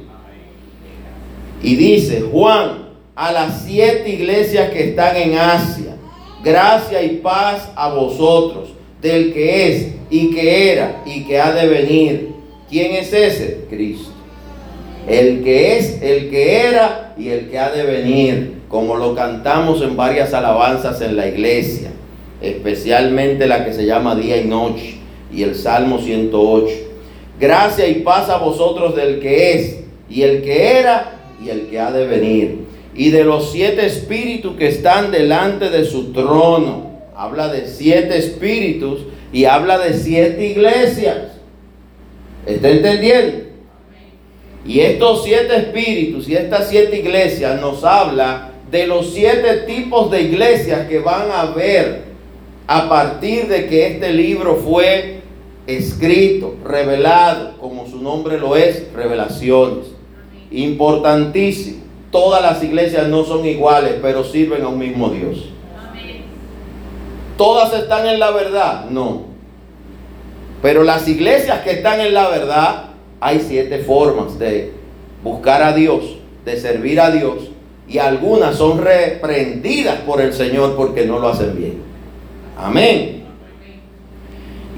Y 1.62 1.76
dice 1.76 2.22
Juan 2.32 2.90
a 3.16 3.32
las 3.32 3.64
siete 3.66 4.10
iglesias 4.10 4.70
que 4.72 4.90
están 4.90 5.16
en 5.16 5.38
Asia 5.38 5.94
Gracia 6.44 7.02
y 7.02 7.18
paz 7.18 7.72
a 7.74 7.88
vosotros, 7.94 8.74
del 9.02 9.34
que 9.34 9.70
es 9.70 9.88
y 10.10 10.36
que 10.36 10.74
era 10.74 11.02
y 11.06 11.24
que 11.24 11.40
ha 11.40 11.54
de 11.54 11.68
venir. 11.68 12.34
¿Quién 12.70 12.96
es 12.96 13.14
ese? 13.14 13.66
Cristo. 13.70 14.12
El 15.08 15.42
que 15.44 15.78
es, 15.78 16.02
el 16.02 16.30
que 16.30 16.68
era 16.68 17.14
y 17.18 17.30
el 17.30 17.50
que 17.50 17.58
ha 17.58 17.72
de 17.72 17.84
venir, 17.84 18.54
como 18.74 18.96
lo 18.96 19.14
cantamos 19.14 19.84
en 19.84 19.96
varias 19.96 20.34
alabanzas 20.34 21.00
en 21.02 21.16
la 21.16 21.28
iglesia, 21.28 21.92
especialmente 22.42 23.46
la 23.46 23.66
que 23.66 23.72
se 23.72 23.86
llama 23.86 24.16
Día 24.16 24.38
y 24.38 24.46
Noche 24.46 24.96
y 25.32 25.44
el 25.44 25.54
Salmo 25.54 26.00
108. 26.00 26.74
Gracia 27.40 27.88
y 27.88 28.00
paz 28.00 28.32
a 28.32 28.38
vosotros 28.38 28.96
del 28.96 29.20
que 29.20 29.54
es 29.54 29.80
y 30.10 30.24
el 30.24 30.42
que 30.42 30.80
era 30.80 31.20
y 31.46 31.50
el 31.50 31.68
que 31.68 31.80
ha 31.80 31.92
de 31.92 32.08
venir. 32.08 32.62
Y 32.96 33.12
de 33.12 33.24
los 33.24 33.52
siete 33.52 33.86
espíritus 33.86 34.58
que 34.58 34.70
están 34.70 35.12
delante 35.12 35.70
de 35.70 35.86
su 35.86 36.12
trono. 36.12 36.94
Habla 37.16 37.50
de 37.50 37.68
siete 37.68 38.18
espíritus 38.18 39.02
y 39.32 39.46
habla 39.46 39.78
de 39.78 39.94
siete 39.94 40.48
iglesias. 40.48 41.34
¿Está 42.48 42.70
entendiendo? 42.70 43.38
Y 44.66 44.80
estos 44.80 45.24
siete 45.24 45.58
espíritus 45.58 46.28
y 46.28 46.36
estas 46.36 46.70
siete 46.70 46.98
iglesias 46.98 47.62
nos 47.62 47.84
habla 47.84 48.50
de 48.74 48.88
los 48.88 49.12
siete 49.12 49.58
tipos 49.68 50.10
de 50.10 50.24
iglesias 50.24 50.88
que 50.88 50.98
van 50.98 51.30
a 51.30 51.42
haber 51.42 52.06
a 52.66 52.90
partir 52.90 53.48
de 53.48 53.68
que 53.68 53.86
este 53.86 54.12
libro 54.12 54.56
fue 54.56 55.22
escrito, 55.68 56.56
revelado, 56.66 57.56
como 57.60 57.88
su 57.88 58.02
nombre 58.02 58.40
lo 58.40 58.56
es, 58.56 58.92
revelaciones. 58.92 59.90
Importantísimo. 60.50 61.84
Todas 62.10 62.42
las 62.42 62.64
iglesias 62.64 63.08
no 63.10 63.24
son 63.26 63.46
iguales, 63.46 63.98
pero 64.02 64.24
sirven 64.24 64.64
a 64.64 64.70
un 64.70 64.80
mismo 64.80 65.10
Dios. 65.10 65.50
¿Todas 67.38 67.74
están 67.74 68.08
en 68.08 68.18
la 68.18 68.32
verdad? 68.32 68.86
No. 68.90 69.26
Pero 70.64 70.82
las 70.82 71.08
iglesias 71.08 71.60
que 71.60 71.74
están 71.74 72.02
en 72.02 72.16
la 72.16 72.28
verdad, 72.28 72.86
hay 73.20 73.40
siete 73.40 73.84
formas 73.84 74.40
de 74.40 74.72
buscar 75.24 75.62
a 75.62 75.74
Dios, 75.74 76.18
de 76.44 76.60
servir 76.60 77.00
a 77.00 77.12
Dios, 77.12 77.53
y 77.88 77.98
algunas 77.98 78.56
son 78.56 78.82
reprendidas 78.82 80.00
por 80.02 80.22
el 80.22 80.34
Señor 80.34 80.76
porque 80.76 81.06
no 81.06 81.20
lo 81.20 81.30
hacen 81.30 81.56
bien. 81.58 81.82
Amén. 82.58 83.24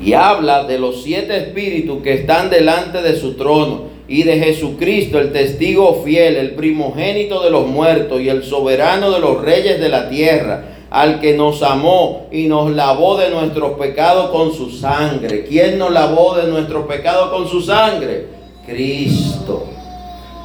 Y 0.02 0.14
habla 0.14 0.66
de 0.66 0.78
los 0.78 1.04
siete 1.04 1.38
espíritus 1.38 2.02
que 2.02 2.14
están 2.14 2.50
delante 2.50 3.02
de 3.02 3.16
su 3.16 3.36
trono 3.36 3.96
y 4.08 4.24
de 4.24 4.40
Jesucristo, 4.40 5.20
el 5.20 5.32
testigo 5.32 6.02
fiel, 6.04 6.36
el 6.36 6.52
primogénito 6.52 7.42
de 7.42 7.50
los 7.50 7.68
muertos 7.68 8.22
y 8.22 8.30
el 8.30 8.44
soberano 8.44 9.12
de 9.12 9.20
los 9.20 9.42
reyes 9.42 9.80
de 9.80 9.90
la 9.90 10.10
tierra, 10.10 10.66
al 10.92 11.20
que 11.20 11.36
nos 11.36 11.64
amó 11.64 12.28
y 12.32 12.48
nos 12.48 12.72
lavó 12.72 13.18
de 13.18 13.30
nuestros 13.30 13.78
pecados 13.80 14.30
con 14.30 14.54
su 14.54 14.70
sangre. 14.70 15.46
¿Quién 15.46 15.80
nos 15.80 15.92
lavó 15.92 16.36
de 16.36 16.48
nuestros 16.48 16.86
pecados 16.86 17.30
con 17.30 17.48
su 17.48 17.62
sangre? 17.62 18.28
Cristo. 18.66 19.75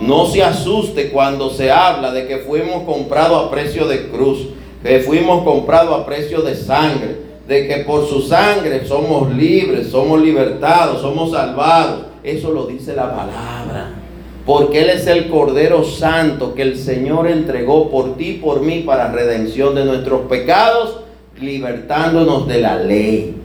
No 0.00 0.26
se 0.26 0.42
asuste 0.42 1.10
cuando 1.10 1.50
se 1.50 1.70
habla 1.70 2.10
de 2.10 2.26
que 2.26 2.38
fuimos 2.38 2.84
comprados 2.84 3.46
a 3.46 3.50
precio 3.50 3.86
de 3.86 4.08
cruz, 4.08 4.48
que 4.82 5.00
fuimos 5.00 5.44
comprados 5.44 6.00
a 6.00 6.06
precio 6.06 6.40
de 6.40 6.56
sangre, 6.56 7.16
de 7.46 7.68
que 7.68 7.78
por 7.84 8.08
su 8.08 8.22
sangre 8.22 8.86
somos 8.86 9.30
libres, 9.34 9.88
somos 9.88 10.22
libertados, 10.22 11.02
somos 11.02 11.32
salvados. 11.32 12.06
Eso 12.22 12.50
lo 12.50 12.66
dice 12.66 12.94
la 12.94 13.14
palabra. 13.14 13.90
Porque 14.46 14.80
Él 14.80 14.90
es 14.90 15.06
el 15.06 15.28
Cordero 15.28 15.84
Santo 15.84 16.54
que 16.54 16.62
el 16.62 16.78
Señor 16.78 17.28
entregó 17.28 17.90
por 17.90 18.16
ti 18.16 18.28
y 18.28 18.38
por 18.38 18.62
mí 18.62 18.80
para 18.80 19.12
redención 19.12 19.74
de 19.74 19.84
nuestros 19.84 20.22
pecados, 20.22 21.00
libertándonos 21.38 22.48
de 22.48 22.60
la 22.60 22.76
ley. 22.76 23.36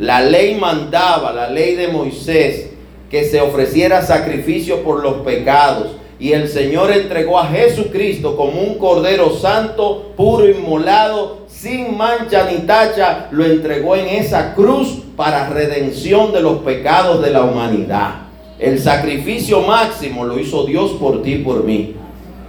La 0.00 0.20
ley 0.20 0.56
mandaba, 0.56 1.32
la 1.32 1.48
ley 1.48 1.76
de 1.76 1.88
Moisés, 1.88 2.71
que 3.12 3.24
se 3.24 3.42
ofreciera 3.42 4.00
sacrificio 4.00 4.82
por 4.82 5.02
los 5.02 5.16
pecados. 5.16 5.88
Y 6.18 6.32
el 6.32 6.48
Señor 6.48 6.90
entregó 6.90 7.38
a 7.38 7.48
Jesucristo 7.48 8.36
como 8.36 8.62
un 8.62 8.78
Cordero 8.78 9.36
Santo, 9.36 10.12
puro, 10.16 10.48
inmolado, 10.48 11.40
sin 11.46 11.96
mancha 11.96 12.48
ni 12.50 12.66
tacha. 12.66 13.28
Lo 13.30 13.44
entregó 13.44 13.96
en 13.96 14.08
esa 14.08 14.54
cruz 14.54 15.02
para 15.14 15.50
redención 15.50 16.32
de 16.32 16.40
los 16.40 16.60
pecados 16.60 17.22
de 17.22 17.32
la 17.32 17.42
humanidad. 17.42 18.14
El 18.58 18.80
sacrificio 18.80 19.60
máximo 19.60 20.24
lo 20.24 20.38
hizo 20.38 20.64
Dios 20.64 20.92
por 20.92 21.22
ti 21.22 21.34
y 21.34 21.38
por 21.38 21.64
mí. 21.64 21.96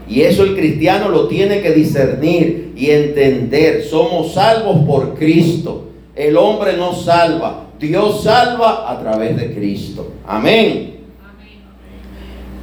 Y 0.07 0.21
eso 0.21 0.43
el 0.43 0.55
cristiano 0.55 1.09
lo 1.09 1.27
tiene 1.27 1.61
que 1.61 1.71
discernir 1.71 2.71
y 2.77 2.89
entender. 2.91 3.83
Somos 3.83 4.33
salvos 4.33 4.85
por 4.85 5.15
Cristo. 5.15 5.89
El 6.15 6.37
hombre 6.37 6.77
no 6.77 6.93
salva. 6.93 7.62
Dios 7.87 8.23
salva 8.23 8.89
a 8.89 8.99
través 8.99 9.35
de 9.35 9.53
Cristo. 9.53 10.13
Amén. 10.25 10.95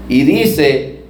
Y 0.08 0.22
dice 0.22 1.00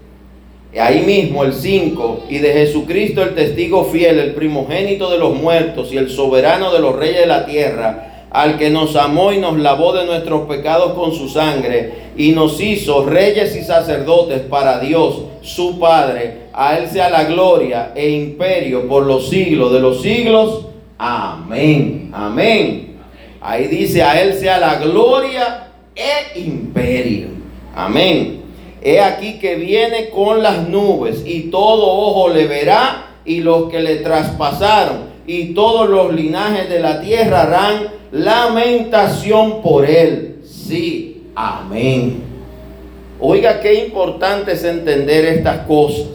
ahí 0.79 1.03
mismo 1.07 1.45
el 1.45 1.55
5, 1.55 2.25
y 2.29 2.39
de 2.39 2.53
Jesucristo 2.53 3.23
el 3.23 3.35
testigo 3.35 3.85
fiel, 3.85 4.19
el 4.19 4.35
primogénito 4.35 5.11
de 5.11 5.19
los 5.19 5.35
muertos 5.35 5.93
y 5.93 5.97
el 5.97 6.11
soberano 6.11 6.73
de 6.73 6.81
los 6.81 6.97
reyes 6.97 7.21
de 7.21 7.27
la 7.27 7.47
tierra 7.47 8.07
al 8.31 8.59
que 8.59 8.71
nos 8.71 8.95
amó 8.97 9.33
y 9.33 9.39
nos 9.39 9.59
lavó 9.59 9.93
de 9.93 10.07
nuestros 10.07 10.47
pecados 10.47 10.93
con 10.93 11.13
su 11.13 11.29
sangre 11.29 12.11
y 12.17 12.33
nos 12.33 12.61
hizo 12.61 13.05
reyes 13.05 13.57
y 13.57 13.63
sacerdotes 13.63 14.41
para 14.43 14.79
Dios, 14.79 15.23
su 15.43 15.79
Padre. 15.79 16.49
A 16.53 16.79
Él 16.79 16.89
sea 16.89 17.11
la 17.11 17.25
gloria 17.25 17.93
e 17.95 18.11
imperio 18.11 18.87
por 18.87 19.05
los 19.05 19.29
siglos 19.29 19.73
de 19.73 19.81
los 19.81 20.01
siglos. 20.01 20.67
Amén. 20.99 22.11
Amén. 22.13 22.90
Ahí 23.41 23.67
dice, 23.69 24.03
a 24.03 24.21
Él 24.21 24.35
sea 24.35 24.59
la 24.59 24.77
gloria 24.77 25.69
e 25.95 26.41
imperio. 26.41 27.29
Amén. 27.75 28.43
He 28.83 29.01
aquí 29.01 29.39
que 29.39 29.57
viene 29.57 30.11
con 30.11 30.43
las 30.43 30.69
nubes 30.69 31.23
y 31.27 31.51
todo 31.51 31.87
ojo 31.87 32.31
le 32.31 32.47
verá 32.47 33.17
y 33.25 33.41
los 33.41 33.71
que 33.71 33.81
le 33.81 33.97
traspasaron 33.97 35.11
y 35.27 35.55
todos 35.55 35.89
los 35.89 36.15
linajes 36.15 36.69
de 36.69 36.81
la 36.81 37.01
tierra 37.01 37.43
harán 37.43 37.89
lamentación 38.11 39.63
por 39.63 39.85
él. 39.85 40.41
Sí, 40.45 41.25
amén. 41.35 42.23
Oiga, 43.21 43.61
qué 43.61 43.85
importante 43.85 44.53
es 44.53 44.65
entender 44.65 45.27
estas 45.27 45.67
cosas. 45.67 46.07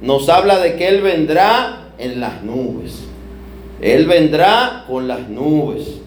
Nos 0.00 0.28
habla 0.28 0.58
de 0.60 0.76
que 0.76 0.86
Él 0.86 1.02
vendrá 1.02 1.88
en 1.98 2.20
las 2.20 2.42
nubes. 2.42 3.04
Él 3.80 4.06
vendrá 4.06 4.84
con 4.86 5.08
las 5.08 5.28
nubes. 5.28 6.00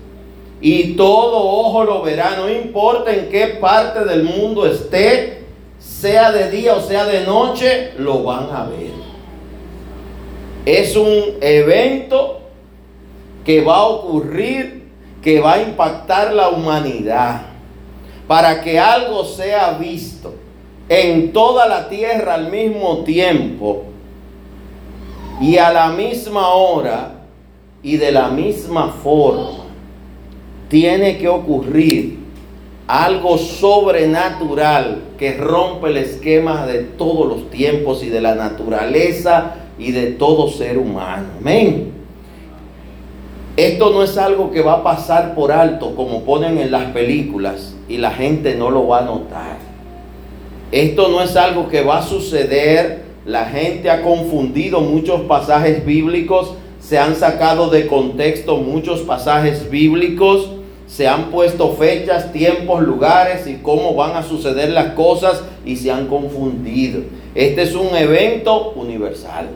Y 0.60 0.94
todo 0.94 1.38
ojo 1.38 1.84
lo 1.84 2.02
verá, 2.02 2.36
no 2.38 2.50
importa 2.50 3.14
en 3.14 3.30
qué 3.30 3.48
parte 3.62 4.06
del 4.06 4.24
mundo 4.24 4.66
esté, 4.66 5.44
sea 5.78 6.32
de 6.32 6.50
día 6.50 6.76
o 6.76 6.82
sea 6.82 7.06
de 7.06 7.26
noche, 7.26 7.94
lo 7.98 8.24
van 8.24 8.50
a 8.52 8.66
ver. 8.66 8.92
Es 10.66 10.96
un 10.96 11.36
evento 11.42 12.42
que 13.46 13.62
va 13.62 13.78
a 13.78 13.88
ocurrir 13.88 14.88
que 15.22 15.40
va 15.40 15.54
a 15.54 15.62
impactar 15.62 16.34
la 16.34 16.50
humanidad 16.50 17.42
para 18.28 18.62
que 18.62 18.80
algo 18.80 19.24
sea 19.24 19.78
visto 19.80 20.34
en 20.90 21.32
toda 21.34 21.68
la 21.68 21.88
tierra 21.90 22.34
al 22.34 22.52
mismo 22.52 23.00
tiempo 23.00 23.84
y 25.40 25.58
a 25.58 25.72
la 25.72 25.90
misma 25.90 26.50
hora 26.50 27.12
y 27.84 27.98
de 27.98 28.12
la 28.12 28.30
misma 28.30 28.90
forma. 29.04 29.67
Tiene 30.70 31.18
que 31.18 31.28
ocurrir 31.28 32.18
algo 32.88 33.38
sobrenatural 33.38 35.04
que 35.18 35.34
rompe 35.34 35.90
el 35.90 35.98
esquema 35.98 36.66
de 36.66 36.80
todos 36.80 37.28
los 37.28 37.50
tiempos 37.50 38.04
y 38.04 38.10
de 38.10 38.22
la 38.22 38.36
naturaleza 38.36 39.56
y 39.78 39.92
de 39.92 40.12
todo 40.12 40.50
ser 40.50 40.78
humano. 40.78 41.26
Amén. 41.40 41.92
Esto 43.58 43.90
no 43.90 44.04
es 44.04 44.18
algo 44.18 44.52
que 44.52 44.62
va 44.62 44.74
a 44.74 44.84
pasar 44.84 45.34
por 45.34 45.52
alto 45.52 45.96
como 45.96 46.22
ponen 46.22 46.60
en 46.60 46.72
las 46.72 46.92
películas 46.92 47.76
y 47.90 47.98
la 47.98 48.12
gente 48.12 48.56
no 48.56 48.70
lo 48.70 48.88
va 48.88 49.00
a 49.00 49.06
notar. 49.06 49.58
Esto 50.72 51.08
no 51.08 51.22
es 51.22 51.36
algo 51.36 51.68
que 51.68 51.82
va 51.82 52.00
a 52.00 52.04
suceder. 52.04 53.06
La 53.26 53.46
gente 53.46 53.90
ha 53.90 54.04
confundido 54.04 54.80
muchos 54.82 55.22
pasajes 55.22 55.86
bíblicos, 55.86 56.54
se 56.80 56.98
han 56.98 57.16
sacado 57.16 57.70
de 57.70 57.88
contexto 57.88 58.58
muchos 58.58 59.02
pasajes 59.02 59.70
bíblicos, 59.70 60.52
se 60.88 61.08
han 61.08 61.26
puesto 61.32 61.74
fechas, 61.74 62.32
tiempos, 62.32 62.82
lugares 62.82 63.46
y 63.46 63.56
cómo 63.56 63.94
van 63.94 64.16
a 64.16 64.24
suceder 64.24 64.70
las 64.70 64.94
cosas 64.94 65.44
y 65.66 65.76
se 65.76 65.92
han 65.92 66.08
confundido. 66.08 67.02
Este 67.36 67.64
es 67.64 67.76
un 67.76 67.96
evento 67.96 68.72
universal. 68.72 69.50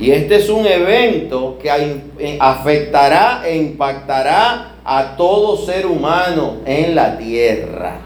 Y 0.00 0.10
este 0.10 0.36
es 0.36 0.48
un 0.48 0.66
evento 0.66 1.58
que 1.62 1.68
eh, 2.18 2.38
afectará 2.40 3.42
e 3.46 3.56
impactará 3.56 4.72
a 4.82 5.16
todo 5.16 5.58
ser 5.58 5.86
humano 5.86 6.56
en 6.64 6.94
la 6.94 7.16
tierra. 7.18 8.00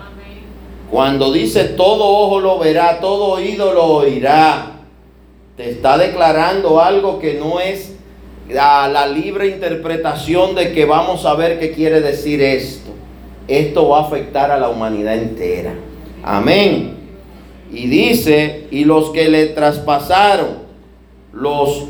Cuando 0.90 1.32
dice 1.32 1.64
todo 1.64 2.04
ojo 2.04 2.40
lo 2.40 2.58
verá, 2.58 3.00
todo 3.00 3.32
oído 3.32 3.72
lo 3.72 3.86
oirá, 3.86 4.72
te 5.56 5.70
está 5.70 5.96
declarando 5.96 6.80
algo 6.80 7.18
que 7.18 7.34
no 7.34 7.60
es 7.60 7.93
la 8.48 9.06
libre 9.06 9.48
interpretación 9.48 10.54
de 10.54 10.72
que 10.72 10.84
vamos 10.84 11.24
a 11.24 11.34
ver 11.34 11.58
qué 11.58 11.72
quiere 11.72 12.00
decir 12.00 12.42
esto. 12.42 12.90
Esto 13.48 13.88
va 13.88 13.98
a 13.98 14.02
afectar 14.02 14.50
a 14.50 14.58
la 14.58 14.68
humanidad 14.68 15.16
entera. 15.16 15.74
Amén. 16.22 16.94
Y 17.70 17.86
dice, 17.88 18.66
y 18.70 18.84
los 18.84 19.10
que 19.10 19.28
le 19.28 19.46
traspasaron, 19.46 20.64
los 21.32 21.86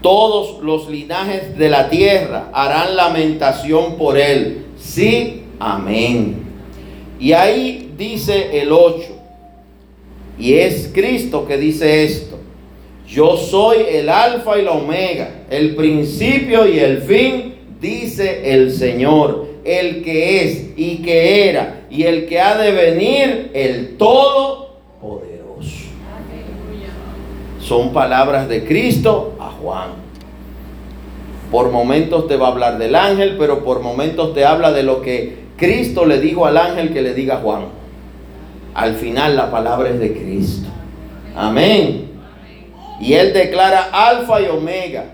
todos 0.00 0.62
los 0.62 0.88
linajes 0.88 1.58
de 1.58 1.68
la 1.68 1.88
tierra 1.88 2.50
harán 2.52 2.96
lamentación 2.96 3.96
por 3.96 4.16
él. 4.16 4.66
Sí, 4.78 5.42
amén. 5.58 6.44
Y 7.18 7.32
ahí 7.32 7.92
dice 7.96 8.60
el 8.60 8.72
8, 8.72 9.04
y 10.38 10.54
es 10.54 10.90
Cristo 10.92 11.46
que 11.46 11.56
dice 11.56 12.04
esto. 12.04 12.25
Yo 13.08 13.36
soy 13.36 13.78
el 13.88 14.08
alfa 14.08 14.58
y 14.58 14.62
la 14.62 14.72
omega, 14.72 15.44
el 15.48 15.76
principio 15.76 16.66
y 16.66 16.78
el 16.78 17.02
fin, 17.02 17.54
dice 17.80 18.52
el 18.52 18.72
Señor, 18.72 19.46
el 19.64 20.02
que 20.02 20.42
es 20.42 20.70
y 20.76 20.96
que 20.98 21.48
era 21.48 21.86
y 21.90 22.02
el 22.02 22.26
que 22.26 22.40
ha 22.40 22.56
de 22.58 22.72
venir, 22.72 23.50
el 23.54 23.96
Todopoderoso. 23.96 25.86
Son 27.60 27.92
palabras 27.92 28.48
de 28.48 28.64
Cristo 28.64 29.34
a 29.40 29.50
Juan. 29.50 29.90
Por 31.50 31.70
momentos 31.70 32.26
te 32.26 32.36
va 32.36 32.48
a 32.48 32.50
hablar 32.50 32.78
del 32.78 32.94
ángel, 32.94 33.36
pero 33.38 33.64
por 33.64 33.80
momentos 33.80 34.34
te 34.34 34.44
habla 34.44 34.72
de 34.72 34.82
lo 34.82 35.00
que 35.00 35.46
Cristo 35.56 36.06
le 36.06 36.20
dijo 36.20 36.46
al 36.46 36.56
ángel 36.56 36.92
que 36.92 37.02
le 37.02 37.14
diga 37.14 37.36
a 37.36 37.38
Juan. 37.38 37.66
Al 38.74 38.94
final 38.94 39.36
la 39.36 39.50
palabra 39.50 39.90
es 39.90 39.98
de 40.00 40.12
Cristo. 40.12 40.68
Amén. 41.34 42.05
Y 43.00 43.14
él 43.14 43.32
declara 43.32 43.88
alfa 43.92 44.40
y 44.40 44.46
omega, 44.46 45.04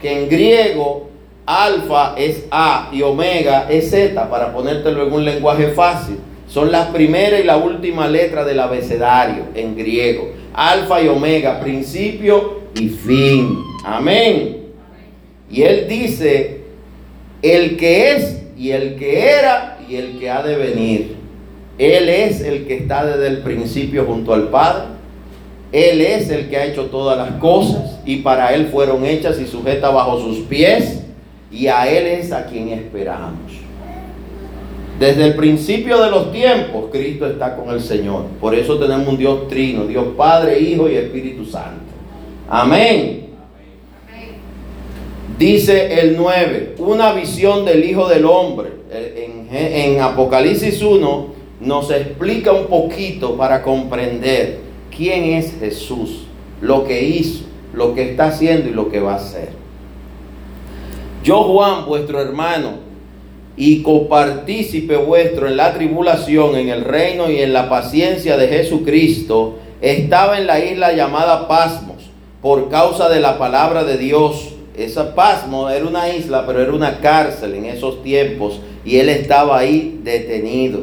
que 0.00 0.22
en 0.22 0.28
griego 0.28 1.10
alfa 1.46 2.14
es 2.16 2.44
A 2.50 2.90
y 2.92 3.02
omega 3.02 3.66
es 3.70 3.90
Z, 3.90 4.28
para 4.30 4.52
ponértelo 4.52 5.06
en 5.06 5.12
un 5.12 5.24
lenguaje 5.24 5.68
fácil. 5.68 6.18
Son 6.46 6.70
la 6.70 6.92
primera 6.92 7.40
y 7.40 7.44
la 7.44 7.56
última 7.56 8.06
letra 8.08 8.44
del 8.44 8.60
abecedario 8.60 9.44
en 9.54 9.76
griego 9.76 10.42
alfa 10.54 11.02
y 11.02 11.08
omega, 11.08 11.60
principio 11.60 12.60
y 12.74 12.88
fin. 12.88 13.58
Amén. 13.84 14.58
Y 15.50 15.62
él 15.62 15.86
dice, 15.88 16.60
el 17.42 17.76
que 17.76 18.12
es 18.12 18.42
y 18.56 18.70
el 18.70 18.96
que 18.96 19.30
era 19.30 19.78
y 19.88 19.96
el 19.96 20.18
que 20.18 20.30
ha 20.30 20.42
de 20.42 20.56
venir. 20.56 21.16
Él 21.78 22.08
es 22.08 22.40
el 22.42 22.66
que 22.66 22.76
está 22.76 23.04
desde 23.04 23.26
el 23.28 23.38
principio 23.38 24.04
junto 24.04 24.34
al 24.34 24.48
Padre. 24.48 24.84
Él 25.72 26.02
es 26.02 26.28
el 26.28 26.50
que 26.50 26.58
ha 26.58 26.66
hecho 26.66 26.86
todas 26.86 27.16
las 27.16 27.40
cosas 27.40 27.98
y 28.04 28.16
para 28.16 28.54
Él 28.54 28.66
fueron 28.66 29.06
hechas 29.06 29.40
y 29.40 29.46
sujetas 29.46 29.92
bajo 29.92 30.20
sus 30.20 30.40
pies. 30.40 31.02
Y 31.50 31.66
a 31.66 31.90
Él 31.90 32.06
es 32.06 32.30
a 32.32 32.46
quien 32.46 32.68
esperamos. 32.68 33.52
Desde 34.98 35.24
el 35.24 35.34
principio 35.34 36.00
de 36.00 36.10
los 36.10 36.30
tiempos, 36.30 36.84
Cristo 36.92 37.26
está 37.26 37.56
con 37.56 37.70
el 37.70 37.80
Señor. 37.80 38.26
Por 38.40 38.54
eso 38.54 38.78
tenemos 38.78 39.08
un 39.08 39.16
Dios 39.16 39.48
trino, 39.48 39.86
Dios 39.86 40.06
Padre, 40.16 40.60
Hijo 40.60 40.88
y 40.88 40.94
Espíritu 40.94 41.44
Santo. 41.44 41.82
Amén. 42.48 43.22
Dice 45.38 46.00
el 46.00 46.16
9, 46.16 46.76
una 46.78 47.12
visión 47.14 47.64
del 47.64 47.84
Hijo 47.84 48.08
del 48.08 48.26
Hombre. 48.26 48.68
En, 49.50 50.00
Apocalipsis 50.00 50.82
1 50.82 51.26
nos 51.60 51.90
explica 51.90 52.52
un 52.52 52.66
poquito 52.66 53.36
para 53.36 53.62
comprender 53.62 54.60
quién 54.96 55.24
es 55.24 55.54
Jesús, 55.58 56.24
lo 56.60 56.84
que 56.84 57.02
hizo, 57.02 57.44
lo 57.74 57.94
que 57.94 58.10
está 58.10 58.26
haciendo 58.26 58.68
y 58.68 58.72
lo 58.72 58.90
que 58.90 59.00
va 59.00 59.14
a 59.14 59.16
hacer. 59.16 59.50
Yo, 61.24 61.44
Juan, 61.44 61.86
vuestro 61.86 62.20
hermano, 62.20 62.92
y 63.56 63.82
copartícipe 63.82 64.96
vuestro 64.96 65.46
en 65.46 65.56
la 65.56 65.74
tribulación, 65.74 66.56
en 66.56 66.68
el 66.68 66.84
reino 66.84 67.30
y 67.30 67.38
en 67.40 67.52
la 67.52 67.68
paciencia 67.68 68.36
de 68.36 68.48
Jesucristo, 68.48 69.58
estaba 69.80 70.38
en 70.38 70.46
la 70.46 70.64
isla 70.64 70.92
llamada 70.92 71.48
Pasmos 71.48 72.10
por 72.40 72.70
causa 72.70 73.08
de 73.08 73.20
la 73.20 73.38
palabra 73.38 73.84
de 73.84 73.98
Dios. 73.98 74.54
Esa 74.76 75.14
Pasmos 75.14 75.70
era 75.72 75.86
una 75.86 76.08
isla, 76.08 76.46
pero 76.46 76.62
era 76.62 76.72
una 76.72 76.98
cárcel 77.00 77.54
en 77.54 77.66
esos 77.66 78.02
tiempos 78.02 78.60
y 78.84 78.96
él 78.96 79.08
estaba 79.08 79.58
ahí 79.58 80.00
detenido. 80.02 80.80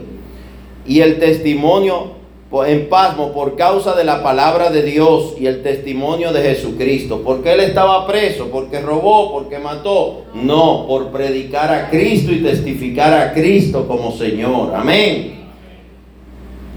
Y 0.86 1.01
el 1.01 1.20
testimonio 1.20 2.19
en 2.66 2.89
pasmo 2.89 3.32
por 3.32 3.56
causa 3.56 3.95
de 3.95 4.04
la 4.04 4.24
palabra 4.24 4.72
de 4.72 4.82
Dios 4.82 5.36
y 5.39 5.45
el 5.45 5.62
testimonio 5.62 6.34
de 6.34 6.41
Jesucristo. 6.41 7.22
porque 7.24 7.54
él 7.54 7.60
estaba 7.60 8.08
preso? 8.08 8.50
¿Porque 8.52 8.80
robó? 8.80 9.32
¿Porque 9.32 9.60
mató? 9.60 10.24
No, 10.34 10.88
por 10.88 11.12
predicar 11.12 11.72
a 11.72 11.89
Cristo 11.89 12.32
y 12.32 12.41
testificar 12.41 13.14
a 13.14 13.34
Cristo 13.34 13.88
como 13.88 14.12
Señor. 14.12 14.74
Amén. 14.74 15.39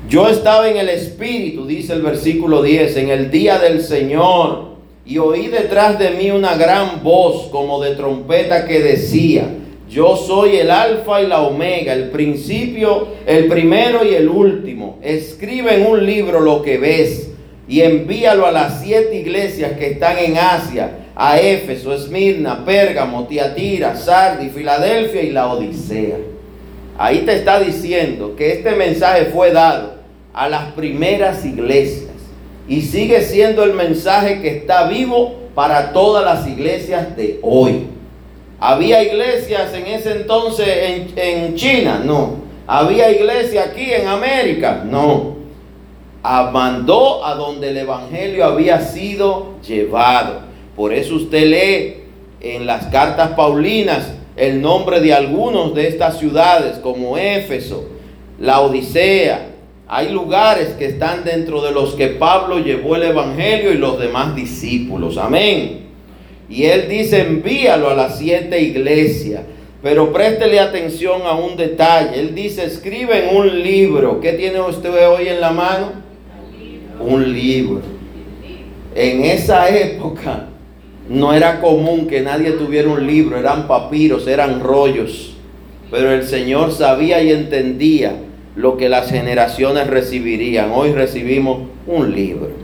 Yo 0.09 0.29
estaba 0.29 0.69
en 0.69 0.77
el 0.77 0.91
Espíritu, 0.91 1.65
dice 1.65 1.95
el 1.95 2.03
versículo 2.03 2.63
10, 2.63 2.97
en 2.99 3.09
el 3.09 3.31
día 3.31 3.59
del 3.59 3.81
Señor, 3.81 4.73
y 5.07 5.17
oí 5.17 5.47
detrás 5.47 5.99
de 5.99 6.11
mí 6.11 6.31
una 6.31 6.55
gran 6.55 7.03
voz 7.03 7.49
como 7.51 7.81
de 7.83 7.95
trompeta 7.95 8.67
que 8.67 8.81
decía, 8.81 9.49
yo 9.93 10.17
soy 10.17 10.57
el 10.57 10.71
alfa 10.71 11.21
y 11.21 11.27
la 11.27 11.43
omega, 11.43 11.93
el 11.93 12.09
principio, 12.09 13.09
el 13.27 13.47
primero 13.47 14.03
y 14.03 14.15
el 14.15 14.27
último. 14.27 14.99
Escribe 15.03 15.75
en 15.75 15.87
un 15.87 16.07
libro 16.07 16.41
lo 16.41 16.63
que 16.63 16.79
ves 16.79 17.29
y 17.69 17.83
envíalo 17.83 18.47
a 18.47 18.53
las 18.53 18.81
siete 18.81 19.17
iglesias 19.17 19.73
que 19.73 19.89
están 19.89 20.17
en 20.17 20.39
Asia, 20.39 20.93
a 21.15 21.39
Éfeso, 21.39 21.93
Esmirna, 21.93 22.65
Pérgamo, 22.65 23.27
Tiatira, 23.27 23.95
Sardi, 23.95 24.49
Filadelfia 24.49 25.21
y 25.21 25.31
la 25.31 25.53
Odisea. 25.53 26.17
Ahí 26.97 27.19
te 27.27 27.35
está 27.35 27.61
diciendo 27.61 28.35
que 28.35 28.53
este 28.53 28.71
mensaje 28.71 29.27
fue 29.27 29.51
dado 29.51 29.97
a 30.33 30.49
las 30.49 30.73
primeras 30.73 31.45
iglesias 31.45 32.13
y 32.67 32.81
sigue 32.81 33.21
siendo 33.21 33.63
el 33.63 33.75
mensaje 33.75 34.41
que 34.41 34.57
está 34.57 34.89
vivo 34.89 35.35
para 35.55 35.93
todas 35.93 36.25
las 36.25 36.49
iglesias 36.49 37.15
de 37.15 37.39
hoy. 37.43 37.92
¿Había 38.65 39.03
iglesias 39.03 39.75
en 39.75 39.89
ese 39.89 40.13
entonces 40.13 40.69
en, 41.17 41.57
China? 41.57 42.01
No. 42.05 42.37
¿Había 42.69 43.11
iglesia 43.11 43.65
aquí 43.65 43.93
en 43.93 44.07
América? 44.07 44.85
No. 44.89 45.35
Mandó 46.23 47.27
a 47.27 47.35
donde 47.35 47.71
el 47.71 47.79
Evangelio 47.79 48.45
había 48.45 48.81
sido 48.81 49.55
llevado. 49.67 50.43
Por 50.77 50.95
eso 50.95 51.17
usted 51.17 51.45
lee 51.45 52.05
en 52.41 52.65
las 52.65 52.87
cartas 52.87 53.31
paulinas 53.31 54.13
el 54.37 54.63
nombre 54.63 55.01
de 55.01 55.13
algunos 55.13 55.75
de 55.75 55.89
estas 55.89 56.21
ciudades 56.21 56.79
como 56.79 57.19
Éfeso, 57.19 57.89
la 58.39 58.61
Odisea. 58.61 59.49
Hay 59.89 60.11
lugares 60.11 60.69
que 60.79 60.87
están 60.87 61.25
dentro 61.25 61.63
de 61.63 61.73
los 61.73 61.95
que 61.95 62.11
Pablo 62.11 62.61
llevó 62.61 62.95
el 62.95 63.03
Evangelio 63.03 63.73
y 63.73 63.79
los 63.79 63.99
demás 63.99 64.37
discípulos. 64.37 65.19
Amén. 65.19 65.82
Y 66.53 66.65
él 66.65 66.87
dice, 66.87 67.23
envíalo 67.23 67.89
a 67.89 67.95
las 67.95 68.19
siete 68.19 68.61
iglesias. 68.61 69.41
Pero 69.83 70.13
préstele 70.13 70.61
atención 70.61 71.23
a 71.25 71.33
un 71.33 71.57
detalle. 71.57 72.21
Él 72.21 72.35
dice, 72.35 72.67
escribe 72.67 73.25
en 73.25 73.35
un 73.35 73.63
libro. 73.63 74.21
¿Qué 74.21 74.35
tiene 74.35 74.61
usted 74.61 74.91
hoy 75.09 75.29
en 75.29 75.41
la 75.41 75.51
mano? 75.51 75.93
Un 77.01 77.33
libro. 77.33 77.81
En 78.95 79.25
esa 79.25 79.75
época 79.75 80.49
no 81.09 81.33
era 81.33 81.59
común 81.63 82.07
que 82.07 82.21
nadie 82.21 82.51
tuviera 82.51 82.91
un 82.91 83.07
libro. 83.07 83.39
Eran 83.39 83.67
papiros, 83.67 84.27
eran 84.27 84.61
rollos. 84.61 85.35
Pero 85.91 86.13
el 86.13 86.25
Señor 86.25 86.73
sabía 86.73 87.23
y 87.23 87.31
entendía 87.31 88.13
lo 88.57 88.77
que 88.77 88.91
las 88.91 89.11
generaciones 89.11 89.87
recibirían. 89.87 90.71
Hoy 90.71 90.93
recibimos 90.93 91.61
un 91.87 92.15
libro. 92.15 92.62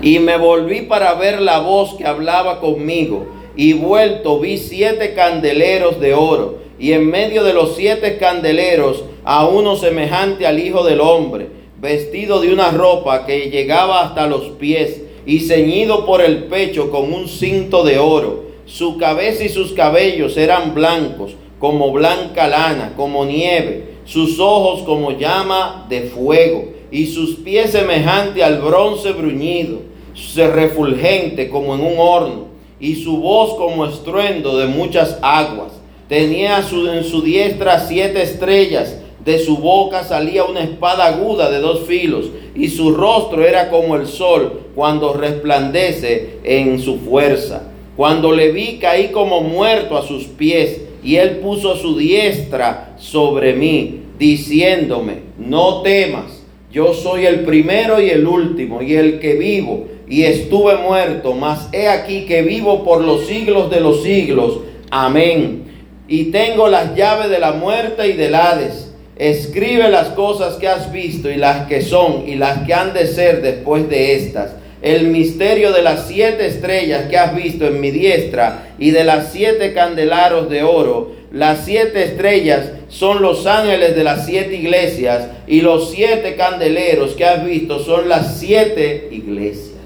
Y 0.00 0.20
me 0.20 0.36
volví 0.36 0.82
para 0.82 1.14
ver 1.14 1.40
la 1.40 1.58
voz 1.58 1.94
que 1.94 2.06
hablaba 2.06 2.60
conmigo. 2.60 3.26
Y 3.56 3.72
vuelto 3.72 4.38
vi 4.38 4.58
siete 4.58 5.14
candeleros 5.14 5.98
de 6.00 6.14
oro. 6.14 6.58
Y 6.78 6.92
en 6.92 7.10
medio 7.10 7.42
de 7.42 7.52
los 7.52 7.74
siete 7.74 8.18
candeleros 8.18 9.02
a 9.24 9.46
uno 9.46 9.76
semejante 9.76 10.46
al 10.46 10.60
Hijo 10.60 10.84
del 10.84 11.00
Hombre, 11.00 11.48
vestido 11.80 12.40
de 12.40 12.52
una 12.52 12.70
ropa 12.70 13.26
que 13.26 13.50
llegaba 13.50 14.02
hasta 14.02 14.28
los 14.28 14.50
pies 14.50 15.02
y 15.26 15.40
ceñido 15.40 16.06
por 16.06 16.22
el 16.22 16.44
pecho 16.44 16.90
con 16.90 17.12
un 17.12 17.28
cinto 17.28 17.82
de 17.82 17.98
oro. 17.98 18.44
Su 18.64 18.96
cabeza 18.96 19.44
y 19.44 19.48
sus 19.48 19.72
cabellos 19.72 20.36
eran 20.36 20.74
blancos, 20.74 21.32
como 21.58 21.90
blanca 21.90 22.46
lana, 22.46 22.92
como 22.96 23.24
nieve, 23.24 23.96
sus 24.04 24.38
ojos 24.38 24.82
como 24.84 25.10
llama 25.10 25.86
de 25.88 26.02
fuego, 26.02 26.66
y 26.90 27.06
sus 27.06 27.36
pies 27.36 27.72
semejante 27.72 28.44
al 28.44 28.60
bronce 28.60 29.12
bruñido 29.12 29.87
refulgente 30.36 31.48
como 31.48 31.74
en 31.74 31.80
un 31.80 31.94
horno, 31.98 32.46
y 32.80 32.96
su 32.96 33.18
voz 33.18 33.54
como 33.56 33.86
estruendo 33.86 34.56
de 34.56 34.66
muchas 34.66 35.18
aguas. 35.22 35.72
Tenía 36.08 36.58
en 36.58 37.04
su 37.04 37.22
diestra 37.22 37.80
siete 37.80 38.22
estrellas, 38.22 38.98
de 39.24 39.38
su 39.38 39.58
boca 39.58 40.04
salía 40.04 40.44
una 40.44 40.62
espada 40.62 41.06
aguda 41.06 41.50
de 41.50 41.58
dos 41.58 41.86
filos, 41.86 42.26
y 42.54 42.68
su 42.68 42.94
rostro 42.94 43.44
era 43.44 43.68
como 43.68 43.96
el 43.96 44.06
sol 44.06 44.60
cuando 44.74 45.12
resplandece 45.12 46.38
en 46.44 46.78
su 46.80 46.98
fuerza. 46.98 47.64
Cuando 47.96 48.32
le 48.32 48.52
vi 48.52 48.78
caí 48.78 49.08
como 49.08 49.40
muerto 49.40 49.98
a 49.98 50.06
sus 50.06 50.24
pies, 50.24 50.82
y 51.02 51.16
él 51.16 51.38
puso 51.38 51.76
su 51.76 51.96
diestra 51.96 52.94
sobre 52.98 53.54
mí, 53.54 54.02
diciéndome, 54.18 55.22
no 55.38 55.82
temas 55.82 56.38
yo 56.70 56.92
soy 56.92 57.24
el 57.24 57.40
primero 57.40 58.00
y 58.00 58.10
el 58.10 58.26
último, 58.26 58.82
y 58.82 58.94
el 58.94 59.20
que 59.20 59.34
vivo, 59.34 59.86
y 60.08 60.24
estuve 60.24 60.76
muerto, 60.76 61.34
mas 61.34 61.68
he 61.72 61.88
aquí 61.88 62.24
que 62.24 62.42
vivo 62.42 62.84
por 62.84 63.02
los 63.02 63.26
siglos 63.26 63.70
de 63.70 63.80
los 63.80 64.02
siglos. 64.02 64.60
Amén. 64.90 65.64
Y 66.08 66.26
tengo 66.26 66.68
las 66.68 66.94
llaves 66.94 67.28
de 67.28 67.38
la 67.38 67.52
muerte 67.52 68.08
y 68.08 68.14
del 68.14 68.34
Hades. 68.34 68.92
Escribe 69.16 69.90
las 69.90 70.08
cosas 70.10 70.54
que 70.54 70.68
has 70.68 70.90
visto 70.92 71.30
y 71.30 71.36
las 71.36 71.66
que 71.66 71.82
son 71.82 72.24
y 72.26 72.36
las 72.36 72.64
que 72.66 72.72
han 72.72 72.94
de 72.94 73.06
ser 73.06 73.42
después 73.42 73.88
de 73.90 74.14
estas. 74.14 74.52
El 74.80 75.08
misterio 75.08 75.72
de 75.72 75.82
las 75.82 76.06
siete 76.06 76.46
estrellas 76.46 77.08
que 77.10 77.18
has 77.18 77.34
visto 77.34 77.66
en 77.66 77.80
mi 77.80 77.90
diestra 77.90 78.74
y 78.78 78.92
de 78.92 79.04
las 79.04 79.32
siete 79.32 79.74
candelaros 79.74 80.48
de 80.48 80.62
oro. 80.62 81.12
Las 81.32 81.66
siete 81.66 82.04
estrellas 82.04 82.70
son 82.88 83.20
los 83.20 83.44
ángeles 83.46 83.94
de 83.94 84.04
las 84.04 84.24
siete 84.24 84.54
iglesias 84.54 85.26
y 85.46 85.60
los 85.60 85.90
siete 85.90 86.36
candeleros 86.36 87.14
que 87.14 87.26
has 87.26 87.44
visto 87.44 87.80
son 87.80 88.08
las 88.08 88.38
siete 88.38 89.08
iglesias. 89.10 89.77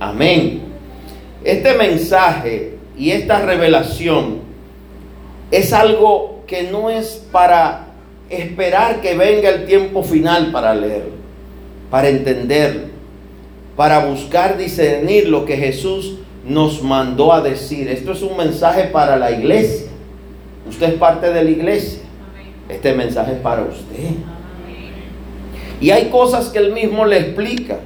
Amén. 0.00 0.62
Este 1.44 1.74
mensaje 1.74 2.74
y 2.96 3.10
esta 3.10 3.44
revelación 3.44 4.40
es 5.50 5.72
algo 5.72 6.42
que 6.46 6.64
no 6.64 6.90
es 6.90 7.24
para 7.30 7.88
esperar 8.30 9.02
que 9.02 9.14
venga 9.14 9.50
el 9.50 9.66
tiempo 9.66 10.02
final 10.02 10.52
para 10.52 10.74
leerlo, 10.74 11.12
para 11.90 12.08
entenderlo, 12.08 12.88
para 13.76 14.06
buscar 14.06 14.56
discernir 14.56 15.28
lo 15.28 15.44
que 15.44 15.56
Jesús 15.56 16.16
nos 16.46 16.82
mandó 16.82 17.32
a 17.32 17.42
decir. 17.42 17.88
Esto 17.88 18.12
es 18.12 18.22
un 18.22 18.36
mensaje 18.36 18.84
para 18.84 19.16
la 19.16 19.30
iglesia. 19.30 19.86
Usted 20.68 20.94
es 20.94 20.94
parte 20.94 21.30
de 21.30 21.44
la 21.44 21.50
iglesia. 21.50 22.00
Este 22.68 22.94
mensaje 22.94 23.32
es 23.32 23.38
para 23.38 23.62
usted. 23.62 24.14
Y 25.80 25.90
hay 25.90 26.06
cosas 26.06 26.48
que 26.48 26.58
él 26.58 26.72
mismo 26.72 27.04
le 27.04 27.18
explica. 27.18 27.80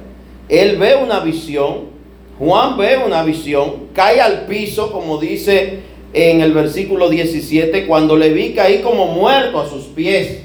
Él 0.47 0.77
ve 0.77 0.95
una 0.95 1.19
visión, 1.21 1.94
Juan 2.37 2.77
ve 2.77 2.97
una 3.05 3.23
visión, 3.23 3.87
cae 3.93 4.19
al 4.19 4.45
piso, 4.45 4.91
como 4.91 5.17
dice 5.17 5.79
en 6.13 6.41
el 6.41 6.53
versículo 6.53 7.09
17, 7.09 7.87
cuando 7.87 8.15
le 8.15 8.31
vi 8.33 8.53
caí 8.53 8.79
como 8.79 9.07
muerto 9.07 9.59
a 9.59 9.69
sus 9.69 9.85
pies. 9.85 10.41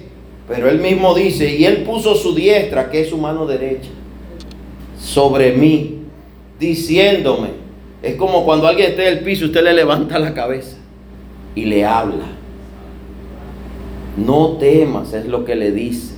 Pero 0.49 0.69
él 0.69 0.81
mismo 0.81 1.15
dice, 1.15 1.55
y 1.55 1.65
él 1.65 1.85
puso 1.85 2.15
su 2.17 2.35
diestra, 2.35 2.91
que 2.91 3.03
es 3.03 3.09
su 3.09 3.19
mano 3.19 3.47
derecha, 3.47 3.89
sobre 4.99 5.53
mí, 5.53 6.01
diciéndome, 6.59 7.49
es 8.03 8.17
como 8.17 8.45
cuando 8.45 8.67
alguien 8.67 8.91
esté 8.91 9.07
en 9.07 9.19
el 9.19 9.25
piso, 9.25 9.47
usted 9.47 9.63
le 9.63 9.73
levanta 9.73 10.19
la 10.19 10.35
cabeza 10.35 10.77
y 11.55 11.67
le 11.67 11.85
habla. 11.85 12.25
No 14.17 14.57
temas, 14.59 15.13
es 15.13 15.27
lo 15.27 15.45
que 15.45 15.55
le 15.55 15.71
dice. 15.71 16.15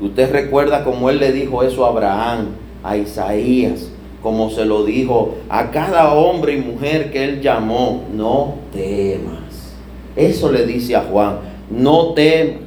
Usted 0.00 0.30
recuerda 0.30 0.84
como 0.84 1.10
él 1.10 1.18
le 1.18 1.32
dijo 1.32 1.62
eso 1.62 1.84
a 1.84 1.88
Abraham, 1.88 2.48
a 2.82 2.96
Isaías, 2.96 3.91
como 4.22 4.50
se 4.50 4.64
lo 4.64 4.84
dijo 4.84 5.36
a 5.48 5.70
cada 5.70 6.14
hombre 6.14 6.54
y 6.54 6.58
mujer 6.58 7.10
que 7.10 7.24
él 7.24 7.40
llamó, 7.40 8.04
no 8.14 8.54
temas. 8.72 9.74
Eso 10.14 10.52
le 10.52 10.64
dice 10.64 10.94
a 10.94 11.00
Juan, 11.00 11.38
no 11.70 12.12
temas. 12.12 12.62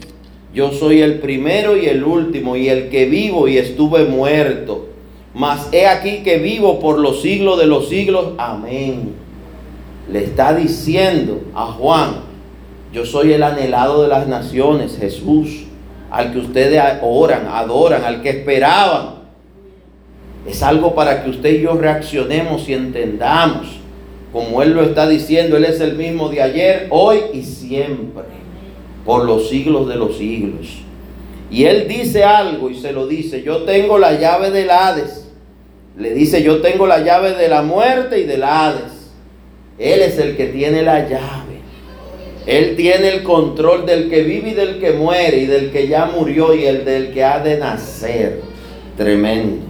Yo 0.54 0.72
soy 0.72 1.02
el 1.02 1.20
primero 1.20 1.78
y 1.78 1.86
el 1.86 2.04
último 2.04 2.56
y 2.56 2.70
el 2.70 2.90
que 2.90 3.06
vivo 3.06 3.48
y 3.48 3.58
estuve 3.58 4.06
muerto. 4.06 4.88
Mas 5.34 5.70
he 5.72 5.88
aquí 5.88 6.24
que 6.24 6.38
vivo 6.38 6.80
por 6.80 6.98
los 6.98 7.22
siglos 7.22 7.60
de 7.60 7.66
los 7.66 7.90
siglos. 7.90 8.34
Amén. 8.38 9.14
Le 10.12 10.24
está 10.24 10.56
diciendo 10.56 11.42
a 11.54 11.66
Juan, 11.66 12.22
yo 12.94 13.06
soy 13.06 13.34
el 13.34 13.44
anhelado 13.44 14.04
de 14.04 14.08
las 14.08 14.28
naciones, 14.28 14.98
Jesús, 14.98 15.66
al 16.10 16.32
que 16.32 16.40
ustedes 16.40 16.82
oran, 17.02 17.48
adoran, 17.48 18.04
al 18.06 18.22
que 18.22 18.30
esperaban 18.30 19.15
es 20.48 20.62
algo 20.62 20.94
para 20.94 21.24
que 21.24 21.30
usted 21.30 21.56
y 21.56 21.62
yo 21.62 21.74
reaccionemos 21.74 22.70
y 22.70 22.74
entendamos. 22.74 23.68
Como 24.32 24.62
Él 24.62 24.74
lo 24.74 24.84
está 24.84 25.08
diciendo, 25.08 25.58
Él 25.58 25.66
es 25.66 25.80
el 25.80 25.96
mismo 25.96 26.30
de 26.30 26.42
ayer, 26.42 26.88
hoy 26.90 27.20
y 27.34 27.42
siempre, 27.44 28.24
por 29.06 29.26
los 29.26 29.50
siglos 29.50 29.88
de 29.88 29.96
los 29.96 30.18
siglos. 30.18 30.68
Y 31.50 31.64
Él 31.66 31.88
dice 31.88 32.24
algo 32.24 32.70
y 32.70 32.76
se 32.76 32.92
lo 32.92 33.08
dice, 33.08 33.44
yo 33.44 33.64
tengo 33.64 33.98
la 33.98 34.20
llave 34.20 34.52
del 34.52 34.70
Hades. 34.70 35.28
Le 35.98 36.14
dice, 36.14 36.44
yo 36.44 36.62
tengo 36.62 36.86
la 36.86 37.00
llave 37.00 37.32
de 37.32 37.48
la 37.48 37.62
muerte 37.62 38.20
y 38.20 38.24
del 38.26 38.44
Hades. 38.44 39.12
Él 39.80 40.02
es 40.02 40.20
el 40.20 40.36
que 40.36 40.48
tiene 40.48 40.84
la 40.84 41.08
llave. 41.08 41.56
Él 42.46 42.76
tiene 42.76 43.10
el 43.10 43.24
control 43.24 43.86
del 43.86 44.10
que 44.10 44.22
vive 44.22 44.50
y 44.50 44.54
del 44.54 44.80
que 44.80 44.92
muere 44.92 45.38
y 45.38 45.46
del 45.46 45.72
que 45.72 45.88
ya 45.88 46.06
murió 46.06 46.54
y 46.54 46.66
el 46.66 46.86
del 46.86 47.12
que 47.12 47.24
ha 47.24 47.40
de 47.40 47.58
nacer. 47.58 48.42
Tremendo. 48.98 49.65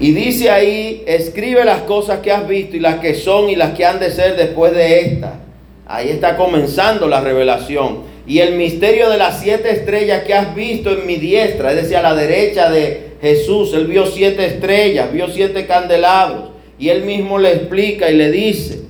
Y 0.00 0.12
dice 0.12 0.50
ahí, 0.50 1.02
escribe 1.06 1.64
las 1.64 1.82
cosas 1.82 2.20
que 2.20 2.30
has 2.30 2.46
visto 2.46 2.76
y 2.76 2.80
las 2.80 3.00
que 3.00 3.14
son 3.14 3.50
y 3.50 3.56
las 3.56 3.76
que 3.76 3.84
han 3.84 3.98
de 3.98 4.12
ser 4.12 4.36
después 4.36 4.72
de 4.72 5.00
esta. 5.00 5.40
Ahí 5.86 6.10
está 6.10 6.36
comenzando 6.36 7.08
la 7.08 7.20
revelación. 7.20 8.02
Y 8.26 8.38
el 8.38 8.54
misterio 8.54 9.10
de 9.10 9.16
las 9.16 9.40
siete 9.40 9.70
estrellas 9.70 10.22
que 10.22 10.34
has 10.34 10.54
visto 10.54 10.90
en 10.90 11.06
mi 11.06 11.16
diestra, 11.16 11.70
es 11.70 11.82
decir, 11.82 11.96
a 11.96 12.02
la 12.02 12.14
derecha 12.14 12.70
de 12.70 13.08
Jesús, 13.20 13.72
él 13.74 13.86
vio 13.86 14.06
siete 14.06 14.44
estrellas, 14.44 15.12
vio 15.12 15.28
siete 15.28 15.66
candelabros. 15.66 16.50
Y 16.78 16.90
él 16.90 17.02
mismo 17.02 17.38
le 17.38 17.54
explica 17.54 18.08
y 18.08 18.16
le 18.16 18.30
dice, 18.30 18.82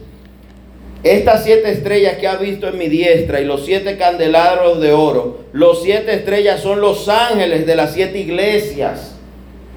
estas 1.03 1.45
siete 1.45 1.71
estrellas 1.71 2.19
que 2.19 2.29
has 2.29 2.39
visto 2.39 2.69
en 2.69 2.77
mi 2.77 2.89
diestra 2.89 3.41
y 3.41 3.47
los 3.47 3.65
siete 3.65 3.97
candelabros 3.97 4.81
de 4.81 4.93
oro, 4.93 5.45
los 5.53 5.83
siete 5.83 6.13
estrellas 6.13 6.61
son 6.61 6.83
los 6.83 7.09
ángeles 7.09 7.65
de 7.65 7.77
las 7.77 7.95
siete 7.95 8.19
iglesias 8.19 9.18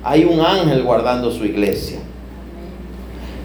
hay 0.04 0.24
un 0.24 0.42
ángel 0.42 0.84
guardando 0.84 1.32
su 1.32 1.46
iglesia. 1.46 2.00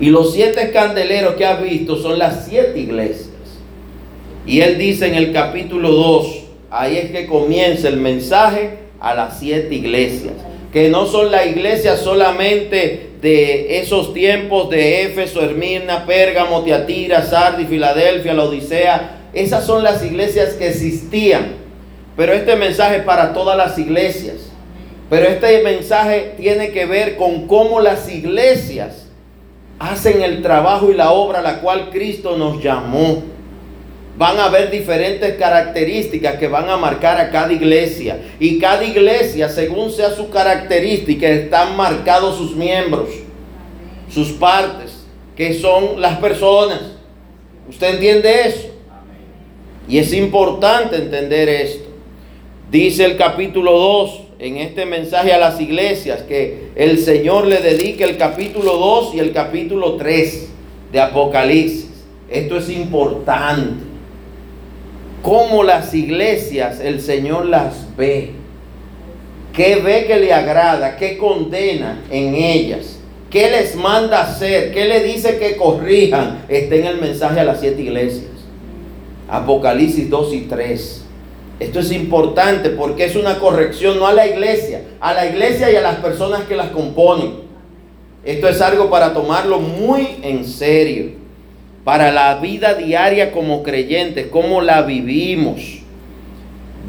Y 0.01 0.11
los 0.11 0.35
siete 0.35 0.71
candeleros 0.73 1.35
que 1.35 1.47
has 1.47 1.63
visto 1.63 1.97
son 1.97 2.19
las 2.19 2.47
siete 2.47 2.79
iglesias. 2.79 3.31
Y 4.47 4.61
él 4.61 4.79
dice 4.79 5.07
en 5.07 5.15
el 5.15 5.33
capítulo 5.33 5.91
2, 5.91 6.27
ahí 6.71 6.99
es 6.99 7.11
que 7.11 7.27
comienza 7.27 7.89
el 7.89 7.97
mensaje 7.97 8.79
a 9.01 9.15
las 9.15 9.39
siete 9.39 9.75
iglesias. 9.75 10.35
Que 10.73 10.91
no 10.91 11.07
son 11.07 11.31
la 11.31 11.47
iglesia 11.47 11.97
solamente 11.97 13.11
de 13.23 13.79
esos 13.79 14.13
tiempos 14.13 14.69
de 14.69 15.05
Éfeso, 15.05 15.43
Hermina, 15.43 16.05
Pérgamo, 16.05 16.63
Tiatira, 16.63 17.23
Sardi, 17.23 17.65
Filadelfia, 17.65 18.35
la 18.35 18.45
Odisea. 18.45 19.29
Esas 19.33 19.65
son 19.65 19.83
las 19.83 20.05
iglesias 20.05 20.55
que 20.55 20.69
existían. 20.69 21.55
Pero 22.17 22.33
este 22.33 22.57
mensaje 22.57 22.99
es 22.99 23.03
para 23.03 23.33
todas 23.33 23.57
las 23.57 23.79
iglesias. 23.79 24.51
Pero 25.09 25.27
este 25.27 25.63
mensaje 25.63 26.35
tiene 26.37 26.71
que 26.71 26.85
ver 26.85 27.17
con 27.17 27.47
cómo 27.47 27.81
las 27.81 28.11
iglesias 28.11 29.07
hacen 29.79 30.23
el 30.23 30.43
trabajo 30.43 30.91
y 30.91 30.95
la 30.95 31.13
obra 31.13 31.39
a 31.39 31.43
la 31.43 31.61
cual 31.61 31.91
Cristo 31.91 32.37
nos 32.37 32.63
llamó. 32.63 33.23
Van 34.19 34.39
a 34.39 34.47
haber 34.47 34.71
diferentes 34.71 35.37
características 35.37 36.37
que 36.37 36.49
van 36.49 36.69
a 36.71 36.77
marcar 36.77 37.21
a 37.21 37.31
cada 37.31 37.53
iglesia. 37.53 38.19
Y 38.41 38.59
cada 38.59 38.83
iglesia, 38.83 39.49
según 39.49 39.93
sea 39.93 40.11
su 40.11 40.31
característica, 40.31 41.29
están 41.29 41.77
marcados 41.77 42.39
sus 42.39 42.57
miembros, 42.57 43.11
sus 44.09 44.33
partes, 44.33 45.05
que 45.37 45.55
son 45.55 46.01
las 46.01 46.19
personas. 46.19 46.81
¿Usted 47.69 47.95
entiende 47.95 48.49
eso? 48.49 48.69
Y 49.87 49.99
es 49.99 50.13
importante 50.15 50.97
entender 50.97 51.49
esto. 51.49 51.91
Dice 52.71 53.05
el 53.05 53.17
capítulo 53.17 53.73
2 53.73 54.26
en 54.39 54.59
este 54.59 54.85
mensaje 54.85 55.33
a 55.33 55.39
las 55.39 55.61
iglesias 55.61 56.23
que 56.23 56.69
el 56.75 56.99
Señor 56.99 57.47
le 57.47 57.59
dedique 57.59 58.05
el 58.05 58.19
capítulo 58.19 58.77
2 58.77 59.15
y 59.15 59.21
el 59.21 59.33
capítulo 59.33 59.97
3 59.97 60.49
de 60.93 61.01
Apocalipsis. 61.01 61.89
Esto 62.31 62.59
es 62.59 62.69
importante. 62.69 63.85
Cómo 65.23 65.63
las 65.63 65.95
iglesias 65.95 66.81
el 66.81 67.01
Señor 67.01 67.47
las 67.47 67.97
ve. 67.97 68.33
¿Qué 69.55 69.77
ve 69.77 70.05
que 70.07 70.19
le 70.19 70.33
agrada? 70.33 70.97
¿Qué 70.97 71.17
condena 71.17 72.03
en 72.11 72.35
ellas? 72.35 72.99
¿Qué 73.31 73.51
les 73.51 73.75
manda 73.75 74.21
hacer? 74.21 74.73
¿Qué 74.73 74.85
le 74.85 75.03
dice 75.03 75.39
que 75.39 75.57
corrijan? 75.57 76.45
Está 76.49 76.75
en 76.75 76.85
el 76.85 77.01
mensaje 77.01 77.41
a 77.41 77.45
las 77.45 77.61
siete 77.61 77.83
iglesias. 77.83 78.31
Apocalipsis 79.29 80.11
2 80.11 80.35
y 80.35 80.41
3. 80.43 81.06
Esto 81.59 81.81
es 81.81 81.91
importante 81.91 82.71
porque 82.71 83.07
es 83.07 83.17
una 83.17 83.39
corrección 83.39 83.99
no 83.99 84.07
a 84.07 84.13
la 84.13 84.27
iglesia, 84.27 84.83
a 85.01 85.15
la 85.15 85.27
iglesia 85.27 85.71
y 85.71 85.77
a 85.77 85.81
las 85.81 85.97
personas 85.97 86.43
que 86.43 86.55
las 86.55 86.69
componen. 86.69 87.47
Esto 88.25 88.49
es 88.49 88.61
algo 88.61 88.91
para 88.91 89.15
tomarlo 89.15 89.59
muy 89.61 90.19
en 90.23 90.45
serio, 90.45 91.13
para 91.85 92.13
la 92.13 92.35
vida 92.41 92.75
diaria 92.75 93.33
como 93.33 93.63
creyentes, 93.63 94.27
cómo 94.27 94.61
la 94.61 94.83
vivimos. 94.83 95.61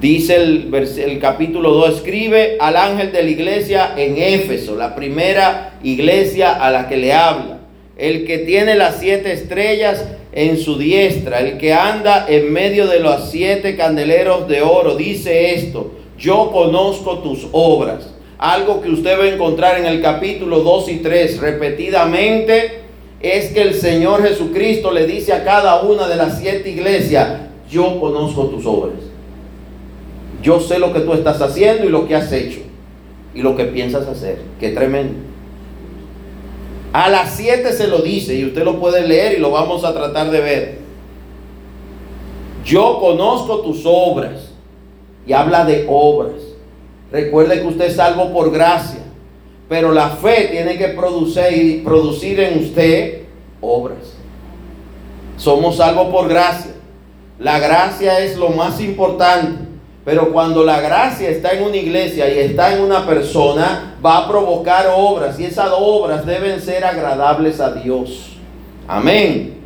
Dice 0.02 0.36
el, 0.36 0.74
el 0.74 1.20
capítulo 1.20 1.72
2, 1.72 1.98
escribe 1.98 2.58
al 2.60 2.76
ángel 2.76 3.12
de 3.12 3.24
la 3.24 3.30
iglesia 3.30 3.94
en 3.96 4.18
Éfeso, 4.18 4.76
la 4.76 4.96
primera 4.96 5.80
iglesia 5.82 6.54
a 6.54 6.70
la 6.72 6.90
que 6.90 6.98
le 6.98 7.14
habla. 7.14 7.57
El 7.98 8.26
que 8.26 8.40
tiene 8.40 8.76
las 8.76 9.00
siete 9.00 9.32
estrellas 9.32 10.06
en 10.32 10.58
su 10.58 10.78
diestra, 10.78 11.40
el 11.40 11.58
que 11.58 11.74
anda 11.74 12.26
en 12.30 12.54
medio 12.54 12.86
de 12.88 13.00
los 13.00 13.32
siete 13.32 13.76
candeleros 13.76 14.48
de 14.48 14.62
oro, 14.62 14.96
dice 14.96 15.56
esto, 15.56 15.92
yo 16.20 16.52
conozco 16.52 17.20
tus 17.20 17.48
obras. 17.52 18.14
Algo 18.38 18.82
que 18.82 18.90
usted 18.90 19.18
va 19.20 19.24
a 19.24 19.34
encontrar 19.34 19.80
en 19.80 19.88
el 19.88 20.00
capítulo 20.02 20.60
2 20.60 20.90
y 20.90 20.98
3 20.98 21.40
repetidamente 21.40 22.82
es 23.20 23.48
que 23.52 23.64
el 23.64 23.74
Señor 23.74 24.22
Jesucristo 24.22 24.92
le 24.92 25.08
dice 25.08 25.34
a 25.34 25.44
cada 25.44 25.82
una 25.82 26.08
de 26.08 26.18
las 26.18 26.38
siete 26.38 26.70
iglesias, 26.70 27.40
yo 27.70 28.00
conozco 28.00 28.46
tus 28.46 28.66
obras. 28.68 29.00
Yo 30.44 30.60
sé 30.60 30.78
lo 30.78 30.94
que 30.94 31.00
tú 31.00 31.14
estás 31.14 31.42
haciendo 31.42 31.86
y 31.86 31.90
lo 31.90 32.08
que 32.08 32.16
has 32.16 32.32
hecho 32.32 32.60
y 33.34 33.42
lo 33.42 33.56
que 33.56 33.66
piensas 33.66 34.08
hacer. 34.08 34.38
Qué 34.60 34.70
tremendo. 34.70 35.27
A 36.98 37.10
las 37.10 37.36
siete 37.36 37.74
se 37.74 37.88
lo 37.88 38.00
dice 38.00 38.34
y 38.34 38.44
usted 38.44 38.64
lo 38.64 38.80
puede 38.80 39.08
leer 39.08 39.38
y 39.38 39.40
lo 39.40 39.52
vamos 39.52 39.84
a 39.84 39.94
tratar 39.94 40.32
de 40.32 40.42
ver. 40.42 40.78
Yo 42.66 43.00
conozco 43.00 43.60
tus 43.60 43.84
obras 43.86 44.50
y 45.28 45.32
habla 45.32 45.64
de 45.64 45.86
obras. 45.88 46.42
Recuerde 47.12 47.62
que 47.62 47.68
usted 47.68 47.86
es 47.86 47.98
salvo 47.98 48.34
por 48.34 48.52
gracia, 48.52 49.02
pero 49.70 49.92
la 49.92 50.10
fe 50.10 50.48
tiene 50.50 50.76
que 50.80 50.88
producir, 50.88 51.84
producir 51.84 52.40
en 52.40 52.64
usted 52.64 53.26
obras. 53.62 54.16
Somos 55.38 55.78
salvos 55.78 56.08
por 56.08 56.28
gracia. 56.28 56.72
La 57.38 57.60
gracia 57.60 58.22
es 58.22 58.38
lo 58.38 58.50
más 58.50 58.82
importante. 58.82 59.67
Pero 60.08 60.32
cuando 60.32 60.64
la 60.64 60.80
gracia 60.80 61.30
está 61.30 61.52
en 61.52 61.64
una 61.64 61.76
iglesia 61.76 62.34
y 62.34 62.40
está 62.40 62.74
en 62.74 62.82
una 62.82 63.06
persona, 63.06 63.98
va 64.04 64.20
a 64.20 64.28
provocar 64.30 64.88
obras 64.96 65.38
y 65.38 65.44
esas 65.44 65.70
obras 65.78 66.26
deben 66.26 66.62
ser 66.62 66.86
agradables 66.86 67.60
a 67.60 67.74
Dios. 67.74 68.38
Amén. 68.88 69.58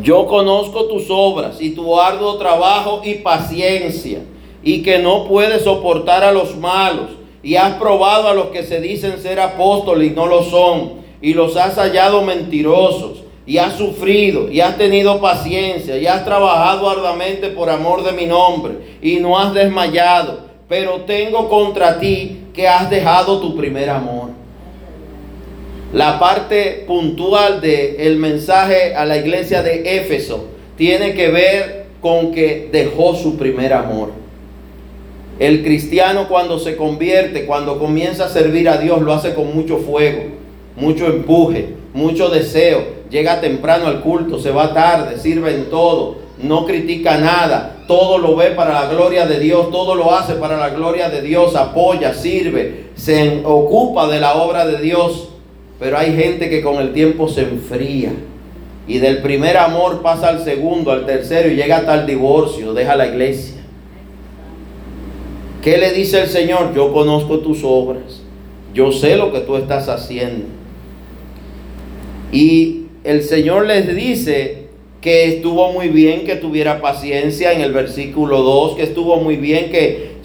Yo 0.00 0.28
conozco 0.28 0.84
tus 0.84 1.10
obras 1.10 1.60
y 1.60 1.70
tu 1.70 2.00
arduo 2.00 2.36
trabajo 2.36 3.00
y 3.04 3.14
paciencia 3.14 4.20
y 4.62 4.84
que 4.84 5.00
no 5.00 5.26
puedes 5.26 5.64
soportar 5.64 6.22
a 6.22 6.30
los 6.30 6.56
malos 6.56 7.10
y 7.42 7.56
has 7.56 7.74
probado 7.80 8.28
a 8.28 8.34
los 8.34 8.46
que 8.50 8.62
se 8.62 8.80
dicen 8.80 9.20
ser 9.20 9.40
apóstoles 9.40 10.12
y 10.12 10.14
no 10.14 10.26
lo 10.26 10.44
son 10.44 11.00
y 11.20 11.34
los 11.34 11.56
has 11.56 11.74
hallado 11.74 12.22
mentirosos 12.22 13.24
y 13.46 13.58
has 13.58 13.74
sufrido 13.74 14.50
y 14.50 14.60
has 14.60 14.76
tenido 14.76 15.20
paciencia 15.20 15.96
y 15.96 16.06
has 16.06 16.24
trabajado 16.24 16.90
arduamente 16.90 17.48
por 17.48 17.70
amor 17.70 18.02
de 18.02 18.12
mi 18.12 18.26
nombre 18.26 18.74
y 19.00 19.16
no 19.16 19.38
has 19.38 19.54
desmayado, 19.54 20.40
pero 20.68 21.02
tengo 21.02 21.48
contra 21.48 22.00
ti 22.00 22.38
que 22.52 22.66
has 22.66 22.90
dejado 22.90 23.40
tu 23.40 23.56
primer 23.56 23.88
amor. 23.88 24.30
La 25.92 26.18
parte 26.18 26.84
puntual 26.86 27.60
del 27.60 28.00
el 28.00 28.16
mensaje 28.16 28.96
a 28.96 29.04
la 29.04 29.16
iglesia 29.16 29.62
de 29.62 29.98
Éfeso 29.98 30.46
tiene 30.76 31.14
que 31.14 31.28
ver 31.28 31.86
con 32.00 32.32
que 32.32 32.68
dejó 32.72 33.14
su 33.14 33.36
primer 33.36 33.72
amor. 33.72 34.10
El 35.38 35.62
cristiano 35.62 36.28
cuando 36.28 36.58
se 36.58 36.76
convierte, 36.76 37.46
cuando 37.46 37.78
comienza 37.78 38.24
a 38.24 38.28
servir 38.28 38.68
a 38.68 38.78
Dios, 38.78 39.02
lo 39.02 39.12
hace 39.12 39.34
con 39.34 39.54
mucho 39.54 39.78
fuego, 39.78 40.22
mucho 40.76 41.06
empuje, 41.06 41.74
mucho 41.92 42.30
deseo, 42.30 42.95
llega 43.10 43.40
temprano 43.40 43.86
al 43.86 44.00
culto, 44.00 44.38
se 44.38 44.50
va 44.50 44.74
tarde, 44.74 45.18
sirve 45.18 45.54
en 45.54 45.70
todo, 45.70 46.16
no 46.42 46.66
critica 46.66 47.18
nada, 47.18 47.76
todo 47.86 48.18
lo 48.18 48.36
ve 48.36 48.50
para 48.50 48.72
la 48.72 48.88
gloria 48.88 49.26
de 49.26 49.38
Dios, 49.38 49.70
todo 49.70 49.94
lo 49.94 50.14
hace 50.14 50.34
para 50.34 50.56
la 50.56 50.70
gloria 50.70 51.08
de 51.08 51.22
Dios, 51.22 51.54
apoya, 51.56 52.14
sirve, 52.14 52.86
se 52.94 53.42
ocupa 53.44 54.08
de 54.08 54.20
la 54.20 54.34
obra 54.34 54.66
de 54.66 54.80
Dios. 54.80 55.30
Pero 55.78 55.98
hay 55.98 56.16
gente 56.16 56.48
que 56.48 56.62
con 56.62 56.76
el 56.76 56.92
tiempo 56.94 57.28
se 57.28 57.42
enfría 57.42 58.12
y 58.88 58.98
del 58.98 59.18
primer 59.18 59.56
amor 59.56 60.00
pasa 60.00 60.28
al 60.28 60.42
segundo, 60.42 60.90
al 60.90 61.06
tercero 61.06 61.50
y 61.50 61.56
llega 61.56 61.78
hasta 61.78 61.94
el 61.94 62.06
divorcio, 62.06 62.72
deja 62.72 62.96
la 62.96 63.06
iglesia. 63.06 63.56
¿Qué 65.62 65.76
le 65.78 65.92
dice 65.92 66.22
el 66.22 66.28
Señor? 66.28 66.72
Yo 66.74 66.92
conozco 66.92 67.40
tus 67.40 67.62
obras, 67.64 68.22
yo 68.72 68.92
sé 68.92 69.16
lo 69.16 69.32
que 69.32 69.40
tú 69.40 69.56
estás 69.56 69.88
haciendo. 69.88 70.46
Y 72.30 72.85
el 73.06 73.22
Señor 73.22 73.66
les 73.66 73.94
dice 73.94 74.66
que 75.00 75.36
estuvo 75.36 75.70
muy 75.70 75.88
bien 75.88 76.24
que 76.24 76.34
tuviera 76.34 76.80
paciencia 76.80 77.52
en 77.52 77.60
el 77.60 77.72
versículo 77.72 78.42
2, 78.42 78.74
que 78.74 78.82
estuvo 78.82 79.16
muy 79.18 79.36
bien 79.36 79.70
que 79.70 80.16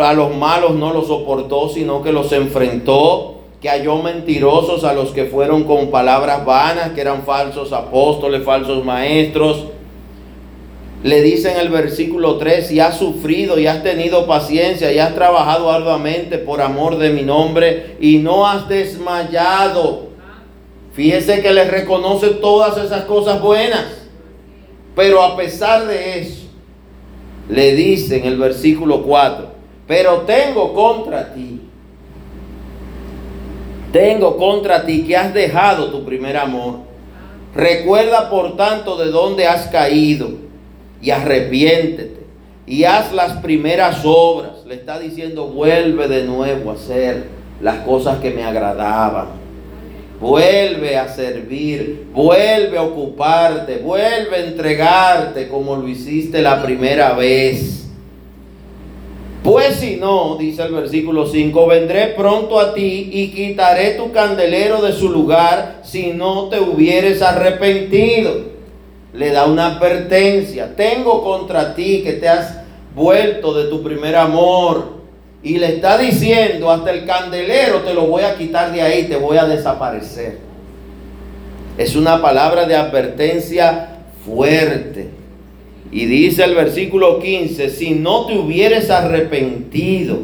a 0.00 0.12
los 0.14 0.36
malos 0.36 0.74
no 0.74 0.92
los 0.92 1.06
soportó, 1.06 1.68
sino 1.68 2.02
que 2.02 2.10
los 2.10 2.32
enfrentó, 2.32 3.36
que 3.60 3.68
halló 3.68 4.02
mentirosos 4.02 4.82
a 4.82 4.92
los 4.92 5.10
que 5.10 5.26
fueron 5.26 5.62
con 5.62 5.92
palabras 5.92 6.44
vanas, 6.44 6.90
que 6.90 7.00
eran 7.00 7.22
falsos 7.22 7.72
apóstoles, 7.72 8.42
falsos 8.42 8.84
maestros. 8.84 9.66
Le 11.04 11.22
dice 11.22 11.52
en 11.52 11.58
el 11.58 11.68
versículo 11.68 12.38
3, 12.38 12.72
y 12.72 12.80
has 12.80 12.98
sufrido 12.98 13.60
y 13.60 13.68
has 13.68 13.84
tenido 13.84 14.26
paciencia 14.26 14.92
y 14.92 14.98
has 14.98 15.14
trabajado 15.14 15.70
arduamente 15.70 16.38
por 16.38 16.60
amor 16.60 16.98
de 16.98 17.10
mi 17.10 17.22
nombre 17.22 17.96
y 18.00 18.18
no 18.18 18.48
has 18.48 18.68
desmayado. 18.68 20.07
Fíjese 20.98 21.40
que 21.40 21.52
les 21.52 21.70
reconoce 21.70 22.30
todas 22.30 22.76
esas 22.76 23.04
cosas 23.04 23.40
buenas. 23.40 23.84
Pero 24.96 25.22
a 25.22 25.36
pesar 25.36 25.86
de 25.86 26.18
eso, 26.18 26.48
le 27.48 27.76
dice 27.76 28.16
en 28.16 28.24
el 28.24 28.36
versículo 28.36 29.04
4, 29.04 29.48
pero 29.86 30.22
tengo 30.22 30.74
contra 30.74 31.32
ti, 31.32 31.60
tengo 33.92 34.36
contra 34.36 34.84
ti 34.84 35.04
que 35.04 35.16
has 35.16 35.32
dejado 35.32 35.92
tu 35.92 36.04
primer 36.04 36.36
amor. 36.36 36.80
Recuerda 37.54 38.28
por 38.28 38.56
tanto 38.56 38.96
de 38.96 39.12
dónde 39.12 39.46
has 39.46 39.68
caído 39.68 40.30
y 41.00 41.12
arrepiéntete 41.12 42.26
y 42.66 42.82
haz 42.82 43.12
las 43.12 43.34
primeras 43.34 44.00
obras. 44.04 44.64
Le 44.66 44.74
está 44.74 44.98
diciendo, 44.98 45.46
vuelve 45.46 46.08
de 46.08 46.24
nuevo 46.24 46.72
a 46.72 46.74
hacer 46.74 47.28
las 47.60 47.84
cosas 47.84 48.18
que 48.18 48.32
me 48.32 48.42
agradaban 48.42 49.47
Vuelve 50.20 50.96
a 50.96 51.08
servir, 51.08 52.08
vuelve 52.12 52.76
a 52.76 52.82
ocuparte, 52.82 53.76
vuelve 53.78 54.36
a 54.36 54.44
entregarte 54.46 55.48
como 55.48 55.76
lo 55.76 55.86
hiciste 55.86 56.42
la 56.42 56.60
primera 56.60 57.12
vez. 57.12 57.86
Pues 59.44 59.76
si 59.76 59.96
no, 59.96 60.36
dice 60.36 60.62
el 60.62 60.72
versículo 60.72 61.26
5, 61.26 61.66
vendré 61.68 62.08
pronto 62.08 62.58
a 62.58 62.74
ti 62.74 63.10
y 63.12 63.28
quitaré 63.30 63.92
tu 63.92 64.10
candelero 64.10 64.82
de 64.82 64.92
su 64.92 65.08
lugar 65.08 65.82
si 65.84 66.08
no 66.08 66.48
te 66.48 66.58
hubieres 66.58 67.22
arrepentido. 67.22 68.58
Le 69.14 69.30
da 69.30 69.46
una 69.46 69.76
advertencia, 69.76 70.74
tengo 70.74 71.22
contra 71.22 71.74
ti 71.76 72.02
que 72.02 72.14
te 72.14 72.28
has 72.28 72.58
vuelto 72.94 73.54
de 73.54 73.70
tu 73.70 73.84
primer 73.84 74.16
amor 74.16 74.97
y 75.42 75.58
le 75.58 75.76
está 75.76 75.98
diciendo, 75.98 76.70
hasta 76.70 76.90
el 76.90 77.06
candelero 77.06 77.80
te 77.82 77.94
lo 77.94 78.06
voy 78.06 78.22
a 78.22 78.36
quitar 78.36 78.72
de 78.72 78.82
ahí, 78.82 79.04
te 79.04 79.16
voy 79.16 79.36
a 79.36 79.44
desaparecer. 79.44 80.38
Es 81.76 81.94
una 81.94 82.20
palabra 82.20 82.66
de 82.66 82.74
advertencia 82.74 83.98
fuerte. 84.26 85.10
Y 85.92 86.06
dice 86.06 86.44
el 86.44 86.54
versículo 86.54 87.20
15, 87.20 87.70
si 87.70 87.90
no 87.90 88.26
te 88.26 88.36
hubieres 88.36 88.90
arrepentido, 88.90 90.18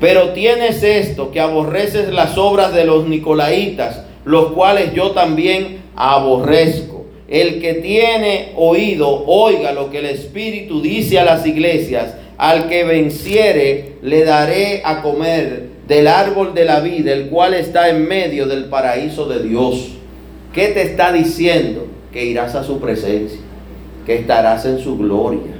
pero 0.00 0.30
tienes 0.30 0.82
esto, 0.82 1.30
que 1.30 1.40
aborreces 1.40 2.12
las 2.12 2.38
obras 2.38 2.72
de 2.74 2.84
los 2.84 3.08
nicolaitas, 3.08 4.04
los 4.24 4.52
cuales 4.52 4.94
yo 4.94 5.10
también 5.10 5.80
aborrezco. 5.96 7.06
El 7.26 7.60
que 7.60 7.74
tiene 7.74 8.52
oído, 8.56 9.24
oiga 9.26 9.72
lo 9.72 9.90
que 9.90 9.98
el 9.98 10.06
Espíritu 10.06 10.80
dice 10.80 11.18
a 11.18 11.24
las 11.24 11.44
iglesias 11.44 12.14
al 12.44 12.68
que 12.68 12.84
venciere 12.84 13.94
le 14.02 14.22
daré 14.22 14.82
a 14.84 15.00
comer 15.00 15.62
del 15.88 16.06
árbol 16.06 16.52
de 16.52 16.66
la 16.66 16.80
vida, 16.80 17.10
el 17.10 17.30
cual 17.30 17.54
está 17.54 17.88
en 17.88 18.06
medio 18.06 18.46
del 18.46 18.66
paraíso 18.66 19.26
de 19.26 19.42
Dios. 19.42 19.92
¿Qué 20.52 20.68
te 20.68 20.82
está 20.82 21.10
diciendo? 21.10 21.86
Que 22.12 22.26
irás 22.26 22.54
a 22.54 22.62
su 22.62 22.80
presencia, 22.80 23.40
que 24.04 24.16
estarás 24.16 24.66
en 24.66 24.78
su 24.78 24.98
gloria, 24.98 25.54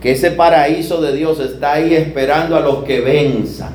que 0.00 0.12
ese 0.12 0.30
paraíso 0.30 1.02
de 1.02 1.14
Dios 1.14 1.38
está 1.40 1.74
ahí 1.74 1.92
esperando 1.94 2.56
a 2.56 2.60
los 2.60 2.84
que 2.84 3.02
venzan. 3.02 3.74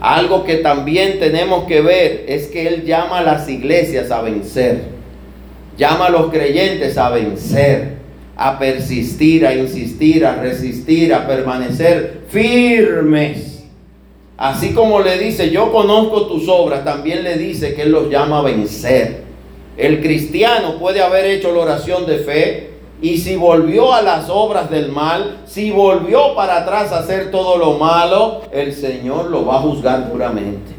Algo 0.00 0.42
que 0.42 0.56
también 0.56 1.20
tenemos 1.20 1.62
que 1.68 1.80
ver 1.80 2.24
es 2.26 2.48
que 2.48 2.66
Él 2.66 2.84
llama 2.84 3.18
a 3.18 3.22
las 3.22 3.48
iglesias 3.48 4.10
a 4.10 4.20
vencer, 4.20 4.82
llama 5.76 6.06
a 6.06 6.10
los 6.10 6.32
creyentes 6.32 6.98
a 6.98 7.10
vencer 7.10 7.97
a 8.38 8.56
persistir, 8.56 9.44
a 9.44 9.52
insistir, 9.52 10.24
a 10.24 10.36
resistir, 10.36 11.12
a 11.12 11.26
permanecer 11.26 12.22
firmes. 12.28 13.64
Así 14.36 14.70
como 14.70 15.00
le 15.00 15.18
dice, 15.18 15.50
yo 15.50 15.72
conozco 15.72 16.28
tus 16.28 16.48
obras, 16.48 16.84
también 16.84 17.24
le 17.24 17.36
dice 17.36 17.74
que 17.74 17.82
Él 17.82 17.90
los 17.90 18.08
llama 18.08 18.38
a 18.38 18.42
vencer. 18.42 19.24
El 19.76 20.00
cristiano 20.00 20.78
puede 20.78 21.02
haber 21.02 21.26
hecho 21.26 21.52
la 21.52 21.62
oración 21.62 22.06
de 22.06 22.18
fe 22.18 22.70
y 23.02 23.18
si 23.18 23.34
volvió 23.34 23.92
a 23.92 24.02
las 24.02 24.30
obras 24.30 24.70
del 24.70 24.92
mal, 24.92 25.38
si 25.44 25.72
volvió 25.72 26.36
para 26.36 26.58
atrás 26.58 26.92
a 26.92 27.00
hacer 27.00 27.32
todo 27.32 27.58
lo 27.58 27.74
malo, 27.74 28.42
el 28.52 28.72
Señor 28.72 29.30
lo 29.30 29.46
va 29.46 29.56
a 29.56 29.62
juzgar 29.62 30.12
duramente. 30.12 30.72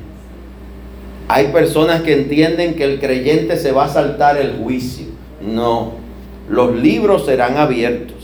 Hay 1.27 1.49
personas 1.49 2.03
que 2.03 2.13
entienden 2.13 2.75
que 2.75 2.85
el 2.85 3.01
creyente 3.01 3.57
se 3.57 3.73
va 3.73 3.85
a 3.85 3.89
saltar 3.89 4.37
el 4.37 4.53
juicio. 4.63 5.07
No, 5.41 5.98
los 6.49 6.75
libros 6.75 7.25
serán 7.25 7.57
abiertos. 7.57 8.15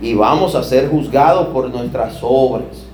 y 0.00 0.14
vamos 0.14 0.56
a 0.56 0.64
ser 0.64 0.88
juzgados 0.88 1.48
por 1.48 1.70
nuestras 1.70 2.18
obras. 2.22 2.86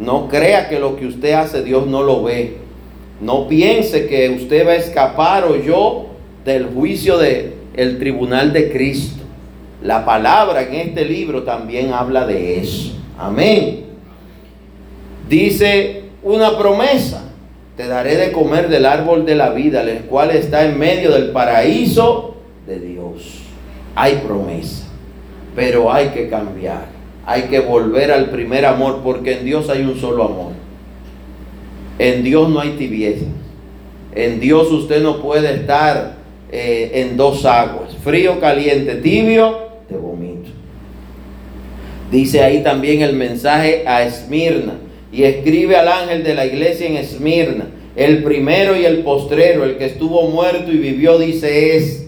No 0.00 0.26
crea 0.26 0.68
que 0.68 0.80
lo 0.80 0.96
que 0.96 1.06
usted 1.06 1.34
hace 1.34 1.62
Dios 1.62 1.86
no 1.86 2.02
lo 2.02 2.24
ve. 2.24 2.56
No 3.20 3.46
piense 3.46 4.08
que 4.08 4.30
usted 4.30 4.66
va 4.66 4.72
a 4.72 4.76
escapar 4.76 5.44
o 5.44 5.54
yo 5.54 6.06
del 6.44 6.66
juicio 6.66 7.16
del 7.16 7.54
el 7.74 7.98
tribunal 8.00 8.52
de 8.52 8.72
Cristo. 8.72 9.22
La 9.82 10.04
palabra 10.04 10.62
en 10.62 10.74
este 10.74 11.04
libro 11.04 11.44
también 11.44 11.92
habla 11.92 12.26
de 12.26 12.58
eso. 12.58 12.94
Amén. 13.16 13.84
Dice 15.28 16.02
una 16.24 16.58
promesa. 16.58 17.24
Te 17.76 17.86
daré 17.86 18.16
de 18.16 18.32
comer 18.32 18.68
del 18.68 18.84
árbol 18.84 19.24
de 19.24 19.36
la 19.36 19.50
vida, 19.50 19.82
el 19.82 20.06
cual 20.06 20.32
está 20.32 20.64
en 20.64 20.76
medio 20.76 21.12
del 21.12 21.30
paraíso. 21.30 22.37
Hay 24.00 24.22
promesa, 24.24 24.84
pero 25.56 25.92
hay 25.92 26.10
que 26.10 26.28
cambiar. 26.28 26.86
Hay 27.26 27.42
que 27.42 27.58
volver 27.58 28.12
al 28.12 28.30
primer 28.30 28.64
amor, 28.64 29.00
porque 29.02 29.32
en 29.32 29.44
Dios 29.44 29.68
hay 29.68 29.82
un 29.82 29.98
solo 29.98 30.22
amor. 30.22 30.52
En 31.98 32.22
Dios 32.22 32.48
no 32.48 32.60
hay 32.60 32.70
tibieza. 32.78 33.24
En 34.14 34.38
Dios 34.38 34.70
usted 34.70 35.02
no 35.02 35.20
puede 35.20 35.52
estar 35.52 36.14
eh, 36.52 36.92
en 36.94 37.16
dos 37.16 37.44
aguas, 37.44 37.96
frío, 38.04 38.38
caliente, 38.38 38.94
tibio, 38.94 39.58
te 39.88 39.96
vomito. 39.96 40.50
Dice 42.12 42.44
ahí 42.44 42.62
también 42.62 43.02
el 43.02 43.16
mensaje 43.16 43.82
a 43.84 44.04
Esmirna 44.04 44.74
y 45.12 45.24
escribe 45.24 45.74
al 45.74 45.88
ángel 45.88 46.22
de 46.22 46.34
la 46.36 46.46
iglesia 46.46 46.86
en 46.86 46.98
Esmirna, 46.98 47.66
el 47.96 48.22
primero 48.22 48.76
y 48.76 48.84
el 48.84 48.98
postrero, 48.98 49.64
el 49.64 49.76
que 49.76 49.86
estuvo 49.86 50.28
muerto 50.28 50.70
y 50.70 50.76
vivió, 50.76 51.18
dice 51.18 51.76
esto. 51.76 52.07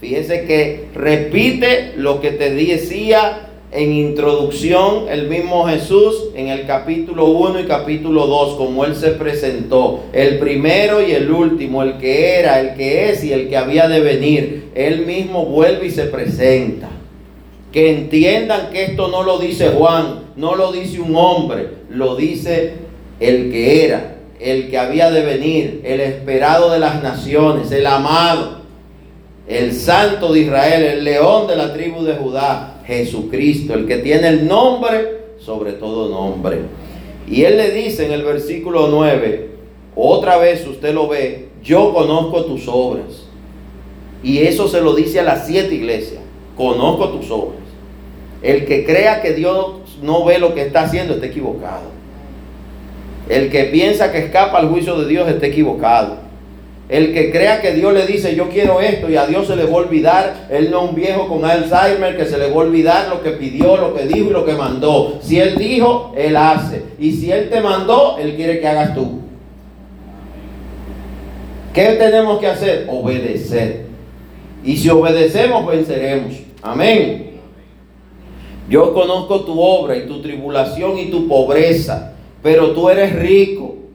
Fíjese 0.00 0.44
que 0.44 0.88
repite 0.94 1.94
lo 1.96 2.20
que 2.20 2.30
te 2.30 2.50
decía 2.50 3.48
en 3.72 3.92
introducción 3.94 5.08
el 5.08 5.26
mismo 5.26 5.66
Jesús 5.66 6.28
en 6.34 6.48
el 6.48 6.66
capítulo 6.66 7.26
1 7.26 7.60
y 7.60 7.64
capítulo 7.64 8.26
2, 8.26 8.56
como 8.56 8.84
Él 8.84 8.94
se 8.94 9.12
presentó, 9.12 10.04
el 10.12 10.38
primero 10.38 11.00
y 11.00 11.12
el 11.12 11.30
último, 11.30 11.82
el 11.82 11.96
que 11.96 12.38
era, 12.38 12.60
el 12.60 12.74
que 12.74 13.10
es 13.10 13.24
y 13.24 13.32
el 13.32 13.48
que 13.48 13.56
había 13.56 13.88
de 13.88 14.00
venir. 14.00 14.70
Él 14.74 15.06
mismo 15.06 15.46
vuelve 15.46 15.86
y 15.86 15.90
se 15.90 16.04
presenta. 16.04 16.90
Que 17.72 17.92
entiendan 17.92 18.70
que 18.70 18.84
esto 18.84 19.08
no 19.08 19.22
lo 19.22 19.38
dice 19.38 19.68
Juan, 19.68 20.26
no 20.36 20.56
lo 20.56 20.72
dice 20.72 21.00
un 21.00 21.16
hombre, 21.16 21.68
lo 21.90 22.16
dice 22.16 22.74
el 23.18 23.50
que 23.50 23.86
era, 23.86 24.16
el 24.40 24.68
que 24.68 24.76
había 24.76 25.10
de 25.10 25.22
venir, 25.22 25.80
el 25.84 26.00
esperado 26.00 26.70
de 26.70 26.78
las 26.78 27.02
naciones, 27.02 27.72
el 27.72 27.86
amado, 27.86 28.65
el 29.48 29.72
santo 29.72 30.32
de 30.32 30.40
Israel, 30.40 30.82
el 30.82 31.04
león 31.04 31.46
de 31.46 31.56
la 31.56 31.72
tribu 31.72 32.02
de 32.02 32.14
Judá, 32.14 32.82
Jesucristo, 32.86 33.74
el 33.74 33.86
que 33.86 33.98
tiene 33.98 34.28
el 34.28 34.46
nombre 34.46 35.16
sobre 35.46 35.72
todo 35.74 36.08
nombre. 36.08 36.62
Y 37.28 37.44
él 37.44 37.56
le 37.56 37.70
dice 37.70 38.04
en 38.04 38.12
el 38.12 38.24
versículo 38.24 38.88
9, 38.88 39.50
otra 39.94 40.38
vez 40.38 40.66
usted 40.66 40.92
lo 40.92 41.06
ve, 41.06 41.48
yo 41.62 41.94
conozco 41.94 42.44
tus 42.44 42.66
obras. 42.66 43.26
Y 44.22 44.38
eso 44.38 44.66
se 44.66 44.80
lo 44.80 44.94
dice 44.94 45.20
a 45.20 45.22
las 45.22 45.46
siete 45.46 45.74
iglesias, 45.74 46.20
conozco 46.56 47.10
tus 47.10 47.30
obras. 47.30 47.60
El 48.42 48.66
que 48.66 48.84
crea 48.84 49.22
que 49.22 49.34
Dios 49.34 49.98
no 50.02 50.24
ve 50.24 50.38
lo 50.38 50.52
que 50.52 50.62
está 50.62 50.82
haciendo 50.82 51.14
está 51.14 51.26
equivocado. 51.26 51.94
El 53.28 53.50
que 53.50 53.64
piensa 53.64 54.10
que 54.12 54.18
escapa 54.18 54.58
al 54.58 54.68
juicio 54.68 54.98
de 54.98 55.06
Dios 55.06 55.28
está 55.28 55.46
equivocado. 55.46 56.25
El 56.88 57.12
que 57.12 57.32
crea 57.32 57.60
que 57.60 57.72
Dios 57.72 57.92
le 57.92 58.06
dice 58.06 58.36
yo 58.36 58.48
quiero 58.48 58.80
esto 58.80 59.10
y 59.10 59.16
a 59.16 59.26
Dios 59.26 59.48
se 59.48 59.56
le 59.56 59.64
va 59.64 59.72
a 59.72 59.76
olvidar, 59.76 60.46
él 60.50 60.70
no 60.70 60.84
es 60.84 60.90
un 60.90 60.94
viejo 60.94 61.26
con 61.26 61.44
Alzheimer 61.44 62.16
que 62.16 62.26
se 62.26 62.38
le 62.38 62.48
va 62.48 62.54
a 62.54 62.66
olvidar 62.66 63.08
lo 63.08 63.22
que 63.22 63.30
pidió, 63.30 63.76
lo 63.76 63.92
que 63.92 64.06
dijo 64.06 64.30
y 64.30 64.32
lo 64.32 64.44
que 64.44 64.52
mandó. 64.52 65.18
Si 65.20 65.40
él 65.40 65.56
dijo, 65.56 66.12
él 66.16 66.36
hace. 66.36 66.84
Y 67.00 67.12
si 67.12 67.32
él 67.32 67.50
te 67.50 67.60
mandó, 67.60 68.18
él 68.18 68.36
quiere 68.36 68.60
que 68.60 68.68
hagas 68.68 68.94
tú. 68.94 69.20
¿Qué 71.74 71.96
tenemos 71.98 72.38
que 72.38 72.46
hacer? 72.46 72.86
Obedecer. 72.88 73.86
Y 74.64 74.76
si 74.76 74.88
obedecemos, 74.88 75.66
venceremos. 75.66 76.34
Amén. 76.62 77.32
Yo 78.68 78.94
conozco 78.94 79.40
tu 79.40 79.60
obra 79.60 79.96
y 79.96 80.06
tu 80.06 80.22
tribulación 80.22 80.98
y 80.98 81.06
tu 81.06 81.26
pobreza, 81.28 82.14
pero 82.42 82.70
tú 82.70 82.88
eres 82.88 83.14
rico 83.14 83.85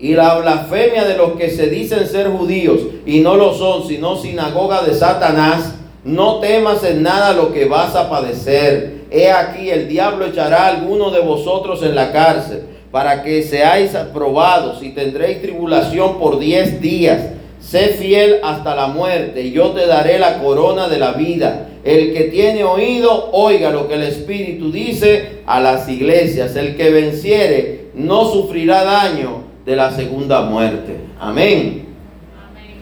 y 0.00 0.14
la 0.14 0.38
blasfemia 0.38 1.04
de 1.04 1.16
los 1.16 1.32
que 1.32 1.50
se 1.50 1.68
dicen 1.68 2.06
ser 2.06 2.28
judíos 2.28 2.80
y 3.04 3.20
no 3.20 3.36
lo 3.36 3.52
son, 3.54 3.86
sino 3.88 4.16
sinagoga 4.16 4.82
de 4.82 4.94
Satanás, 4.94 5.74
no 6.04 6.38
temas 6.38 6.84
en 6.84 7.02
nada 7.02 7.32
lo 7.32 7.52
que 7.52 7.64
vas 7.64 7.96
a 7.96 8.08
padecer. 8.08 8.98
He 9.10 9.30
aquí, 9.30 9.70
el 9.70 9.88
diablo 9.88 10.26
echará 10.26 10.66
a 10.66 10.68
alguno 10.68 11.10
de 11.10 11.20
vosotros 11.20 11.82
en 11.82 11.94
la 11.94 12.12
cárcel, 12.12 12.62
para 12.92 13.22
que 13.22 13.42
seáis 13.42 13.94
aprobados 13.94 14.82
y 14.82 14.90
tendréis 14.90 15.42
tribulación 15.42 16.18
por 16.18 16.38
diez 16.38 16.80
días. 16.80 17.20
Sé 17.60 17.88
fiel 17.88 18.38
hasta 18.44 18.74
la 18.74 18.86
muerte, 18.86 19.42
y 19.42 19.50
yo 19.50 19.70
te 19.70 19.86
daré 19.86 20.18
la 20.18 20.38
corona 20.38 20.88
de 20.88 20.98
la 20.98 21.12
vida. 21.12 21.68
El 21.84 22.14
que 22.14 22.24
tiene 22.24 22.64
oído, 22.64 23.30
oiga 23.32 23.70
lo 23.70 23.88
que 23.88 23.94
el 23.94 24.04
Espíritu 24.04 24.70
dice 24.70 25.40
a 25.44 25.60
las 25.60 25.88
iglesias. 25.88 26.54
El 26.56 26.76
que 26.76 26.90
venciere, 26.90 27.90
no 27.94 28.30
sufrirá 28.30 28.84
daño 28.84 29.47
de 29.68 29.76
la 29.76 29.90
segunda 29.90 30.40
muerte. 30.40 30.96
Amén. 31.20 31.84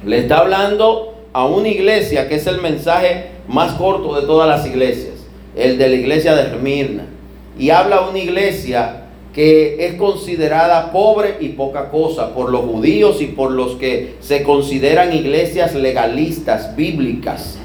Le 0.04 0.18
está 0.18 0.38
hablando 0.38 1.16
a 1.32 1.44
una 1.44 1.66
iglesia 1.66 2.28
que 2.28 2.36
es 2.36 2.46
el 2.46 2.60
mensaje 2.60 3.30
más 3.48 3.72
corto 3.72 4.14
de 4.14 4.24
todas 4.24 4.48
las 4.48 4.64
iglesias, 4.64 5.14
el 5.56 5.78
de 5.78 5.88
la 5.88 5.96
iglesia 5.96 6.36
de 6.36 6.42
Esmirna. 6.42 7.06
Y 7.58 7.70
habla 7.70 7.96
a 7.96 8.08
una 8.08 8.20
iglesia 8.20 9.02
que 9.34 9.84
es 9.84 9.94
considerada 9.94 10.92
pobre 10.92 11.38
y 11.40 11.48
poca 11.48 11.90
cosa 11.90 12.32
por 12.32 12.50
los 12.50 12.60
judíos 12.60 13.20
y 13.20 13.26
por 13.26 13.50
los 13.50 13.74
que 13.74 14.14
se 14.20 14.44
consideran 14.44 15.12
iglesias 15.12 15.74
legalistas, 15.74 16.76
bíblicas. 16.76 17.58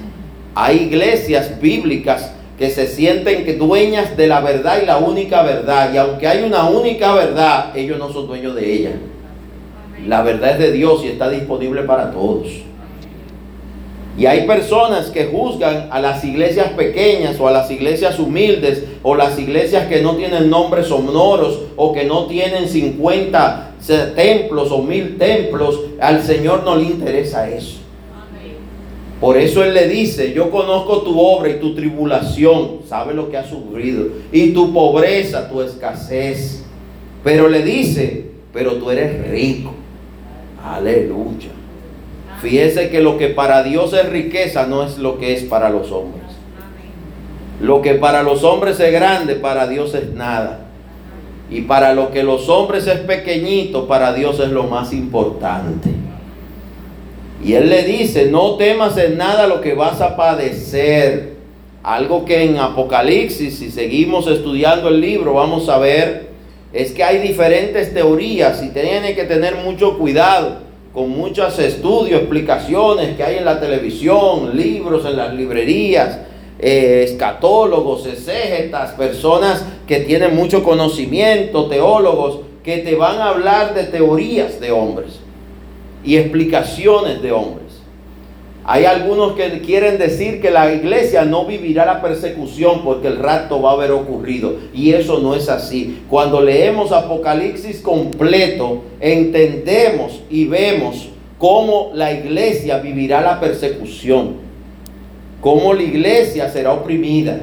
Hay 0.55 0.77
iglesias 0.77 1.61
bíblicas 1.61 2.31
que 2.57 2.71
se 2.71 2.87
sienten 2.87 3.45
que 3.45 3.53
dueñas 3.53 4.17
de 4.17 4.25
la 4.25 4.41
verdad 4.41 4.79
y 4.81 4.87
la 4.87 4.97
única 4.97 5.43
verdad. 5.43 5.93
Y 5.93 5.97
aunque 5.97 6.27
hay 6.27 6.43
una 6.43 6.67
única 6.67 7.13
verdad, 7.13 7.77
ellos 7.77 7.99
no 7.99 8.11
son 8.11 8.25
dueños 8.25 8.55
de 8.55 8.73
ella. 8.73 8.91
La 10.07 10.23
verdad 10.23 10.53
es 10.53 10.59
de 10.59 10.71
Dios 10.71 11.03
y 11.03 11.07
está 11.07 11.29
disponible 11.29 11.83
para 11.83 12.11
todos. 12.11 12.47
Y 14.17 14.25
hay 14.25 14.45
personas 14.45 15.09
que 15.09 15.25
juzgan 15.25 15.87
a 15.89 16.01
las 16.01 16.23
iglesias 16.23 16.71
pequeñas 16.71 17.39
o 17.39 17.47
a 17.47 17.51
las 17.51 17.71
iglesias 17.71 18.19
humildes 18.19 18.83
o 19.03 19.15
las 19.15 19.39
iglesias 19.39 19.87
que 19.87 20.01
no 20.01 20.15
tienen 20.15 20.49
nombres 20.49 20.87
sonoros 20.87 21.59
o 21.77 21.93
que 21.93 22.03
no 22.03 22.25
tienen 22.25 22.67
50 22.67 23.75
templos 24.15 24.71
o 24.71 24.83
mil 24.83 25.17
templos. 25.17 25.79
Al 25.99 26.21
Señor 26.21 26.63
no 26.63 26.75
le 26.75 26.83
interesa 26.83 27.49
eso. 27.49 27.77
Por 29.21 29.37
eso 29.37 29.63
Él 29.63 29.75
le 29.75 29.87
dice, 29.87 30.33
yo 30.33 30.49
conozco 30.49 31.03
tu 31.03 31.19
obra 31.19 31.47
y 31.49 31.59
tu 31.59 31.75
tribulación, 31.75 32.79
sabe 32.89 33.13
lo 33.13 33.29
que 33.29 33.37
has 33.37 33.49
sufrido, 33.49 34.07
y 34.31 34.49
tu 34.49 34.73
pobreza, 34.73 35.47
tu 35.47 35.61
escasez. 35.61 36.63
Pero 37.23 37.47
le 37.47 37.61
dice, 37.61 38.31
pero 38.51 38.73
tú 38.77 38.89
eres 38.89 39.29
rico. 39.29 39.75
Aleluya. 40.63 41.49
Fíjese 42.41 42.89
que 42.89 43.01
lo 43.01 43.17
que 43.17 43.27
para 43.27 43.63
Dios 43.63 43.93
es 43.93 44.09
riqueza 44.09 44.65
no 44.65 44.83
es 44.83 44.97
lo 44.97 45.19
que 45.19 45.33
es 45.33 45.43
para 45.43 45.69
los 45.69 45.91
hombres. 45.91 46.23
Lo 47.61 47.81
que 47.81 47.93
para 47.93 48.23
los 48.23 48.43
hombres 48.43 48.79
es 48.79 48.91
grande, 48.91 49.35
para 49.35 49.67
Dios 49.67 49.93
es 49.93 50.11
nada. 50.13 50.61
Y 51.51 51.61
para 51.61 51.93
lo 51.93 52.11
que 52.11 52.23
los 52.23 52.49
hombres 52.49 52.87
es 52.87 52.99
pequeñito, 52.99 53.87
para 53.87 54.13
Dios 54.13 54.39
es 54.39 54.49
lo 54.49 54.63
más 54.63 54.93
importante. 54.93 55.89
Y 57.43 57.53
Él 57.53 57.69
le 57.69 57.83
dice, 57.83 58.31
no 58.31 58.55
temas 58.55 58.97
en 58.97 59.17
nada 59.17 59.47
lo 59.47 59.61
que 59.61 59.73
vas 59.73 60.01
a 60.01 60.15
padecer. 60.15 61.35
Algo 61.83 62.25
que 62.25 62.43
en 62.43 62.57
Apocalipsis, 62.57 63.57
si 63.57 63.71
seguimos 63.71 64.27
estudiando 64.27 64.89
el 64.89 65.01
libro, 65.01 65.33
vamos 65.33 65.67
a 65.69 65.77
ver 65.77 66.30
es 66.73 66.91
que 66.91 67.03
hay 67.03 67.19
diferentes 67.19 67.93
teorías 67.93 68.63
y 68.63 68.69
tiene 68.69 69.13
que 69.13 69.25
tener 69.25 69.55
mucho 69.55 69.97
cuidado 69.97 70.59
con 70.93 71.09
muchos 71.09 71.57
estudios, 71.59 72.21
explicaciones 72.21 73.15
que 73.15 73.23
hay 73.23 73.37
en 73.37 73.45
la 73.45 73.59
televisión, 73.59 74.55
libros 74.55 75.05
en 75.05 75.15
las 75.15 75.33
librerías, 75.33 76.19
eh, 76.59 77.05
escatólogos, 77.07 78.05
exégetas, 78.05 78.91
personas 78.91 79.65
que 79.87 80.01
tienen 80.01 80.35
mucho 80.35 80.63
conocimiento, 80.63 81.67
teólogos, 81.67 82.41
que 82.63 82.79
te 82.79 82.95
van 82.95 83.17
a 83.19 83.29
hablar 83.29 83.73
de 83.73 83.85
teorías 83.85 84.59
de 84.59 84.71
hombres 84.71 85.19
y 86.03 86.17
explicaciones 86.17 87.21
de 87.21 87.31
hombres. 87.31 87.60
Hay 88.63 88.85
algunos 88.85 89.33
que 89.33 89.61
quieren 89.61 89.97
decir 89.97 90.39
que 90.39 90.51
la 90.51 90.71
iglesia 90.71 91.25
no 91.25 91.45
vivirá 91.45 91.85
la 91.85 92.01
persecución 92.01 92.83
porque 92.83 93.07
el 93.07 93.17
rapto 93.17 93.59
va 93.59 93.71
a 93.71 93.73
haber 93.73 93.91
ocurrido. 93.91 94.53
Y 94.73 94.91
eso 94.91 95.19
no 95.19 95.33
es 95.35 95.49
así. 95.49 96.03
Cuando 96.07 96.41
leemos 96.41 96.91
Apocalipsis 96.91 97.79
completo, 97.79 98.83
entendemos 98.99 100.21
y 100.29 100.45
vemos 100.45 101.09
cómo 101.39 101.89
la 101.95 102.13
iglesia 102.13 102.77
vivirá 102.77 103.21
la 103.21 103.39
persecución. 103.39 104.35
Cómo 105.41 105.73
la 105.73 105.81
iglesia 105.81 106.47
será 106.47 106.71
oprimida. 106.71 107.39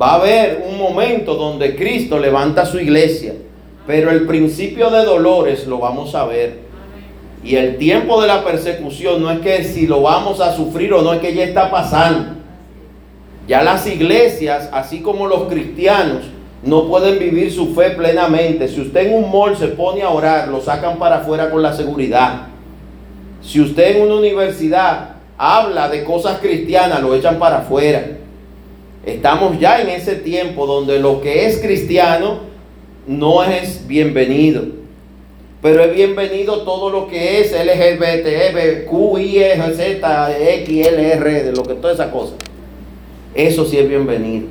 Va 0.00 0.12
a 0.12 0.14
haber 0.16 0.64
un 0.68 0.78
momento 0.78 1.34
donde 1.34 1.76
Cristo 1.76 2.18
levanta 2.18 2.66
su 2.66 2.80
iglesia, 2.80 3.34
pero 3.86 4.10
el 4.10 4.26
principio 4.26 4.90
de 4.90 5.04
dolores 5.04 5.66
lo 5.68 5.78
vamos 5.78 6.16
a 6.16 6.24
ver. 6.24 6.67
Y 7.48 7.56
el 7.56 7.78
tiempo 7.78 8.20
de 8.20 8.28
la 8.28 8.44
persecución 8.44 9.22
no 9.22 9.30
es 9.30 9.38
que 9.40 9.64
si 9.64 9.86
lo 9.86 10.02
vamos 10.02 10.38
a 10.38 10.54
sufrir 10.54 10.92
o 10.92 11.00
no, 11.00 11.14
es 11.14 11.20
que 11.20 11.34
ya 11.34 11.44
está 11.44 11.70
pasando. 11.70 12.34
Ya 13.46 13.62
las 13.62 13.86
iglesias, 13.86 14.68
así 14.70 15.00
como 15.00 15.26
los 15.26 15.44
cristianos, 15.48 16.24
no 16.62 16.86
pueden 16.88 17.18
vivir 17.18 17.50
su 17.50 17.74
fe 17.74 17.92
plenamente. 17.92 18.68
Si 18.68 18.82
usted 18.82 19.06
en 19.06 19.24
un 19.24 19.30
mall 19.30 19.56
se 19.56 19.68
pone 19.68 20.02
a 20.02 20.10
orar, 20.10 20.48
lo 20.48 20.60
sacan 20.60 20.98
para 20.98 21.20
afuera 21.20 21.50
con 21.50 21.62
la 21.62 21.72
seguridad. 21.72 22.48
Si 23.40 23.62
usted 23.62 23.96
en 23.96 24.02
una 24.02 24.16
universidad 24.16 25.16
habla 25.38 25.88
de 25.88 26.04
cosas 26.04 26.40
cristianas, 26.40 27.00
lo 27.00 27.14
echan 27.14 27.38
para 27.38 27.60
afuera. 27.60 28.08
Estamos 29.06 29.58
ya 29.58 29.80
en 29.80 29.88
ese 29.88 30.16
tiempo 30.16 30.66
donde 30.66 30.98
lo 30.98 31.22
que 31.22 31.46
es 31.46 31.60
cristiano 31.60 32.40
no 33.06 33.42
es 33.42 33.86
bienvenido. 33.86 34.77
Pero 35.60 35.82
es 35.82 35.92
bienvenido 35.92 36.62
todo 36.62 36.88
lo 36.88 37.08
que 37.08 37.40
es 37.40 37.50
LGBT, 37.50 38.86
Q, 38.86 39.18
I, 39.18 39.38
e, 39.38 39.56
Z, 39.74 40.30
R, 40.38 41.42
de 41.42 41.52
lo 41.52 41.64
que 41.64 41.74
toda 41.74 41.92
esa 41.92 42.12
cosa. 42.12 42.34
Eso 43.34 43.64
sí 43.64 43.76
es 43.76 43.88
bienvenido. 43.88 44.46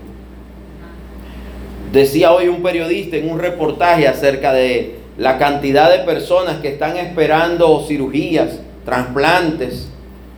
Decía 1.93 2.33
hoy 2.33 2.49
un 2.49 2.61
periodista 2.61 3.15
en 3.15 3.29
un 3.29 3.39
reportaje 3.39 4.05
acerca 4.05 4.51
de 4.51 4.97
la 5.17 5.37
cantidad 5.37 5.89
de 5.89 5.99
personas 5.99 6.59
que 6.59 6.67
están 6.67 6.97
esperando 6.97 7.85
cirugías, 7.87 8.59
trasplantes, 8.83 9.87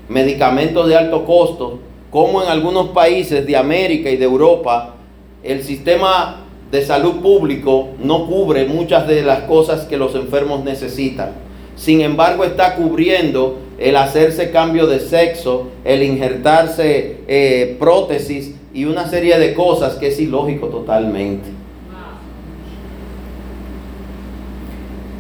medicamentos 0.08 0.88
de 0.88 0.96
alto 0.96 1.26
costo, 1.26 1.80
como 2.12 2.44
en 2.44 2.50
algunos 2.50 2.90
países 2.90 3.44
de 3.46 3.58
América 3.58 4.12
y 4.12 4.18
de 4.18 4.26
Europa 4.26 4.96
el 5.41 5.64
sistema 5.64 6.46
de 6.72 6.86
salud 6.86 7.22
público 7.22 7.90
no 8.04 8.28
cubre 8.28 8.66
muchas 8.66 9.08
de 9.08 9.24
las 9.24 9.41
cosas 9.41 9.86
que 9.86 9.98
los 9.98 10.16
enfermos 10.16 10.64
necesitan. 10.64 11.32
Sin 11.76 12.02
embargo, 12.02 12.44
está 12.44 12.76
cubriendo 12.76 13.58
el 13.80 13.96
hacerse 13.96 14.52
cambio 14.52 14.86
de 14.86 15.00
sexo, 15.00 15.70
el 15.86 16.04
injertarse 16.04 17.18
eh, 17.28 17.78
prótesis 17.80 18.54
y 18.74 18.86
una 18.86 19.08
serie 19.08 19.40
de 19.40 19.54
cosas 19.54 19.96
que 19.96 20.08
es 20.08 20.20
ilógico 20.20 20.68
totalmente. 20.68 21.50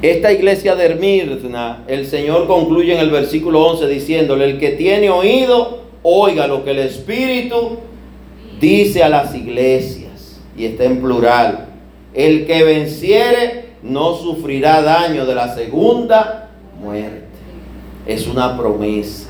Esta 0.01 0.31
iglesia 0.31 0.75
de 0.75 0.85
Hermirna, 0.85 1.83
el 1.87 2.05
Señor 2.05 2.47
concluye 2.47 2.93
en 2.93 2.99
el 2.99 3.09
versículo 3.09 3.65
11 3.65 3.87
diciéndole, 3.87 4.45
el 4.45 4.59
que 4.59 4.69
tiene 4.69 5.09
oído, 5.09 5.81
oiga 6.03 6.47
lo 6.47 6.63
que 6.63 6.71
el 6.71 6.79
Espíritu 6.79 7.79
dice 8.61 9.03
a 9.03 9.09
las 9.09 9.35
iglesias. 9.35 10.08
Y 10.59 10.65
está 10.65 10.83
en 10.83 11.01
plural. 11.01 11.67
El 12.13 12.45
que 12.45 12.63
venciere 12.63 13.69
no 13.81 14.15
sufrirá 14.15 14.81
daño 14.81 15.25
de 15.25 15.33
la 15.33 15.55
segunda 15.55 16.49
muerte. 16.81 17.23
Es 18.05 18.27
una 18.27 18.57
promesa. 18.57 19.29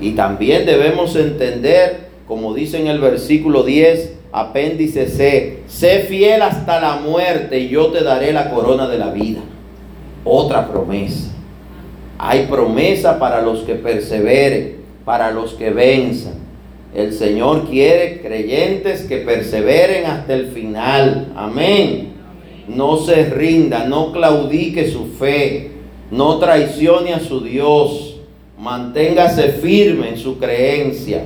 Y 0.00 0.12
también 0.12 0.64
debemos 0.64 1.16
entender, 1.16 2.08
como 2.28 2.54
dice 2.54 2.78
en 2.78 2.86
el 2.86 3.00
versículo 3.00 3.64
10, 3.64 4.14
apéndice 4.30 5.08
C, 5.08 5.62
sé 5.66 6.00
fiel 6.08 6.42
hasta 6.42 6.80
la 6.80 6.96
muerte 6.96 7.58
y 7.58 7.68
yo 7.68 7.88
te 7.88 8.04
daré 8.04 8.32
la 8.32 8.50
corona 8.50 8.88
de 8.88 8.98
la 8.98 9.10
vida. 9.10 9.40
Otra 10.24 10.68
promesa. 10.68 11.32
Hay 12.18 12.46
promesa 12.46 13.18
para 13.18 13.42
los 13.42 13.62
que 13.62 13.74
perseveren, 13.74 14.76
para 15.04 15.32
los 15.32 15.54
que 15.54 15.70
venzan. 15.70 16.41
El 16.94 17.14
Señor 17.14 17.68
quiere 17.70 18.20
creyentes 18.20 19.04
que 19.04 19.18
perseveren 19.18 20.04
hasta 20.04 20.34
el 20.34 20.48
final. 20.48 21.32
Amén. 21.34 22.12
No 22.68 22.98
se 22.98 23.24
rinda, 23.24 23.86
no 23.86 24.12
claudique 24.12 24.90
su 24.90 25.06
fe, 25.06 25.70
no 26.10 26.38
traicione 26.38 27.14
a 27.14 27.20
su 27.20 27.40
Dios. 27.40 28.20
Manténgase 28.58 29.48
firme 29.48 30.10
en 30.10 30.18
su 30.18 30.38
creencia. 30.38 31.24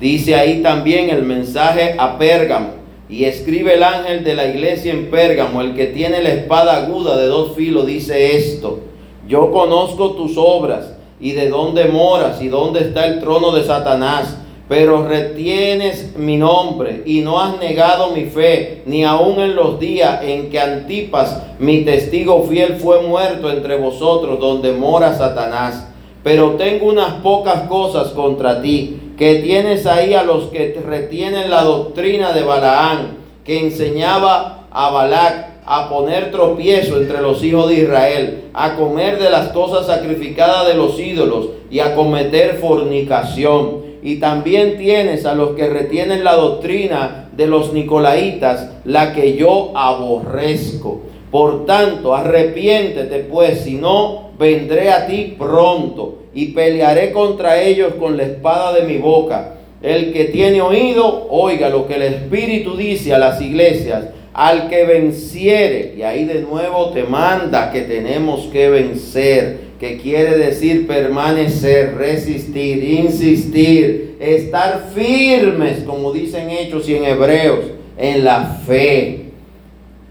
Dice 0.00 0.34
ahí 0.34 0.62
también 0.62 1.10
el 1.10 1.22
mensaje 1.22 1.94
a 1.98 2.18
Pérgamo. 2.18 2.84
Y 3.08 3.24
escribe 3.24 3.74
el 3.74 3.82
ángel 3.82 4.24
de 4.24 4.34
la 4.34 4.46
iglesia 4.46 4.92
en 4.92 5.10
Pérgamo, 5.10 5.60
el 5.60 5.74
que 5.74 5.86
tiene 5.88 6.22
la 6.22 6.30
espada 6.30 6.78
aguda 6.78 7.18
de 7.18 7.26
dos 7.26 7.54
filos, 7.54 7.86
dice 7.86 8.36
esto. 8.36 8.80
Yo 9.28 9.52
conozco 9.52 10.12
tus 10.12 10.36
obras 10.36 10.94
y 11.20 11.32
de 11.32 11.50
dónde 11.50 11.84
moras 11.84 12.40
y 12.40 12.48
dónde 12.48 12.80
está 12.80 13.06
el 13.06 13.20
trono 13.20 13.52
de 13.52 13.64
Satanás. 13.64 14.38
Pero 14.68 15.06
retienes 15.06 16.16
mi 16.16 16.38
nombre 16.38 17.02
y 17.04 17.20
no 17.20 17.38
has 17.38 17.58
negado 17.58 18.10
mi 18.12 18.24
fe, 18.24 18.82
ni 18.86 19.04
aun 19.04 19.38
en 19.40 19.54
los 19.54 19.78
días 19.78 20.22
en 20.24 20.48
que 20.48 20.58
Antipas, 20.58 21.42
mi 21.58 21.82
testigo 21.82 22.44
fiel, 22.44 22.76
fue 22.76 23.02
muerto 23.02 23.50
entre 23.50 23.76
vosotros, 23.76 24.40
donde 24.40 24.72
mora 24.72 25.14
Satanás. 25.14 25.88
Pero 26.22 26.52
tengo 26.52 26.86
unas 26.86 27.14
pocas 27.16 27.68
cosas 27.68 28.08
contra 28.08 28.62
ti 28.62 29.00
que 29.18 29.36
tienes 29.36 29.86
ahí 29.86 30.14
a 30.14 30.22
los 30.22 30.44
que 30.44 30.80
retienen 30.84 31.50
la 31.50 31.62
doctrina 31.62 32.32
de 32.32 32.42
Balaán, 32.42 33.18
que 33.44 33.60
enseñaba 33.60 34.66
a 34.70 34.90
Balac 34.90 35.54
a 35.66 35.88
poner 35.88 36.30
tropiezo 36.30 36.96
entre 36.96 37.20
los 37.20 37.42
hijos 37.42 37.68
de 37.68 37.74
Israel, 37.82 38.44
a 38.52 38.76
comer 38.76 39.18
de 39.18 39.30
las 39.30 39.48
cosas 39.48 39.86
sacrificadas 39.86 40.66
de 40.66 40.74
los 40.74 40.98
ídolos 40.98 41.48
y 41.70 41.80
a 41.80 41.94
cometer 41.94 42.56
fornicación. 42.56 43.83
Y 44.04 44.16
también 44.16 44.76
tienes 44.76 45.24
a 45.24 45.34
los 45.34 45.56
que 45.56 45.66
retienen 45.66 46.24
la 46.24 46.34
doctrina 46.34 47.30
de 47.34 47.46
los 47.46 47.72
nicolaitas, 47.72 48.70
la 48.84 49.14
que 49.14 49.34
yo 49.34 49.72
aborrezco. 49.74 51.00
Por 51.30 51.64
tanto, 51.64 52.14
arrepiéntete 52.14 53.20
pues, 53.20 53.62
si 53.62 53.76
no, 53.76 54.28
vendré 54.38 54.90
a 54.90 55.06
ti 55.06 55.34
pronto 55.38 56.18
y 56.34 56.48
pelearé 56.48 57.12
contra 57.12 57.62
ellos 57.62 57.94
con 57.98 58.18
la 58.18 58.24
espada 58.24 58.74
de 58.74 58.82
mi 58.82 58.98
boca. 58.98 59.54
El 59.80 60.12
que 60.12 60.26
tiene 60.26 60.60
oído, 60.60 61.26
oiga 61.30 61.70
lo 61.70 61.86
que 61.86 61.94
el 61.94 62.02
Espíritu 62.02 62.76
dice 62.76 63.14
a 63.14 63.18
las 63.18 63.40
iglesias. 63.40 64.04
Al 64.34 64.68
que 64.68 64.84
venciere, 64.84 65.94
y 65.96 66.02
ahí 66.02 66.24
de 66.24 66.42
nuevo 66.42 66.90
te 66.90 67.04
manda 67.04 67.72
que 67.72 67.82
tenemos 67.82 68.48
que 68.52 68.68
vencer, 68.68 69.60
que 69.78 69.98
quiere 69.98 70.36
decir 70.38 70.86
permanecer, 70.86 71.94
resistir, 71.96 72.82
insistir, 72.84 74.16
estar 74.20 74.90
firmes, 74.94 75.82
como 75.84 76.12
dicen 76.12 76.50
hechos 76.50 76.88
y 76.88 76.94
en 76.94 77.04
hebreos, 77.04 77.64
en 77.98 78.24
la 78.24 78.60
fe. 78.66 79.24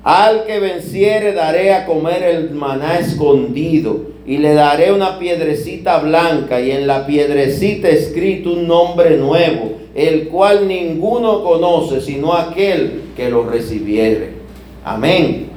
Al 0.04 0.46
que 0.46 0.60
venciere 0.60 1.34
daré 1.34 1.74
a 1.74 1.86
comer 1.86 2.24
el 2.24 2.52
maná 2.52 3.00
escondido 3.00 4.12
y 4.26 4.38
le 4.38 4.54
daré 4.54 4.92
una 4.92 5.18
piedrecita 5.18 6.00
blanca 6.00 6.60
y 6.60 6.72
en 6.72 6.88
la 6.88 7.08
piedrecita 7.08 7.88
escrito 7.88 8.52
un 8.52 8.68
nombre 8.68 9.18
nuevo, 9.18 9.78
el 9.96 10.28
cual 10.28 10.68
ninguno 10.68 11.44
conoce 11.44 12.02
sino 12.02 12.34
aquel 12.34 13.04
que 13.16 13.30
lo 13.30 13.44
recibiere. 13.44 14.32
Amén. 14.84 15.48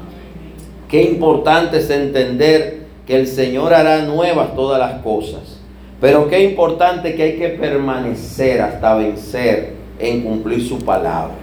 Qué 0.89 1.03
importante 1.03 1.79
es 1.79 1.91
entender 1.91 2.76
que 3.07 3.17
el 3.17 3.27
Señor 3.27 3.73
hará 3.73 4.03
nuevas 4.03 4.55
todas 4.55 4.79
las 4.79 5.03
cosas. 5.03 5.59
Pero 6.01 6.29
qué 6.29 6.43
importante 6.43 7.15
que 7.15 7.23
hay 7.23 7.39
que 7.39 7.49
permanecer 7.51 8.61
hasta 8.61 8.95
vencer 8.97 9.75
en 9.99 10.23
cumplir 10.23 10.67
su 10.67 10.79
palabra, 10.81 11.37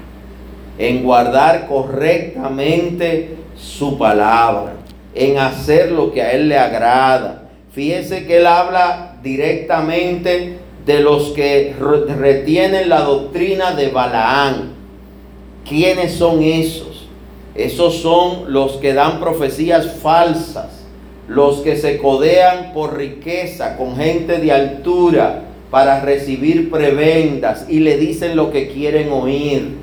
en 0.77 1.03
guardar 1.03 1.67
correctamente 1.67 3.37
su 3.55 3.97
palabra 3.97 4.73
en 5.15 5.37
hacer 5.37 5.91
lo 5.91 6.11
que 6.11 6.21
a 6.21 6.31
Él 6.31 6.49
le 6.49 6.57
agrada. 6.57 7.43
Fíjese 7.71 8.25
que 8.25 8.37
Él 8.37 8.47
habla 8.47 9.17
directamente 9.23 10.57
de 10.85 10.99
los 10.99 11.29
que 11.29 11.73
retienen 11.79 12.89
la 12.89 13.01
doctrina 13.01 13.71
de 13.71 13.89
Balaán. 13.89 14.73
¿Quiénes 15.67 16.13
son 16.13 16.41
esos? 16.43 17.07
Esos 17.55 17.97
son 17.97 18.51
los 18.51 18.73
que 18.73 18.93
dan 18.93 19.19
profecías 19.19 19.99
falsas, 20.01 20.82
los 21.27 21.61
que 21.61 21.77
se 21.77 21.97
codean 21.97 22.73
por 22.73 22.97
riqueza 22.97 23.77
con 23.77 23.95
gente 23.95 24.39
de 24.39 24.51
altura 24.51 25.43
para 25.71 26.01
recibir 26.01 26.69
prebendas 26.69 27.65
y 27.69 27.79
le 27.79 27.97
dicen 27.97 28.35
lo 28.35 28.51
que 28.51 28.67
quieren 28.67 29.11
oír. 29.11 29.77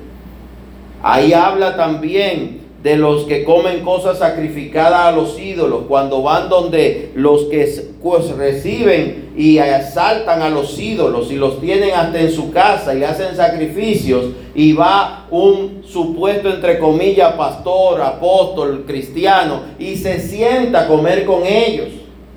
Ahí 1.03 1.33
habla 1.33 1.75
también 1.75 2.60
de 2.83 2.95
los 2.95 3.25
que 3.25 3.43
comen 3.43 3.81
cosas 3.81 4.19
sacrificadas 4.19 5.07
a 5.07 5.11
los 5.11 5.39
ídolos, 5.39 5.83
cuando 5.87 6.21
van 6.21 6.49
donde 6.49 7.11
los 7.15 7.45
que 7.45 7.65
pues, 8.01 8.29
reciben 8.31 9.31
y 9.37 9.59
asaltan 9.59 10.41
a 10.41 10.49
los 10.49 10.79
ídolos 10.79 11.31
y 11.31 11.35
los 11.35 11.61
tienen 11.61 11.93
hasta 11.93 12.19
en 12.19 12.31
su 12.31 12.51
casa 12.51 12.95
y 12.95 13.03
hacen 13.03 13.35
sacrificios 13.35 14.25
y 14.55 14.73
va 14.73 15.27
un 15.29 15.83
supuesto 15.85 16.49
entre 16.49 16.79
comillas 16.79 17.33
pastor, 17.33 18.01
apóstol, 18.01 18.83
cristiano 18.87 19.61
y 19.77 19.95
se 19.95 20.19
sienta 20.19 20.81
a 20.81 20.87
comer 20.87 21.25
con 21.25 21.45
ellos, 21.45 21.89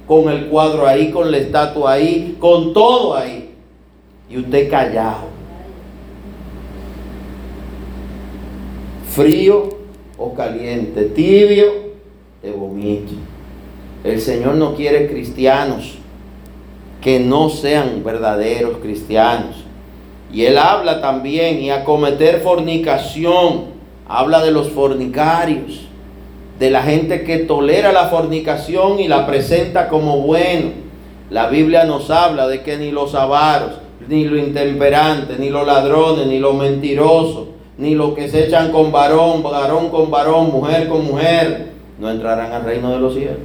con 0.06 0.28
el 0.28 0.46
cuadro 0.46 0.86
ahí, 0.86 1.10
con 1.10 1.30
la 1.30 1.38
estatua 1.38 1.92
ahí, 1.92 2.36
con 2.38 2.72
todo 2.72 3.14
ahí. 3.14 3.50
Y 4.28 4.38
usted 4.38 4.70
callado. 4.70 5.34
frío 9.14 9.68
o 10.18 10.34
caliente, 10.34 11.04
tibio, 11.06 11.66
te 12.40 12.50
vomito. 12.50 13.12
El 14.04 14.20
Señor 14.20 14.54
no 14.56 14.74
quiere 14.74 15.08
cristianos 15.08 15.98
que 17.00 17.20
no 17.20 17.50
sean 17.50 18.02
verdaderos 18.02 18.78
cristianos. 18.78 19.56
Y 20.32 20.46
Él 20.46 20.56
habla 20.56 21.02
también 21.02 21.60
y 21.60 21.70
a 21.70 21.84
cometer 21.84 22.40
fornicación. 22.40 23.74
Habla 24.08 24.42
de 24.42 24.50
los 24.50 24.70
fornicarios, 24.70 25.82
de 26.58 26.70
la 26.70 26.82
gente 26.82 27.24
que 27.24 27.38
tolera 27.38 27.92
la 27.92 28.08
fornicación 28.08 29.00
y 29.00 29.08
la 29.08 29.26
presenta 29.26 29.88
como 29.88 30.18
bueno. 30.18 30.70
La 31.30 31.48
Biblia 31.48 31.84
nos 31.84 32.10
habla 32.10 32.48
de 32.48 32.62
que 32.62 32.76
ni 32.76 32.90
los 32.90 33.14
avaros, 33.14 33.72
ni 34.08 34.24
los 34.24 34.38
intemperantes, 34.38 35.38
ni 35.38 35.50
los 35.50 35.66
ladrones, 35.66 36.26
ni 36.26 36.38
los 36.38 36.54
mentirosos, 36.54 37.48
ni 37.78 37.94
los 37.94 38.14
que 38.14 38.28
se 38.28 38.46
echan 38.46 38.70
con 38.70 38.92
varón, 38.92 39.42
varón 39.42 39.90
con 39.90 40.10
varón, 40.10 40.50
mujer 40.50 40.88
con 40.88 41.04
mujer, 41.06 41.72
no 41.98 42.10
entrarán 42.10 42.52
al 42.52 42.64
reino 42.64 42.90
de 42.90 42.98
los 42.98 43.14
cielos. 43.14 43.38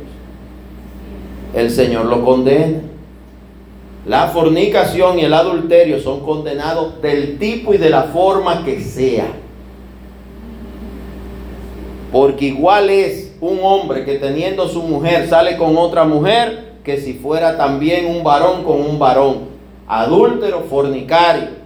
El 1.53 1.71
Señor 1.71 2.05
lo 2.05 2.23
condena. 2.23 2.81
La 4.05 4.27
fornicación 4.27 5.19
y 5.19 5.23
el 5.23 5.33
adulterio 5.33 5.99
son 5.99 6.21
condenados 6.21 7.01
del 7.01 7.37
tipo 7.37 7.73
y 7.73 7.77
de 7.77 7.89
la 7.89 8.03
forma 8.03 8.63
que 8.63 8.81
sea. 8.81 9.27
Porque 12.11 12.45
igual 12.45 12.89
es 12.89 13.35
un 13.39 13.59
hombre 13.61 14.05
que 14.05 14.15
teniendo 14.15 14.67
su 14.67 14.81
mujer 14.81 15.27
sale 15.27 15.57
con 15.57 15.77
otra 15.77 16.05
mujer 16.05 16.69
que 16.83 16.97
si 16.97 17.13
fuera 17.13 17.57
también 17.57 18.07
un 18.07 18.23
varón 18.23 18.63
con 18.63 18.81
un 18.81 18.97
varón 18.97 19.49
adúltero, 19.87 20.61
fornicario. 20.69 21.58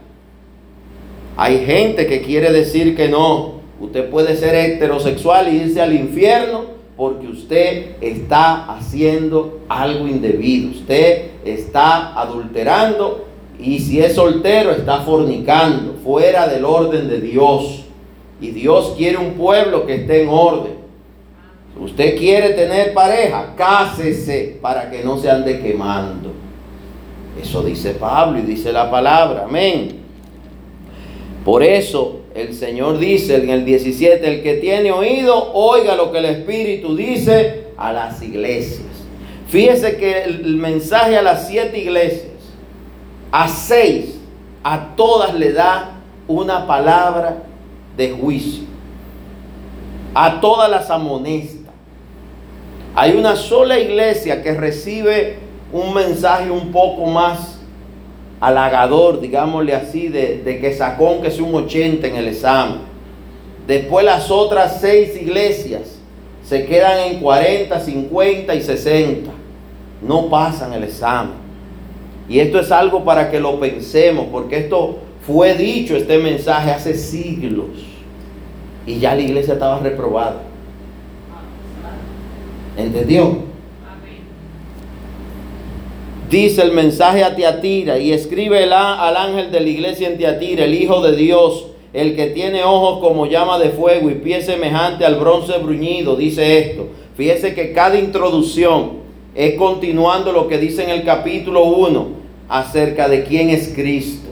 Hay 1.35 1.65
gente 1.65 2.05
que 2.05 2.21
quiere 2.21 2.51
decir 2.51 2.95
que 2.95 3.09
no. 3.09 3.63
Usted 3.79 4.09
puede 4.09 4.35
ser 4.35 4.55
heterosexual 4.55 5.51
y 5.51 5.57
irse 5.57 5.81
al 5.81 5.93
infierno 5.93 6.65
porque 6.95 7.27
usted 7.27 7.95
está 8.01 8.65
haciendo 8.65 9.61
algo 9.67 10.07
indebido. 10.07 10.69
Usted 10.71 11.31
está 11.43 12.13
adulterando 12.13 13.25
y 13.59 13.79
si 13.79 13.99
es 13.99 14.13
soltero 14.13 14.71
está 14.71 15.01
fornicando 15.01 15.95
fuera 16.03 16.47
del 16.47 16.65
orden 16.65 17.09
de 17.09 17.19
Dios. 17.19 17.83
Y 18.39 18.51
Dios 18.51 18.93
quiere 18.97 19.17
un 19.17 19.33
pueblo 19.33 19.85
que 19.85 19.95
esté 19.95 20.23
en 20.23 20.29
orden. 20.29 20.83
Usted 21.79 22.17
quiere 22.17 22.49
tener 22.49 22.93
pareja, 22.93 23.53
cásese 23.57 24.59
para 24.61 24.91
que 24.91 25.03
no 25.03 25.17
se 25.17 25.29
ande 25.29 25.59
quemando. 25.59 26.31
Eso 27.41 27.63
dice 27.63 27.95
Pablo 27.95 28.37
y 28.37 28.43
dice 28.43 28.71
la 28.71 28.91
palabra. 28.91 29.45
Amén. 29.45 30.02
Por 31.43 31.63
eso 31.63 32.21
el 32.35 32.53
Señor 32.53 32.99
dice 32.99 33.35
en 33.35 33.49
el 33.49 33.65
17, 33.65 34.25
el 34.27 34.43
que 34.43 34.55
tiene 34.55 34.91
oído, 34.91 35.51
oiga 35.53 35.95
lo 35.95 36.11
que 36.11 36.19
el 36.19 36.25
Espíritu 36.25 36.95
dice 36.95 37.65
a 37.77 37.91
las 37.91 38.21
iglesias. 38.21 38.87
Fíjese 39.47 39.97
que 39.97 40.23
el 40.23 40.55
mensaje 40.55 41.17
a 41.17 41.21
las 41.21 41.47
siete 41.47 41.79
iglesias, 41.79 42.31
a 43.31 43.47
seis, 43.47 44.15
a 44.63 44.95
todas 44.95 45.33
le 45.33 45.51
da 45.51 45.91
una 46.27 46.65
palabra 46.65 47.43
de 47.97 48.11
juicio. 48.11 48.63
A 50.15 50.39
todas 50.39 50.69
las 50.69 50.89
amonesta. 50.89 51.71
Hay 52.95 53.15
una 53.15 53.35
sola 53.35 53.79
iglesia 53.79 54.41
que 54.41 54.53
recibe 54.53 55.37
un 55.71 55.93
mensaje 55.93 56.49
un 56.49 56.71
poco 56.71 57.05
más 57.07 57.59
halagador, 58.43 59.21
digámosle 59.21 59.73
así, 59.73 60.09
de, 60.09 60.41
que 60.59 60.73
sacó 60.73 61.21
que 61.21 61.29
es 61.29 61.39
un 61.39 61.55
80 61.55 62.05
en 62.07 62.15
el 62.17 62.27
examen. 62.27 62.79
Después 63.65 64.05
las 64.05 64.29
otras 64.29 64.81
seis 64.81 65.15
iglesias 65.15 65.97
se 66.43 66.65
quedan 66.65 66.99
en 66.99 67.19
40, 67.21 67.79
50 67.79 68.53
y 68.53 68.61
60. 68.61 69.31
No 70.05 70.29
pasan 70.29 70.73
el 70.73 70.83
examen. 70.83 71.35
Y 72.27 72.39
esto 72.39 72.59
es 72.59 72.69
algo 72.69 73.05
para 73.05 73.31
que 73.31 73.39
lo 73.39 73.57
pensemos, 73.61 74.27
porque 74.29 74.57
esto 74.57 74.97
fue 75.25 75.55
dicho, 75.55 75.95
este 75.95 76.17
mensaje, 76.17 76.71
hace 76.71 76.95
siglos. 76.95 77.67
Y 78.85 78.99
ya 78.99 79.15
la 79.15 79.21
iglesia 79.21 79.53
estaba 79.53 79.79
reprobada. 79.79 80.41
¿Entendió? 82.75 83.52
Dice 86.33 86.63
el 86.63 86.71
mensaje 86.71 87.23
a 87.23 87.35
Tiatira 87.35 87.99
y 87.99 88.11
escribe 88.11 88.63
al 88.63 89.17
ángel 89.17 89.51
de 89.51 89.59
la 89.59 89.69
iglesia 89.69 90.07
en 90.07 90.17
Tiatira, 90.17 90.65
el 90.65 90.73
Hijo 90.73 90.99
de 91.03 91.15
Dios, 91.15 91.67
el 91.93 92.15
que 92.15 92.25
tiene 92.25 92.63
ojos 92.63 93.01
como 93.01 93.27
llama 93.27 93.59
de 93.59 93.69
fuego 93.69 94.09
y 94.09 94.15
pie 94.15 94.41
semejante 94.41 95.05
al 95.05 95.13
bronce 95.13 95.59
bruñido, 95.59 96.15
dice 96.15 96.57
esto. 96.57 96.87
Fíjese 97.15 97.53
que 97.53 97.71
cada 97.71 97.99
introducción 97.99 98.93
es 99.35 99.53
continuando 99.59 100.31
lo 100.31 100.47
que 100.47 100.57
dice 100.57 100.81
en 100.83 100.89
el 100.89 101.03
capítulo 101.03 101.65
1 101.65 102.07
acerca 102.49 103.07
de 103.07 103.25
quién 103.25 103.51
es 103.51 103.71
Cristo, 103.75 104.29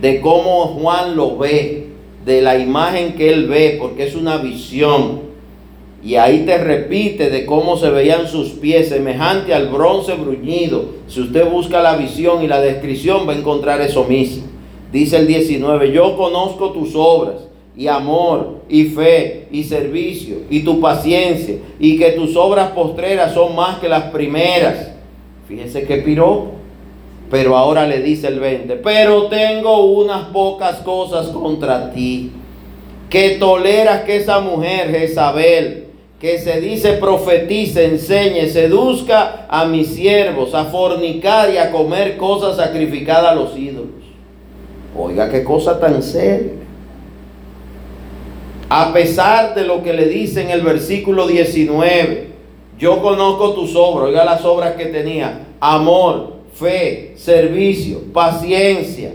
de 0.00 0.22
cómo 0.22 0.68
Juan 0.68 1.14
lo 1.14 1.36
ve, 1.36 1.88
de 2.24 2.40
la 2.40 2.56
imagen 2.56 3.16
que 3.16 3.28
él 3.28 3.48
ve, 3.48 3.76
porque 3.78 4.04
es 4.04 4.14
una 4.14 4.38
visión. 4.38 5.23
Y 6.04 6.16
ahí 6.16 6.44
te 6.44 6.58
repite 6.58 7.30
de 7.30 7.46
cómo 7.46 7.78
se 7.78 7.88
veían 7.88 8.28
sus 8.28 8.50
pies, 8.50 8.90
semejante 8.90 9.54
al 9.54 9.68
bronce 9.68 10.12
bruñido. 10.12 10.84
Si 11.08 11.22
usted 11.22 11.48
busca 11.48 11.80
la 11.80 11.96
visión 11.96 12.42
y 12.42 12.46
la 12.46 12.60
descripción, 12.60 13.26
va 13.26 13.32
a 13.32 13.38
encontrar 13.38 13.80
eso 13.80 14.04
mismo. 14.04 14.44
Dice 14.92 15.16
el 15.16 15.26
19, 15.26 15.92
yo 15.92 16.14
conozco 16.16 16.72
tus 16.72 16.94
obras 16.94 17.48
y 17.74 17.88
amor 17.88 18.60
y 18.68 18.84
fe 18.84 19.48
y 19.50 19.64
servicio 19.64 20.36
y 20.50 20.60
tu 20.60 20.78
paciencia 20.78 21.56
y 21.80 21.96
que 21.96 22.10
tus 22.12 22.36
obras 22.36 22.70
postreras 22.72 23.32
son 23.32 23.56
más 23.56 23.78
que 23.78 23.88
las 23.88 24.04
primeras. 24.04 24.90
Fíjense 25.48 25.84
que 25.84 25.96
piró. 25.96 26.52
Pero 27.30 27.56
ahora 27.56 27.86
le 27.86 28.02
dice 28.02 28.28
el 28.28 28.38
20, 28.38 28.76
pero 28.76 29.24
tengo 29.28 29.86
unas 29.86 30.26
pocas 30.26 30.76
cosas 30.80 31.28
contra 31.28 31.90
ti, 31.90 32.30
que 33.08 33.30
toleras 33.30 34.02
que 34.02 34.16
esa 34.16 34.40
mujer, 34.40 34.90
Jezabel, 34.90 35.83
que 36.24 36.38
se 36.38 36.58
dice 36.58 36.94
profetice, 36.94 37.84
enseñe, 37.84 38.48
seduzca 38.48 39.44
a 39.46 39.66
mis 39.66 39.88
siervos 39.88 40.54
a 40.54 40.64
fornicar 40.64 41.52
y 41.52 41.58
a 41.58 41.70
comer 41.70 42.16
cosas 42.16 42.56
sacrificadas 42.56 43.32
a 43.32 43.34
los 43.34 43.54
ídolos. 43.54 43.90
Oiga, 44.96 45.28
qué 45.30 45.44
cosa 45.44 45.78
tan 45.78 46.02
seria. 46.02 46.52
A 48.70 48.90
pesar 48.94 49.54
de 49.54 49.66
lo 49.66 49.82
que 49.82 49.92
le 49.92 50.06
dice 50.08 50.40
en 50.40 50.48
el 50.48 50.62
versículo 50.62 51.26
19, 51.26 52.28
yo 52.78 53.02
conozco 53.02 53.52
tus 53.52 53.76
obras, 53.76 54.08
oiga 54.08 54.24
las 54.24 54.46
obras 54.46 54.76
que 54.76 54.86
tenía, 54.86 55.48
amor, 55.60 56.36
fe, 56.54 57.12
servicio, 57.18 58.00
paciencia, 58.14 59.10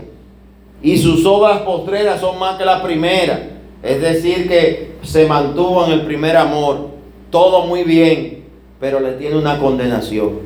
y 0.80 0.96
sus 0.96 1.26
obras 1.26 1.62
postreras 1.62 2.20
son 2.20 2.38
más 2.38 2.56
que 2.56 2.64
las 2.64 2.80
primeras. 2.82 3.40
Es 3.82 4.00
decir, 4.00 4.46
que 4.46 4.92
se 5.02 5.26
mantuvo 5.26 5.86
en 5.86 5.92
el 5.92 6.02
primer 6.02 6.36
amor 6.36 6.89
todo 7.30 7.66
muy 7.66 7.84
bien, 7.84 8.44
pero 8.80 9.00
le 9.00 9.12
tiene 9.12 9.36
una 9.36 9.58
condenación. 9.58 10.40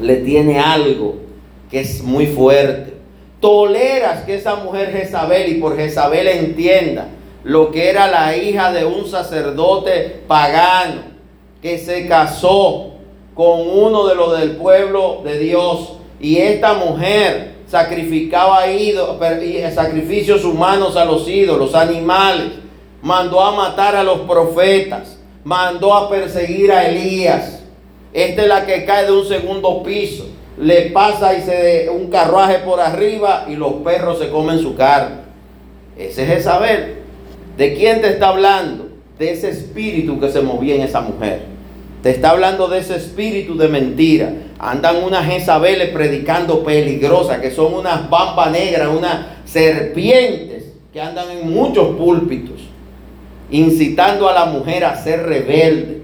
Le 0.00 0.16
tiene 0.16 0.58
algo 0.58 1.16
que 1.70 1.80
es 1.80 2.02
muy 2.02 2.26
fuerte. 2.26 2.94
Toleras 3.40 4.24
que 4.24 4.36
esa 4.36 4.56
mujer 4.56 4.92
Jezabel, 4.92 5.50
y 5.50 5.60
por 5.60 5.76
Jezabel 5.76 6.28
entienda 6.28 7.08
lo 7.42 7.70
que 7.70 7.90
era 7.90 8.08
la 8.08 8.36
hija 8.36 8.72
de 8.72 8.84
un 8.84 9.06
sacerdote 9.06 10.22
pagano, 10.26 11.02
que 11.60 11.78
se 11.78 12.06
casó 12.06 12.92
con 13.34 13.68
uno 13.68 14.06
de 14.06 14.14
los 14.14 14.38
del 14.38 14.52
pueblo 14.52 15.22
de 15.24 15.38
Dios. 15.38 15.94
Y 16.20 16.36
esta 16.36 16.74
mujer 16.74 17.54
sacrificaba 17.66 18.64
sacrificios 19.74 20.44
humanos 20.44 20.96
a 20.96 21.04
los 21.04 21.28
ídolos, 21.28 21.74
animales. 21.74 22.52
Mandó 23.02 23.40
a 23.40 23.54
matar 23.54 23.96
a 23.96 24.04
los 24.04 24.20
profetas 24.20 25.18
mandó 25.44 25.94
a 25.94 26.10
perseguir 26.10 26.72
a 26.72 26.88
Elías. 26.88 27.62
Esta 28.12 28.42
es 28.42 28.48
la 28.48 28.66
que 28.66 28.84
cae 28.84 29.06
de 29.06 29.12
un 29.12 29.26
segundo 29.26 29.82
piso. 29.82 30.26
Le 30.58 30.90
pasa 30.90 31.36
y 31.36 31.42
se 31.42 31.88
un 31.90 32.08
carruaje 32.08 32.58
por 32.58 32.80
arriba 32.80 33.46
y 33.48 33.56
los 33.56 33.74
perros 33.74 34.18
se 34.18 34.30
comen 34.30 34.60
su 34.60 34.74
carne. 34.74 35.16
Ese 35.96 36.36
es 36.36 36.44
saber 36.44 37.04
¿De 37.56 37.74
quién 37.74 38.00
te 38.00 38.08
está 38.08 38.28
hablando? 38.28 38.88
De 39.18 39.30
ese 39.30 39.50
espíritu 39.50 40.18
que 40.18 40.30
se 40.30 40.40
movía 40.40 40.74
en 40.74 40.82
esa 40.82 41.00
mujer. 41.00 41.42
Te 42.02 42.10
está 42.10 42.30
hablando 42.30 42.66
de 42.66 42.80
ese 42.80 42.96
espíritu 42.96 43.56
de 43.56 43.68
mentira. 43.68 44.32
Andan 44.58 45.02
unas 45.04 45.24
Jezabeles 45.26 45.90
predicando 45.90 46.64
peligrosas, 46.64 47.38
que 47.38 47.52
son 47.52 47.74
unas 47.74 48.10
bambas 48.10 48.50
negras, 48.50 48.88
unas 48.88 49.26
serpientes 49.44 50.64
que 50.92 51.00
andan 51.00 51.30
en 51.30 51.52
muchos 51.52 51.96
púlpitos 51.96 52.63
incitando 53.54 54.28
a 54.28 54.32
la 54.32 54.46
mujer 54.46 54.84
a 54.84 54.96
ser 54.96 55.22
rebelde, 55.22 56.02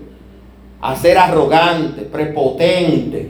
a 0.81 0.94
ser 0.94 1.18
arrogante, 1.18 2.02
prepotente, 2.02 3.28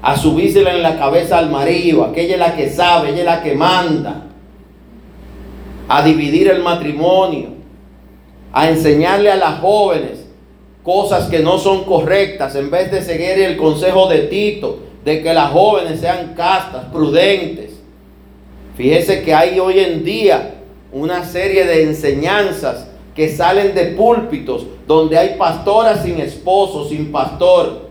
a 0.00 0.16
subírsela 0.16 0.72
en 0.72 0.82
la 0.82 0.98
cabeza 0.98 1.36
al 1.36 1.50
marido, 1.50 2.04
aquella 2.04 2.34
es 2.34 2.40
la 2.40 2.56
que 2.56 2.70
sabe, 2.70 3.10
ella 3.10 3.18
es 3.18 3.24
la 3.24 3.42
que 3.42 3.54
manda, 3.54 4.22
a 5.86 6.02
dividir 6.02 6.48
el 6.48 6.62
matrimonio. 6.62 7.56
a 8.52 8.70
enseñarle 8.70 9.30
a 9.30 9.36
las 9.36 9.60
jóvenes 9.60 10.24
cosas 10.82 11.28
que 11.28 11.40
no 11.40 11.58
son 11.58 11.84
correctas, 11.84 12.54
en 12.54 12.70
vez 12.70 12.90
de 12.90 13.02
seguir 13.02 13.38
el 13.42 13.58
consejo 13.58 14.08
de 14.08 14.20
Tito, 14.20 14.78
de 15.04 15.22
que 15.22 15.34
las 15.34 15.50
jóvenes 15.50 16.00
sean 16.00 16.32
castas, 16.34 16.86
prudentes. 16.86 17.72
Fíjese 18.74 19.22
que 19.22 19.34
hay 19.34 19.60
hoy 19.60 19.80
en 19.80 20.04
día 20.04 20.54
una 20.90 21.22
serie 21.26 21.66
de 21.66 21.82
enseñanzas 21.82 22.86
que 23.16 23.34
salen 23.34 23.74
de 23.74 23.86
púlpitos 23.86 24.66
donde 24.86 25.16
hay 25.16 25.36
pastoras 25.38 26.02
sin 26.04 26.20
esposo, 26.20 26.86
sin 26.86 27.10
pastor, 27.10 27.86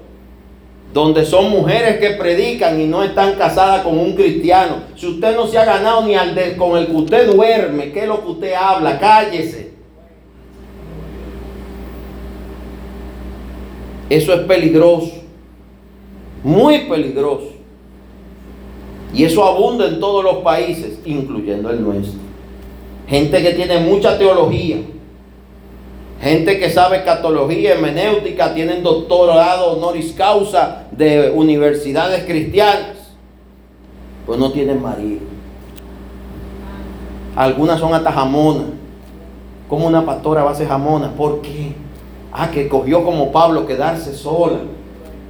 donde 0.93 1.25
son 1.25 1.49
mujeres 1.49 1.97
que 1.97 2.11
predican 2.11 2.79
y 2.79 2.85
no 2.85 3.03
están 3.03 3.33
casadas 3.33 3.81
con 3.81 3.97
un 3.97 4.13
cristiano. 4.13 4.75
Si 4.95 5.07
usted 5.07 5.35
no 5.35 5.47
se 5.47 5.57
ha 5.57 5.65
ganado 5.65 6.05
ni 6.05 6.15
al 6.15 6.35
de, 6.35 6.55
con 6.55 6.77
el 6.77 6.85
que 6.85 6.95
usted 6.95 7.33
duerme, 7.33 7.91
¿qué 7.91 8.03
es 8.03 8.07
lo 8.07 8.23
que 8.23 8.31
usted 8.31 8.53
habla? 8.53 8.99
Cállese. 8.99 9.73
Eso 14.07 14.33
es 14.33 14.41
peligroso, 14.41 15.11
muy 16.43 16.81
peligroso. 16.81 17.47
Y 19.11 19.23
eso 19.23 19.43
abunda 19.43 19.87
en 19.87 19.99
todos 19.99 20.23
los 20.23 20.37
países, 20.37 20.99
incluyendo 21.03 21.71
el 21.71 21.81
nuestro. 21.81 22.19
Gente 23.07 23.41
que 23.41 23.53
tiene 23.53 23.79
mucha 23.79 24.17
teología, 24.17 24.77
gente 26.25 26.57
que 26.57 26.71
sabe 26.71 27.03
catología, 27.03 27.73
hermenéutica, 27.73 28.55
tienen 28.55 28.81
doctorado 28.81 29.73
honoris 29.73 30.11
causa 30.13 30.87
de 30.89 31.29
universidades 31.29 32.25
cristianas, 32.25 33.13
pues 34.25 34.39
no 34.39 34.51
tienen 34.51 34.81
marido. 34.81 35.19
Algunas 37.35 37.79
son 37.79 37.93
hasta 37.93 38.11
jamonas. 38.11 38.69
¿Cómo 39.69 39.85
una 39.85 40.03
pastora 40.03 40.43
va 40.43 40.49
a 40.49 40.55
ser 40.55 40.67
jamona? 40.67 41.11
¿Por 41.11 41.41
qué? 41.41 41.73
Ah, 42.33 42.49
que 42.49 42.67
cogió 42.67 43.03
como 43.03 43.31
Pablo 43.31 43.67
quedarse 43.67 44.15
sola. 44.15 44.61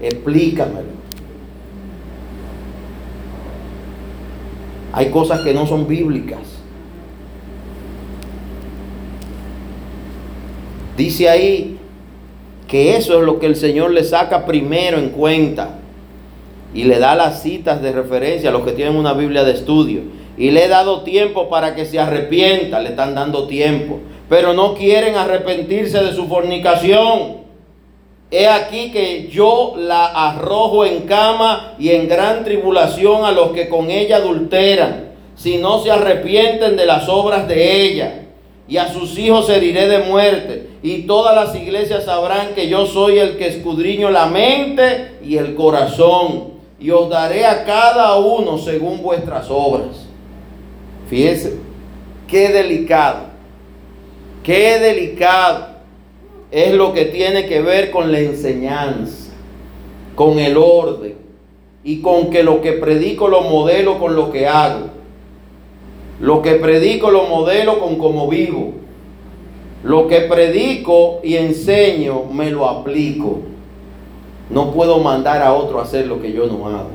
Explícamelo. 0.02 0.96
Hay 4.94 5.10
cosas 5.10 5.42
que 5.42 5.54
no 5.54 5.68
son 5.68 5.88
bíblicas. 5.88 6.40
Dice 10.98 11.30
ahí 11.30 11.78
que 12.68 12.98
eso 12.98 13.20
es 13.20 13.26
lo 13.26 13.40
que 13.40 13.46
el 13.46 13.56
Señor 13.56 13.92
le 13.92 14.04
saca 14.04 14.46
primero 14.46 14.98
en 14.98 15.10
cuenta. 15.10 15.80
Y 16.74 16.84
le 16.84 17.00
da 17.00 17.16
las 17.16 17.42
citas 17.42 17.82
de 17.82 17.92
referencia 17.92 18.50
a 18.50 18.54
los 18.54 18.64
que 18.64 18.74
tienen 18.74 18.96
una 18.96 19.14
Biblia 19.14 19.44
de 19.44 19.54
estudio. 19.54 20.02
Y 20.38 20.52
le 20.52 20.66
he 20.66 20.68
dado 20.68 21.02
tiempo 21.02 21.50
para 21.50 21.76
que 21.76 21.86
se 21.86 22.00
arrepienta. 22.00 22.80
Le 22.82 22.90
están 22.90 23.16
dando 23.16 23.48
tiempo 23.48 24.00
pero 24.30 24.54
no 24.54 24.74
quieren 24.74 25.16
arrepentirse 25.16 26.04
de 26.04 26.14
su 26.14 26.28
fornicación. 26.28 27.46
He 28.32 28.48
aquí 28.48 28.92
que 28.92 29.30
yo 29.32 29.76
la 29.78 30.06
arrojo 30.06 30.86
en 30.86 31.02
cama 31.02 31.76
y 31.78 31.92
en 31.92 32.08
gran 32.08 32.44
tribulación 32.44 33.24
a 33.24 33.32
los 33.32 33.52
que 33.52 33.70
con 33.70 33.92
ella 33.92 34.18
adulteran, 34.18 35.12
si 35.36 35.58
no 35.58 35.80
se 35.84 35.92
arrepienten 35.92 36.76
de 36.76 36.86
las 36.86 37.08
obras 37.08 37.48
de 37.48 37.84
ella. 37.84 38.25
Y 38.68 38.78
a 38.78 38.92
sus 38.92 39.18
hijos 39.18 39.50
heriré 39.50 39.88
de 39.88 40.00
muerte. 40.00 40.70
Y 40.82 41.04
todas 41.04 41.36
las 41.36 41.56
iglesias 41.56 42.06
sabrán 42.06 42.56
que 42.56 42.68
yo 42.68 42.86
soy 42.86 43.20
el 43.20 43.38
que 43.38 43.48
escudriño 43.48 44.10
la 44.10 44.26
mente 44.26 45.18
y 45.24 45.38
el 45.38 45.56
corazón. 45.56 46.56
Y 46.80 46.90
os 46.90 47.10
daré 47.10 47.46
a 47.46 47.64
cada 47.64 48.18
uno 48.18 48.58
según 48.58 49.02
vuestras 49.02 49.48
obras. 49.50 50.06
Fíjese, 51.08 51.58
qué 52.28 52.50
delicado 52.50 53.36
Qué 54.46 54.78
delicado 54.78 55.70
es 56.52 56.76
lo 56.76 56.94
que 56.94 57.06
tiene 57.06 57.48
que 57.48 57.62
ver 57.62 57.90
con 57.90 58.12
la 58.12 58.20
enseñanza, 58.20 59.34
con 60.14 60.38
el 60.38 60.56
orden 60.56 61.16
y 61.84 62.00
con 62.00 62.30
que 62.30 62.44
lo 62.44 62.62
que 62.62 62.74
predico 62.74 63.28
lo 63.28 63.42
modelo 63.42 63.98
con 63.98 64.16
lo 64.16 64.32
que 64.32 64.48
hago. 64.48 64.90
Lo 66.20 66.42
que 66.42 66.54
predico 66.54 67.12
lo 67.12 67.24
modelo 67.24 67.80
con 67.80 67.98
cómo 67.98 68.28
vivo. 68.28 68.74
Lo 69.84 70.08
que 70.08 70.22
predico 70.22 71.20
y 71.24 71.36
enseño 71.36 72.24
me 72.32 72.50
lo 72.50 72.68
aplico. 72.68 73.40
No 74.50 74.72
puedo 74.72 75.00
mandar 75.00 75.42
a 75.42 75.54
otro 75.54 75.80
a 75.80 75.84
hacer 75.84 76.08
lo 76.08 76.22
que 76.22 76.32
yo 76.32 76.48
no 76.48 76.68
hago. 76.68 76.90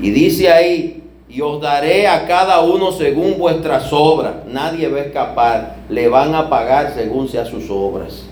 Y 0.00 0.10
dice 0.10 0.50
ahí, 0.50 1.02
y 1.28 1.40
os 1.40 1.60
daré 1.60 2.06
a 2.08 2.26
cada 2.26 2.60
uno 2.60 2.92
según 2.92 3.38
vuestras 3.38 3.92
obras. 3.92 4.46
Nadie 4.46 4.88
va 4.88 4.98
a 4.98 5.02
escapar, 5.02 5.76
le 5.88 6.08
van 6.08 6.34
a 6.34 6.50
pagar 6.50 6.92
según 6.94 7.28
sea 7.28 7.44
sus 7.44 7.70
obras. 7.70 8.24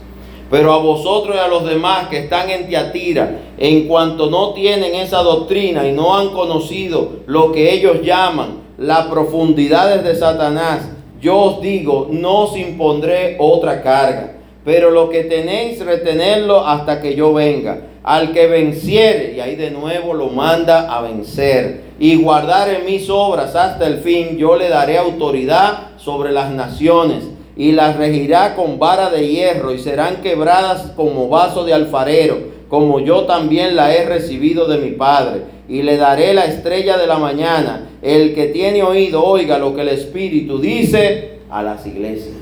Pero 0.51 0.73
a 0.73 0.79
vosotros 0.79 1.37
y 1.37 1.39
a 1.39 1.49
los 1.49 1.65
demás 1.67 2.09
que 2.09 2.19
están 2.19 2.51
en 2.51 2.67
Tiatira, 2.67 3.41
en 3.57 3.89
cuanto 3.89 4.29
no 4.29 4.53
tienen 4.53 4.95
esa 4.95 5.23
doctrina 5.23 5.87
y 5.87 5.93
no 5.93 6.17
han 6.17 6.31
conocido 6.31 7.21
lo 7.27 7.53
que 7.53 7.73
ellos 7.73 8.03
llaman 8.03 8.64
las 8.85 9.07
profundidades 9.07 10.05
de 10.05 10.15
Satanás, 10.15 10.81
yo 11.21 11.39
os 11.39 11.61
digo, 11.63 12.09
no 12.11 12.45
os 12.45 12.57
impondré 12.57 13.37
otra 13.39 13.83
carga. 13.83 14.33
Pero 14.65 14.91
lo 14.91 15.09
que 15.09 15.25
tenéis, 15.25 15.85
retenerlo 15.85 16.67
hasta 16.67 17.01
que 17.01 17.15
yo 17.15 17.33
venga. 17.33 17.79
Al 18.03 18.33
que 18.33 18.47
venciere, 18.47 19.35
y 19.37 19.41
ahí 19.41 19.57
de 19.57 19.71
nuevo 19.71 20.13
lo 20.13 20.29
manda 20.29 20.95
a 20.95 21.01
vencer 21.01 21.85
y 21.99 22.17
guardar 22.17 22.69
en 22.69 22.85
mis 22.85 23.09
obras 23.09 23.55
hasta 23.55 23.87
el 23.87 23.99
fin, 23.99 24.37
yo 24.37 24.57
le 24.57 24.69
daré 24.69 24.99
autoridad 24.99 25.93
sobre 25.97 26.33
las 26.33 26.51
naciones 26.51 27.25
y 27.57 27.73
las 27.73 27.97
regirá 27.97 28.55
con 28.57 28.79
vara 28.79 29.11
de 29.11 29.29
hierro 29.29 29.73
y 29.73 29.79
serán 29.79 30.17
quebradas 30.17 30.93
como 30.97 31.29
vaso 31.29 31.65
de 31.65 31.73
alfarero, 31.73 32.39
como 32.69 33.01
yo 33.01 33.25
también 33.25 33.77
la 33.77 33.95
he 33.95 34.05
recibido 34.05 34.67
de 34.67 34.79
mi 34.79 34.91
Padre. 34.91 35.54
Y 35.69 35.83
le 35.83 35.97
daré 35.97 36.35
la 36.35 36.45
estrella 36.45 36.99
de 36.99 37.07
la 37.07 37.19
mañana. 37.19 37.89
El 38.03 38.35
que 38.35 38.47
tiene 38.47 38.83
oído, 38.83 39.25
oiga 39.25 39.59
lo 39.59 39.75
que 39.75 39.83
el 39.83 39.89
Espíritu 39.89 40.59
dice 40.59 41.39
a 41.51 41.63
las 41.63 41.87
iglesias. 41.87 42.37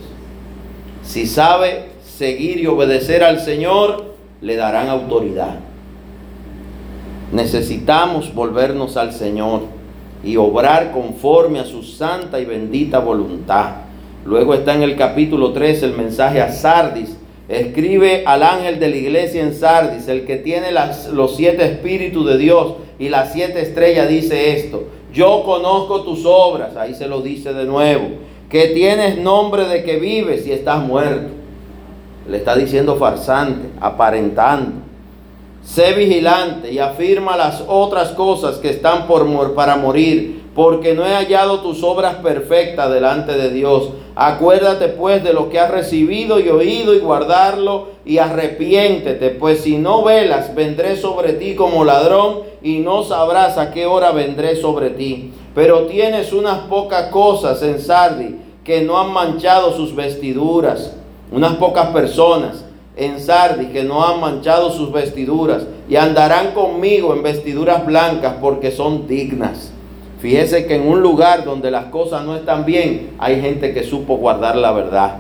Si 1.05 1.27
sabe 1.27 1.91
seguir 2.05 2.59
y 2.59 2.67
obedecer 2.67 3.23
al 3.23 3.41
Señor, 3.41 4.15
le 4.41 4.57
darán 4.57 4.89
autoridad. 4.89 5.57
Necesitamos 7.33 8.35
volvernos 8.35 8.97
al 8.97 9.13
Señor 9.13 9.63
y 10.25 10.37
obrar 10.37 10.93
conforme 10.93 11.59
a 11.61 11.65
su 11.65 11.83
santa 11.83 12.41
y 12.41 12.45
bendita 12.45 12.99
voluntad. 12.99 13.77
Luego 14.25 14.55
está 14.55 14.75
en 14.75 14.83
el 14.83 14.97
capítulo 14.97 15.53
3 15.53 15.83
el 15.83 15.95
mensaje 15.95 16.41
a 16.41 16.53
Sardis. 16.53 17.17
Escribe 17.49 18.23
al 18.25 18.43
ángel 18.43 18.79
de 18.79 18.89
la 18.89 18.97
iglesia 18.97 19.43
en 19.43 19.55
Sardis, 19.55 20.09
el 20.09 20.25
que 20.25 20.37
tiene 20.37 20.69
los 21.13 21.37
siete 21.37 21.65
espíritus 21.65 22.27
de 22.27 22.39
Dios 22.39 22.75
y 23.03 23.09
las 23.09 23.33
siete 23.33 23.61
estrellas, 23.61 24.09
dice 24.09 24.57
esto. 24.57 24.85
Yo 25.13 25.43
conozco 25.45 26.03
tus 26.03 26.25
obras, 26.25 26.77
ahí 26.77 26.95
se 26.95 27.09
lo 27.09 27.21
dice 27.21 27.53
de 27.53 27.65
nuevo, 27.65 28.11
que 28.49 28.69
tienes 28.69 29.19
nombre 29.19 29.65
de 29.65 29.83
que 29.83 29.99
vives 29.99 30.47
y 30.47 30.53
estás 30.53 30.81
muerto. 30.85 31.33
Le 32.29 32.37
está 32.37 32.55
diciendo 32.55 32.95
farsante, 32.95 33.71
aparentando 33.81 34.83
sé 35.65 35.93
vigilante 35.93 36.73
y 36.73 36.79
afirma 36.79 37.37
las 37.37 37.63
otras 37.67 38.11
cosas 38.11 38.57
que 38.59 38.71
están 38.71 39.07
por 39.07 39.55
para 39.55 39.77
morir, 39.77 40.43
porque 40.55 40.95
no 40.95 41.07
he 41.07 41.15
hallado 41.15 41.61
tus 41.61 41.83
obras 41.83 42.17
perfectas 42.17 42.93
delante 42.93 43.33
de 43.33 43.51
Dios. 43.51 43.91
Acuérdate 44.15 44.89
pues 44.89 45.25
de 45.25 45.33
lo 45.33 45.49
que 45.49 45.59
has 45.59 45.71
recibido 45.71 46.39
y 46.39 46.49
oído 46.49 46.95
y 46.95 46.99
guardarlo 46.99 47.89
y 48.05 48.19
arrepiéntete, 48.19 49.31
pues 49.31 49.61
si 49.61 49.79
no 49.79 50.03
velas, 50.03 50.55
vendré 50.55 50.97
sobre 50.97 51.33
ti 51.35 51.55
como 51.55 51.85
ladrón 51.85 52.52
y 52.63 52.79
no 52.79 53.03
sabrás 53.03 53.59
a 53.59 53.71
qué 53.71 53.87
hora 53.87 54.13
vendré 54.13 54.57
sobre 54.57 54.91
ti. 54.91 55.33
Pero 55.55 55.87
tienes 55.87 56.33
unas 56.33 56.61
pocas 56.61 57.09
cosas 57.11 57.63
en 57.63 57.81
Sardi 57.81 58.37
que 58.65 58.83
no 58.83 58.99
han 59.01 59.13
manchado 59.13 59.77
sus 59.77 59.95
vestiduras, 59.95 60.95
unas 61.31 61.57
pocas 61.57 61.89
personas 61.89 62.65
en 62.97 63.19
Sardi 63.21 63.67
que 63.67 63.85
no 63.85 64.05
han 64.07 64.21
manchado 64.21 64.71
sus 64.71 64.93
vestiduras 64.93 65.65
y 65.89 65.97
andarán 65.97 66.53
conmigo 66.53 67.15
en 67.15 67.23
vestiduras 67.23 67.85
blancas 67.87 68.35
porque 68.41 68.71
son 68.71 69.07
dignas. 69.07 69.73
Fíjese 70.21 70.67
que 70.67 70.77
en 70.77 70.87
un 70.87 71.03
lugar 71.03 71.45
donde 71.45 71.71
las 71.71 71.87
cosas 71.87 72.25
no 72.25 72.37
están 72.37 72.65
bien, 72.65 73.11
hay 73.19 73.41
gente 73.41 73.75
que 73.75 73.83
supo 73.83 74.17
guardar 74.17 74.57
la 74.57 74.73
verdad. 74.73 75.17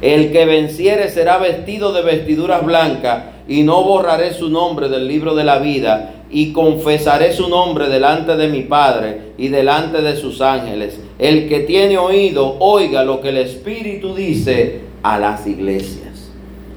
El 0.00 0.32
que 0.32 0.46
venciere 0.46 1.10
será 1.10 1.36
vestido 1.36 1.92
de 1.92 2.02
vestiduras 2.02 2.64
blancas 2.64 3.24
y 3.50 3.64
no 3.64 3.82
borraré 3.82 4.32
su 4.32 4.48
nombre 4.48 4.88
del 4.88 5.08
libro 5.08 5.34
de 5.34 5.42
la 5.42 5.58
vida 5.58 6.22
y 6.30 6.52
confesaré 6.52 7.32
su 7.32 7.48
nombre 7.48 7.88
delante 7.88 8.36
de 8.36 8.46
mi 8.46 8.62
Padre 8.62 9.32
y 9.36 9.48
delante 9.48 10.02
de 10.02 10.16
sus 10.16 10.40
ángeles. 10.40 11.00
El 11.18 11.48
que 11.48 11.58
tiene 11.60 11.98
oído, 11.98 12.56
oiga 12.60 13.02
lo 13.02 13.20
que 13.20 13.30
el 13.30 13.38
Espíritu 13.38 14.14
dice 14.14 14.82
a 15.02 15.18
las 15.18 15.48
iglesias 15.48 16.30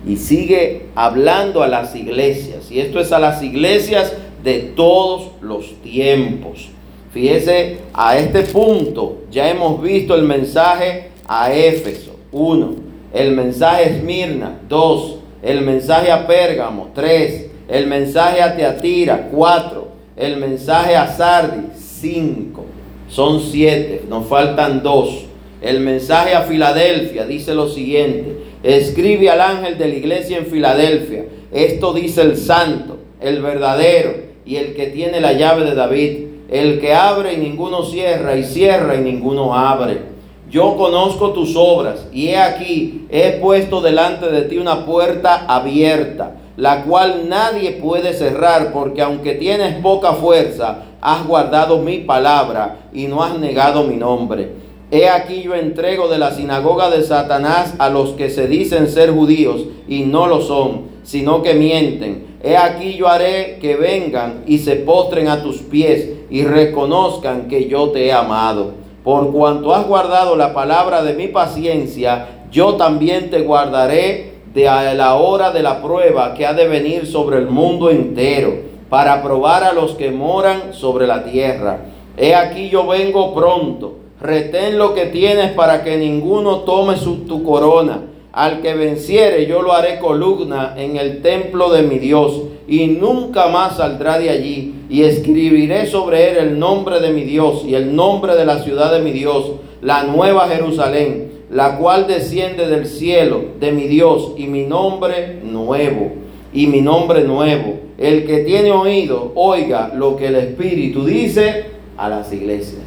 y 0.08 0.18
sigue 0.18 0.88
hablando 0.96 1.62
a 1.62 1.68
las 1.68 1.96
iglesias. 1.96 2.72
Y 2.72 2.80
esto 2.80 3.00
es 3.00 3.12
a 3.12 3.20
las 3.20 3.44
iglesias 3.44 4.12
de 4.44 4.60
todos 4.76 5.30
los 5.42 5.80
tiempos. 5.84 6.70
Fíjese, 7.12 7.82
a 7.94 8.18
este 8.18 8.42
punto 8.42 9.20
ya 9.30 9.48
hemos 9.48 9.80
visto 9.80 10.16
el 10.16 10.24
mensaje 10.24 11.12
a 11.28 11.54
Éfeso, 11.54 12.16
1. 12.32 12.76
El 13.14 13.34
mensaje 13.34 13.84
a 13.84 13.88
Esmirna, 13.90 14.60
2. 14.68 15.20
El 15.44 15.62
mensaje 15.62 16.10
a 16.10 16.26
Pérgamo, 16.26 16.92
3. 16.96 17.48
El 17.68 17.88
mensaje 17.88 18.42
a 18.42 18.56
Teatira, 18.56 19.28
4. 19.30 19.88
El 20.16 20.38
mensaje 20.38 20.96
a 20.96 21.08
Sardis, 21.08 21.78
5. 22.00 22.66
Son 23.10 23.42
7, 23.42 24.06
nos 24.08 24.26
faltan 24.28 24.82
2. 24.82 25.26
El 25.62 25.82
mensaje 25.82 26.34
a 26.34 26.44
Filadelfia 26.44 27.26
dice 27.26 27.54
lo 27.54 27.68
siguiente. 27.68 28.38
Escribe 28.64 29.30
al 29.30 29.42
ángel 29.42 29.78
de 29.78 29.90
la 29.90 29.96
iglesia 29.96 30.38
en 30.38 30.46
Filadelfia. 30.46 31.26
Esto 31.52 31.94
dice 31.94 32.22
el 32.22 32.38
santo, 32.38 33.00
el 33.20 33.42
verdadero 33.42 34.16
y 34.46 34.56
el 34.56 34.74
que 34.74 34.88
tiene 34.88 35.20
la 35.20 35.34
llave 35.34 35.66
de 35.66 35.76
David. 35.76 36.28
El 36.50 36.80
que 36.80 36.94
abre 36.94 37.34
y 37.34 37.38
ninguno 37.38 37.84
cierra 37.84 38.38
y 38.38 38.44
cierra 38.44 38.96
y 38.96 39.00
ninguno 39.00 39.56
abre. 39.56 40.13
Yo 40.54 40.78
conozco 40.78 41.32
tus 41.32 41.56
obras 41.56 42.06
y 42.14 42.28
he 42.28 42.38
aquí, 42.38 43.08
he 43.10 43.40
puesto 43.42 43.82
delante 43.82 44.30
de 44.30 44.44
ti 44.44 44.60
una 44.60 44.86
puerta 44.86 45.46
abierta, 45.48 46.36
la 46.58 46.84
cual 46.84 47.28
nadie 47.28 47.72
puede 47.72 48.14
cerrar, 48.14 48.72
porque 48.72 49.02
aunque 49.02 49.34
tienes 49.34 49.82
poca 49.82 50.14
fuerza, 50.14 50.84
has 51.02 51.26
guardado 51.26 51.80
mi 51.80 52.02
palabra 52.02 52.82
y 52.94 53.08
no 53.08 53.24
has 53.24 53.40
negado 53.40 53.86
mi 53.86 53.96
nombre. 53.96 54.52
He 54.92 55.10
aquí 55.10 55.42
yo 55.42 55.56
entrego 55.56 56.08
de 56.08 56.20
la 56.20 56.36
sinagoga 56.36 56.92
de 56.92 57.02
Satanás 57.02 57.74
a 57.80 57.90
los 57.90 58.12
que 58.12 58.30
se 58.30 58.46
dicen 58.46 58.88
ser 58.88 59.10
judíos 59.10 59.66
y 59.88 60.02
no 60.02 60.28
lo 60.28 60.40
son, 60.40 60.84
sino 61.02 61.42
que 61.42 61.56
mienten. 61.56 62.38
He 62.44 62.58
aquí 62.58 62.94
yo 62.94 63.08
haré 63.08 63.58
que 63.60 63.76
vengan 63.76 64.44
y 64.46 64.60
se 64.60 64.76
postren 64.76 65.30
a 65.30 65.42
tus 65.42 65.64
pies 65.64 66.10
y 66.30 66.44
reconozcan 66.44 67.48
que 67.48 67.68
yo 67.68 67.90
te 67.90 68.06
he 68.06 68.14
amado. 68.14 68.83
Por 69.04 69.32
cuanto 69.32 69.74
has 69.74 69.86
guardado 69.86 70.36
la 70.36 70.54
palabra 70.54 71.04
de 71.04 71.14
mi 71.14 71.28
paciencia, 71.28 72.28
yo 72.52 72.76
también 72.76 73.30
te 73.30 73.42
guardaré 73.42 74.34
de 74.54 74.66
la 74.96 75.16
hora 75.16 75.52
de 75.52 75.64
la 75.64 75.82
prueba 75.82 76.34
que 76.34 76.46
ha 76.46 76.54
de 76.54 76.68
venir 76.68 77.08
sobre 77.08 77.38
el 77.38 77.48
mundo 77.48 77.90
entero, 77.90 78.54
para 78.90 79.24
probar 79.24 79.64
a 79.64 79.74
los 79.74 79.94
que 79.96 80.12
moran 80.12 80.74
sobre 80.74 81.08
la 81.08 81.24
tierra. 81.24 81.80
He 82.16 82.36
aquí 82.36 82.70
yo 82.70 82.86
vengo 82.86 83.34
pronto 83.34 84.04
retén 84.24 84.78
lo 84.78 84.94
que 84.94 85.08
tienes 85.08 85.52
para 85.52 85.84
que 85.84 85.98
ninguno 85.98 86.60
tome 86.60 86.98
su, 86.98 87.26
tu 87.26 87.44
corona. 87.44 88.02
Al 88.32 88.62
que 88.62 88.74
venciere 88.74 89.46
yo 89.46 89.62
lo 89.62 89.74
haré 89.74 90.00
columna 90.00 90.74
en 90.76 90.98
el 90.98 91.22
templo 91.22 91.70
de 91.70 91.84
mi 91.84 92.00
Dios 92.00 92.42
y 92.68 92.88
nunca 92.88 93.48
más 93.48 93.78
saldrá 93.78 94.20
de 94.20 94.30
allí. 94.30 94.76
Y 94.90 95.04
escribiré 95.04 95.86
sobre 95.88 96.32
él 96.32 96.38
el 96.38 96.60
nombre 96.60 97.00
de 97.00 97.12
mi 97.12 97.24
Dios 97.24 97.64
y 97.66 97.76
el 97.76 97.96
nombre 97.96 98.36
de 98.36 98.46
la 98.46 98.64
ciudad 98.64 98.94
de 98.94 99.02
mi 99.02 99.12
Dios, 99.12 99.52
la 99.82 100.04
nueva 100.04 100.48
Jerusalén, 100.48 101.32
la 101.50 101.78
cual 101.78 102.08
desciende 102.08 102.68
del 102.68 102.86
cielo 102.86 103.44
de 103.60 103.72
mi 103.72 103.88
Dios 103.88 104.34
y 104.38 104.48
mi 104.48 104.66
nombre 104.66 105.40
nuevo. 105.44 106.12
Y 106.54 106.68
mi 106.68 106.82
nombre 106.82 107.24
nuevo. 107.24 107.80
El 107.98 108.26
que 108.26 108.40
tiene 108.40 108.72
oído, 108.72 109.32
oiga 109.36 109.92
lo 109.96 110.16
que 110.16 110.28
el 110.28 110.36
Espíritu 110.36 111.06
dice 111.06 111.66
a 111.98 112.10
las 112.10 112.32
iglesias. 112.32 112.82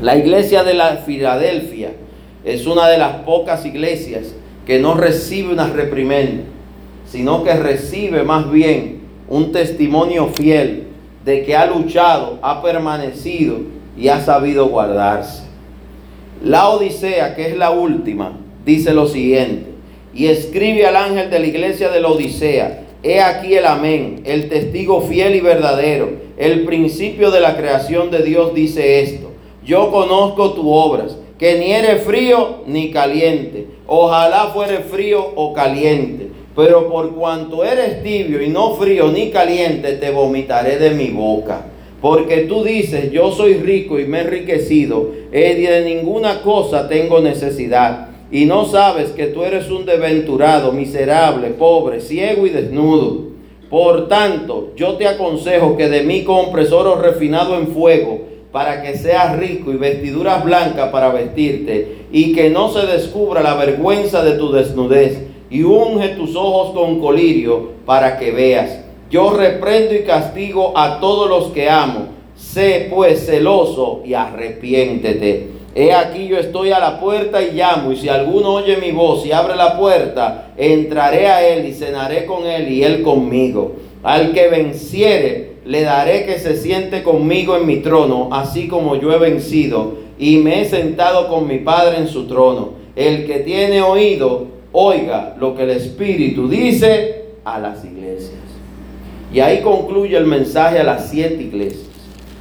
La 0.00 0.16
iglesia 0.16 0.64
de 0.64 0.74
la 0.74 0.96
Filadelfia 0.98 1.92
es 2.44 2.66
una 2.66 2.88
de 2.88 2.98
las 2.98 3.16
pocas 3.22 3.66
iglesias 3.66 4.34
que 4.66 4.78
no 4.78 4.94
recibe 4.94 5.52
una 5.52 5.66
reprimenda, 5.66 6.44
sino 7.10 7.42
que 7.44 7.54
recibe 7.54 8.22
más 8.22 8.50
bien 8.50 9.00
un 9.28 9.52
testimonio 9.52 10.28
fiel 10.28 10.88
de 11.24 11.44
que 11.44 11.56
ha 11.56 11.66
luchado, 11.66 12.38
ha 12.42 12.62
permanecido 12.62 13.58
y 13.96 14.08
ha 14.08 14.20
sabido 14.20 14.66
guardarse. 14.68 15.44
La 16.42 16.68
Odisea, 16.70 17.34
que 17.34 17.48
es 17.48 17.56
la 17.56 17.70
última, 17.70 18.38
dice 18.64 18.94
lo 18.94 19.06
siguiente, 19.06 19.66
y 20.14 20.26
escribe 20.26 20.86
al 20.86 20.96
ángel 20.96 21.30
de 21.30 21.38
la 21.38 21.46
iglesia 21.46 21.90
de 21.90 22.00
la 22.00 22.08
Odisea, 22.08 22.84
he 23.02 23.20
aquí 23.20 23.54
el 23.54 23.66
amén, 23.66 24.22
el 24.24 24.48
testigo 24.48 25.02
fiel 25.02 25.34
y 25.34 25.40
verdadero, 25.40 26.10
el 26.38 26.64
principio 26.64 27.30
de 27.30 27.40
la 27.40 27.56
creación 27.56 28.10
de 28.10 28.22
Dios 28.22 28.54
dice 28.54 29.02
esto 29.02 29.30
yo 29.64 29.90
conozco 29.90 30.52
tus 30.52 30.64
obras, 30.66 31.16
que 31.38 31.58
ni 31.58 31.72
eres 31.72 32.02
frío 32.02 32.62
ni 32.66 32.90
caliente. 32.90 33.66
Ojalá 33.86 34.50
fuere 34.52 34.78
frío 34.78 35.24
o 35.36 35.52
caliente. 35.52 36.29
Pero 36.60 36.90
por 36.90 37.14
cuanto 37.14 37.64
eres 37.64 38.02
tibio 38.02 38.42
y 38.42 38.50
no 38.50 38.74
frío 38.74 39.10
ni 39.10 39.30
caliente, 39.30 39.92
te 39.92 40.10
vomitaré 40.10 40.76
de 40.76 40.90
mi 40.90 41.08
boca. 41.08 41.64
Porque 42.02 42.40
tú 42.40 42.62
dices, 42.62 43.10
yo 43.10 43.32
soy 43.32 43.54
rico 43.54 43.98
y 43.98 44.04
me 44.04 44.18
he 44.18 44.20
enriquecido, 44.24 45.10
y 45.32 45.38
de 45.38 45.82
ninguna 45.86 46.42
cosa 46.42 46.86
tengo 46.86 47.20
necesidad. 47.20 48.08
Y 48.30 48.44
no 48.44 48.66
sabes 48.66 49.12
que 49.12 49.28
tú 49.28 49.42
eres 49.42 49.70
un 49.70 49.86
desventurado, 49.86 50.70
miserable, 50.72 51.48
pobre, 51.48 52.02
ciego 52.02 52.46
y 52.46 52.50
desnudo. 52.50 53.30
Por 53.70 54.08
tanto, 54.08 54.72
yo 54.76 54.96
te 54.96 55.08
aconsejo 55.08 55.78
que 55.78 55.88
de 55.88 56.02
mí 56.02 56.24
compres 56.24 56.72
oro 56.72 56.96
refinado 56.96 57.56
en 57.56 57.68
fuego 57.68 58.20
para 58.52 58.82
que 58.82 58.98
seas 58.98 59.38
rico 59.38 59.72
y 59.72 59.76
vestiduras 59.76 60.44
blancas 60.44 60.90
para 60.90 61.08
vestirte, 61.10 62.04
y 62.12 62.34
que 62.34 62.50
no 62.50 62.70
se 62.70 62.86
descubra 62.86 63.42
la 63.42 63.54
vergüenza 63.54 64.22
de 64.22 64.32
tu 64.32 64.52
desnudez, 64.52 65.29
y 65.50 65.62
unge 65.62 66.08
tus 66.10 66.36
ojos 66.36 66.72
con 66.72 67.00
colirio 67.00 67.72
para 67.84 68.18
que 68.18 68.30
veas. 68.30 68.80
Yo 69.10 69.32
reprendo 69.32 69.94
y 69.94 70.04
castigo 70.04 70.72
a 70.76 71.00
todos 71.00 71.28
los 71.28 71.52
que 71.52 71.68
amo. 71.68 72.06
Sé 72.36 72.88
pues 72.88 73.26
celoso 73.26 74.02
y 74.04 74.14
arrepiéntete. 74.14 75.48
He 75.74 75.92
aquí 75.92 76.26
yo 76.26 76.38
estoy 76.38 76.70
a 76.70 76.78
la 76.80 76.98
puerta 76.98 77.42
y 77.42 77.52
llamo, 77.52 77.92
y 77.92 77.96
si 77.96 78.08
alguno 78.08 78.54
oye 78.54 78.76
mi 78.76 78.90
voz 78.90 79.24
y 79.24 79.32
abre 79.32 79.54
la 79.54 79.78
puerta, 79.78 80.52
entraré 80.56 81.28
a 81.28 81.46
él 81.46 81.66
y 81.66 81.74
cenaré 81.74 82.26
con 82.26 82.46
él 82.46 82.72
y 82.72 82.82
él 82.82 83.02
conmigo. 83.02 83.76
Al 84.02 84.32
que 84.32 84.48
venciere, 84.48 85.56
le 85.64 85.82
daré 85.82 86.24
que 86.24 86.38
se 86.38 86.56
siente 86.56 87.02
conmigo 87.02 87.56
en 87.56 87.66
mi 87.66 87.76
trono, 87.76 88.30
así 88.32 88.66
como 88.66 88.96
yo 88.96 89.12
he 89.12 89.18
vencido 89.18 89.94
y 90.18 90.36
me 90.36 90.60
he 90.60 90.64
sentado 90.66 91.28
con 91.28 91.46
mi 91.46 91.58
Padre 91.58 91.98
en 91.98 92.08
su 92.08 92.26
trono. 92.26 92.70
El 92.96 93.26
que 93.26 93.38
tiene 93.38 93.80
oído, 93.80 94.46
oiga 94.72 95.36
lo 95.38 95.54
que 95.54 95.64
el 95.64 95.70
Espíritu 95.70 96.48
dice 96.48 97.24
a 97.44 97.58
las 97.58 97.84
iglesias. 97.84 98.38
Y 99.32 99.40
ahí 99.40 99.60
concluye 99.60 100.16
el 100.16 100.26
mensaje 100.26 100.78
a 100.78 100.84
las 100.84 101.08
siete 101.08 101.42
iglesias. 101.42 101.86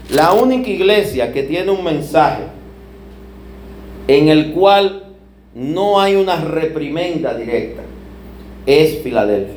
La 0.10 0.34
única 0.34 0.69
iglesia 0.69 1.31
que 1.31 1.43
tiene 1.43 1.69
un 1.69 1.84
mensaje 1.84 2.43
en 4.07 4.27
el 4.27 4.53
cual 4.53 5.03
no 5.53 5.99
hay 6.01 6.15
una 6.15 6.38
reprimenda 6.38 7.35
directa 7.35 7.84
es 8.65 9.03
Filadelfia. 9.03 9.56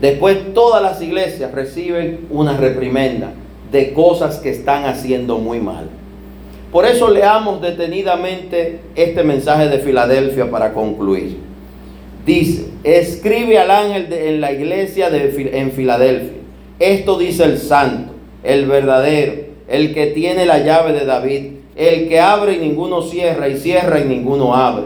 Después 0.00 0.54
todas 0.54 0.82
las 0.82 1.00
iglesias 1.00 1.52
reciben 1.52 2.26
una 2.30 2.56
reprimenda 2.56 3.32
de 3.70 3.92
cosas 3.92 4.38
que 4.38 4.50
están 4.50 4.84
haciendo 4.84 5.38
muy 5.38 5.60
mal. 5.60 5.88
Por 6.70 6.86
eso 6.86 7.10
leamos 7.10 7.60
detenidamente 7.60 8.80
este 8.94 9.24
mensaje 9.24 9.68
de 9.68 9.78
Filadelfia 9.78 10.50
para 10.50 10.72
concluir. 10.72 11.38
Dice, 12.24 12.66
escribe 12.84 13.58
al 13.58 13.70
ángel 13.70 14.12
en 14.12 14.40
la 14.40 14.52
iglesia 14.52 15.10
de, 15.10 15.50
en 15.52 15.72
Filadelfia. 15.72 16.38
Esto 16.78 17.18
dice 17.18 17.44
el 17.44 17.58
santo, 17.58 18.12
el 18.44 18.66
verdadero, 18.66 19.34
el 19.68 19.92
que 19.92 20.06
tiene 20.08 20.46
la 20.46 20.58
llave 20.58 20.92
de 20.92 21.04
David, 21.04 21.42
el 21.76 22.08
que 22.08 22.20
abre 22.20 22.54
y 22.54 22.58
ninguno 22.58 23.02
cierra 23.02 23.48
y 23.48 23.58
cierra 23.58 24.00
y 24.00 24.04
ninguno 24.04 24.54
abre. 24.54 24.84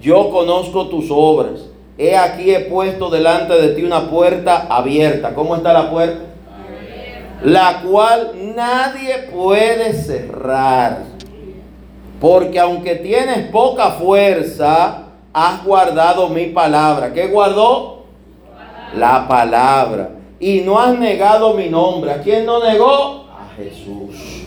Yo 0.00 0.30
conozco 0.30 0.88
tus 0.88 1.06
obras 1.10 1.66
He 1.98 2.14
aquí 2.14 2.54
he 2.54 2.60
puesto 2.60 3.08
delante 3.08 3.54
de 3.54 3.68
ti 3.68 3.82
una 3.82 4.10
puerta 4.10 4.66
abierta. 4.68 5.34
¿Cómo 5.34 5.56
está 5.56 5.72
la 5.72 5.90
puerta? 5.90 6.24
La 7.42 7.82
cual 7.82 8.32
nadie 8.54 9.28
puede 9.32 9.94
cerrar. 9.94 11.15
Porque 12.20 12.58
aunque 12.58 12.96
tienes 12.96 13.48
poca 13.48 13.90
fuerza, 13.92 15.04
has 15.32 15.64
guardado 15.64 16.28
mi 16.28 16.46
palabra. 16.46 17.12
¿Qué 17.12 17.26
guardó? 17.26 18.04
La 18.96 19.28
palabra. 19.28 20.10
Y 20.40 20.60
no 20.60 20.78
has 20.78 20.98
negado 20.98 21.54
mi 21.54 21.68
nombre. 21.68 22.12
¿A 22.12 22.22
quién 22.22 22.46
no 22.46 22.64
negó? 22.64 23.26
A 23.30 23.54
Jesús. 23.56 24.44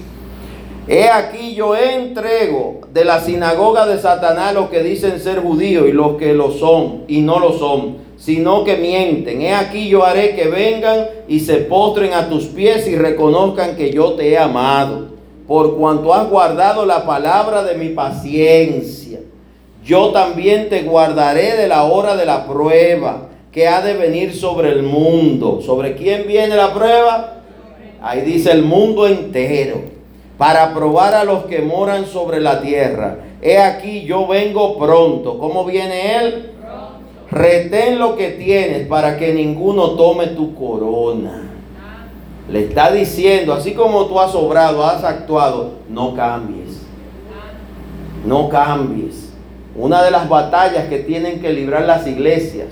He 0.88 1.08
aquí 1.08 1.54
yo 1.54 1.76
entrego 1.76 2.82
de 2.92 3.06
la 3.06 3.20
sinagoga 3.20 3.86
de 3.86 4.00
Satanás 4.00 4.56
los 4.56 4.72
que 4.72 4.82
dicen 4.82 5.20
ser 5.20 5.40
judíos 5.40 5.88
y 5.88 5.92
los 5.92 6.18
que 6.18 6.34
lo 6.34 6.52
son 6.52 7.04
y 7.08 7.22
no 7.22 7.40
lo 7.40 7.54
son, 7.54 7.98
sino 8.18 8.64
que 8.64 8.76
mienten. 8.78 9.44
He 9.44 9.54
aquí 9.54 9.88
yo 9.88 10.04
haré 10.04 10.36
que 10.36 10.48
vengan 10.48 11.06
y 11.28 11.42
se 11.42 11.58
postren 11.58 12.14
a 12.14 12.28
tus 12.28 12.46
pies 12.46 12.88
y 12.88 12.96
reconozcan 12.96 13.76
que 13.76 13.92
yo 13.92 14.14
te 14.14 14.32
he 14.32 14.38
amado, 14.40 15.10
por 15.50 15.78
cuanto 15.78 16.14
has 16.14 16.30
guardado 16.30 16.86
la 16.86 17.08
palabra 17.08 17.64
de 17.64 17.74
mi 17.74 17.90
paciencia. 17.90 19.22
Yo 19.84 20.12
también 20.12 20.70
te 20.70 20.84
guardaré 20.84 21.58
de 21.58 21.68
la 21.68 21.86
hora 21.86 22.16
de 22.16 22.28
la 22.28 22.46
prueba 22.46 23.30
que 23.52 23.68
ha 23.68 23.82
de 23.82 23.96
venir 23.96 24.36
sobre 24.36 24.70
el 24.70 24.84
mundo. 24.84 25.60
¿Sobre 25.66 25.96
quién 25.96 26.28
viene 26.28 26.56
la 26.56 26.72
prueba? 26.72 27.38
Ahí 28.00 28.22
dice 28.22 28.52
el 28.52 28.62
mundo 28.62 29.08
entero 29.08 29.82
para 30.38 30.72
probar 30.72 31.16
a 31.16 31.24
los 31.24 31.46
que 31.46 31.64
moran 31.64 32.06
sobre 32.06 32.40
la 32.40 32.62
tierra. 32.62 33.18
He 33.42 33.58
aquí 33.58 34.04
yo 34.04 34.28
vengo 34.28 34.78
pronto. 34.78 35.40
¿Cómo 35.40 35.66
viene 35.66 36.16
Él? 36.18 36.52
Retén 37.32 37.98
lo 37.98 38.16
que 38.16 38.30
tienes 38.30 38.86
para 38.86 39.18
que 39.18 39.34
ninguno 39.34 39.96
tome 39.96 40.28
tu 40.28 40.54
corona. 40.54 41.49
Le 42.52 42.62
está 42.62 42.92
diciendo, 42.92 43.54
así 43.54 43.74
como 43.74 44.06
tú 44.06 44.20
has 44.20 44.34
obrado, 44.34 44.84
has 44.84 45.04
actuado, 45.04 45.74
no 45.88 46.16
cambies. 46.16 46.80
No 48.26 48.50
cambies. 48.50 49.30
Una 49.76 50.04
de 50.04 50.12
las 50.12 50.28
batallas 50.28 50.88
que 50.88 51.00
tienen 51.00 51.40
que 51.40 51.54
librar 51.54 51.86
las 51.86 52.08
iglesias 52.08 52.68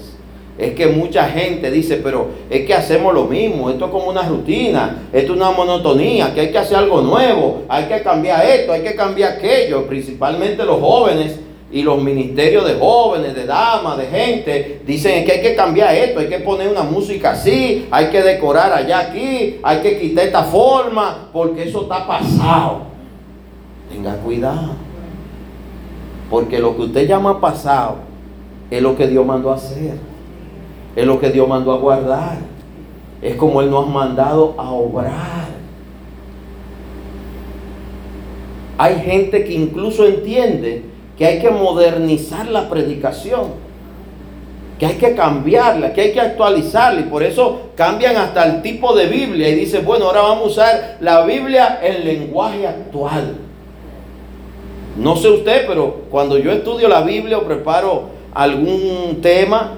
es 0.58 0.74
que 0.74 0.88
mucha 0.88 1.26
gente 1.26 1.70
dice, 1.70 1.98
pero 1.98 2.30
es 2.50 2.66
que 2.66 2.74
hacemos 2.74 3.14
lo 3.14 3.26
mismo, 3.26 3.70
esto 3.70 3.86
es 3.86 3.92
como 3.92 4.10
una 4.10 4.24
rutina, 4.24 5.04
esto 5.14 5.34
es 5.34 5.38
una 5.38 5.52
monotonía, 5.52 6.34
que 6.34 6.42
hay 6.42 6.52
que 6.52 6.58
hacer 6.58 6.78
algo 6.78 7.02
nuevo, 7.02 7.62
hay 7.70 7.86
que 7.86 8.02
cambiar 8.02 8.44
esto, 8.44 8.74
hay 8.74 8.82
que 8.82 8.96
cambiar 8.96 9.34
aquello, 9.34 9.86
principalmente 9.86 10.66
los 10.66 10.80
jóvenes 10.80 11.40
y 11.70 11.84
los 11.84 12.02
ministerios 12.02 12.66
de 12.66 12.76
jóvenes, 12.76 13.36
de 13.36 13.46
damas, 13.46 13.98
de 13.98 14.06
gente, 14.06 14.82
dicen 14.86 15.26
que 15.26 15.34
hay 15.34 15.42
que 15.42 15.56
cambiar 15.56 15.94
esto, 15.94 16.22
hay 16.22 16.28
que 16.28 16.40
poner 16.40 16.70
una 16.70 16.84
música 16.84 17.32
así, 17.32 17.88
hay 17.92 18.08
que 18.08 18.22
decorar 18.22 18.72
allá 18.72 19.00
aquí, 19.00 19.60
hay 19.62 19.80
que 19.82 20.00
quitar 20.00 20.26
esta 20.26 20.44
forma, 20.44 21.30
porque 21.34 21.64
eso 21.64 21.82
está 21.82 22.08
pasado. 22.08 22.84
Tenga 23.92 24.16
cuidado, 24.18 24.76
porque 26.30 26.60
lo 26.60 26.76
que 26.76 26.84
usted 26.84 27.08
llama 27.08 27.42
pasado 27.42 27.98
es 28.72 28.82
lo 28.82 28.96
que 28.96 29.08
Dios 29.08 29.26
mandó 29.26 29.52
a 29.52 29.56
hacer, 29.56 29.98
es 30.96 31.06
lo 31.06 31.20
que 31.20 31.32
Dios 31.32 31.48
mandó 31.50 31.74
a 31.74 31.78
guardar, 31.78 32.38
es 33.22 33.36
como 33.36 33.62
Él 33.62 33.70
nos 33.70 33.88
ha 33.88 33.92
mandado 33.92 34.56
a 34.58 34.72
obrar. 34.72 35.48
Hay 38.78 38.96
gente 39.02 39.44
que 39.44 39.54
incluso 39.54 40.06
entiende 40.06 40.97
que 41.18 41.26
hay 41.26 41.40
que 41.40 41.50
modernizar 41.50 42.48
la 42.48 42.70
predicación, 42.70 43.68
que 44.78 44.86
hay 44.86 44.96
que 44.96 45.16
cambiarla, 45.16 45.94
que 45.94 46.02
hay 46.02 46.12
que 46.14 46.22
actualizarla 46.22 47.02
y 47.02 47.04
por 47.04 47.24
eso 47.24 47.72
cambian 47.76 48.16
hasta 48.18 48.46
el 48.46 48.62
tipo 48.62 48.96
de 48.96 49.08
Biblia 49.08 49.50
y 49.50 49.56
dicen, 49.56 49.84
bueno, 49.84 50.06
ahora 50.06 50.22
vamos 50.22 50.44
a 50.44 50.48
usar 50.48 50.98
la 51.00 51.26
Biblia 51.26 51.80
en 51.82 52.06
lenguaje 52.06 52.68
actual. 52.68 53.36
No 54.98 55.16
sé 55.16 55.30
usted, 55.30 55.66
pero 55.68 56.04
cuando 56.12 56.38
yo 56.38 56.52
estudio 56.52 56.88
la 56.88 57.02
Biblia 57.02 57.40
o 57.40 57.44
preparo 57.44 58.10
algún 58.34 59.20
tema, 59.22 59.74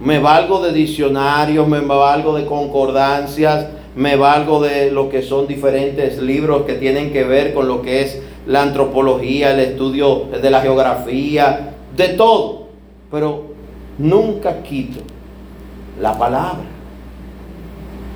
me 0.00 0.18
valgo 0.18 0.60
de 0.60 0.72
diccionarios, 0.72 1.66
me 1.68 1.80
valgo 1.80 2.34
de 2.34 2.46
concordancias, 2.46 3.66
me 3.94 4.16
valgo 4.16 4.62
de 4.62 4.90
lo 4.90 5.08
que 5.08 5.22
son 5.22 5.46
diferentes 5.46 6.18
libros 6.22 6.62
que 6.62 6.74
tienen 6.74 7.12
que 7.12 7.24
ver 7.24 7.52
con 7.52 7.68
lo 7.68 7.82
que 7.82 8.02
es 8.02 8.22
la 8.48 8.62
antropología, 8.62 9.52
el 9.52 9.60
estudio 9.60 10.24
de 10.42 10.50
la 10.50 10.62
geografía, 10.62 11.74
de 11.94 12.08
todo. 12.08 12.68
Pero 13.10 13.44
nunca 13.98 14.62
quito 14.62 15.00
la 16.00 16.16
palabra. 16.16 16.64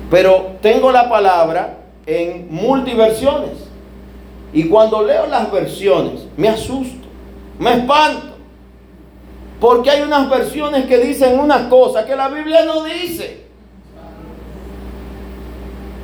Pero 0.09 0.53
tengo 0.61 0.91
la 0.91 1.07
palabra 1.07 1.77
en 2.05 2.47
multiversiones. 2.49 3.51
Y 4.53 4.65
cuando 4.65 5.03
leo 5.03 5.27
las 5.27 5.51
versiones, 5.51 6.25
me 6.35 6.49
asusto, 6.49 7.07
me 7.59 7.73
espanto. 7.73 8.33
Porque 9.59 9.91
hay 9.91 10.01
unas 10.01 10.29
versiones 10.29 10.85
que 10.85 10.97
dicen 10.97 11.39
una 11.39 11.69
cosa 11.69 12.05
que 12.05 12.15
la 12.15 12.27
Biblia 12.29 12.65
no 12.65 12.83
dice. 12.83 13.43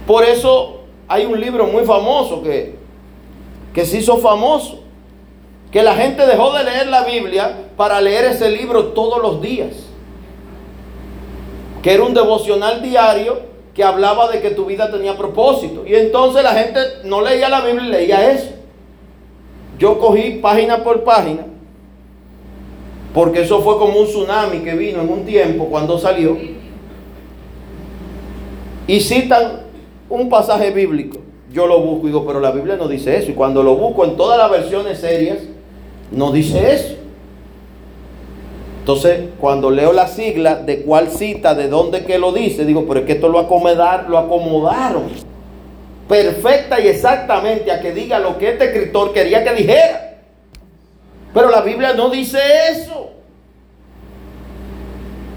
Por 0.06 0.24
eso 0.24 0.82
hay 1.08 1.26
un 1.26 1.40
libro 1.40 1.66
muy 1.66 1.84
famoso 1.84 2.44
que 2.44 2.78
que 3.74 3.86
se 3.86 3.98
hizo 3.98 4.18
famoso, 4.18 4.80
que 5.72 5.84
la 5.84 5.96
gente 5.96 6.26
dejó 6.26 6.52
de 6.54 6.64
leer 6.64 6.88
la 6.88 7.04
Biblia 7.04 7.70
para 7.78 8.02
leer 8.02 8.26
ese 8.26 8.50
libro 8.50 8.88
todos 8.88 9.22
los 9.22 9.42
días, 9.42 9.76
que 11.84 11.94
era 11.94 12.04
un 12.04 12.14
devocional 12.14 12.82
diario 12.82 13.42
que 13.74 13.84
hablaba 13.84 14.30
de 14.30 14.42
que 14.42 14.50
tu 14.50 14.66
vida 14.66 14.92
tenía 14.92 15.16
propósito. 15.16 15.86
Y 15.86 15.96
entonces 15.96 16.44
la 16.44 16.54
gente 16.54 16.80
no 17.04 17.22
leía 17.22 17.48
la 17.48 17.62
Biblia 17.62 18.00
leía 18.00 18.32
eso. 18.32 18.50
Yo 19.78 20.00
cogí 20.00 20.40
página 20.42 20.84
por 20.84 21.04
página, 21.04 21.46
porque 23.14 23.42
eso 23.42 23.62
fue 23.62 23.78
como 23.78 24.00
un 24.00 24.08
tsunami 24.08 24.60
que 24.60 24.74
vino 24.74 25.02
en 25.02 25.10
un 25.10 25.26
tiempo 25.26 25.68
cuando 25.68 25.98
salió, 25.98 26.38
y 28.88 29.00
citan 29.00 29.62
un 30.10 30.28
pasaje 30.28 30.72
bíblico 30.72 31.20
yo 31.52 31.68
lo 31.68 31.82
busco 31.82 32.08
y 32.08 32.12
digo, 32.12 32.26
pero 32.26 32.40
la 32.40 32.52
Biblia 32.52 32.76
no 32.76 32.88
dice 32.88 33.18
eso. 33.18 33.32
Y 33.32 33.34
cuando 33.34 33.64
lo 33.64 33.76
busco 33.76 34.06
en 34.06 34.16
todas 34.16 34.38
las 34.38 34.52
versiones 34.52 35.00
serias, 35.00 35.40
no 36.12 36.32
dice 36.32 36.74
eso. 36.74 36.96
Entonces, 38.80 39.30
cuando 39.40 39.70
leo 39.70 39.94
la 39.94 40.08
sigla 40.08 40.56
de 40.56 40.82
cuál 40.82 41.10
cita, 41.10 41.54
de 41.54 41.68
dónde 41.68 42.06
que 42.06 42.18
lo 42.18 42.32
dice, 42.32 42.66
digo, 42.66 42.86
pero 42.88 43.02
es 43.02 43.06
que 43.06 43.14
esto 43.14 43.30
lo, 43.30 43.42
lo 43.42 44.18
acomodaron 44.18 45.30
perfecta 46.08 46.80
y 46.80 46.88
exactamente 46.88 47.72
a 47.72 47.80
que 47.80 47.92
diga 47.92 48.18
lo 48.18 48.38
que 48.40 48.50
este 48.50 48.66
escritor 48.66 49.14
quería 49.14 49.44
que 49.44 49.54
dijera. 49.54 50.18
Pero 51.34 51.50
la 51.52 51.62
Biblia 51.62 51.94
no 51.94 52.10
dice 52.10 52.40
eso. 52.72 53.12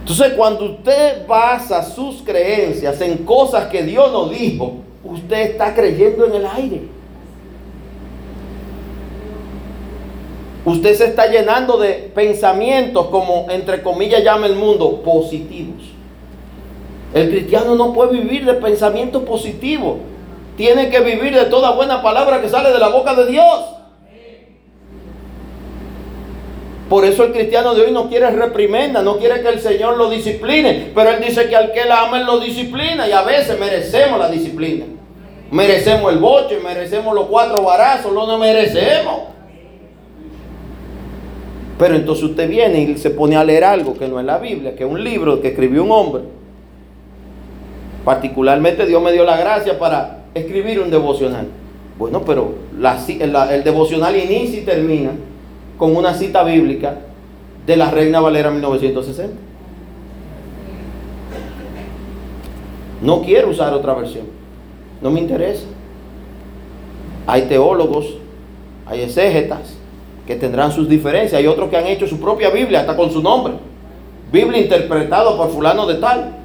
Entonces, 0.01 0.33
cuando 0.33 0.65
usted 0.65 1.27
basa 1.27 1.83
sus 1.85 2.23
creencias 2.23 3.01
en 3.03 3.19
cosas 3.19 3.67
que 3.67 3.83
Dios 3.83 4.11
no 4.11 4.29
dijo, 4.29 4.77
usted 5.13 5.51
está 5.51 5.75
creyendo 5.75 6.27
en 6.27 6.35
el 6.35 6.47
aire. 6.47 6.83
Usted 10.65 10.95
se 10.95 11.07
está 11.07 11.27
llenando 11.27 11.77
de 11.77 12.11
pensamientos 12.15 13.09
como, 13.09 13.47
entre 13.51 13.83
comillas, 13.83 14.23
llama 14.23 14.47
el 14.47 14.55
mundo, 14.55 15.03
positivos. 15.03 15.83
El 17.13 17.31
cristiano 17.31 17.75
no 17.75 17.93
puede 17.93 18.13
vivir 18.13 18.45
de 18.45 18.55
pensamientos 18.55 19.25
positivos. 19.25 19.99
Tiene 20.57 20.89
que 20.89 21.01
vivir 21.01 21.35
de 21.35 21.47
toda 21.47 21.73
buena 21.73 22.01
palabra 22.03 22.41
que 22.41 22.49
sale 22.49 22.73
de 22.73 22.79
la 22.79 22.89
boca 22.89 23.15
de 23.15 23.27
Dios. 23.27 23.65
Por 26.89 27.05
eso 27.05 27.25
el 27.25 27.33
cristiano 27.33 27.75
de 27.75 27.83
hoy 27.83 27.91
no 27.91 28.09
quiere 28.09 28.31
reprimenda, 28.31 29.03
no 29.03 29.19
quiere 29.19 29.41
que 29.41 29.49
el 29.49 29.61
Señor 29.61 29.97
lo 29.97 30.11
discipline. 30.11 30.93
Pero 30.95 31.11
Él 31.11 31.25
dice 31.27 31.49
que 31.49 31.57
al 31.57 31.73
que 31.73 31.87
la 31.87 32.03
ama, 32.03 32.21
Él 32.21 32.27
lo 32.27 32.39
disciplina. 32.39 33.09
Y 33.09 33.13
a 33.13 33.23
veces 33.23 33.59
merecemos 33.59 34.19
la 34.19 34.29
disciplina. 34.29 34.85
Merecemos 35.53 36.11
el 36.11 36.19
boche, 36.19 36.59
merecemos 36.65 37.15
los 37.15 37.27
cuatro 37.27 37.63
barazos, 37.63 38.11
no 38.13 38.39
merecemos. 38.39 39.21
Pero 41.79 41.95
entonces 41.95 42.25
usted 42.25 42.49
viene 42.49 42.81
y 42.81 42.97
se 42.97 43.11
pone 43.11 43.37
a 43.37 43.45
leer 43.45 43.65
algo 43.65 43.93
que 43.93 44.09
no 44.09 44.19
es 44.19 44.25
la 44.25 44.39
Biblia, 44.39 44.75
que 44.75 44.85
es 44.85 44.91
un 44.91 45.05
libro 45.05 45.43
que 45.43 45.49
escribió 45.49 45.85
un 45.85 45.93
hombre. 45.93 46.23
Particularmente 48.03 48.87
Dios 48.87 49.03
me 49.03 49.13
dio 49.13 49.25
la 49.25 49.37
gracia 49.37 49.79
para 49.79 50.25
escribir 50.35 50.81
un 50.81 50.91
devocional. 50.91 51.47
Bueno, 51.99 52.23
pero 52.25 52.55
el 53.21 53.63
devocional 53.63 54.17
inicia 54.17 54.61
y 54.61 54.65
termina 54.65 55.11
con 55.77 55.95
una 55.95 56.15
cita 56.15 56.43
bíblica 56.45 56.97
de 57.67 57.77
la 57.77 57.91
Reina 57.91 58.21
Valera 58.21 58.51
1960. 58.51 59.37
No 63.03 63.21
quiero 63.21 63.51
usar 63.51 63.75
otra 63.75 63.93
versión. 63.93 64.42
No 65.03 65.11
me 65.11 65.21
interesa. 65.21 65.65
Hay 67.27 67.43
teólogos, 67.43 68.17
hay 68.87 69.03
exégetas 69.03 69.77
que 70.27 70.37
tendrán 70.37 70.73
sus 70.73 70.89
diferencias. 70.89 71.39
Hay 71.39 71.47
otros 71.47 71.69
que 71.69 71.77
han 71.77 71.87
hecho 71.87 72.07
su 72.07 72.21
propia 72.21 72.51
Biblia, 72.51 72.81
hasta 72.81 72.97
con 72.97 73.11
su 73.11 73.23
nombre. 73.23 73.55
Biblia 74.33 74.61
interpretada 74.61 75.37
por 75.37 75.51
fulano 75.51 75.87
de 75.87 75.95
tal. 75.97 76.37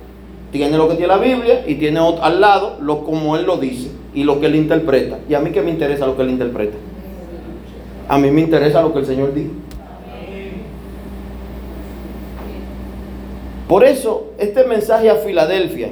Tiene 0.52 0.78
lo 0.78 0.88
que 0.88 0.96
tiene 0.96 1.08
la 1.08 1.18
Biblia 1.18 1.64
y 1.68 1.76
tiene 1.76 2.00
al 2.00 2.42
lado 2.42 2.78
lo 2.82 3.04
como 3.04 3.36
él 3.36 3.46
lo 3.46 3.58
dice 3.58 3.92
y 4.14 4.24
lo 4.24 4.40
que 4.40 4.48
él 4.48 4.56
interpreta. 4.56 5.20
Y 5.30 5.34
a 5.34 5.40
mí 5.40 5.52
que 5.52 5.62
me 5.62 5.70
interesa 5.70 6.06
lo 6.06 6.16
que 6.16 6.24
él 6.24 6.30
interpreta. 6.30 6.78
A 8.08 8.18
mí 8.18 8.32
me 8.32 8.42
interesa 8.42 8.82
lo 8.82 8.94
que 8.94 9.00
el 9.00 9.06
Señor 9.06 9.34
dijo. 9.34 9.52
Por 13.68 13.84
eso, 13.84 14.32
este 14.38 14.64
mensaje 14.64 15.10
a 15.10 15.16
Filadelfia 15.16 15.92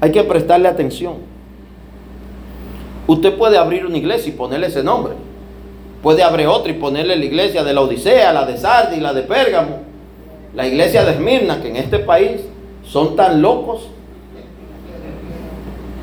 hay 0.00 0.10
que 0.10 0.24
prestarle 0.24 0.66
atención. 0.66 1.29
Usted 3.06 3.36
puede 3.36 3.58
abrir 3.58 3.86
una 3.86 3.98
iglesia 3.98 4.32
y 4.32 4.36
ponerle 4.36 4.68
ese 4.68 4.82
nombre. 4.82 5.14
Puede 6.02 6.22
abrir 6.22 6.46
otra 6.46 6.70
y 6.70 6.76
ponerle 6.76 7.16
la 7.16 7.24
iglesia 7.24 7.62
de 7.62 7.74
la 7.74 7.82
Odisea, 7.82 8.32
la 8.32 8.46
de 8.46 8.56
Sardi, 8.56 9.00
la 9.00 9.12
de 9.12 9.22
Pérgamo, 9.22 9.80
la 10.54 10.66
iglesia 10.66 11.04
de 11.04 11.12
Esmirna, 11.12 11.60
que 11.60 11.68
en 11.68 11.76
este 11.76 11.98
país 11.98 12.40
son 12.84 13.16
tan 13.16 13.42
locos 13.42 13.88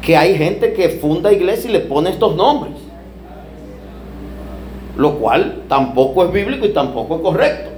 que 0.02 0.16
hay 0.16 0.38
gente 0.38 0.74
que 0.74 0.90
funda 0.90 1.34
iglesia 1.34 1.70
y 1.70 1.74
le 1.74 1.80
pone 1.80 2.12
estos 2.12 2.36
nombres. 2.36 2.74
Lo 4.96 5.16
cual 5.16 5.64
tampoco 5.68 6.26
es 6.26 6.32
bíblico 6.32 6.66
y 6.66 6.70
tampoco 6.70 7.16
es 7.16 7.22
correcto. 7.22 7.72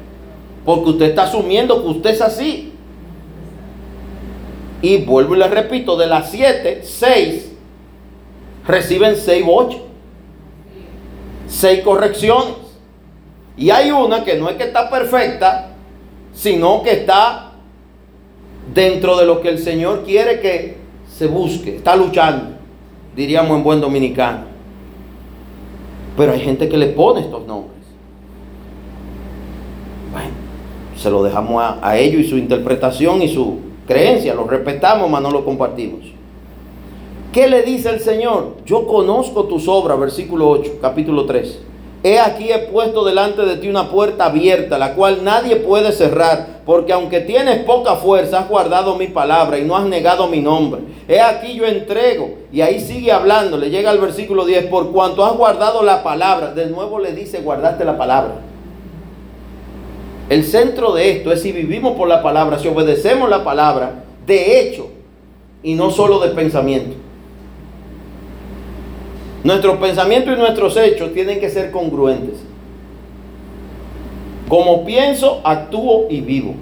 Porque 0.66 0.90
usted 0.92 1.06
está 1.08 1.24
asumiendo 1.24 1.82
que 1.82 1.90
usted 1.90 2.10
es 2.12 2.22
así. 2.22 2.74
Y 4.82 4.98
vuelvo 4.98 5.36
y 5.36 5.40
le 5.40 5.48
repito, 5.48 5.98
de 5.98 6.08
las 6.08 6.30
siete, 6.30 6.82
seis 6.84 7.49
reciben 8.70 9.16
seis 9.16 9.46
boches. 9.46 9.82
seis 11.48 11.82
correcciones. 11.82 12.56
Y 13.58 13.72
hay 13.72 13.92
una 13.92 14.24
que 14.24 14.38
no 14.38 14.48
es 14.50 14.56
que 14.56 14.64
está 14.64 14.90
perfecta, 14.90 15.72
sino 16.32 16.82
que 16.84 16.92
está 16.92 17.52
dentro 18.74 19.18
de 19.18 19.26
lo 19.26 19.42
que 19.42 19.50
el 19.50 19.58
Señor 19.58 20.04
quiere 20.06 20.40
que 20.40 20.78
se 21.12 21.28
busque, 21.28 21.78
está 21.78 21.96
luchando, 21.96 22.56
diríamos 23.16 23.58
en 23.58 23.64
buen 23.64 23.82
dominicano. 23.82 24.44
Pero 26.16 26.32
hay 26.32 26.40
gente 26.40 26.70
que 26.70 26.78
le 26.78 26.88
pone 26.88 27.22
estos 27.22 27.46
nombres. 27.46 27.82
Bueno, 30.12 30.30
se 30.96 31.10
lo 31.10 31.24
dejamos 31.24 31.62
a, 31.62 31.80
a 31.82 31.98
ellos 31.98 32.22
y 32.22 32.30
su 32.30 32.38
interpretación 32.38 33.22
y 33.24 33.34
su 33.34 33.60
creencia, 33.88 34.36
lo 34.36 34.46
respetamos, 34.46 35.10
mas 35.10 35.22
no 35.22 35.32
lo 35.32 35.44
compartimos. 35.44 36.19
¿Qué 37.32 37.48
le 37.48 37.62
dice 37.62 37.90
el 37.92 38.00
Señor? 38.00 38.56
Yo 38.66 38.88
conozco 38.88 39.44
tus 39.44 39.68
obras, 39.68 40.00
versículo 40.00 40.50
8, 40.50 40.80
capítulo 40.82 41.26
3. 41.26 41.60
He 42.02 42.18
aquí 42.18 42.52
he 42.52 42.58
puesto 42.58 43.06
delante 43.06 43.44
de 43.44 43.58
ti 43.58 43.68
una 43.68 43.92
puerta 43.92 44.26
abierta, 44.26 44.80
la 44.80 44.96
cual 44.96 45.24
nadie 45.24 45.58
puede 45.58 45.92
cerrar, 45.92 46.62
porque 46.66 46.92
aunque 46.92 47.20
tienes 47.20 47.64
poca 47.66 47.98
fuerza, 47.98 48.40
has 48.40 48.50
guardado 48.50 48.96
mi 48.96 49.08
palabra 49.08 49.60
y 49.60 49.64
no 49.64 49.76
has 49.76 49.86
negado 49.86 50.28
mi 50.28 50.40
nombre. 50.40 50.82
He 51.08 51.22
aquí 51.22 51.54
yo 51.54 51.66
entrego, 51.66 52.32
y 52.52 52.62
ahí 52.62 52.80
sigue 52.80 53.12
hablando, 53.12 53.58
le 53.58 53.70
llega 53.70 53.92
al 53.92 54.00
versículo 54.00 54.44
10, 54.46 54.66
por 54.66 54.92
cuanto 54.92 55.24
has 55.24 55.38
guardado 55.38 55.84
la 55.84 56.02
palabra, 56.02 56.54
de 56.54 56.66
nuevo 56.66 56.98
le 56.98 57.14
dice, 57.14 57.42
guardaste 57.42 57.86
la 57.86 57.98
palabra. 57.98 58.40
El 60.30 60.46
centro 60.46 60.94
de 60.94 61.12
esto 61.12 61.32
es 61.32 61.44
si 61.44 61.52
vivimos 61.52 61.96
por 61.96 62.08
la 62.08 62.24
palabra, 62.24 62.58
si 62.58 62.68
obedecemos 62.68 63.30
la 63.30 63.44
palabra, 63.44 64.04
de 64.26 64.62
hecho, 64.62 64.88
y 65.62 65.76
no 65.76 65.92
solo 65.92 66.18
de 66.20 66.30
pensamiento. 66.30 67.09
Nuestros 69.44 69.78
pensamientos 69.78 70.36
y 70.36 70.40
nuestros 70.40 70.76
hechos 70.78 71.14
tienen 71.14 71.40
que 71.40 71.50
ser 71.50 71.72
congruentes. 71.72 72.40
Como 74.50 74.84
pienso, 74.84 75.42
actúo 75.44 76.08
y 76.10 76.22
vivo. 76.22 76.56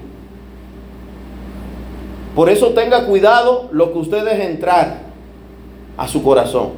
Por 2.34 2.50
eso 2.50 2.68
tenga 2.68 3.06
cuidado 3.06 3.68
lo 3.72 3.92
que 3.92 3.98
usted 3.98 4.24
deje 4.24 4.48
entrar 4.48 5.00
a 5.96 6.06
su 6.06 6.22
corazón. 6.22 6.70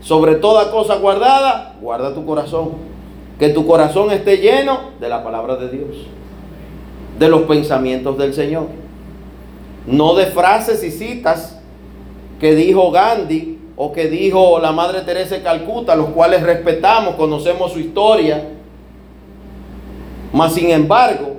Sobre 0.00 0.36
toda 0.36 0.70
cosa 0.70 0.96
guardada, 0.96 1.74
guarda 1.80 2.14
tu 2.14 2.24
corazón. 2.24 2.72
Que 3.38 3.48
tu 3.50 3.66
corazón 3.66 4.10
esté 4.12 4.38
lleno 4.38 4.92
de 5.00 5.08
la 5.08 5.22
palabra 5.22 5.56
de 5.56 5.68
Dios. 5.68 6.06
De 7.18 7.28
los 7.28 7.42
pensamientos 7.42 8.16
del 8.16 8.32
Señor. 8.32 8.68
No 9.86 10.14
de 10.14 10.26
frases 10.26 10.82
y 10.84 10.90
citas 10.90 11.60
que 12.40 12.54
dijo 12.54 12.90
Gandhi 12.90 13.53
o 13.76 13.92
que 13.92 14.08
dijo 14.08 14.58
la 14.60 14.72
Madre 14.72 15.00
Teresa 15.00 15.34
de 15.36 15.42
Calcuta, 15.42 15.96
los 15.96 16.10
cuales 16.10 16.42
respetamos, 16.42 17.16
conocemos 17.16 17.72
su 17.72 17.80
historia. 17.80 18.48
Mas 20.32 20.54
sin 20.54 20.70
embargo, 20.70 21.36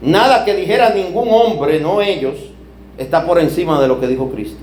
nada 0.00 0.44
que 0.44 0.54
dijera 0.54 0.90
ningún 0.90 1.28
hombre, 1.30 1.80
no 1.80 2.00
ellos, 2.02 2.36
está 2.98 3.26
por 3.26 3.38
encima 3.38 3.80
de 3.80 3.88
lo 3.88 4.00
que 4.00 4.08
dijo 4.08 4.30
Cristo. 4.30 4.58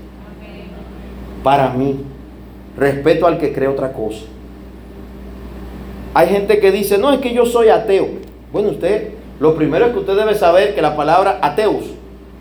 Para 1.42 1.70
mí, 1.70 1.96
respeto 2.76 3.26
al 3.26 3.38
que 3.38 3.52
cree 3.52 3.68
otra 3.68 3.92
cosa. 3.92 4.24
Hay 6.14 6.28
gente 6.28 6.58
que 6.58 6.70
dice, 6.70 6.98
no, 6.98 7.12
es 7.12 7.20
que 7.20 7.32
yo 7.32 7.46
soy 7.46 7.68
ateo. 7.68 8.08
Bueno, 8.52 8.70
usted, 8.70 9.10
lo 9.38 9.54
primero 9.54 9.86
es 9.86 9.92
que 9.92 9.98
usted 10.00 10.16
debe 10.16 10.34
saber 10.34 10.74
que 10.74 10.82
la 10.82 10.96
palabra 10.96 11.38
ateus 11.40 11.84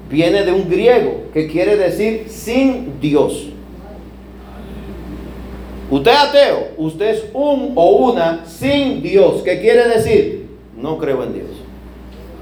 viene 0.10 0.44
de 0.44 0.52
un 0.52 0.70
griego 0.70 1.26
que 1.34 1.48
quiere 1.48 1.78
decir 1.78 2.26
sin 2.28 3.00
Dios. 3.00 3.50
Usted 5.92 6.12
es 6.12 6.18
ateo, 6.18 6.68
usted 6.78 7.10
es 7.10 7.26
un 7.34 7.72
o 7.76 7.90
una 7.90 8.46
sin 8.46 9.02
Dios. 9.02 9.42
¿Qué 9.44 9.60
quiere 9.60 9.88
decir? 9.88 10.48
No 10.78 10.98
creo 10.98 11.24
en 11.24 11.34
Dios. 11.34 11.48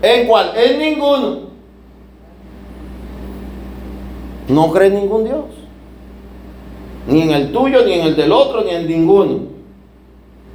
¿En 0.01 0.27
cuál? 0.27 0.51
En 0.55 0.79
ninguno. 0.79 1.47
No 4.49 4.71
cree 4.71 4.87
en 4.87 4.95
ningún 4.95 5.23
Dios. 5.23 5.45
Ni 7.07 7.21
en 7.21 7.31
el 7.31 7.51
tuyo, 7.51 7.85
ni 7.85 7.93
en 7.93 8.07
el 8.07 8.15
del 8.15 8.31
otro, 8.31 8.63
ni 8.63 8.71
en 8.71 8.87
ninguno. 8.87 9.39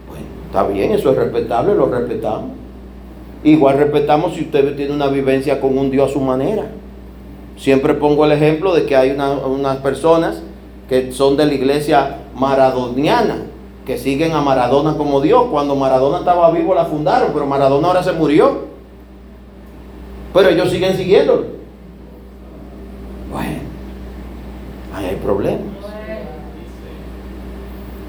Bueno, 0.09 0.27
está 0.47 0.66
bien, 0.66 0.93
eso 0.93 1.10
es 1.10 1.16
respetable, 1.16 1.74
lo 1.74 1.86
respetamos. 1.86 2.51
Igual 3.43 3.78
respetamos 3.78 4.35
si 4.35 4.43
usted 4.43 4.77
tiene 4.77 4.93
una 4.93 5.09
vivencia 5.09 5.60
con 5.60 5.77
un 5.77 5.90
Dios 5.90 6.10
a 6.10 6.12
su 6.12 6.20
manera. 6.20 6.66
Siempre 7.56 7.94
pongo 7.94 8.24
el 8.24 8.32
ejemplo 8.32 8.74
de 8.74 8.86
que 8.86 8.97
hay 8.97 9.10
unas 9.10 9.77
personas 9.78 10.43
que 10.89 11.10
son 11.12 11.36
de 11.36 11.47
la 11.47 11.55
iglesia 11.55 12.19
maradoniana, 12.35 13.47
que 13.87 13.99
siguen 13.99 14.33
a 14.33 14.41
Maradona 14.41 14.97
como 14.97 15.21
Dios. 15.21 15.45
Cuando 15.51 15.75
Maradona 15.75 16.19
estaba 16.19 16.51
vivo 16.51 16.75
la 16.75 16.85
fundaron, 16.85 17.31
pero 17.33 17.47
Maradona 17.47 17.89
ahora 17.89 18.03
se 18.03 18.13
murió. 18.13 18.73
Pero 20.33 20.49
ellos 20.49 20.71
siguen 20.71 20.97
siguiéndolo. 20.97 21.47
Bueno, 23.31 23.59
ahí 24.95 25.07
hay 25.07 25.17
problemas. 25.17 25.61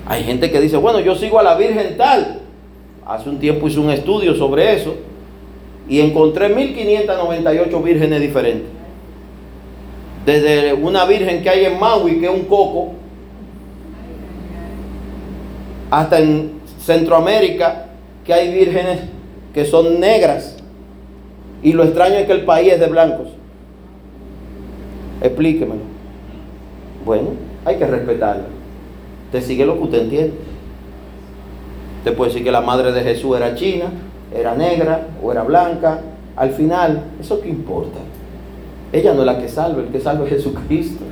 Hay 0.05 0.23
gente 0.23 0.51
que 0.51 0.59
dice, 0.59 0.77
bueno, 0.77 0.99
yo 0.99 1.15
sigo 1.15 1.39
a 1.39 1.43
la 1.43 1.55
Virgen 1.55 1.97
tal. 1.97 2.41
Hace 3.05 3.29
un 3.29 3.39
tiempo 3.39 3.67
hice 3.67 3.79
un 3.79 3.89
estudio 3.89 4.35
sobre 4.35 4.73
eso 4.75 4.95
y 5.87 5.99
encontré 5.99 6.49
1598 6.49 7.81
vírgenes 7.81 8.21
diferentes. 8.21 8.67
Desde 10.25 10.73
una 10.73 11.03
virgen 11.05 11.43
que 11.43 11.49
hay 11.49 11.65
en 11.65 11.79
Maui, 11.79 12.19
que 12.19 12.27
es 12.27 12.31
un 12.31 12.45
coco, 12.45 12.93
hasta 15.99 16.19
en 16.19 16.53
Centroamérica, 16.79 17.85
que 18.25 18.33
hay 18.33 18.51
vírgenes 18.51 19.01
que 19.53 19.63
son 19.63 19.99
negras. 19.99 20.57
Y 21.61 21.73
lo 21.73 21.83
extraño 21.83 22.15
es 22.15 22.25
que 22.25 22.31
el 22.31 22.45
país 22.45 22.73
es 22.73 22.79
de 22.79 22.87
blancos. 22.87 23.27
Explíquemelo. 25.21 25.81
Bueno, 27.05 27.29
hay 27.63 27.75
que 27.75 27.85
respetarlo. 27.85 28.45
Te 29.31 29.39
sigue 29.39 29.67
lo 29.67 29.75
que 29.75 29.83
usted 29.83 30.01
entiende. 30.01 30.33
Usted 31.99 32.17
puede 32.17 32.31
decir 32.31 32.43
que 32.43 32.51
la 32.51 32.61
madre 32.61 32.91
de 32.91 33.03
Jesús 33.03 33.37
era 33.37 33.53
china, 33.53 33.85
era 34.35 34.55
negra 34.55 35.09
o 35.21 35.31
era 35.31 35.43
blanca. 35.43 36.01
Al 36.35 36.53
final, 36.53 37.03
¿eso 37.21 37.39
qué 37.39 37.49
importa? 37.49 37.99
Ella 38.91 39.13
no 39.13 39.19
es 39.19 39.27
la 39.27 39.37
que 39.39 39.47
salva, 39.47 39.83
el 39.83 39.89
que 39.89 39.99
salva 39.99 40.25
es 40.25 40.31
Jesucristo. 40.31 41.05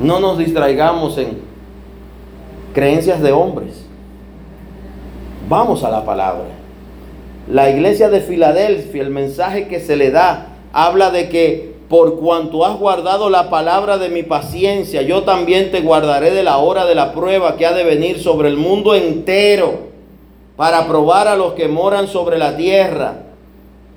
No 0.00 0.20
nos 0.20 0.36
distraigamos 0.36 1.16
en 1.16 1.53
creencias 2.74 3.22
de 3.22 3.32
hombres. 3.32 3.86
Vamos 5.48 5.84
a 5.84 5.90
la 5.90 6.04
palabra. 6.04 6.48
La 7.50 7.70
iglesia 7.70 8.10
de 8.10 8.20
Filadelfia, 8.20 9.02
el 9.02 9.10
mensaje 9.10 9.68
que 9.68 9.80
se 9.80 9.96
le 9.96 10.10
da, 10.10 10.48
habla 10.72 11.10
de 11.10 11.28
que 11.28 11.74
por 11.88 12.18
cuanto 12.18 12.64
has 12.64 12.78
guardado 12.78 13.30
la 13.30 13.50
palabra 13.50 13.98
de 13.98 14.08
mi 14.08 14.22
paciencia, 14.22 15.02
yo 15.02 15.22
también 15.22 15.70
te 15.70 15.80
guardaré 15.80 16.32
de 16.32 16.42
la 16.42 16.56
hora 16.58 16.84
de 16.84 16.94
la 16.94 17.12
prueba 17.12 17.56
que 17.56 17.66
ha 17.66 17.72
de 17.72 17.84
venir 17.84 18.18
sobre 18.18 18.48
el 18.48 18.56
mundo 18.56 18.94
entero 18.94 19.94
para 20.56 20.86
probar 20.88 21.28
a 21.28 21.36
los 21.36 21.52
que 21.52 21.68
moran 21.68 22.08
sobre 22.08 22.38
la 22.38 22.56
tierra. 22.56 23.18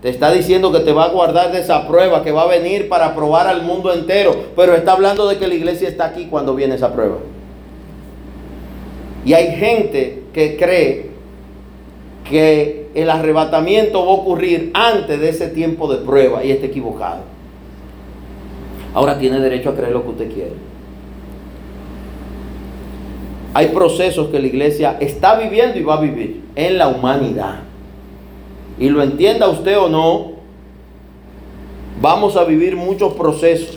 Te 0.01 0.09
está 0.09 0.31
diciendo 0.31 0.71
que 0.71 0.81
te 0.81 0.91
va 0.91 1.05
a 1.05 1.09
guardar 1.09 1.51
de 1.51 1.61
esa 1.61 1.87
prueba 1.87 2.23
que 2.23 2.31
va 2.31 2.43
a 2.43 2.47
venir 2.47 2.89
para 2.89 3.15
probar 3.15 3.47
al 3.47 3.63
mundo 3.63 3.91
entero, 3.91 4.35
pero 4.55 4.75
está 4.75 4.91
hablando 4.91 5.27
de 5.27 5.37
que 5.37 5.47
la 5.47 5.55
iglesia 5.55 5.87
está 5.87 6.05
aquí 6.05 6.27
cuando 6.29 6.53
viene 6.53 6.75
esa 6.75 6.93
prueba. 6.93 7.15
Y 9.27 9.33
hay 9.33 9.57
gente 9.57 10.23
que 10.31 10.55
cree 10.55 11.09
que 12.29 12.87
el 12.95 13.09
arrebatamiento 13.09 14.05
va 14.05 14.11
a 14.11 14.15
ocurrir 14.15 14.71
antes 14.73 15.19
de 15.19 15.27
ese 15.27 15.49
tiempo 15.49 15.93
de 15.93 15.97
prueba 15.97 16.45
y 16.45 16.51
está 16.51 16.67
equivocado. 16.67 17.23
Ahora 18.93 19.19
tiene 19.19 19.41
derecho 19.41 19.71
a 19.71 19.75
creer 19.75 19.91
lo 19.91 20.03
que 20.03 20.09
usted 20.11 20.33
quiere. 20.33 20.53
Hay 23.53 23.67
procesos 23.67 24.29
que 24.29 24.39
la 24.39 24.47
iglesia 24.47 24.95
está 25.01 25.37
viviendo 25.37 25.77
y 25.77 25.83
va 25.83 25.95
a 25.95 25.99
vivir 25.99 26.45
en 26.55 26.77
la 26.77 26.87
humanidad. 26.87 27.63
Y 28.79 28.87
lo 28.87 29.03
entienda 29.03 29.49
usted 29.49 29.77
o 29.77 29.89
no, 29.89 30.31
vamos 32.01 32.37
a 32.37 32.45
vivir 32.45 32.77
muchos 32.77 33.13
procesos. 33.15 33.75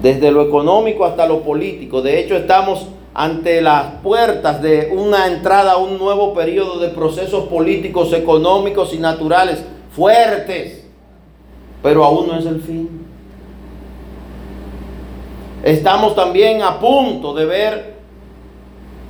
Desde 0.00 0.32
lo 0.32 0.40
económico 0.40 1.04
hasta 1.04 1.26
lo 1.26 1.42
político. 1.42 2.00
De 2.00 2.20
hecho, 2.20 2.34
estamos 2.38 2.86
ante 3.14 3.60
las 3.60 3.94
puertas 4.02 4.62
de 4.62 4.90
una 4.92 5.26
entrada 5.26 5.72
a 5.72 5.76
un 5.76 5.98
nuevo 5.98 6.32
periodo 6.32 6.78
de 6.78 6.88
procesos 6.88 7.44
políticos, 7.48 8.12
económicos 8.12 8.94
y 8.94 8.98
naturales 8.98 9.64
fuertes, 9.94 10.84
pero 11.82 12.04
aún 12.04 12.28
no 12.28 12.38
es 12.38 12.46
el 12.46 12.60
fin. 12.60 13.06
Estamos 15.62 16.14
también 16.14 16.62
a 16.62 16.78
punto 16.78 17.34
de 17.34 17.44
ver 17.44 18.00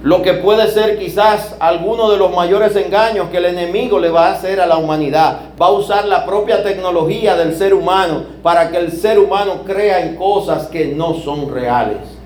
lo 0.03 0.23
que 0.23 0.33
puede 0.33 0.69
ser 0.71 0.99
quizás 0.99 1.57
alguno 1.61 2.11
de 2.11 2.17
los 2.17 2.35
mayores 2.35 2.75
engaños 2.75 3.29
que 3.29 3.37
el 3.37 3.45
enemigo 3.45 3.99
le 3.99 4.09
va 4.09 4.29
a 4.29 4.33
hacer 4.33 4.61
a 4.61 4.67
la 4.67 4.79
humanidad. 4.79 5.41
Va 5.61 5.67
a 5.67 5.73
usar 5.73 6.07
la 6.07 6.25
propia 6.25 6.63
tecnología 6.63 7.37
del 7.37 7.55
ser 7.55 7.75
humano 7.75 8.25
para 8.43 8.71
que 8.71 8.79
el 8.79 8.93
ser 8.93 9.19
humano 9.19 9.61
crea 9.67 10.01
en 10.01 10.17
cosas 10.17 10.69
que 10.69 10.87
no 10.87 11.15
son 11.15 11.53
reales. 11.53 12.20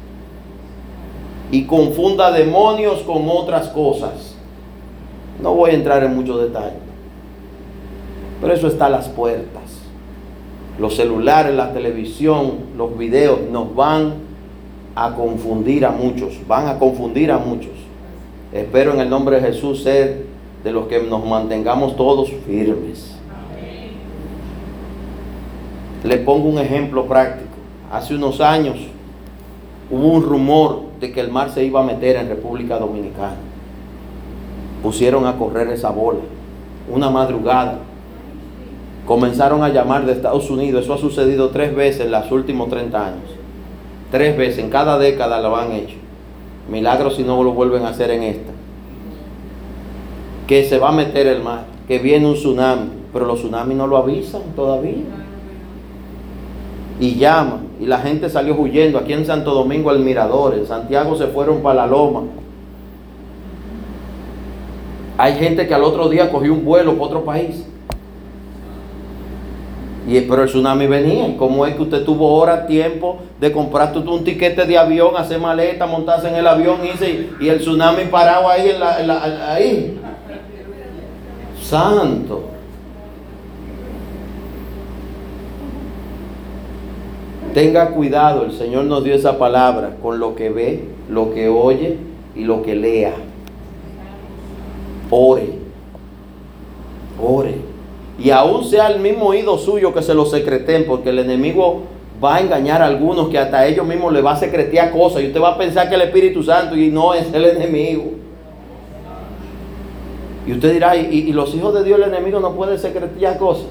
Y 1.55 1.66
confunda 1.66 2.32
demonios 2.32 3.02
con 3.02 3.28
otras 3.28 3.68
cosas. 3.68 4.35
No 5.40 5.55
voy 5.55 5.70
a 5.70 5.74
entrar 5.74 6.02
en 6.02 6.16
muchos 6.16 6.43
detalles, 6.43 6.81
pero 8.40 8.52
eso 8.52 8.66
está 8.66 8.86
a 8.86 8.90
las 8.90 9.09
puertas. 9.09 9.62
Los 10.81 10.97
celulares, 10.97 11.55
la 11.55 11.72
televisión, 11.72 12.55
los 12.76 12.98
videos 12.98 13.39
nos 13.52 13.72
van 13.72 14.14
a 14.97 15.14
confundir 15.14 15.86
a 15.86 15.93
muchos, 15.93 16.44
van 16.48 16.66
a 16.66 16.76
confundir 16.76 17.31
a 17.31 17.39
muchos. 17.39 17.70
Espero 18.52 18.93
en 18.93 18.98
el 18.98 19.09
nombre 19.09 19.40
de 19.40 19.52
Jesús 19.52 19.85
ser 19.85 20.26
de 20.64 20.72
los 20.72 20.89
que 20.89 21.05
nos 21.05 21.24
mantengamos 21.24 21.94
todos 21.94 22.32
firmes. 22.48 23.14
Le 26.02 26.16
pongo 26.16 26.48
un 26.48 26.59
ejemplo 26.59 27.06
práctico. 27.06 27.55
Hace 27.93 28.16
unos 28.16 28.40
años 28.40 28.74
hubo 29.90 30.09
un 30.09 30.23
rumor 30.23 30.82
de 31.01 31.12
que 31.12 31.20
el 31.20 31.31
mar 31.31 31.51
se 31.51 31.65
iba 31.65 31.81
a 31.81 31.85
meter 31.85 32.16
en 32.16 32.28
República 32.28 32.78
Dominicana. 32.78 33.36
Pusieron 34.82 35.27
a 35.27 35.36
correr 35.36 35.69
esa 35.69 35.90
bola. 35.90 36.20
Una 36.90 37.11
madrugada. 37.11 37.78
Comenzaron 39.06 39.62
a 39.62 39.69
llamar 39.69 40.06
de 40.06 40.12
Estados 40.12 40.51
Unidos. 40.51 40.85
Eso 40.85 40.94
ha 40.94 40.98
sucedido 40.98 41.51
tres 41.51 41.74
veces 41.74 42.06
en 42.06 42.12
los 42.12 42.31
últimos 42.31 42.69
30 42.69 43.06
años. 43.06 43.31
Tres 44.11 44.36
veces. 44.36 44.59
En 44.59 44.70
cada 44.70 44.98
década 44.98 45.40
lo 45.40 45.56
han 45.56 45.73
hecho. 45.73 45.97
Milagros 46.70 47.16
si 47.16 47.23
no 47.23 47.43
lo 47.43 47.52
vuelven 47.52 47.85
a 47.85 47.90
hacer 47.90 48.11
en 48.11 48.23
esta. 48.23 48.52
Que 50.47 50.65
se 50.65 50.78
va 50.78 50.90
a 50.90 50.93
meter 50.93 51.27
el 51.27 51.43
mar. 51.43 51.65
Que 51.89 51.98
viene 51.98 52.27
un 52.27 52.35
tsunami. 52.35 52.90
Pero 53.12 53.27
los 53.27 53.40
tsunamis 53.40 53.77
no 53.77 53.86
lo 53.86 53.97
avisan 53.97 54.43
todavía. 54.56 55.05
Y 57.01 57.16
llaman 57.16 57.69
y 57.85 57.86
la 57.86 57.98
gente 57.98 58.31
salió 58.31 58.55
huyendo. 58.55 58.98
Aquí 58.98 59.12
en 59.12 59.27
Santo 59.27 59.52
Domingo 59.52 59.90
al 59.90 59.98
Mirador, 59.98 60.55
en 60.55 60.66
Santiago 60.66 61.16
se 61.16 61.27
fueron 61.27 61.61
para 61.61 61.82
la 61.82 61.86
Loma. 61.86 62.23
Hay 65.19 65.35
gente 65.35 65.66
que 65.66 65.74
al 65.74 65.85
otro 65.85 66.09
día 66.09 66.31
cogió 66.31 66.55
un 66.55 66.65
vuelo 66.65 66.93
para 66.93 67.05
otro 67.05 67.24
país. 67.27 67.62
Y, 70.09 70.19
pero 70.23 70.44
el 70.44 70.48
tsunami 70.48 70.86
venía. 70.86 71.36
¿Cómo 71.36 71.66
es 71.66 71.74
que 71.77 71.82
usted 71.82 72.05
tuvo 72.05 72.35
hora, 72.35 72.66
tiempo 72.66 73.19
de 73.39 73.52
comprar 73.52 73.94
un 73.98 74.24
tiquete 74.24 74.65
de 74.65 74.78
avión, 74.78 75.15
hacer 75.19 75.39
maleta, 75.39 75.86
montarse 75.86 76.28
en 76.28 76.36
el 76.36 76.47
avión 76.47 76.78
y, 76.82 77.44
y 77.44 77.48
el 77.51 77.59
tsunami 77.59 78.05
parado 78.05 78.48
ahí, 78.48 78.70
en 78.70 78.81
la, 78.81 79.52
ahí? 79.52 80.01
Santo. 81.61 82.53
Tenga 87.55 87.90
cuidado, 87.90 88.44
el 88.44 88.51
Señor 88.51 88.85
nos 88.86 89.05
dio 89.05 89.14
esa 89.14 89.39
palabra 89.39 89.97
con 90.02 90.18
lo 90.18 90.35
que 90.35 90.51
ve, 90.51 90.82
lo 91.09 91.32
que 91.32 91.48
oye 91.48 91.98
y 92.35 92.43
lo 92.43 92.62
que 92.62 92.74
lea. 92.74 93.14
Ore. 95.09 95.51
Ore. 97.22 97.55
Y 98.18 98.31
aún 98.31 98.64
sea 98.64 98.89
el 98.89 98.98
mismo 99.01 99.26
oído 99.26 99.56
suyo 99.56 99.94
que 99.94 100.02
se 100.02 100.14
lo 100.14 100.26
secreten, 100.26 100.85
porque 100.85 101.10
el 101.10 101.20
enemigo 101.20 101.82
va 102.22 102.36
a 102.36 102.40
engañar 102.40 102.82
a 102.82 102.86
algunos 102.86 103.28
que 103.28 103.39
hasta 103.39 103.64
ellos 103.66 103.86
mismos 103.86 104.12
le 104.12 104.20
va 104.20 104.32
a 104.32 104.36
secretear 104.36 104.90
cosas. 104.90 105.22
Y 105.22 105.28
usted 105.28 105.40
va 105.40 105.51
a 105.51 105.59
pensar 105.59 105.89
que 105.89 105.94
el 105.94 106.02
Espíritu 106.02 106.43
Santo 106.43 106.76
y 106.76 106.90
no 106.90 107.14
es 107.14 107.32
el 107.32 107.44
enemigo. 107.44 108.14
Y 110.44 110.52
usted 110.52 110.72
dirá, 110.72 110.97
¿y, 110.97 111.32
los 111.32 111.55
hijos 111.55 111.72
de 111.72 111.85
Dios 111.85 112.01
el 112.01 112.12
enemigo 112.12 112.40
no 112.40 112.56
puede 112.56 112.78
secretear 112.78 113.39
cosas? 113.39 113.66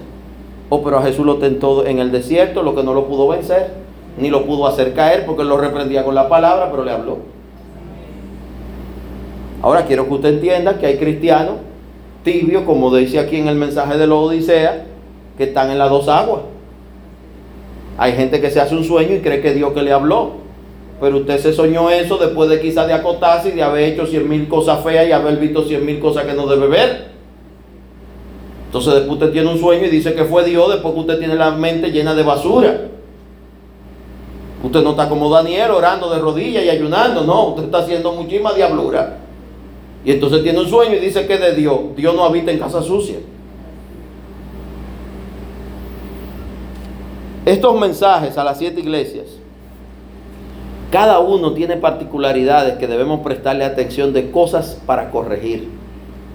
Oh, 0.76 0.82
pero 0.82 0.98
a 0.98 1.04
Jesús 1.04 1.24
lo 1.24 1.36
tentó 1.36 1.86
en 1.86 2.00
el 2.00 2.12
desierto, 2.12 2.64
lo 2.64 2.74
que 2.74 2.82
no 2.82 2.96
lo 2.96 3.06
pudo 3.06 3.28
vencer, 3.28 3.76
ni 4.18 4.32
lo 4.32 4.44
pudo 4.48 4.66
hacer 4.66 4.96
caer 4.96 5.24
porque 5.28 5.44
lo 5.44 5.56
reprendía 5.56 6.04
con 6.04 6.16
la 6.16 6.28
palabra, 6.28 6.72
pero 6.72 6.84
le 6.84 6.90
habló. 6.90 7.20
Ahora 9.62 9.86
quiero 9.86 10.08
que 10.08 10.14
usted 10.16 10.30
entienda 10.30 10.80
que 10.80 10.88
hay 10.88 10.98
cristianos 10.98 11.58
tibios, 12.24 12.64
como 12.64 12.92
dice 12.96 13.20
aquí 13.20 13.36
en 13.36 13.50
el 13.50 13.56
mensaje 13.56 14.00
de 14.00 14.08
la 14.08 14.16
Odisea, 14.16 14.86
que 15.38 15.44
están 15.44 15.70
en 15.70 15.78
las 15.78 15.92
dos 15.92 16.08
aguas. 16.08 16.42
Hay 18.00 18.14
gente 18.14 18.42
que 18.42 18.50
se 18.50 18.60
hace 18.60 18.74
un 18.74 18.84
sueño 18.84 19.14
y 19.14 19.20
cree 19.20 19.42
que 19.42 19.54
Dios 19.54 19.74
que 19.74 19.84
le 19.84 19.94
habló. 19.94 20.42
Pero 21.00 21.18
usted 21.18 21.38
se 21.38 21.54
soñó 21.54 21.92
eso 21.92 22.18
después 22.18 22.50
de 22.50 22.60
quizás 22.60 22.88
de 22.88 22.94
acotarse 22.94 23.50
y 23.50 23.52
de 23.52 23.62
haber 23.62 23.94
hecho 23.94 24.08
cien 24.08 24.28
mil 24.28 24.48
cosas 24.48 24.84
feas 24.84 25.08
y 25.08 25.12
haber 25.12 25.38
visto 25.38 25.66
cien 25.66 25.86
mil 25.86 26.00
cosas 26.00 26.26
que 26.26 26.34
no 26.34 26.48
debe 26.48 26.66
ver. 26.66 27.13
Entonces 28.74 28.96
después 28.96 29.20
usted 29.20 29.32
tiene 29.32 29.52
un 29.52 29.60
sueño 29.60 29.86
y 29.86 29.90
dice 29.90 30.16
que 30.16 30.26
fue 30.26 30.44
Dios, 30.44 30.68
después 30.68 30.96
usted 30.98 31.20
tiene 31.20 31.36
la 31.36 31.52
mente 31.52 31.92
llena 31.92 32.16
de 32.16 32.24
basura. 32.24 32.88
Usted 34.64 34.82
no 34.82 34.90
está 34.92 35.08
como 35.08 35.30
Daniel 35.30 35.70
orando 35.70 36.10
de 36.10 36.18
rodillas 36.18 36.66
y 36.66 36.72
ayunando, 36.72 37.24
no, 37.24 37.50
usted 37.50 37.66
está 37.66 37.78
haciendo 37.78 38.14
muchísima 38.14 38.52
diablura. 38.54 39.18
Y 40.04 40.14
entonces 40.14 40.42
tiene 40.42 40.60
un 40.60 40.68
sueño 40.68 40.96
y 40.96 41.00
dice 41.02 41.28
que 41.28 41.38
de 41.38 41.54
Dios, 41.54 41.82
Dios 41.96 42.16
no 42.16 42.26
habita 42.26 42.50
en 42.50 42.58
casa 42.58 42.82
sucia. 42.82 43.18
Estos 47.46 47.80
mensajes 47.80 48.36
a 48.40 48.44
las 48.44 48.58
siete 48.58 48.80
iglesias, 48.80 49.28
cada 50.90 51.20
uno 51.20 51.54
tiene 51.54 51.78
particularidades 51.78 52.80
que 52.80 52.88
debemos 52.88 53.20
prestarle 53.20 53.66
atención 53.66 54.14
de 54.14 54.32
cosas 54.32 54.82
para 54.88 55.12
corregir, 55.12 55.70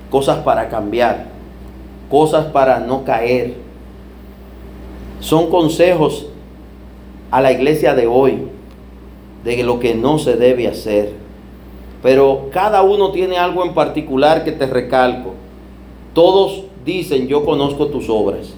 cosas 0.08 0.38
para 0.44 0.68
cambiar 0.68 1.37
cosas 2.10 2.46
para 2.46 2.80
no 2.80 3.04
caer. 3.04 3.54
Son 5.20 5.50
consejos 5.50 6.26
a 7.30 7.40
la 7.40 7.52
iglesia 7.52 7.94
de 7.94 8.06
hoy 8.06 8.48
de 9.44 9.62
lo 9.62 9.80
que 9.80 9.94
no 9.94 10.18
se 10.18 10.36
debe 10.36 10.68
hacer. 10.68 11.12
Pero 12.02 12.48
cada 12.52 12.82
uno 12.82 13.10
tiene 13.10 13.38
algo 13.38 13.64
en 13.64 13.74
particular 13.74 14.44
que 14.44 14.52
te 14.52 14.66
recalco. 14.66 15.34
Todos 16.14 16.64
dicen, 16.84 17.28
yo 17.28 17.44
conozco 17.44 17.88
tus 17.88 18.08
obras. 18.08 18.54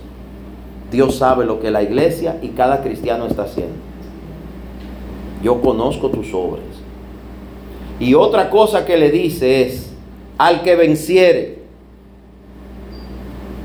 Dios 0.91 1.17
sabe 1.17 1.45
lo 1.45 1.61
que 1.61 1.71
la 1.71 1.83
iglesia 1.83 2.39
y 2.43 2.49
cada 2.49 2.83
cristiano 2.83 3.27
está 3.27 3.45
haciendo. 3.45 3.75
Yo 5.43 5.61
conozco 5.61 6.11
tus 6.11 6.35
obras. 6.35 6.65
Y 7.99 8.15
otra 8.15 8.51
cosa 8.51 8.85
que 8.85 8.97
le 8.97 9.11
dice 9.11 9.63
es, 9.63 9.93
al 10.37 10.63
que 10.63 10.75
venciere, 10.75 11.60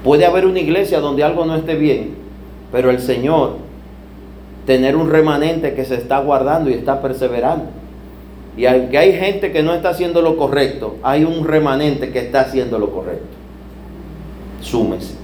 Puede 0.06 0.28
haber 0.28 0.46
una 0.46 0.60
iglesia 0.60 1.00
donde 1.00 1.24
algo 1.24 1.46
no 1.46 1.56
esté 1.56 1.74
bien, 1.74 2.14
pero 2.72 2.92
el 2.92 3.00
Señor 3.00 3.54
tener 4.68 4.96
un 4.96 5.10
remanente 5.10 5.74
que 5.74 5.84
se 5.84 5.96
está 5.96 6.20
guardando 6.20 6.70
y 6.70 6.74
está 6.74 7.02
perseverando. 7.02 7.66
Y 8.56 8.68
aunque 8.68 9.00
hay 9.00 9.14
gente 9.14 9.52
que 9.52 9.64
no 9.64 9.74
está 9.74 9.90
haciendo 9.90 10.22
lo 10.22 10.38
correcto, 10.38 10.98
hay 11.02 11.24
un 11.24 11.44
remanente 11.44 12.12
que 12.12 12.20
está 12.20 12.42
haciendo 12.42 12.78
lo 12.78 12.92
correcto. 12.92 13.26
Súmese. 14.62 15.16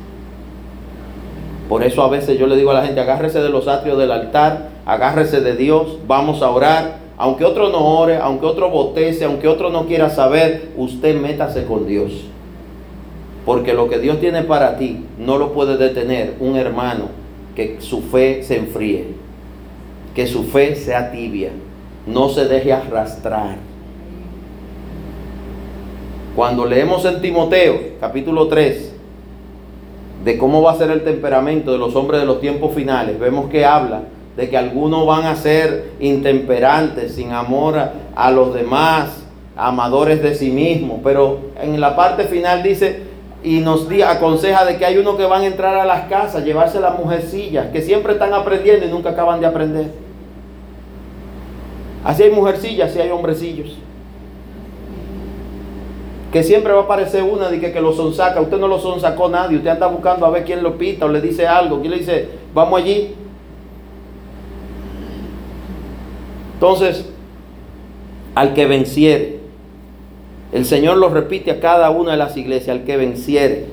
Por 1.69 1.83
eso 1.83 2.01
a 2.01 2.09
veces 2.09 2.39
yo 2.39 2.47
le 2.47 2.55
digo 2.55 2.71
a 2.71 2.73
la 2.73 2.83
gente, 2.83 3.01
agárrese 3.01 3.39
de 3.39 3.49
los 3.49 3.67
atrios 3.67 3.99
del 3.99 4.11
altar, 4.11 4.69
agárrese 4.87 5.41
de 5.41 5.55
Dios, 5.55 5.99
vamos 6.07 6.41
a 6.41 6.49
orar. 6.49 6.97
Aunque 7.19 7.45
otro 7.45 7.69
no 7.69 7.99
ore, 7.99 8.17
aunque 8.17 8.47
otro 8.47 8.71
botece, 8.71 9.25
aunque 9.25 9.47
otro 9.47 9.69
no 9.69 9.85
quiera 9.85 10.09
saber, 10.09 10.71
usted 10.75 11.15
métase 11.21 11.65
con 11.65 11.85
Dios. 11.85 12.30
Porque 13.45 13.73
lo 13.73 13.89
que 13.89 13.99
Dios 13.99 14.19
tiene 14.19 14.43
para 14.43 14.77
ti 14.77 15.05
no 15.17 15.37
lo 15.37 15.53
puede 15.53 15.77
detener 15.77 16.35
un 16.39 16.55
hermano 16.55 17.09
que 17.55 17.77
su 17.81 18.01
fe 18.01 18.43
se 18.43 18.57
enfríe, 18.57 19.07
que 20.15 20.27
su 20.27 20.43
fe 20.43 20.75
sea 20.75 21.11
tibia, 21.11 21.51
no 22.05 22.29
se 22.29 22.45
deje 22.45 22.71
arrastrar. 22.71 23.57
Cuando 26.35 26.65
leemos 26.65 27.03
en 27.05 27.21
Timoteo, 27.21 27.79
capítulo 27.99 28.47
3, 28.47 28.93
de 30.23 30.37
cómo 30.37 30.61
va 30.61 30.73
a 30.73 30.77
ser 30.77 30.91
el 30.91 31.03
temperamento 31.03 31.71
de 31.71 31.77
los 31.77 31.95
hombres 31.95 32.21
de 32.21 32.27
los 32.27 32.39
tiempos 32.39 32.73
finales, 32.73 33.19
vemos 33.19 33.49
que 33.49 33.65
habla 33.65 34.03
de 34.37 34.49
que 34.49 34.57
algunos 34.57 35.05
van 35.05 35.25
a 35.25 35.35
ser 35.35 35.91
intemperantes, 35.99 37.15
sin 37.15 37.31
amor 37.31 37.77
a, 37.77 37.93
a 38.15 38.31
los 38.31 38.53
demás, 38.53 39.25
amadores 39.57 40.21
de 40.23 40.35
sí 40.35 40.51
mismos, 40.51 40.99
pero 41.03 41.39
en 41.61 41.79
la 41.81 41.95
parte 41.95 42.23
final 42.25 42.63
dice, 42.63 43.10
y 43.43 43.59
nos 43.59 43.87
aconseja 44.05 44.65
de 44.65 44.77
que 44.77 44.85
hay 44.85 44.97
unos 44.97 45.17
que 45.17 45.25
van 45.25 45.41
a 45.41 45.47
entrar 45.47 45.75
a 45.75 45.85
las 45.85 46.07
casas, 46.07 46.45
llevarse 46.45 46.79
las 46.79 46.97
mujercillas, 46.97 47.67
que 47.71 47.81
siempre 47.81 48.13
están 48.13 48.33
aprendiendo 48.33 48.85
y 48.85 48.89
nunca 48.89 49.09
acaban 49.09 49.39
de 49.39 49.47
aprender. 49.47 49.91
Así 52.03 52.23
hay 52.23 52.31
mujercillas, 52.31 52.91
así 52.91 52.99
hay 52.99 53.09
hombrecillos. 53.09 53.77
Que 56.31 56.43
siempre 56.43 56.71
va 56.71 56.81
a 56.81 56.83
aparecer 56.83 57.23
una 57.23 57.49
de 57.49 57.59
que, 57.59 57.73
que 57.73 57.81
lo 57.81 57.93
sonsaca. 57.93 58.39
Usted 58.39 58.57
no 58.57 58.67
lo 58.67 58.79
sonsacó 58.79 59.27
nadie. 59.27 59.57
Usted 59.57 59.69
anda 59.69 59.87
buscando 59.87 60.25
a 60.25 60.29
ver 60.29 60.45
quién 60.45 60.63
lo 60.63 60.77
pita 60.77 61.05
o 61.05 61.09
le 61.09 61.19
dice 61.19 61.45
algo. 61.45 61.81
¿Quién 61.81 61.91
le 61.91 61.99
dice, 61.99 62.29
vamos 62.53 62.79
allí? 62.79 63.15
Entonces, 66.53 67.05
al 68.33 68.53
que 68.53 68.65
venciere, 68.65 69.40
el 70.51 70.65
Señor 70.65 70.97
lo 70.97 71.09
repite 71.09 71.51
a 71.51 71.59
cada 71.59 71.89
una 71.91 72.11
de 72.11 72.17
las 72.17 72.35
iglesias, 72.35 72.75
al 72.75 72.83
que 72.83 72.97
venciere. 72.97 73.65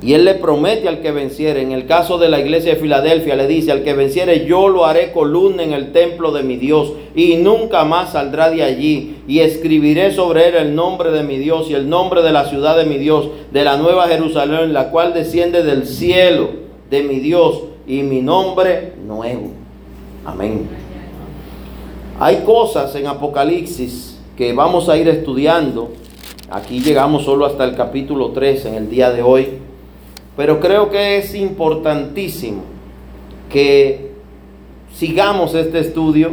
Y 0.00 0.14
él 0.14 0.24
le 0.24 0.34
promete 0.34 0.88
al 0.88 1.00
que 1.00 1.10
venciere. 1.10 1.60
En 1.60 1.72
el 1.72 1.86
caso 1.86 2.18
de 2.18 2.28
la 2.28 2.38
iglesia 2.38 2.74
de 2.74 2.80
Filadelfia 2.80 3.34
le 3.34 3.48
dice, 3.48 3.72
al 3.72 3.82
que 3.82 3.94
venciere 3.94 4.46
yo 4.46 4.68
lo 4.68 4.86
haré 4.86 5.10
columna 5.10 5.64
en 5.64 5.72
el 5.72 5.90
templo 5.92 6.30
de 6.30 6.44
mi 6.44 6.56
Dios 6.56 6.92
y 7.16 7.36
nunca 7.36 7.84
más 7.84 8.12
saldrá 8.12 8.50
de 8.50 8.62
allí. 8.62 9.16
Y 9.26 9.40
escribiré 9.40 10.12
sobre 10.12 10.48
él 10.48 10.54
el 10.54 10.74
nombre 10.74 11.10
de 11.10 11.24
mi 11.24 11.36
Dios 11.36 11.68
y 11.68 11.74
el 11.74 11.88
nombre 11.88 12.22
de 12.22 12.32
la 12.32 12.44
ciudad 12.44 12.76
de 12.76 12.84
mi 12.84 12.96
Dios, 12.96 13.28
de 13.52 13.64
la 13.64 13.76
nueva 13.76 14.06
Jerusalén, 14.06 14.72
la 14.72 14.90
cual 14.90 15.14
desciende 15.14 15.64
del 15.64 15.86
cielo 15.86 16.50
de 16.90 17.02
mi 17.02 17.18
Dios 17.18 17.64
y 17.86 18.02
mi 18.02 18.20
nombre 18.20 18.92
nuevo. 19.04 19.50
Amén. 20.24 20.68
Hay 22.20 22.36
cosas 22.44 22.94
en 22.94 23.06
Apocalipsis 23.06 24.07
que 24.38 24.54
vamos 24.54 24.88
a 24.88 24.96
ir 24.96 25.06
estudiando. 25.08 25.90
Aquí 26.48 26.80
llegamos 26.80 27.24
solo 27.24 27.44
hasta 27.44 27.64
el 27.64 27.76
capítulo 27.76 28.30
3 28.30 28.64
en 28.64 28.74
el 28.74 28.88
día 28.88 29.10
de 29.10 29.20
hoy 29.20 29.58
pero 30.38 30.60
creo 30.60 30.88
que 30.88 31.16
es 31.16 31.34
importantísimo 31.34 32.62
que 33.50 34.12
sigamos 34.94 35.52
este 35.56 35.80
estudio, 35.80 36.30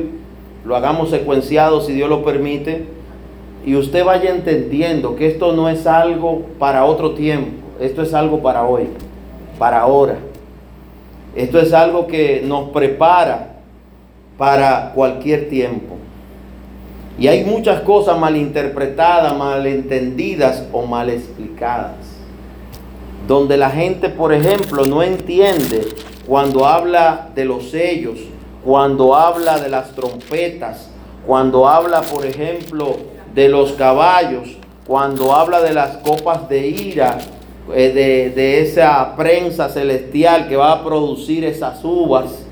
lo 0.63 0.75
hagamos 0.75 1.09
secuenciado 1.09 1.81
si 1.81 1.93
Dios 1.93 2.07
lo 2.07 2.23
permite, 2.23 2.85
y 3.65 3.75
usted 3.75 4.05
vaya 4.05 4.29
entendiendo 4.29 5.15
que 5.15 5.25
esto 5.25 5.53
no 5.53 5.69
es 5.69 5.87
algo 5.87 6.43
para 6.59 6.85
otro 6.85 7.15
tiempo, 7.15 7.49
esto 7.79 8.03
es 8.03 8.13
algo 8.13 8.43
para 8.43 8.67
hoy, 8.67 8.89
para 9.57 9.81
ahora. 9.81 10.19
Esto 11.35 11.57
es 11.57 11.73
algo 11.73 12.05
que 12.05 12.43
nos 12.45 12.69
prepara 12.69 13.55
para 14.37 14.91
cualquier 14.93 15.49
tiempo. 15.49 15.95
Y 17.17 17.27
hay 17.27 17.43
muchas 17.45 17.81
cosas 17.81 18.19
malinterpretadas, 18.19 19.37
malentendidas 19.37 20.65
o 20.71 20.85
mal 20.85 21.09
explicadas 21.09 22.15
donde 23.27 23.57
la 23.57 23.69
gente, 23.69 24.09
por 24.09 24.33
ejemplo, 24.33 24.85
no 24.85 25.01
entiende 25.01 25.87
cuando 26.27 26.65
habla 26.65 27.29
de 27.33 27.45
los 27.45 27.71
sellos, 27.71 28.19
cuando 28.63 29.15
habla 29.15 29.59
de 29.59 29.69
las 29.69 29.91
trompetas, 29.93 30.89
cuando 31.25 31.67
habla, 31.67 32.01
por 32.01 32.25
ejemplo, 32.25 32.97
de 33.33 33.49
los 33.49 33.73
caballos, 33.73 34.57
cuando 34.85 35.33
habla 35.33 35.61
de 35.61 35.73
las 35.73 35.97
copas 35.97 36.47
de 36.47 36.67
ira, 36.67 37.17
eh, 37.73 37.91
de, 37.91 38.29
de 38.29 38.61
esa 38.61 39.15
prensa 39.15 39.69
celestial 39.69 40.47
que 40.47 40.55
va 40.55 40.71
a 40.71 40.83
producir 40.83 41.43
esas 41.45 41.83
uvas. 41.83 42.45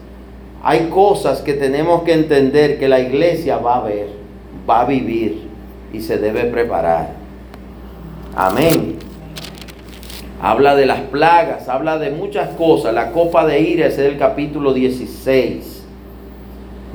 Hay 0.64 0.88
cosas 0.88 1.41
que 1.41 1.53
tenemos 1.53 2.03
que 2.03 2.14
entender 2.14 2.80
que 2.80 2.88
la 2.88 2.99
iglesia 2.99 3.57
va 3.57 3.77
a 3.77 3.81
ver, 3.81 4.23
va 4.69 4.81
a 4.81 4.85
vivir 4.85 5.49
y 5.91 6.02
se 6.02 6.18
debe 6.18 6.45
preparar. 6.45 7.11
Amén 8.35 9.03
habla 10.44 10.76
de 10.76 10.85
las 10.85 10.99
plagas, 10.99 11.69
habla 11.69 11.98
de 11.98 12.10
muchas 12.10 12.49
cosas. 12.57 12.94
La 12.94 13.14
copa 13.14 13.48
de 13.48 13.61
ira 13.61 13.88
es 13.88 13.98
el 13.98 14.18
capítulo 14.18 14.73
16. 14.73 15.84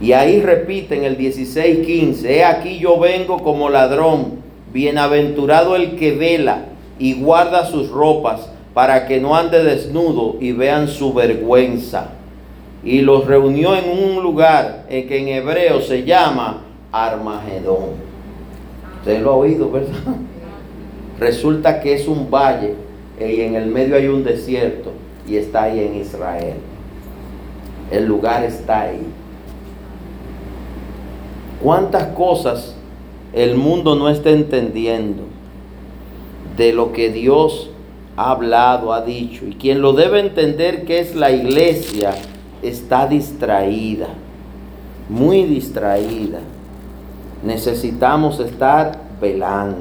Y 0.03 0.13
ahí 0.13 0.43
repite 0.43 0.95
en 0.97 1.05
el 1.05 1.17
16, 1.17 1.85
15, 1.85 2.37
he 2.37 2.45
aquí 2.45 2.79
yo 2.79 3.01
vengo 3.01 3.39
como 3.39 3.71
ladrón, 3.71 4.41
bienaventurado 4.71 5.77
el 5.77 5.97
que 5.97 6.13
vela 6.13 6.67
y 6.99 7.15
guarda 7.15 7.65
sus 7.65 7.89
ropas 7.89 8.51
para 8.75 9.07
que 9.07 9.19
no 9.19 9.35
ande 9.35 9.65
desnudo 9.65 10.37
y 10.41 10.53
vean 10.53 10.87
su 10.87 11.15
vergüenza. 11.15 12.11
Y 12.85 13.01
los 13.01 13.27
reunió 13.27 13.75
en 13.75 13.89
un 13.89 14.23
lugar 14.23 14.85
que 14.89 15.19
en 15.19 15.29
hebreo 15.29 15.81
se 15.81 16.05
llama 16.05 16.65
Armagedón. 16.93 18.09
Usted 18.99 19.23
lo 19.23 19.31
ha 19.33 19.37
oído, 19.37 19.71
¿verdad? 19.71 20.17
Resulta 21.21 21.81
que 21.81 21.95
es 21.95 22.07
un 22.07 22.31
valle 22.31 22.75
y 23.21 23.41
en 23.41 23.57
el 23.57 23.67
medio 23.67 23.97
hay 23.97 24.07
un 24.07 24.23
desierto 24.23 24.93
y 25.27 25.37
está 25.37 25.65
ahí 25.65 25.81
en 25.81 25.97
Israel. 25.97 26.55
El 27.91 28.07
lugar 28.07 28.45
está 28.45 28.83
ahí. 28.83 29.03
¿Cuántas 31.63 32.09
cosas 32.09 32.77
el 33.33 33.57
mundo 33.57 33.97
no 33.97 34.09
está 34.09 34.31
entendiendo 34.31 35.25
de 36.57 36.73
lo 36.73 36.93
que 36.93 37.11
Dios 37.11 37.71
ha 38.17 38.31
hablado, 38.31 38.93
ha 38.93 39.01
dicho? 39.03 39.45
Y 39.47 39.55
quien 39.55 39.81
lo 39.83 39.93
debe 39.93 40.21
entender 40.21 40.85
que 40.85 41.01
es 41.01 41.17
la 41.17 41.33
iglesia 41.33 42.15
está 42.63 43.07
distraída, 43.09 44.09
muy 45.09 45.43
distraída. 45.45 46.41
Necesitamos 47.43 48.41
estar 48.41 48.99
velando. 49.21 49.79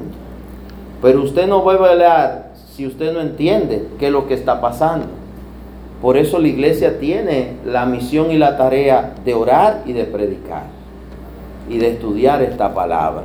Pero 1.02 1.22
usted 1.22 1.46
no 1.46 1.64
va 1.64 1.74
a 1.74 1.76
velar 1.76 2.52
si 2.74 2.86
usted 2.86 3.12
no 3.12 3.20
entiende 3.20 3.88
qué 3.98 4.06
es 4.06 4.12
lo 4.12 4.26
que 4.26 4.34
está 4.34 4.60
pasando. 4.60 5.06
Por 6.00 6.16
eso 6.16 6.38
la 6.38 6.48
iglesia 6.48 6.98
tiene 7.00 7.54
la 7.64 7.84
misión 7.86 8.30
y 8.30 8.38
la 8.38 8.56
tarea 8.56 9.14
de 9.24 9.34
orar 9.34 9.82
y 9.84 9.92
de 9.92 10.04
predicar 10.04 10.64
y 11.68 11.78
de 11.78 11.88
estudiar 11.88 12.42
esta 12.42 12.72
palabra. 12.72 13.24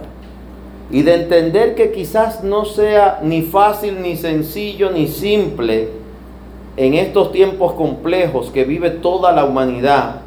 Y 0.91 1.03
de 1.03 1.15
entender 1.15 1.75
que 1.75 1.91
quizás 1.91 2.43
no 2.43 2.65
sea 2.65 3.19
ni 3.23 3.41
fácil, 3.43 4.01
ni 4.01 4.15
sencillo, 4.15 4.91
ni 4.91 5.07
simple 5.07 5.89
en 6.75 6.95
estos 6.95 7.31
tiempos 7.31 7.73
complejos 7.73 8.49
que 8.49 8.63
vive 8.63 8.89
toda 8.89 9.31
la 9.31 9.45
humanidad, 9.45 10.21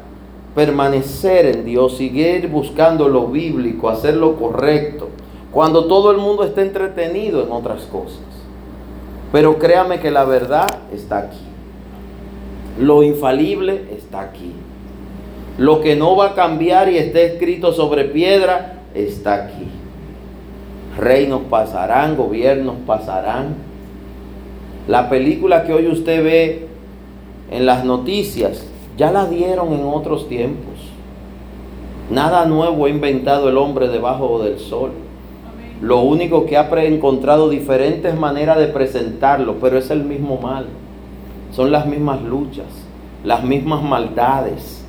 permanecer 0.57 1.45
en 1.45 1.65
Dios, 1.65 1.97
seguir 1.97 2.47
buscando 2.47 3.07
lo 3.07 3.27
bíblico, 3.27 3.89
hacer 3.89 4.15
lo 4.15 4.37
correcto, 4.37 5.09
cuando 5.51 5.85
todo 5.85 6.09
el 6.09 6.17
mundo 6.17 6.43
está 6.43 6.63
entretenido 6.63 7.43
en 7.43 7.51
otras 7.51 7.83
cosas. 7.83 8.23
Pero 9.31 9.59
créame 9.59 9.99
que 9.99 10.09
la 10.09 10.25
verdad 10.25 10.65
está 10.91 11.19
aquí. 11.19 11.37
Lo 12.79 13.03
infalible 13.03 13.83
está 13.95 14.21
aquí. 14.21 14.51
Lo 15.59 15.79
que 15.81 15.95
no 15.95 16.15
va 16.15 16.29
a 16.29 16.33
cambiar 16.33 16.91
y 16.91 16.97
está 16.97 17.19
escrito 17.21 17.71
sobre 17.71 18.05
piedra 18.05 18.79
está 18.95 19.35
aquí. 19.35 19.67
Reinos 20.97 21.41
pasarán, 21.51 22.17
gobiernos 22.17 22.77
pasarán. 22.87 23.57
La 24.87 25.07
película 25.07 25.65
que 25.65 25.73
hoy 25.73 25.85
usted 25.85 26.23
ve 26.23 26.67
en 27.51 27.67
las 27.67 27.85
noticias 27.85 28.65
ya 28.97 29.11
la 29.11 29.25
dieron 29.27 29.73
en 29.73 29.85
otros 29.85 30.27
tiempos. 30.27 30.73
Nada 32.09 32.45
nuevo 32.45 32.85
ha 32.85 32.89
inventado 32.89 33.49
el 33.49 33.57
hombre 33.57 33.87
debajo 33.89 34.41
del 34.41 34.59
sol. 34.59 34.91
Lo 35.81 36.01
único 36.01 36.45
que 36.45 36.57
ha 36.57 36.67
encontrado 36.83 37.49
diferentes 37.49 38.17
maneras 38.17 38.57
de 38.57 38.67
presentarlo, 38.67 39.57
pero 39.61 39.77
es 39.77 39.91
el 39.91 40.03
mismo 40.03 40.37
mal. 40.37 40.65
Son 41.51 41.71
las 41.71 41.85
mismas 41.85 42.23
luchas, 42.23 42.65
las 43.23 43.43
mismas 43.43 43.83
maldades. 43.83 44.83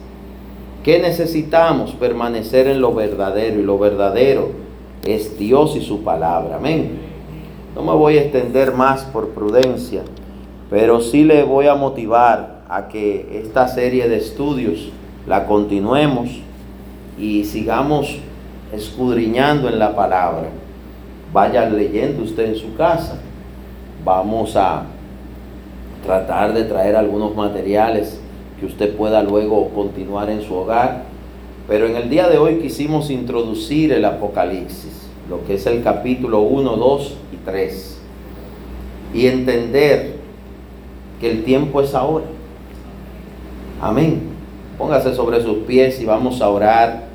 ¿Qué 0.83 0.99
necesitamos? 1.01 1.93
Permanecer 1.93 2.67
en 2.69 2.81
lo 2.81 2.95
verdadero 2.95 3.61
y 3.61 3.65
lo 3.65 3.79
verdadero 3.79 4.51
es 5.05 5.39
Dios 5.39 5.77
y 5.77 5.83
su 5.83 6.03
palabra. 6.03 6.57
Amén. 6.57 6.99
No 7.75 7.83
me 7.83 7.93
voy 7.93 8.17
a 8.17 8.23
extender 8.23 8.73
más 8.73 9.05
por 9.05 9.31
prudencia, 9.31 10.03
pero 10.71 11.01
sí 11.01 11.25
le 11.25 11.43
voy 11.43 11.67
a 11.67 11.75
motivar 11.75 12.58
a 12.69 12.89
que 12.89 13.40
esta 13.45 13.66
serie 13.69 14.09
de 14.09 14.16
estudios 14.16 14.90
la 15.27 15.47
continuemos 15.47 16.28
y 17.19 17.45
sigamos 17.45 18.19
escudriñando 18.73 19.69
en 19.69 19.78
la 19.78 19.97
palabra 19.97 20.51
vaya 21.32 21.69
leyendo 21.69 22.23
usted 22.23 22.47
en 22.47 22.57
su 22.57 22.74
casa. 22.74 23.19
Vamos 24.05 24.57
a 24.57 24.85
tratar 26.05 26.55
de 26.55 26.65
traer 26.65 26.97
algunos 26.97 27.35
materiales 27.35 28.20
que 28.59 28.66
usted 28.66 28.97
pueda 28.97 29.23
luego 29.23 29.70
continuar 29.70 30.31
en 30.31 30.43
su 30.43 30.55
hogar. 30.55 31.05
Pero 31.66 31.86
en 31.86 31.97
el 31.97 32.09
día 32.09 32.28
de 32.28 32.39
hoy 32.39 32.61
quisimos 32.61 33.11
introducir 33.11 33.93
el 33.93 34.05
Apocalipsis, 34.05 35.09
lo 35.28 35.45
que 35.45 35.55
es 35.55 35.66
el 35.66 35.82
capítulo 35.82 36.40
1, 36.40 36.77
2 36.77 37.16
y 37.32 37.36
3. 37.45 37.99
Y 39.15 39.27
entender 39.27 40.16
que 41.20 41.31
el 41.31 41.45
tiempo 41.45 41.82
es 41.82 41.95
ahora. 41.95 42.24
Amén. 43.81 44.23
Póngase 44.77 45.15
sobre 45.15 45.41
sus 45.41 45.59
pies 45.59 46.01
y 46.01 46.05
vamos 46.05 46.41
a 46.41 46.49
orar 46.49 47.09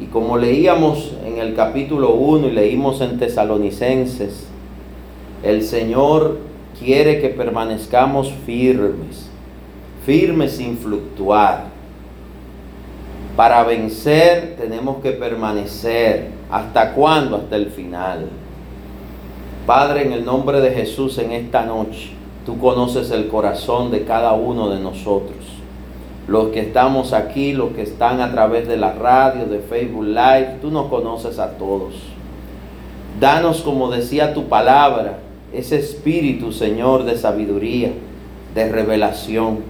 y 0.00 0.06
como 0.06 0.36
leíamos 0.36 1.14
en 1.24 1.38
el 1.38 1.54
capítulo 1.54 2.14
1 2.14 2.48
y 2.48 2.50
leímos 2.50 3.00
en 3.00 3.18
Tesalonicenses, 3.18 4.46
el 5.42 5.62
Señor 5.62 6.38
quiere 6.78 7.20
que 7.20 7.28
permanezcamos 7.28 8.32
firmes, 8.44 9.30
firmes 10.04 10.52
sin 10.52 10.76
fluctuar. 10.76 11.66
Para 13.36 13.62
vencer 13.62 14.56
tenemos 14.58 15.02
que 15.02 15.12
permanecer. 15.12 16.30
¿Hasta 16.50 16.92
cuándo? 16.94 17.36
Hasta 17.36 17.56
el 17.56 17.66
final. 17.66 18.26
Padre, 19.66 20.04
en 20.04 20.12
el 20.12 20.24
nombre 20.24 20.60
de 20.60 20.70
Jesús 20.70 21.18
en 21.18 21.32
esta 21.32 21.64
noche, 21.64 22.10
tú 22.44 22.58
conoces 22.58 23.10
el 23.10 23.28
corazón 23.28 23.90
de 23.90 24.04
cada 24.04 24.32
uno 24.32 24.68
de 24.68 24.80
nosotros 24.80 25.55
los 26.28 26.48
que 26.48 26.60
estamos 26.60 27.12
aquí, 27.12 27.52
los 27.52 27.70
que 27.70 27.82
están 27.82 28.20
a 28.20 28.32
través 28.32 28.66
de 28.66 28.76
la 28.76 28.92
radio, 28.92 29.46
de 29.46 29.60
Facebook 29.60 30.06
Live, 30.06 30.56
tú 30.60 30.70
nos 30.70 30.86
conoces 30.86 31.38
a 31.38 31.56
todos. 31.56 31.94
Danos, 33.20 33.62
como 33.62 33.90
decía 33.90 34.34
tu 34.34 34.44
palabra, 34.44 35.18
ese 35.52 35.78
espíritu, 35.78 36.52
Señor, 36.52 37.04
de 37.04 37.16
sabiduría, 37.16 37.92
de 38.54 38.68
revelación, 38.68 39.60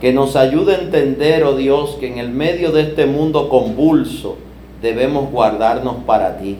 que 0.00 0.12
nos 0.12 0.36
ayude 0.36 0.74
a 0.74 0.80
entender, 0.80 1.44
oh 1.44 1.56
Dios, 1.56 1.96
que 2.00 2.08
en 2.08 2.18
el 2.18 2.30
medio 2.30 2.72
de 2.72 2.82
este 2.82 3.06
mundo 3.06 3.48
convulso 3.48 4.36
debemos 4.82 5.30
guardarnos 5.30 5.96
para 6.04 6.36
ti, 6.38 6.56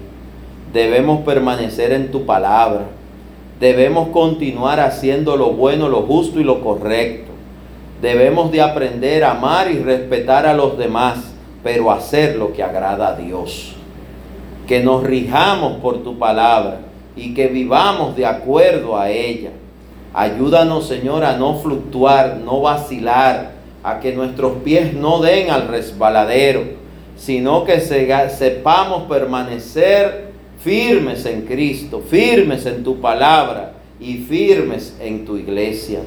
debemos 0.73 1.21
permanecer 1.23 1.93
en 1.93 2.11
tu 2.11 2.25
palabra, 2.25 2.87
debemos 3.61 4.09
continuar 4.09 4.81
haciendo 4.81 5.37
lo 5.37 5.51
bueno, 5.51 5.89
lo 5.89 6.03
justo 6.03 6.41
y 6.41 6.45
lo 6.45 6.63
correcto. 6.63 7.26
Debemos 8.01 8.53
de 8.53 8.61
aprender 8.61 9.25
a 9.25 9.33
amar 9.33 9.71
y 9.71 9.79
respetar 9.79 10.47
a 10.47 10.55
los 10.55 10.77
demás, 10.77 11.19
pero 11.63 11.91
hacer 11.91 12.37
lo 12.37 12.53
que 12.53 12.63
agrada 12.63 13.09
a 13.09 13.17
Dios. 13.17 13.75
Que 14.67 14.83
nos 14.83 15.03
rijamos 15.03 15.79
por 15.81 16.03
tu 16.03 16.19
palabra 16.19 16.81
y 17.17 17.33
que 17.33 17.47
vivamos 17.47 18.15
de 18.17 18.27
acuerdo 18.27 18.99
a 18.99 19.11
ella. 19.11 19.51
Ayúdanos, 20.13 20.87
Señor, 20.87 21.25
a 21.25 21.37
no 21.37 21.57
fluctuar, 21.57 22.39
no 22.45 22.61
vacilar, 22.61 23.53
a 23.83 24.01
que 24.01 24.13
nuestros 24.13 24.59
pies 24.65 24.95
no 24.95 25.21
den 25.21 25.51
al 25.51 25.69
resbaladero, 25.69 26.63
sino 27.17 27.65
que 27.65 27.81
sepamos 27.81 29.05
permanecer 29.05 30.27
firmes 30.61 31.25
en 31.25 31.43
Cristo, 31.43 32.03
firmes 32.07 32.67
en 32.67 32.83
tu 32.83 33.01
palabra 33.01 33.73
y 34.01 34.19
firmes 34.19 34.97
en 35.01 35.25
tu 35.25 35.37
iglesia. 35.37 36.01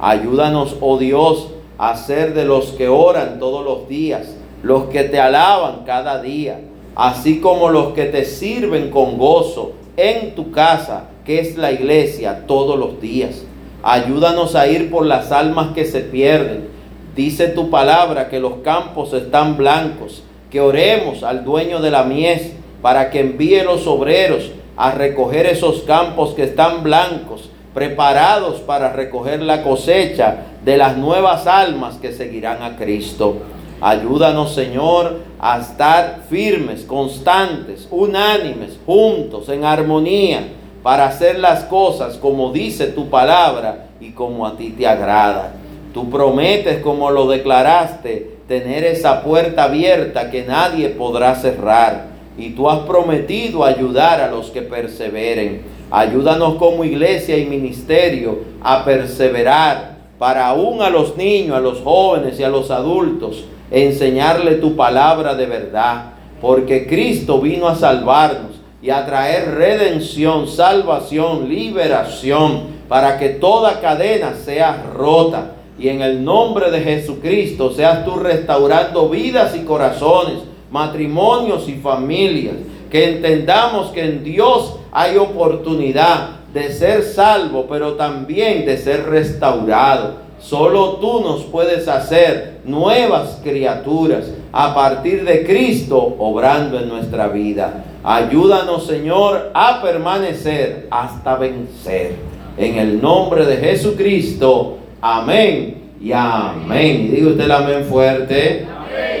Ayúdanos, 0.00 0.76
oh 0.80 0.96
Dios, 0.96 1.48
a 1.76 1.96
ser 1.96 2.32
de 2.34 2.44
los 2.44 2.72
que 2.72 2.88
oran 2.88 3.38
todos 3.38 3.64
los 3.64 3.88
días, 3.88 4.34
los 4.62 4.84
que 4.84 5.04
te 5.04 5.20
alaban 5.20 5.84
cada 5.84 6.22
día, 6.22 6.60
así 6.94 7.40
como 7.40 7.68
los 7.68 7.92
que 7.92 8.06
te 8.06 8.24
sirven 8.24 8.90
con 8.90 9.18
gozo 9.18 9.72
en 9.96 10.34
tu 10.34 10.52
casa, 10.52 11.04
que 11.24 11.40
es 11.40 11.56
la 11.58 11.72
iglesia, 11.72 12.44
todos 12.46 12.78
los 12.78 13.00
días. 13.00 13.44
Ayúdanos 13.82 14.56
a 14.56 14.66
ir 14.66 14.90
por 14.90 15.04
las 15.04 15.32
almas 15.32 15.74
que 15.74 15.84
se 15.84 16.00
pierden. 16.00 16.68
Dice 17.14 17.48
tu 17.48 17.70
palabra 17.70 18.28
que 18.28 18.40
los 18.40 18.54
campos 18.64 19.12
están 19.12 19.56
blancos, 19.56 20.22
que 20.50 20.60
oremos 20.60 21.22
al 21.22 21.44
dueño 21.44 21.80
de 21.80 21.90
la 21.90 22.04
mies 22.04 22.52
para 22.82 23.10
que 23.10 23.20
envíe 23.20 23.62
los 23.64 23.86
obreros 23.86 24.50
a 24.76 24.92
recoger 24.92 25.46
esos 25.46 25.82
campos 25.82 26.34
que 26.34 26.44
están 26.44 26.82
blancos, 26.82 27.50
preparados 27.74 28.60
para 28.60 28.92
recoger 28.92 29.42
la 29.42 29.62
cosecha 29.62 30.38
de 30.64 30.76
las 30.76 30.96
nuevas 30.96 31.46
almas 31.46 31.96
que 31.96 32.12
seguirán 32.12 32.62
a 32.62 32.76
Cristo. 32.76 33.36
Ayúdanos, 33.80 34.54
Señor, 34.54 35.20
a 35.38 35.58
estar 35.58 36.20
firmes, 36.28 36.84
constantes, 36.84 37.88
unánimes, 37.90 38.78
juntos, 38.84 39.48
en 39.48 39.64
armonía, 39.64 40.48
para 40.82 41.06
hacer 41.06 41.38
las 41.38 41.64
cosas 41.64 42.16
como 42.16 42.52
dice 42.52 42.88
tu 42.88 43.08
palabra 43.08 43.86
y 44.00 44.10
como 44.10 44.46
a 44.46 44.56
ti 44.56 44.70
te 44.70 44.86
agrada. 44.86 45.52
Tú 45.94 46.10
prometes, 46.10 46.82
como 46.82 47.10
lo 47.10 47.26
declaraste, 47.28 48.38
tener 48.46 48.84
esa 48.84 49.22
puerta 49.22 49.64
abierta 49.64 50.30
que 50.30 50.44
nadie 50.44 50.90
podrá 50.90 51.34
cerrar. 51.34 52.06
Y 52.36 52.50
tú 52.50 52.70
has 52.70 52.80
prometido 52.80 53.64
ayudar 53.64 54.20
a 54.20 54.30
los 54.30 54.50
que 54.50 54.62
perseveren. 54.62 55.62
Ayúdanos 55.90 56.54
como 56.54 56.84
iglesia 56.84 57.36
y 57.36 57.46
ministerio 57.46 58.38
a 58.62 58.84
perseverar 58.84 59.98
para 60.18 60.48
aún 60.48 60.82
a 60.82 60.90
los 60.90 61.16
niños, 61.16 61.56
a 61.56 61.60
los 61.60 61.80
jóvenes 61.80 62.38
y 62.38 62.44
a 62.44 62.48
los 62.48 62.70
adultos 62.70 63.44
enseñarle 63.70 64.56
tu 64.56 64.74
palabra 64.74 65.34
de 65.34 65.46
verdad, 65.46 66.12
porque 66.40 66.86
Cristo 66.86 67.40
vino 67.40 67.68
a 67.68 67.76
salvarnos 67.76 68.60
y 68.82 68.90
a 68.90 69.04
traer 69.06 69.54
redención, 69.54 70.48
salvación, 70.48 71.48
liberación, 71.48 72.80
para 72.88 73.18
que 73.18 73.28
toda 73.28 73.80
cadena 73.80 74.34
sea 74.34 74.90
rota. 74.94 75.52
Y 75.78 75.88
en 75.88 76.02
el 76.02 76.24
nombre 76.24 76.70
de 76.70 76.80
Jesucristo 76.80 77.72
seas 77.72 78.04
tú 78.04 78.16
restaurando 78.16 79.08
vidas 79.08 79.54
y 79.54 79.60
corazones, 79.60 80.38
matrimonios 80.70 81.68
y 81.68 81.74
familias. 81.74 82.56
Que 82.90 83.16
entendamos 83.16 83.88
que 83.92 84.04
en 84.04 84.24
Dios 84.24 84.76
hay 84.92 85.16
oportunidad 85.16 86.40
de 86.52 86.72
ser 86.72 87.02
salvo, 87.02 87.66
pero 87.68 87.94
también 87.94 88.66
de 88.66 88.76
ser 88.76 89.08
restaurado 89.08 90.30
Solo 90.40 90.92
tú 90.92 91.20
nos 91.20 91.42
puedes 91.44 91.86
hacer 91.86 92.60
nuevas 92.64 93.40
criaturas 93.42 94.24
a 94.52 94.74
partir 94.74 95.24
de 95.24 95.44
Cristo 95.44 95.98
obrando 96.18 96.78
en 96.78 96.88
nuestra 96.88 97.28
vida. 97.28 97.84
Ayúdanos, 98.02 98.86
Señor, 98.86 99.50
a 99.52 99.82
permanecer 99.82 100.88
hasta 100.90 101.36
vencer. 101.36 102.16
En 102.56 102.78
el 102.78 103.02
nombre 103.02 103.44
de 103.44 103.58
Jesucristo. 103.58 104.78
Amén 105.02 105.92
y 106.00 106.10
amén. 106.12 107.10
Diga 107.10 107.28
usted 107.28 107.44
el 107.44 107.52
amén 107.52 107.84
fuerte. 107.84 108.66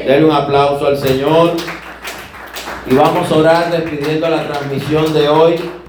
Denle 0.06 0.24
un 0.24 0.32
aplauso 0.32 0.86
al 0.86 0.96
Señor. 0.96 1.52
Y 2.86 2.94
vamos 2.94 3.30
a 3.30 3.36
orar 3.36 3.70
despidiendo 3.70 4.28
la 4.28 4.46
transmisión 4.46 5.12
de 5.12 5.28
hoy. 5.28 5.70